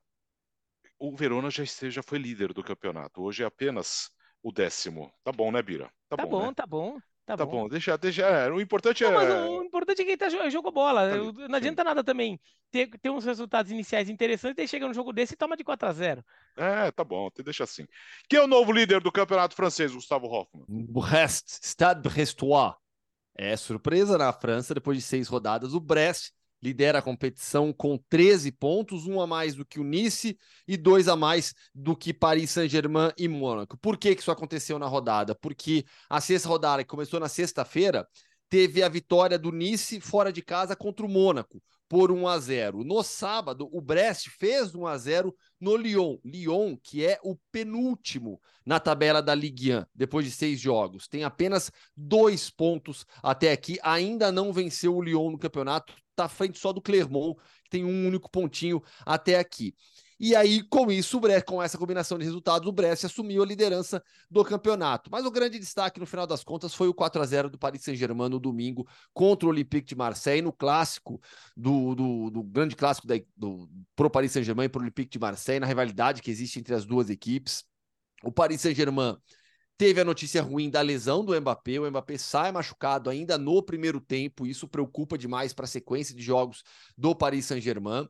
o 0.99 1.15
Verona 1.15 1.49
já, 1.49 1.63
já 1.63 2.03
foi 2.03 2.19
líder 2.19 2.51
do 2.51 2.61
campeonato, 2.61 3.21
hoje 3.21 3.43
é 3.43 3.45
apenas 3.45 4.09
o 4.43 4.51
décimo. 4.51 5.13
Tá 5.23 5.31
bom, 5.31 5.49
né, 5.49 5.61
Bira? 5.61 5.89
Tá, 6.09 6.17
tá 6.17 6.25
bom, 6.25 6.29
bom 6.29 6.47
né? 6.47 6.53
tá 6.53 6.67
bom. 6.67 6.99
Tá, 7.25 7.37
tá 7.37 7.45
bom. 7.45 7.63
bom. 7.63 7.69
deixa, 7.69 7.97
deixa. 7.97 8.23
É, 8.23 8.51
o 8.51 8.59
importante 8.59 9.03
não, 9.03 9.21
é. 9.21 9.47
o 9.47 9.63
importante 9.63 10.01
é 10.01 10.05
quem 10.05 10.17
tá 10.17 10.27
jogou 10.49 10.71
bola. 10.71 11.09
Tá 11.09 11.47
não 11.47 11.55
adianta 11.55 11.81
sim. 11.81 11.87
nada 11.87 12.03
também 12.03 12.39
ter, 12.71 12.89
ter 12.99 13.09
uns 13.09 13.25
resultados 13.25 13.71
iniciais 13.71 14.09
interessantes 14.09 14.63
e 14.63 14.67
chega 14.67 14.87
no 14.87 14.93
jogo 14.93 15.13
desse 15.13 15.33
e 15.33 15.37
toma 15.37 15.55
de 15.55 15.63
4 15.63 15.87
a 15.87 15.93
0 15.93 16.25
É, 16.57 16.91
tá 16.91 17.03
bom, 17.03 17.29
deixa 17.43 17.63
assim. 17.63 17.85
Quem 18.27 18.39
é 18.39 18.43
o 18.43 18.47
novo 18.47 18.71
líder 18.71 19.01
do 19.01 19.11
campeonato 19.11 19.55
francês, 19.55 19.93
Gustavo 19.93 20.27
Hoffmann? 20.27 20.65
Brest, 20.67 21.47
Stade 21.63 22.01
Brestois. 22.01 22.73
É 23.35 23.55
surpresa 23.55 24.17
na 24.17 24.33
França, 24.33 24.73
depois 24.73 24.97
de 24.97 25.03
seis 25.03 25.27
rodadas, 25.27 25.73
o 25.73 25.79
Brest 25.79 26.31
lidera 26.61 26.99
a 26.99 27.01
competição 27.01 27.73
com 27.73 27.97
13 28.09 28.51
pontos, 28.51 29.07
um 29.07 29.19
a 29.19 29.27
mais 29.27 29.55
do 29.55 29.65
que 29.65 29.79
o 29.79 29.83
Nice 29.83 30.37
e 30.67 30.77
dois 30.77 31.07
a 31.07 31.15
mais 31.15 31.53
do 31.73 31.95
que 31.95 32.13
Paris 32.13 32.51
Saint-Germain 32.51 33.11
e 33.17 33.27
Mônaco. 33.27 33.77
Por 33.77 33.97
que, 33.97 34.11
isso 34.11 34.31
aconteceu 34.31 34.77
na 34.77 34.87
rodada? 34.87 35.33
Porque 35.33 35.85
a 36.09 36.21
sexta 36.21 36.47
rodada, 36.47 36.83
que 36.83 36.89
começou 36.89 37.19
na 37.19 37.29
sexta-feira, 37.29 38.07
teve 38.49 38.83
a 38.83 38.89
vitória 38.89 39.39
do 39.39 39.51
Nice 39.51 39.99
fora 39.99 40.31
de 40.31 40.41
casa 40.41 40.75
contra 40.75 41.05
o 41.05 41.09
Mônaco 41.09 41.61
por 41.91 42.09
1 42.09 42.25
a 42.25 42.39
0. 42.39 42.85
No 42.85 43.03
sábado, 43.03 43.67
o 43.69 43.81
Brest 43.81 44.29
fez 44.29 44.73
1 44.73 44.87
a 44.87 44.97
0 44.97 45.35
no 45.59 45.75
Lyon. 45.75 46.17
Lyon, 46.23 46.77
que 46.81 47.05
é 47.05 47.19
o 47.21 47.35
penúltimo 47.51 48.39
na 48.65 48.79
tabela 48.79 49.21
da 49.21 49.35
Ligue 49.35 49.75
1, 49.75 49.85
depois 49.93 50.23
de 50.25 50.31
seis 50.31 50.57
jogos. 50.57 51.09
Tem 51.09 51.25
apenas 51.25 51.69
dois 51.93 52.49
pontos 52.49 53.05
até 53.21 53.51
aqui. 53.51 53.77
Ainda 53.83 54.31
não 54.31 54.53
venceu 54.53 54.95
o 54.95 55.01
Lyon 55.01 55.31
no 55.31 55.37
campeonato. 55.37 55.93
Está 56.11 56.23
à 56.23 56.29
frente 56.29 56.57
só 56.59 56.71
do 56.71 56.81
Clermont, 56.81 57.37
que 57.65 57.71
tem 57.71 57.83
um 57.83 58.07
único 58.07 58.31
pontinho 58.31 58.81
até 59.05 59.37
aqui. 59.37 59.75
E 60.23 60.35
aí, 60.35 60.61
com 60.61 60.91
isso, 60.91 61.19
Brest, 61.19 61.45
com 61.45 61.63
essa 61.63 61.79
combinação 61.79 62.15
de 62.15 62.23
resultados, 62.23 62.67
o 62.67 62.71
Brest 62.71 63.05
assumiu 63.05 63.41
a 63.41 63.45
liderança 63.45 64.03
do 64.29 64.45
campeonato. 64.45 65.09
Mas 65.11 65.25
o 65.25 65.31
grande 65.31 65.57
destaque, 65.57 65.99
no 65.99 66.05
final 66.05 66.27
das 66.27 66.43
contas, 66.43 66.75
foi 66.75 66.87
o 66.87 66.93
4 66.93 67.19
a 67.19 67.25
0 67.25 67.49
do 67.49 67.57
Paris 67.57 67.81
Saint-Germain 67.81 68.29
no 68.29 68.39
domingo 68.39 68.87
contra 69.15 69.47
o 69.47 69.49
Olympique 69.49 69.87
de 69.87 69.95
Marseille, 69.95 70.43
no 70.43 70.53
clássico, 70.53 71.19
do, 71.57 71.95
do, 71.95 72.29
do 72.29 72.43
grande 72.43 72.75
clássico 72.75 73.07
da, 73.07 73.15
do, 73.35 73.67
pro 73.95 74.11
Paris 74.11 74.31
Saint-Germain 74.31 74.65
e 74.65 74.69
pro 74.69 74.83
Olympique 74.83 75.09
de 75.09 75.17
Marseille, 75.17 75.59
na 75.59 75.65
rivalidade 75.65 76.21
que 76.21 76.29
existe 76.29 76.59
entre 76.59 76.75
as 76.75 76.85
duas 76.85 77.09
equipes. 77.09 77.63
O 78.23 78.31
Paris 78.31 78.61
Saint-Germain 78.61 79.17
teve 79.75 80.01
a 80.01 80.05
notícia 80.05 80.43
ruim 80.43 80.69
da 80.69 80.81
lesão 80.81 81.25
do 81.25 81.33
Mbappé. 81.41 81.79
O 81.79 81.89
Mbappé 81.89 82.19
sai 82.19 82.51
machucado 82.51 83.09
ainda 83.09 83.39
no 83.39 83.63
primeiro 83.63 83.99
tempo. 83.99 84.45
Isso 84.45 84.67
preocupa 84.67 85.17
demais 85.17 85.51
para 85.51 85.65
a 85.65 85.67
sequência 85.67 86.15
de 86.15 86.21
jogos 86.21 86.61
do 86.95 87.15
Paris 87.15 87.45
Saint-Germain 87.45 88.07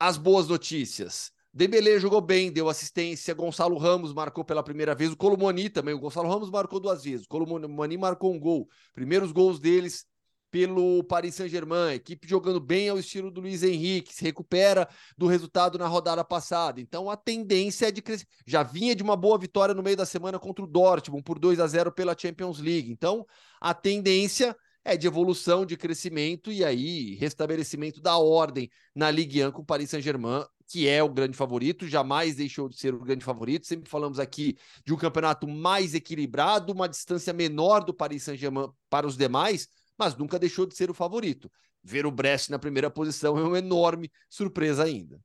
as 0.00 0.16
boas 0.16 0.48
notícias. 0.48 1.30
Dembele 1.52 1.98
jogou 1.98 2.22
bem, 2.22 2.50
deu 2.50 2.70
assistência. 2.70 3.34
Gonçalo 3.34 3.76
Ramos 3.76 4.14
marcou 4.14 4.42
pela 4.42 4.62
primeira 4.62 4.94
vez. 4.94 5.12
O 5.12 5.16
Colomoni 5.16 5.68
também. 5.68 5.92
O 5.92 5.98
Gonçalo 5.98 6.28
Ramos 6.28 6.48
marcou 6.48 6.80
duas 6.80 7.04
vezes. 7.04 7.26
O 7.26 7.28
Colomoni 7.28 7.98
marcou 7.98 8.32
um 8.32 8.40
gol. 8.40 8.66
Primeiros 8.94 9.30
gols 9.30 9.60
deles 9.60 10.06
pelo 10.50 11.04
Paris 11.04 11.34
Saint-Germain. 11.34 11.94
Equipe 11.94 12.26
jogando 12.26 12.60
bem 12.60 12.88
ao 12.88 12.98
estilo 12.98 13.30
do 13.30 13.40
Luiz 13.42 13.62
Henrique. 13.62 14.14
Se 14.14 14.22
recupera 14.22 14.88
do 15.18 15.26
resultado 15.26 15.76
na 15.76 15.86
rodada 15.86 16.24
passada. 16.24 16.80
Então 16.80 17.10
a 17.10 17.16
tendência 17.16 17.88
é 17.88 17.90
de 17.90 18.00
crescer. 18.00 18.26
Já 18.46 18.62
vinha 18.62 18.94
de 18.94 19.02
uma 19.02 19.16
boa 19.16 19.36
vitória 19.36 19.74
no 19.74 19.82
meio 19.82 19.96
da 19.96 20.06
semana 20.06 20.38
contra 20.38 20.64
o 20.64 20.68
Dortmund 20.68 21.24
por 21.24 21.38
2 21.38 21.60
a 21.60 21.66
0 21.66 21.92
pela 21.92 22.16
Champions 22.16 22.58
League. 22.58 22.90
Então 22.90 23.26
a 23.60 23.74
tendência 23.74 24.56
é 24.84 24.96
de 24.96 25.06
evolução, 25.06 25.66
de 25.66 25.76
crescimento 25.76 26.50
e 26.50 26.64
aí 26.64 27.14
restabelecimento 27.16 28.00
da 28.00 28.16
ordem 28.16 28.70
na 28.94 29.10
Ligue 29.10 29.44
1 29.44 29.52
com 29.52 29.62
o 29.62 29.64
Paris 29.64 29.90
Saint-Germain, 29.90 30.44
que 30.66 30.88
é 30.88 31.02
o 31.02 31.08
grande 31.08 31.36
favorito, 31.36 31.86
jamais 31.86 32.36
deixou 32.36 32.68
de 32.68 32.78
ser 32.78 32.94
o 32.94 33.00
grande 33.00 33.24
favorito. 33.24 33.66
Sempre 33.66 33.90
falamos 33.90 34.18
aqui 34.18 34.56
de 34.84 34.94
um 34.94 34.96
campeonato 34.96 35.46
mais 35.46 35.94
equilibrado, 35.94 36.72
uma 36.72 36.88
distância 36.88 37.32
menor 37.32 37.84
do 37.84 37.92
Paris 37.92 38.22
Saint-Germain 38.22 38.68
para 38.88 39.06
os 39.06 39.16
demais, 39.16 39.68
mas 39.98 40.16
nunca 40.16 40.38
deixou 40.38 40.64
de 40.64 40.76
ser 40.76 40.90
o 40.90 40.94
favorito. 40.94 41.50
Ver 41.82 42.06
o 42.06 42.10
Brest 42.10 42.50
na 42.50 42.58
primeira 42.58 42.90
posição 42.90 43.36
é 43.36 43.42
uma 43.42 43.58
enorme 43.58 44.10
surpresa 44.28 44.84
ainda. 44.84 45.20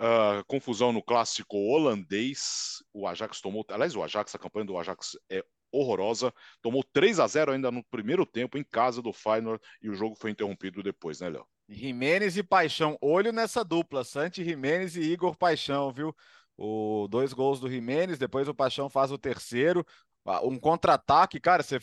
Uh, 0.00 0.44
confusão 0.46 0.92
no 0.92 1.02
clássico 1.02 1.56
holandês. 1.56 2.82
O 2.92 3.06
Ajax 3.06 3.40
tomou. 3.40 3.64
Aliás, 3.68 3.94
o 3.94 4.02
Ajax, 4.02 4.34
a 4.34 4.38
campanha 4.38 4.64
do 4.64 4.78
Ajax 4.78 5.16
é 5.28 5.44
horrorosa. 5.72 6.32
Tomou 6.62 6.84
3 6.92 7.20
a 7.20 7.26
0 7.26 7.52
ainda 7.52 7.70
no 7.70 7.84
primeiro 7.84 8.24
tempo 8.26 8.58
em 8.58 8.64
casa 8.64 9.00
do 9.00 9.12
Feyenoord 9.12 9.62
e 9.82 9.88
o 9.88 9.94
jogo 9.94 10.14
foi 10.14 10.30
interrompido 10.30 10.82
depois, 10.82 11.20
né, 11.20 11.28
Léo? 11.28 11.46
Jimenez 11.68 12.36
e 12.36 12.42
Paixão. 12.42 12.98
Olho 13.00 13.32
nessa 13.32 13.64
dupla, 13.64 14.04
Santi 14.04 14.44
Jimenez 14.44 14.96
e 14.96 15.02
Igor 15.02 15.36
Paixão, 15.36 15.92
viu? 15.92 16.14
O 16.56 17.06
dois 17.08 17.32
gols 17.32 17.60
do 17.60 17.70
Jimenez, 17.70 18.18
depois 18.18 18.48
o 18.48 18.54
Paixão 18.54 18.88
faz 18.88 19.10
o 19.12 19.18
terceiro. 19.18 19.86
Ah, 20.26 20.44
um 20.44 20.58
contra-ataque, 20.58 21.40
cara, 21.40 21.62
você 21.62 21.78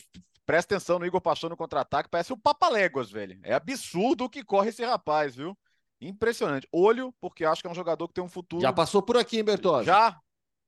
presta 0.46 0.76
atenção 0.76 0.98
no 0.98 1.06
Igor 1.06 1.20
Paixão 1.20 1.50
no 1.50 1.56
contra-ataque, 1.56 2.08
parece 2.08 2.32
o 2.32 2.38
Papaléguas, 2.38 3.10
velho. 3.10 3.38
É 3.42 3.54
absurdo 3.54 4.24
o 4.24 4.30
que 4.30 4.44
corre 4.44 4.68
esse 4.68 4.84
rapaz, 4.84 5.34
viu? 5.34 5.56
Impressionante. 6.00 6.68
Olho, 6.72 7.12
porque 7.20 7.44
acho 7.44 7.60
que 7.60 7.66
é 7.66 7.70
um 7.70 7.74
jogador 7.74 8.06
que 8.08 8.14
tem 8.14 8.24
um 8.24 8.28
futuro. 8.28 8.62
Já 8.62 8.72
passou 8.72 9.02
por 9.02 9.16
aqui, 9.16 9.38
hein, 9.38 9.44
Bertozzi? 9.44 9.86
Já? 9.86 10.16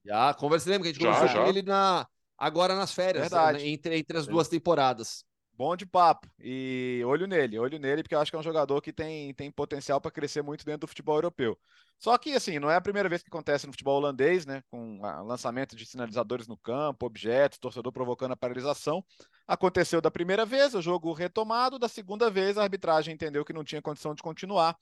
Já, 0.05 0.35
conversei, 0.35 0.73
lembra 0.73 0.85
que 0.85 0.91
a 0.91 0.93
gente 0.93 1.05
conversou 1.05 1.29
já. 1.29 1.43
com 1.43 1.49
ele 1.49 1.63
na, 1.63 2.07
agora 2.41 2.75
nas 2.75 2.93
férias, 2.93 3.25
Verdade. 3.25 3.59
Né, 3.59 3.69
entre, 3.69 3.99
entre 3.99 4.17
as 4.19 4.27
duas 4.27 4.49
temporadas. 4.49 5.25
Bom 5.53 5.77
de 5.77 5.85
papo. 5.85 6.27
E 6.39 7.03
olho 7.05 7.27
nele, 7.27 7.59
olho 7.59 7.79
nele, 7.79 8.03
porque 8.03 8.15
eu 8.15 8.19
acho 8.19 8.33
que 8.33 8.37
é 8.37 8.41
um 8.41 8.43
jogador 8.43 8.81
que 8.81 8.95
tem, 8.95 9.35
tem 9.35 9.51
potencial 9.51 10.01
para 10.01 10.11
crescer 10.11 10.41
muito 10.41 10.65
dentro 10.65 10.81
do 10.81 10.87
futebol 10.87 11.17
europeu. 11.17 11.55
Só 11.99 12.17
que, 12.17 12.33
assim, 12.33 12.59
não 12.59 12.71
é 12.71 12.77
a 12.77 12.81
primeira 12.81 13.11
vez 13.11 13.23
que 13.23 13.29
acontece 13.29 13.67
no 13.67 13.73
futebol 13.75 13.99
holandês, 13.99 14.47
né? 14.47 14.63
Com 14.71 14.99
lançamento 15.27 15.77
de 15.77 15.85
sinalizadores 15.85 16.49
no 16.49 16.57
campo, 16.57 17.05
objetos, 17.05 17.59
torcedor 17.59 17.93
provocando 17.93 18.33
a 18.33 18.37
paralisação. 18.37 19.05
Aconteceu 19.47 20.01
da 20.01 20.11
primeira 20.11 20.47
vez, 20.47 20.75
o 20.75 20.81
jogo 20.81 21.13
retomado. 21.13 21.79
Da 21.79 21.89
segunda 21.89 22.31
vez, 22.31 22.57
a 22.57 22.63
arbitragem 22.63 23.13
entendeu 23.13 23.45
que 23.45 23.53
não 23.53 23.63
tinha 23.63 23.83
condição 23.83 24.15
de 24.15 24.23
continuar. 24.23 24.75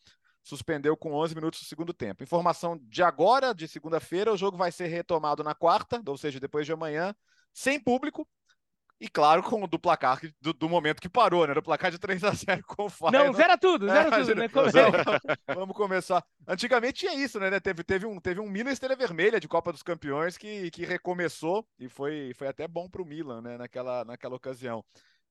Suspendeu 0.44 0.96
com 0.96 1.12
11 1.12 1.34
minutos 1.34 1.59
do 1.59 1.66
segundo 1.66 1.92
tempo. 1.92 2.22
Informação 2.22 2.78
de 2.80 3.02
agora, 3.02 3.52
de 3.52 3.66
segunda-feira, 3.66 4.32
o 4.32 4.36
jogo 4.36 4.56
vai 4.56 4.70
ser 4.70 4.86
retomado 4.86 5.42
na 5.42 5.56
quarta, 5.56 6.00
ou 6.06 6.16
seja, 6.16 6.38
depois 6.38 6.64
de 6.64 6.72
amanhã, 6.72 7.12
sem 7.59 7.80
público. 7.80 8.26
E 9.00 9.09
claro, 9.09 9.44
com 9.44 9.62
o 9.62 9.66
do 9.68 9.78
placar 9.78 10.20
do, 10.40 10.52
do, 10.52 10.68
momento 10.68 11.00
que 11.00 11.09
parou, 11.09 11.46
né? 11.46 11.54
Do 11.54 11.62
placar 11.62 11.88
de 11.88 11.98
3 11.98 12.24
a 12.24 12.32
0 12.32 12.64
com 12.64 12.86
o 12.86 12.88
Feyenoord. 12.88 13.28
Não, 13.28 13.32
zera 13.32 13.56
tudo, 13.56 13.86
zera 13.86 14.09
é, 14.09 14.20
tudo, 14.20 14.34
né? 14.34 14.48
Vamos 15.54 15.76
começar. 15.76 16.24
Antigamente 16.48 17.00
tinha 17.00 17.14
isso, 17.14 17.38
né? 17.38 17.61
Teve, 17.61 17.84
teve 17.84 18.06
um, 18.06 18.18
teve 18.18 18.40
um 18.40 18.48
Milan 18.48 18.72
Estrela 18.72 18.96
Vermelha 18.96 19.38
de 19.38 19.46
Copa 19.46 19.70
dos 19.70 19.84
Campeões 19.84 20.36
que, 20.36 20.68
que 20.72 20.84
recomeçou 20.84 21.64
e 21.78 21.88
foi, 21.88 22.32
foi 22.34 22.48
até 22.48 22.66
bom 22.66 22.90
para 22.90 23.00
o 23.00 23.06
Milan, 23.06 23.40
né? 23.40 23.56
Naquela, 23.56 24.04
naquela 24.04 24.34
ocasião. 24.34 24.84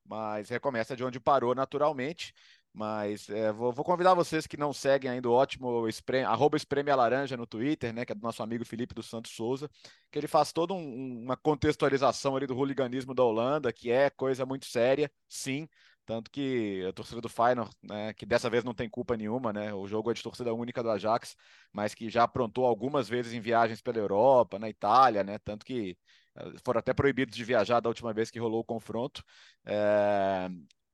Mas 0.06 0.48
recomeça 0.48 0.96
de 0.96 1.04
onde 1.04 1.20
parou 1.20 1.54
naturalmente. 1.54 2.34
Mas 2.78 3.28
é, 3.32 3.52
vou, 3.52 3.74
vou, 3.74 3.84
convidar 3.84 4.14
vocês 4.14 4.46
que 4.46 4.56
não 4.56 4.72
seguem 4.72 5.10
ainda 5.10 5.28
o 5.28 5.32
ótimo 5.32 5.88
Espreme, 5.90 6.94
Laranja 6.96 7.36
no 7.36 7.48
Twitter, 7.48 7.92
né? 7.92 8.06
Que 8.06 8.12
é 8.12 8.16
do 8.16 8.22
nosso 8.22 8.44
amigo 8.44 8.64
Felipe 8.64 8.94
dos 8.94 9.08
Santos 9.10 9.32
Souza, 9.32 9.68
que 10.12 10.20
ele 10.20 10.28
faz 10.28 10.54
toda 10.54 10.76
um, 10.76 11.24
uma 11.24 11.36
contextualização 11.36 12.36
ali 12.36 12.46
do 12.46 12.56
hooliganismo 12.56 13.16
da 13.16 13.24
Holanda, 13.24 13.74
que 13.74 13.90
é 13.90 14.12
coisa 14.12 14.46
muito 14.46 14.68
séria, 14.68 15.12
sim. 15.28 15.68
Tanto 16.06 16.30
que 16.30 16.86
a 16.88 16.94
torcida 16.94 17.20
do 17.20 17.28
Feyenoord, 17.28 17.72
né, 17.82 18.14
que 18.14 18.28
dessa 18.28 18.48
vez 18.48 18.64
não 18.64 18.76
tem 18.76 18.88
culpa 18.88 19.18
nenhuma, 19.18 19.52
né? 19.52 19.74
O 19.74 19.88
jogo 19.88 20.12
é 20.12 20.14
de 20.14 20.22
torcida 20.22 20.54
única 20.54 20.84
do 20.84 20.92
Ajax, 20.92 21.36
mas 21.74 21.96
que 21.96 22.12
já 22.12 22.24
aprontou 22.24 22.64
algumas 22.66 23.10
vezes 23.10 23.34
em 23.34 23.42
viagens 23.42 23.82
pela 23.82 23.98
Europa, 23.98 24.60
na 24.60 24.70
Itália, 24.70 25.24
né? 25.24 25.40
Tanto 25.40 25.66
que 25.66 25.98
eh, 26.36 26.54
foram 26.64 26.78
até 26.80 26.94
proibidos 26.94 27.36
de 27.36 27.44
viajar 27.44 27.80
da 27.80 27.90
última 27.90 28.14
vez 28.14 28.30
que 28.30 28.40
rolou 28.40 28.62
o 28.62 28.64
confronto. 28.64 29.24
É 29.66 30.48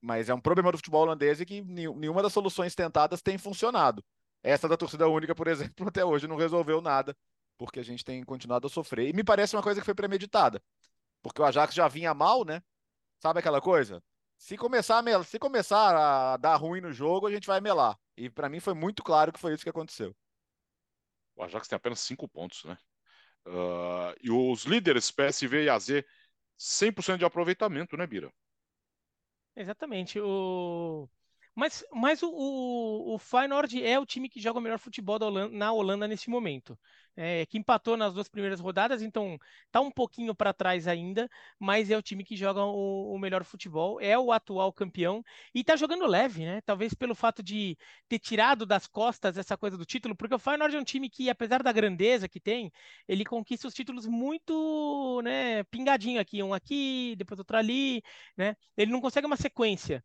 mas 0.04 0.28
é 0.28 0.34
um 0.34 0.41
problema 0.41 0.70
do 0.70 0.78
futebol 0.78 1.04
holandês 1.04 1.39
e 1.39 1.45
que 1.45 1.62
nenhuma 1.62 2.22
das 2.22 2.34
soluções 2.34 2.76
tentadas 2.76 3.22
tem 3.22 3.38
funcionado. 3.38 4.04
Essa 4.43 4.68
da 4.68 4.76
torcida 4.76 5.08
única, 5.08 5.34
por 5.34 5.47
exemplo, 5.47 5.88
até 5.88 6.04
hoje 6.04 6.28
não 6.28 6.36
resolveu 6.36 6.82
nada, 6.82 7.16
porque 7.58 7.80
a 7.80 7.84
gente 7.84 8.04
tem 8.04 8.22
continuado 8.22 8.68
a 8.68 8.70
sofrer. 8.70 9.08
E 9.08 9.14
me 9.14 9.24
parece 9.24 9.56
uma 9.56 9.64
coisa 9.64 9.80
que 9.80 9.86
foi 9.86 9.95
premeditada, 9.95 10.62
porque 11.22 11.41
o 11.41 11.45
Ajax 11.45 11.74
já 11.74 11.88
vinha 11.88 12.14
mal, 12.14 12.43
né? 12.43 12.62
Sabe 13.22 13.39
aquela 13.39 13.62
coisa? 13.62 14.04
Se 14.38 14.58
começar 14.58 14.97
a, 14.97 15.01
mel... 15.01 15.24
Se 15.24 15.39
começar 15.39 15.95
a 16.34 16.36
dar 16.36 16.58
ruim 16.58 16.82
no 16.82 16.91
jogo, 16.91 17.28
a 17.28 17.32
gente 17.32 17.47
vai 17.47 17.62
melar. 17.62 17.97
E 18.18 18.30
para 18.30 18.49
mim 18.49 18.60
foi 18.60 18.74
muito 18.74 19.01
claro 19.04 19.32
que 19.32 19.39
foi 19.39 19.54
isso 19.54 19.64
que 19.64 19.70
aconteceu. 19.70 20.14
O 21.34 21.43
Ajax 21.43 21.66
tem 21.66 21.78
apenas 21.78 22.01
cinco 22.01 22.28
pontos, 22.28 22.66
né? 22.66 22.78
Uh, 23.47 24.14
e 24.22 24.30
os 24.30 24.66
líderes 24.66 25.10
PSV 25.12 25.64
e 25.64 25.70
AZ, 25.70 25.88
100% 26.60 27.18
de 27.20 27.26
aproveitamento, 27.26 27.95
né, 27.95 28.06
Bira? 28.06 28.30
Exatamente. 29.56 30.20
O... 30.20 31.08
Mas, 31.56 31.86
mas 31.91 32.24
o, 32.24 32.30
o, 32.32 33.16
o 33.16 33.20
Feyenoord 33.20 33.84
é 33.84 33.99
o 33.99 34.06
time 34.06 34.30
que 34.30 34.41
joga 34.41 34.60
o 34.60 34.62
melhor 34.62 34.80
futebol 34.80 35.20
Holanda, 35.28 35.56
na 35.56 35.72
Holanda 35.72 36.08
nesse 36.08 36.30
momento 36.30 36.78
é, 37.16 37.45
que 37.45 37.57
empatou 37.57 37.95
nas 37.95 38.14
duas 38.14 38.28
primeiras 38.28 38.59
rodadas, 38.59 39.01
então 39.01 39.38
tá 39.72 39.82
um 39.82 39.91
pouquinho 39.91 40.34
para 40.34 40.53
trás 40.53 40.88
ainda, 40.88 41.30
mas 41.59 41.89
é 41.89 41.97
o 41.97 42.01
time 42.01 42.24
que 42.24 42.36
joga 42.36 42.64
o, 42.64 43.14
o, 43.14 43.20
melhor 43.20 43.43
futebol, 43.43 43.99
é 44.01 44.18
o 44.18 44.32
atual 44.32 44.72
campeão 44.74 45.24
e 45.53 45.64
tá 45.64 45.76
jogando 45.76 46.05
leve, 46.07 46.45
né? 46.45 46.61
Talvez 46.61 46.93
pelo 46.93 47.16
fato 47.16 47.43
de 47.43 47.78
ter 48.07 48.20
tirado 48.20 48.66
das 48.66 48.88
costas 48.88 49.38
essa 49.38 49.57
coisa 49.57 49.78
do 49.78 49.86
título, 49.86 50.16
porque 50.16 50.36
o 50.36 50.39
Feyenoord 50.39 50.76
é 50.76 50.80
um 50.80 50.84
time 50.84 51.09
que, 51.09 51.30
apesar 51.30 51.61
da 51.64 51.72
grandeza 51.72 52.28
que 52.28 52.39
tem, 52.39 52.72
ele 53.07 53.26
conquista 53.26 53.68
os 53.68 53.74
títulos 53.74 54.05
muito, 54.05 55.22
né, 55.24 55.64
pingadinho 55.66 56.20
aqui, 56.20 56.41
um 56.41 56.53
aqui, 56.53 57.16
depois 57.18 57.39
outro 57.39 57.57
ali, 57.57 58.01
né? 58.38 58.55
Ele 58.78 58.91
não 58.91 59.01
consegue 59.01 59.28
uma 59.28 59.38
sequência. 59.38 60.03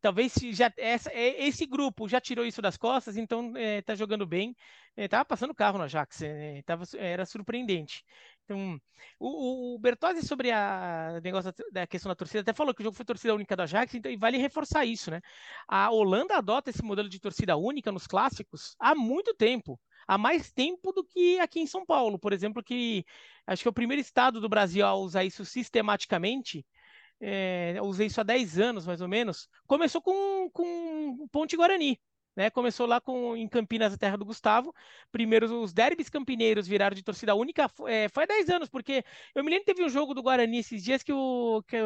Talvez 0.00 0.32
já 0.52 0.72
essa, 0.78 1.10
esse 1.14 1.66
grupo 1.66 2.08
já 2.08 2.20
tirou 2.20 2.44
isso 2.46 2.62
das 2.62 2.76
costas, 2.76 3.16
então 3.16 3.54
está 3.56 3.92
é, 3.92 3.96
jogando 3.96 4.26
bem. 4.26 4.56
Estava 4.96 5.22
é, 5.22 5.24
passando 5.24 5.54
carro 5.54 5.78
no 5.78 5.84
Ajax, 5.84 6.22
é, 6.22 6.62
tava, 6.62 6.84
era 6.96 7.26
surpreendente. 7.26 8.02
Então, 8.44 8.80
o, 9.18 9.74
o 9.74 9.78
Bertozzi 9.78 10.26
sobre 10.26 10.50
a 10.50 11.20
negócio 11.22 11.52
da, 11.70 11.86
questão 11.86 12.08
da 12.08 12.16
torcida 12.16 12.40
até 12.40 12.54
falou 12.54 12.74
que 12.74 12.80
o 12.80 12.84
jogo 12.84 12.96
foi 12.96 13.04
torcida 13.04 13.34
única 13.34 13.54
do 13.54 13.62
Ajax, 13.62 13.94
então 13.94 14.10
e 14.10 14.16
vale 14.16 14.38
reforçar 14.38 14.86
isso, 14.86 15.10
né? 15.10 15.20
A 15.68 15.90
Holanda 15.90 16.36
adota 16.38 16.70
esse 16.70 16.82
modelo 16.82 17.08
de 17.08 17.20
torcida 17.20 17.56
única 17.56 17.92
nos 17.92 18.06
clássicos 18.06 18.74
há 18.78 18.94
muito 18.94 19.34
tempo, 19.34 19.78
há 20.06 20.16
mais 20.16 20.50
tempo 20.50 20.92
do 20.92 21.04
que 21.04 21.38
aqui 21.38 21.60
em 21.60 21.66
São 21.66 21.84
Paulo, 21.84 22.18
por 22.18 22.32
exemplo, 22.32 22.62
que 22.64 23.04
acho 23.46 23.62
que 23.62 23.68
é 23.68 23.70
o 23.70 23.74
primeiro 23.74 24.00
estado 24.00 24.40
do 24.40 24.48
Brasil 24.48 24.84
a 24.86 24.94
usar 24.94 25.24
isso 25.24 25.44
sistematicamente. 25.44 26.64
É, 27.20 27.78
usei 27.82 28.06
isso 28.06 28.20
há 28.20 28.24
10 28.24 28.58
anos, 28.58 28.86
mais 28.86 29.00
ou 29.00 29.08
menos. 29.08 29.48
Começou 29.66 30.00
com, 30.00 30.48
com 30.50 31.28
Ponte 31.30 31.56
Guarani. 31.56 32.00
Né? 32.36 32.50
Começou 32.50 32.86
lá 32.86 33.00
com, 33.00 33.36
em 33.36 33.48
Campinas, 33.48 33.92
a 33.92 33.98
terra 33.98 34.16
do 34.16 34.24
Gustavo. 34.24 34.72
Primeiro, 35.10 35.60
os 35.60 35.72
derbys 35.72 36.08
campineiros 36.08 36.68
viraram 36.68 36.94
de 36.94 37.02
torcida 37.02 37.34
única. 37.34 37.68
É, 37.88 38.08
foi 38.10 38.22
há 38.22 38.26
10 38.26 38.48
anos, 38.50 38.68
porque 38.68 39.04
eu 39.34 39.42
me 39.42 39.50
lembro 39.50 39.64
que 39.64 39.74
teve 39.74 39.84
um 39.84 39.88
jogo 39.88 40.14
do 40.14 40.22
Guarani 40.22 40.58
esses 40.58 40.82
dias 40.84 41.02
que 41.02 41.12
o, 41.12 41.62
que, 41.66 41.76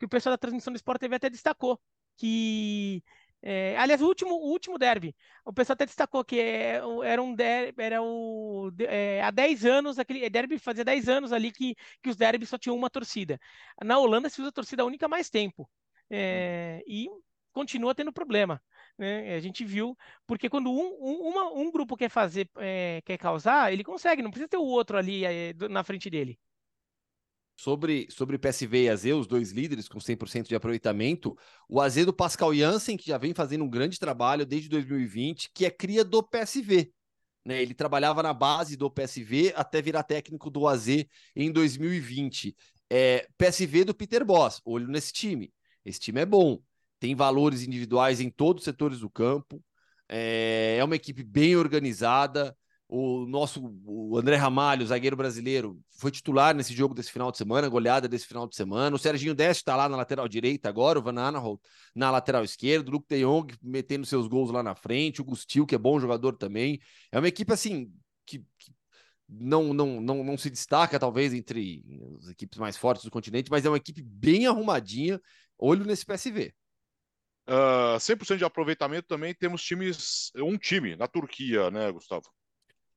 que 0.00 0.04
o 0.06 0.08
pessoal 0.08 0.32
da 0.32 0.38
transmissão 0.38 0.72
do 0.72 0.76
Sport 0.76 0.98
TV 1.00 1.14
até 1.14 1.30
destacou. 1.30 1.80
Que 2.16 3.02
é, 3.42 3.76
aliás, 3.76 4.00
o 4.00 4.06
último, 4.06 4.34
o 4.34 4.50
último 4.52 4.78
derby, 4.78 5.14
o 5.44 5.52
pessoal 5.52 5.74
até 5.74 5.84
destacou 5.84 6.24
que 6.24 6.38
é, 6.38 6.80
era 7.04 7.20
um 7.20 7.34
derby, 7.34 7.82
era 7.82 8.00
o, 8.00 8.70
é, 8.80 9.20
há 9.22 9.30
10 9.32 9.64
anos, 9.64 9.98
aquele 9.98 10.28
derby 10.30 10.58
fazia 10.58 10.84
10 10.84 11.08
anos 11.08 11.32
ali 11.32 11.50
que, 11.50 11.74
que 12.00 12.08
os 12.08 12.16
derbys 12.16 12.48
só 12.48 12.56
tinham 12.56 12.76
uma 12.76 12.88
torcida. 12.88 13.40
Na 13.82 13.98
Holanda 13.98 14.28
se 14.30 14.40
usa 14.40 14.52
torcida 14.52 14.84
única 14.84 15.06
há 15.06 15.08
mais 15.08 15.28
tempo. 15.28 15.68
É, 16.08 16.82
e 16.86 17.08
continua 17.52 17.94
tendo 17.94 18.12
problema. 18.12 18.62
Né? 18.96 19.34
A 19.34 19.40
gente 19.40 19.64
viu, 19.64 19.96
porque 20.26 20.48
quando 20.48 20.70
um, 20.70 20.96
um, 21.00 21.28
uma, 21.28 21.52
um 21.52 21.70
grupo 21.70 21.96
quer 21.96 22.10
fazer, 22.10 22.48
é, 22.58 23.02
quer 23.04 23.18
causar, 23.18 23.72
ele 23.72 23.82
consegue, 23.82 24.22
não 24.22 24.30
precisa 24.30 24.48
ter 24.48 24.56
o 24.58 24.64
outro 24.64 24.96
ali 24.96 25.24
é, 25.24 25.52
na 25.68 25.82
frente 25.82 26.08
dele. 26.08 26.38
Sobre, 27.56 28.08
sobre 28.10 28.38
PSV 28.38 28.84
e 28.84 28.88
AZ, 28.88 29.04
os 29.04 29.26
dois 29.26 29.52
líderes 29.52 29.88
com 29.88 29.98
100% 29.98 30.48
de 30.48 30.54
aproveitamento, 30.54 31.36
o 31.68 31.80
AZ 31.80 32.04
do 32.04 32.12
Pascal 32.12 32.54
Janssen, 32.54 32.96
que 32.96 33.06
já 33.06 33.18
vem 33.18 33.34
fazendo 33.34 33.62
um 33.62 33.70
grande 33.70 33.98
trabalho 33.98 34.44
desde 34.44 34.68
2020, 34.68 35.50
que 35.54 35.64
é 35.64 35.70
cria 35.70 36.04
do 36.04 36.22
PSV. 36.22 36.90
Né? 37.44 37.62
Ele 37.62 37.74
trabalhava 37.74 38.22
na 38.22 38.32
base 38.32 38.76
do 38.76 38.90
PSV 38.90 39.52
até 39.54 39.80
virar 39.82 40.02
técnico 40.02 40.50
do 40.50 40.66
AZ 40.66 40.88
em 41.36 41.52
2020. 41.52 42.56
É, 42.90 43.28
PSV 43.38 43.84
do 43.84 43.94
Peter 43.94 44.24
Boss, 44.24 44.60
olho 44.64 44.88
nesse 44.88 45.12
time. 45.12 45.52
Esse 45.84 46.00
time 46.00 46.20
é 46.20 46.26
bom 46.26 46.60
tem 47.02 47.16
valores 47.16 47.64
individuais 47.64 48.20
em 48.20 48.30
todos 48.30 48.60
os 48.60 48.64
setores 48.64 49.00
do 49.00 49.10
campo, 49.10 49.60
é, 50.08 50.76
é 50.78 50.84
uma 50.84 50.94
equipe 50.94 51.24
bem 51.24 51.56
organizada. 51.56 52.56
O 52.94 53.24
nosso 53.24 53.74
o 53.86 54.18
André 54.18 54.36
Ramalho, 54.36 54.86
zagueiro 54.86 55.16
brasileiro, 55.16 55.80
foi 55.98 56.10
titular 56.10 56.54
nesse 56.54 56.74
jogo 56.74 56.94
desse 56.94 57.10
final 57.10 57.32
de 57.32 57.38
semana, 57.38 57.66
goleada 57.66 58.06
desse 58.06 58.26
final 58.26 58.46
de 58.46 58.54
semana. 58.54 58.94
O 58.94 58.98
Serginho 58.98 59.34
Deste 59.34 59.62
está 59.62 59.74
lá 59.74 59.88
na 59.88 59.96
lateral 59.96 60.28
direita 60.28 60.68
agora, 60.68 60.98
o 60.98 61.02
Van 61.02 61.18
Aanholt 61.18 61.58
na 61.94 62.10
lateral 62.10 62.44
esquerda, 62.44 62.90
o 62.90 62.92
Luke 62.92 63.06
de 63.08 63.22
Jong 63.22 63.54
metendo 63.62 64.04
seus 64.04 64.28
gols 64.28 64.50
lá 64.50 64.62
na 64.62 64.74
frente, 64.74 65.22
o 65.22 65.24
Gustil, 65.24 65.64
que 65.64 65.74
é 65.74 65.78
bom 65.78 65.98
jogador 65.98 66.36
também. 66.36 66.80
É 67.10 67.18
uma 67.18 67.28
equipe 67.28 67.50
assim 67.50 67.90
que, 68.26 68.40
que 68.58 68.74
não, 69.26 69.72
não, 69.72 69.98
não, 69.98 70.22
não 70.22 70.36
se 70.36 70.50
destaca, 70.50 71.00
talvez, 71.00 71.32
entre 71.32 71.82
as 72.18 72.28
equipes 72.28 72.58
mais 72.58 72.76
fortes 72.76 73.06
do 73.06 73.10
continente, 73.10 73.50
mas 73.50 73.64
é 73.64 73.70
uma 73.70 73.78
equipe 73.78 74.02
bem 74.02 74.46
arrumadinha. 74.46 75.18
Olho 75.56 75.86
nesse 75.86 76.04
PSV. 76.04 76.52
Uh, 77.48 77.96
ah, 77.96 77.98
100% 77.98 78.36
de 78.36 78.44
aproveitamento 78.44 79.08
também 79.08 79.34
temos 79.34 79.64
times, 79.64 80.30
um 80.36 80.58
time 80.58 80.94
na 80.94 81.08
Turquia, 81.08 81.70
né, 81.70 81.90
Gustavo? 81.90 82.30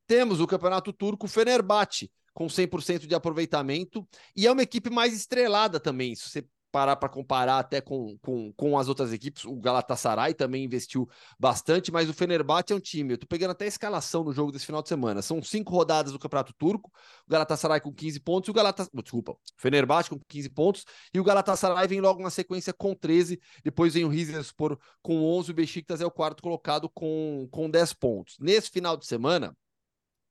Temos 0.06 0.40
o 0.40 0.46
Campeonato 0.46 0.92
Turco 0.92 1.26
Fenerbahçe 1.26 2.10
com 2.32 2.46
100% 2.46 3.06
de 3.06 3.14
aproveitamento 3.14 4.06
e 4.36 4.46
é 4.46 4.52
uma 4.52 4.62
equipe 4.62 4.90
mais 4.90 5.14
estrelada 5.14 5.80
também. 5.80 6.14
Se 6.14 6.28
você 6.28 6.46
parar 6.76 6.96
para 6.96 7.08
comparar 7.08 7.58
até 7.58 7.80
com, 7.80 8.18
com, 8.18 8.52
com 8.52 8.78
as 8.78 8.86
outras 8.86 9.10
equipes, 9.10 9.46
o 9.46 9.56
Galatasaray 9.56 10.34
também 10.34 10.62
investiu 10.62 11.08
bastante, 11.38 11.90
mas 11.90 12.06
o 12.10 12.12
Fenerbahçe 12.12 12.74
é 12.74 12.76
um 12.76 12.80
time. 12.80 13.14
Eu 13.14 13.18
tô 13.18 13.26
pegando 13.26 13.52
até 13.52 13.64
a 13.64 13.68
escalação 13.68 14.22
no 14.22 14.30
jogo 14.30 14.52
desse 14.52 14.66
final 14.66 14.82
de 14.82 14.88
semana. 14.90 15.22
São 15.22 15.42
cinco 15.42 15.72
rodadas 15.72 16.12
do 16.12 16.18
Campeonato 16.18 16.52
Turco, 16.52 16.92
o 17.26 17.30
Galatasaray 17.30 17.80
com 17.80 17.90
15 17.90 18.20
pontos 18.20 18.48
e 18.48 18.50
o 18.50 18.54
Galatasaray, 18.54 18.92
desculpa, 19.02 19.32
o 19.32 19.38
Fenerbahçe 19.56 20.10
com 20.10 20.20
15 20.28 20.50
pontos 20.50 20.84
e 21.14 21.18
o 21.18 21.24
Galatasaray 21.24 21.88
vem 21.88 22.02
logo 22.02 22.22
na 22.22 22.28
sequência 22.28 22.74
com 22.74 22.94
13, 22.94 23.40
depois 23.64 23.94
vem 23.94 24.04
o 24.04 24.08
Rizespor 24.08 24.78
com 25.00 25.24
11, 25.24 25.52
o 25.52 25.54
Besiktas 25.54 26.02
é 26.02 26.04
o 26.04 26.10
quarto 26.10 26.42
colocado 26.42 26.90
com, 26.90 27.48
com 27.50 27.70
10 27.70 27.94
pontos. 27.94 28.36
Nesse 28.38 28.68
final 28.68 28.98
de 28.98 29.06
semana, 29.06 29.56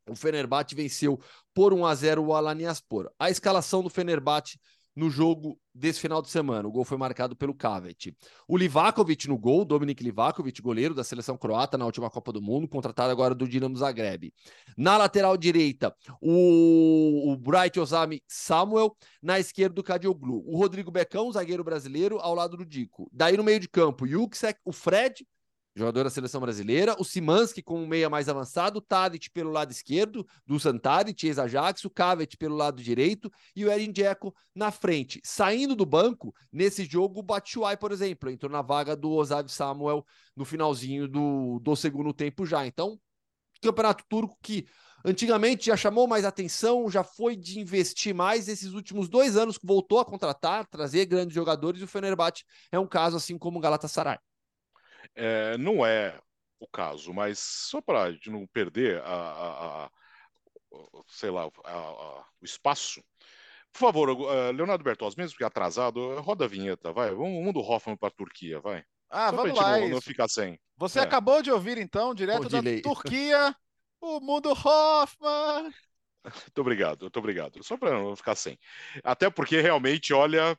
o 0.09 0.15
Fenerbahçe 0.15 0.75
venceu 0.75 1.19
por 1.53 1.73
1 1.73 1.85
a 1.85 1.95
0 1.95 2.23
o 2.23 2.33
Alaniaspor. 2.33 3.09
A 3.19 3.29
escalação 3.29 3.81
do 3.81 3.89
Fenerbahçe 3.89 4.59
no 4.95 5.09
jogo 5.09 5.59
desse 5.73 5.99
final 5.99 6.21
de 6.21 6.29
semana. 6.29 6.67
O 6.67 6.71
gol 6.71 6.85
foi 6.85 6.97
marcado 6.97 7.35
pelo 7.35 7.53
Kavet. 7.53 8.15
O 8.47 8.55
Livakovic 8.55 9.27
no 9.27 9.37
gol, 9.37 9.65
Dominik 9.65 10.01
Livakovic, 10.01 10.61
goleiro 10.61 10.93
da 10.95 11.03
seleção 11.03 11.37
croata 11.37 11.77
na 11.77 11.85
última 11.85 12.09
Copa 12.09 12.31
do 12.31 12.41
Mundo, 12.41 12.67
contratado 12.67 13.11
agora 13.11 13.35
do 13.35 13.47
Dinamo 13.47 13.75
Zagreb. 13.75 14.33
Na 14.77 14.95
lateral 14.95 15.35
direita, 15.35 15.93
o, 16.21 17.33
o 17.33 17.37
Bright 17.37 17.77
Osami 17.77 18.21
Samuel, 18.25 18.95
na 19.21 19.37
esquerda 19.37 19.81
o 19.81 19.83
Kadioglu. 19.83 20.43
O 20.47 20.57
Rodrigo 20.57 20.91
Becão, 20.91 21.31
zagueiro 21.31 21.63
brasileiro, 21.63 22.17
ao 22.19 22.33
lado 22.33 22.55
do 22.55 22.65
Dico. 22.65 23.09
Daí 23.11 23.35
no 23.35 23.43
meio 23.43 23.59
de 23.59 23.67
campo, 23.67 24.07
Yuksek, 24.07 24.61
o 24.63 24.71
Fred, 24.71 25.25
jogador 25.75 26.05
da 26.05 26.09
seleção 26.09 26.39
brasileira, 26.39 26.95
o 26.97 27.03
Simanski 27.03 27.61
com 27.61 27.83
um 27.83 27.85
meia 27.85 28.09
mais 28.09 28.29
avançado, 28.29 28.79
o 28.79 28.81
Tadic 28.81 29.29
pelo 29.29 29.51
lado 29.51 29.71
esquerdo, 29.71 30.25
do 30.47 30.57
Santadic, 30.57 31.27
ex-Ajax, 31.27 31.83
o 31.83 31.89
Kavet 31.89 32.37
pelo 32.37 32.55
lado 32.55 32.81
direito 32.81 33.29
e 33.53 33.65
o 33.65 33.71
Erin 33.71 33.91
Dzeko 33.91 34.33
na 34.55 34.71
frente. 34.71 35.19
Saindo 35.23 35.75
do 35.75 35.85
banco, 35.85 36.33
nesse 36.51 36.85
jogo, 36.85 37.19
o 37.19 37.23
Batshuayi, 37.23 37.75
por 37.75 37.91
exemplo, 37.91 38.29
entrou 38.29 38.49
na 38.49 38.61
vaga 38.61 38.95
do 38.95 39.11
Osav 39.11 39.49
Samuel 39.49 40.05
no 40.33 40.45
finalzinho 40.45 41.09
do, 41.09 41.59
do 41.59 41.75
segundo 41.75 42.13
tempo 42.13 42.45
já. 42.45 42.65
Então, 42.65 42.97
campeonato 43.61 44.05
turco 44.07 44.37
que 44.41 44.65
antigamente 45.03 45.65
já 45.65 45.75
chamou 45.75 46.07
mais 46.07 46.23
atenção, 46.23 46.89
já 46.89 47.03
foi 47.03 47.35
de 47.35 47.59
investir 47.59 48.15
mais 48.15 48.47
nesses 48.47 48.71
últimos 48.71 49.09
dois 49.09 49.35
anos, 49.35 49.59
voltou 49.61 49.99
a 49.99 50.05
contratar, 50.05 50.65
trazer 50.67 51.05
grandes 51.05 51.35
jogadores, 51.35 51.81
e 51.81 51.83
o 51.83 51.87
Fenerbahçe 51.87 52.45
é 52.71 52.79
um 52.79 52.87
caso 52.87 53.17
assim 53.17 53.37
como 53.37 53.59
o 53.59 53.61
Galatasaray. 53.61 54.17
É, 55.13 55.57
não 55.57 55.85
é 55.85 56.19
o 56.59 56.67
caso, 56.67 57.13
mas 57.13 57.39
só 57.39 57.81
para 57.81 58.15
não 58.27 58.47
perder 58.47 59.01
a, 59.01 59.13
a, 59.13 59.85
a 59.85 59.91
sei 61.07 61.29
lá, 61.29 61.49
a, 61.63 62.25
o 62.41 62.45
espaço. 62.45 63.03
Por 63.71 63.79
favor, 63.79 64.09
uh, 64.09 64.51
Leonardo 64.51 64.83
Bertozzi, 64.83 65.17
mesmo 65.17 65.37
que 65.37 65.43
atrasado, 65.43 66.19
roda 66.21 66.45
a 66.45 66.47
vinheta, 66.47 66.93
vai. 66.93 67.09
Vamos, 67.09 67.35
vamos 67.39 67.53
do 67.53 67.59
Hoffman 67.59 67.97
para 67.97 68.07
a 68.07 68.11
Turquia, 68.11 68.59
vai. 68.59 68.83
Ah, 69.09 69.29
Só 69.29 69.35
vamos 69.35 69.57
lá. 69.57 69.79
Não, 69.79 69.89
não 69.89 70.01
ficar 70.01 70.29
sem. 70.29 70.59
Você 70.77 70.99
é. 70.99 71.01
acabou 71.01 71.41
de 71.41 71.51
ouvir, 71.51 71.77
então, 71.77 72.13
direto 72.13 72.49
da 72.49 72.61
Turquia, 72.81 73.55
o 73.99 74.19
mundo 74.19 74.51
Hoffman. 74.51 75.73
Muito 76.25 76.61
obrigado, 76.61 77.01
muito 77.03 77.19
obrigado. 77.19 77.63
Só 77.63 77.77
para 77.77 77.91
não 77.91 78.15
ficar 78.15 78.33
sem. 78.33 78.57
Até 79.03 79.29
porque 79.29 79.61
realmente, 79.61 80.11
olha, 80.11 80.57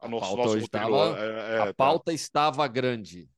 a, 0.00 0.08
nosso, 0.08 0.36
pauta, 0.36 0.42
nosso 0.42 0.58
estava, 0.58 1.18
é, 1.18 1.54
é, 1.54 1.58
a 1.58 1.66
tá. 1.66 1.74
pauta 1.74 2.12
estava 2.12 2.66
grande. 2.68 3.28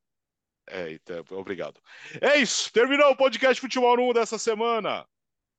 É, 0.69 0.93
então, 0.93 1.25
obrigado. 1.31 1.81
É 2.21 2.37
isso. 2.37 2.71
Terminou 2.73 3.11
o 3.11 3.17
podcast 3.17 3.61
Futebol 3.61 3.99
1 4.11 4.13
dessa 4.13 4.39
semana. 4.39 5.07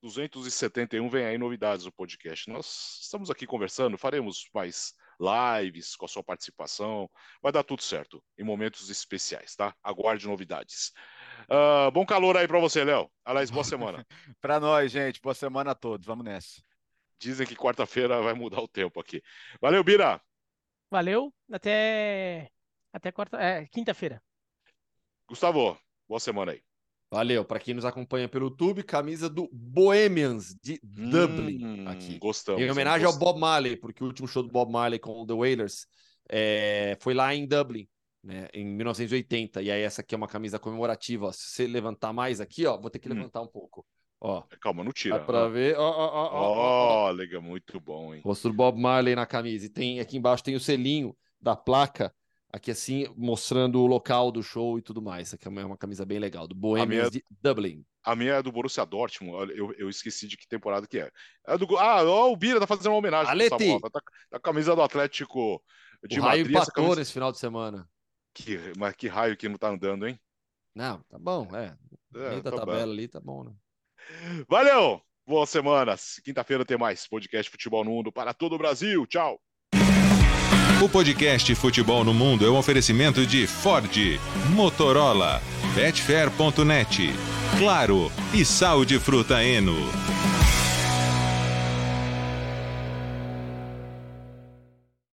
271 0.01 1.09
vem 1.09 1.25
aí 1.25 1.37
novidades 1.37 1.85
do 1.85 1.91
podcast. 1.91 2.49
Nós 2.49 2.99
estamos 3.01 3.29
aqui 3.29 3.45
conversando, 3.45 3.97
faremos 3.97 4.49
mais 4.53 4.93
lives 5.19 5.95
com 5.95 6.05
a 6.05 6.07
sua 6.07 6.23
participação. 6.23 7.09
Vai 7.41 7.51
dar 7.51 7.63
tudo 7.63 7.81
certo 7.81 8.23
em 8.37 8.43
momentos 8.43 8.89
especiais, 8.89 9.55
tá? 9.55 9.75
Aguarde 9.83 10.27
novidades. 10.27 10.93
Uh, 11.49 11.91
bom 11.91 12.05
calor 12.05 12.37
aí 12.37 12.47
para 12.47 12.59
você, 12.59 12.83
Léo. 12.83 13.11
Aliás, 13.25 13.49
boa 13.49 13.63
semana. 13.63 14.05
para 14.39 14.59
nós, 14.59 14.91
gente. 14.91 15.19
Boa 15.21 15.35
semana 15.35 15.71
a 15.71 15.75
todos. 15.75 16.05
Vamos 16.05 16.23
nessa. 16.23 16.61
Dizem 17.19 17.45
que 17.45 17.55
quarta-feira 17.55 18.21
vai 18.21 18.33
mudar 18.33 18.61
o 18.61 18.67
tempo 18.67 18.99
aqui. 18.99 19.21
Valeu, 19.59 19.83
Bira. 19.83 20.21
Valeu, 20.91 21.33
até 21.51 22.51
até 22.91 23.11
quarta, 23.11 23.37
é, 23.37 23.65
quinta-feira. 23.67 24.21
Gustavo, 25.27 25.77
boa 26.07 26.19
semana 26.19 26.53
aí. 26.53 26.61
Valeu, 27.11 27.43
para 27.43 27.59
quem 27.59 27.73
nos 27.73 27.85
acompanha 27.85 28.29
pelo 28.29 28.47
YouTube, 28.47 28.83
camisa 28.83 29.29
do 29.29 29.49
Bohemians 29.51 30.55
de 30.61 30.79
Dublin 30.83 31.65
hum, 31.65 31.87
aqui. 31.87 32.19
Gostamos. 32.19 32.61
Em 32.61 32.69
homenagem 32.69 33.05
gostamos. 33.05 33.27
ao 33.27 33.33
Bob 33.33 33.39
Marley, 33.39 33.77
porque 33.77 34.03
o 34.03 34.07
último 34.07 34.27
show 34.27 34.43
do 34.43 34.49
Bob 34.49 34.71
Marley 34.71 34.99
com 34.99 35.21
o 35.21 35.25
The 35.25 35.33
Wailers 35.33 35.87
é, 36.29 36.97
foi 36.99 37.15
lá 37.15 37.33
em 37.33 37.47
Dublin, 37.47 37.87
né, 38.23 38.47
em 38.53 38.63
1980. 38.63 39.61
E 39.61 39.71
aí 39.71 39.81
essa 39.81 40.01
aqui 40.01 40.13
é 40.13 40.17
uma 40.17 40.27
camisa 40.27 40.59
comemorativa. 40.59 41.27
Ó. 41.27 41.31
Se 41.31 41.49
você 41.49 41.67
levantar 41.67 42.13
mais 42.13 42.39
aqui, 42.39 42.65
ó, 42.67 42.79
vou 42.79 42.91
ter 42.91 42.99
que 42.99 43.09
hum. 43.09 43.13
levantar 43.13 43.41
um 43.41 43.47
pouco. 43.47 43.85
Ó, 44.21 44.43
Calma, 44.59 44.83
não 44.83 44.91
tira. 44.91 45.17
Dá 45.17 45.25
pra 45.25 45.47
ver. 45.47 45.77
Ó, 45.77 45.89
ó, 45.89 46.07
ó, 46.07 46.29
ó, 46.33 47.07
ó, 47.07 47.11
legal, 47.11 47.41
muito 47.41 47.79
bom, 47.79 48.13
hein? 48.13 48.21
Rosto 48.23 48.49
do 48.49 48.53
Bob 48.53 48.79
Marley 48.79 49.15
na 49.15 49.25
camisa. 49.25 49.65
E 49.65 49.69
tem 49.69 49.99
aqui 49.99 50.17
embaixo 50.17 50.43
tem 50.43 50.55
o 50.55 50.59
selinho 50.59 51.15
da 51.39 51.55
placa, 51.55 52.13
aqui 52.51 52.69
assim, 52.69 53.07
mostrando 53.15 53.79
o 53.79 53.87
local 53.87 54.29
do 54.29 54.43
show 54.43 54.77
e 54.77 54.81
tudo 54.81 55.01
mais. 55.01 55.29
Essa 55.29 55.35
aqui 55.37 55.47
é 55.47 55.65
uma 55.65 55.77
camisa 55.77 56.05
bem 56.05 56.19
legal, 56.19 56.47
do 56.47 56.53
Bohemians 56.55 57.09
minha, 57.09 57.09
de 57.11 57.23
Dublin. 57.41 57.85
A 58.03 58.13
minha 58.13 58.33
é 58.33 58.43
do 58.43 58.51
Borussia 58.51 58.85
Dortmund. 58.85 59.53
Eu, 59.55 59.73
eu 59.77 59.89
esqueci 59.89 60.27
de 60.27 60.35
que 60.35 60.47
temporada 60.47 60.85
que 60.85 60.99
é. 60.99 61.09
é 61.47 61.57
do, 61.57 61.77
ah, 61.77 62.03
ó, 62.03 62.29
o 62.29 62.35
Bira 62.35 62.59
tá 62.59 62.67
fazendo 62.67 62.87
uma 62.87 62.97
homenagem. 62.97 63.31
Aleti. 63.31 63.79
Tá, 63.79 64.01
tá 64.31 64.39
camisa 64.41 64.75
do 64.75 64.81
Atlético 64.81 65.63
de 66.05 66.19
o 66.19 66.23
raio 66.23 66.39
Madrid. 66.39 66.55
essa 66.57 66.63
empatou 66.63 66.83
camisa- 66.83 66.99
nesse 66.99 67.13
final 67.13 67.31
de 67.31 67.39
semana. 67.39 67.89
que, 68.33 68.57
mas 68.77 68.93
que 68.95 69.07
raio 69.07 69.37
que 69.37 69.47
não 69.47 69.57
tá 69.57 69.69
andando, 69.69 70.05
hein? 70.05 70.19
Não, 70.75 71.01
tá 71.09 71.17
bom, 71.17 71.47
é. 71.55 71.77
É, 72.15 72.41
tá 72.41 72.51
tabela 72.51 72.85
bom. 72.85 72.91
ali, 72.91 73.07
tá 73.07 73.19
bom, 73.19 73.43
né? 73.43 73.53
Valeu! 74.47 75.01
Boa 75.27 75.45
semana. 75.45 75.95
Quinta-feira 76.23 76.65
tem 76.65 76.77
mais 76.77 77.05
podcast 77.07 77.51
Futebol 77.51 77.83
no 77.83 77.91
Mundo 77.91 78.11
para 78.11 78.33
todo 78.33 78.55
o 78.55 78.57
Brasil. 78.57 79.05
Tchau! 79.05 79.39
O 80.83 80.89
podcast 80.89 81.53
Futebol 81.55 82.03
no 82.03 82.13
Mundo 82.13 82.45
é 82.45 82.49
um 82.49 82.57
oferecimento 82.57 83.25
de 83.27 83.45
Ford, 83.45 83.91
Motorola, 84.55 85.41
Betfair.net, 85.75 87.09
Claro 87.59 88.11
e 88.33 88.43
Sal 88.45 88.85
de 88.85 88.97
Fruta 88.97 89.43
Eno. 89.43 89.75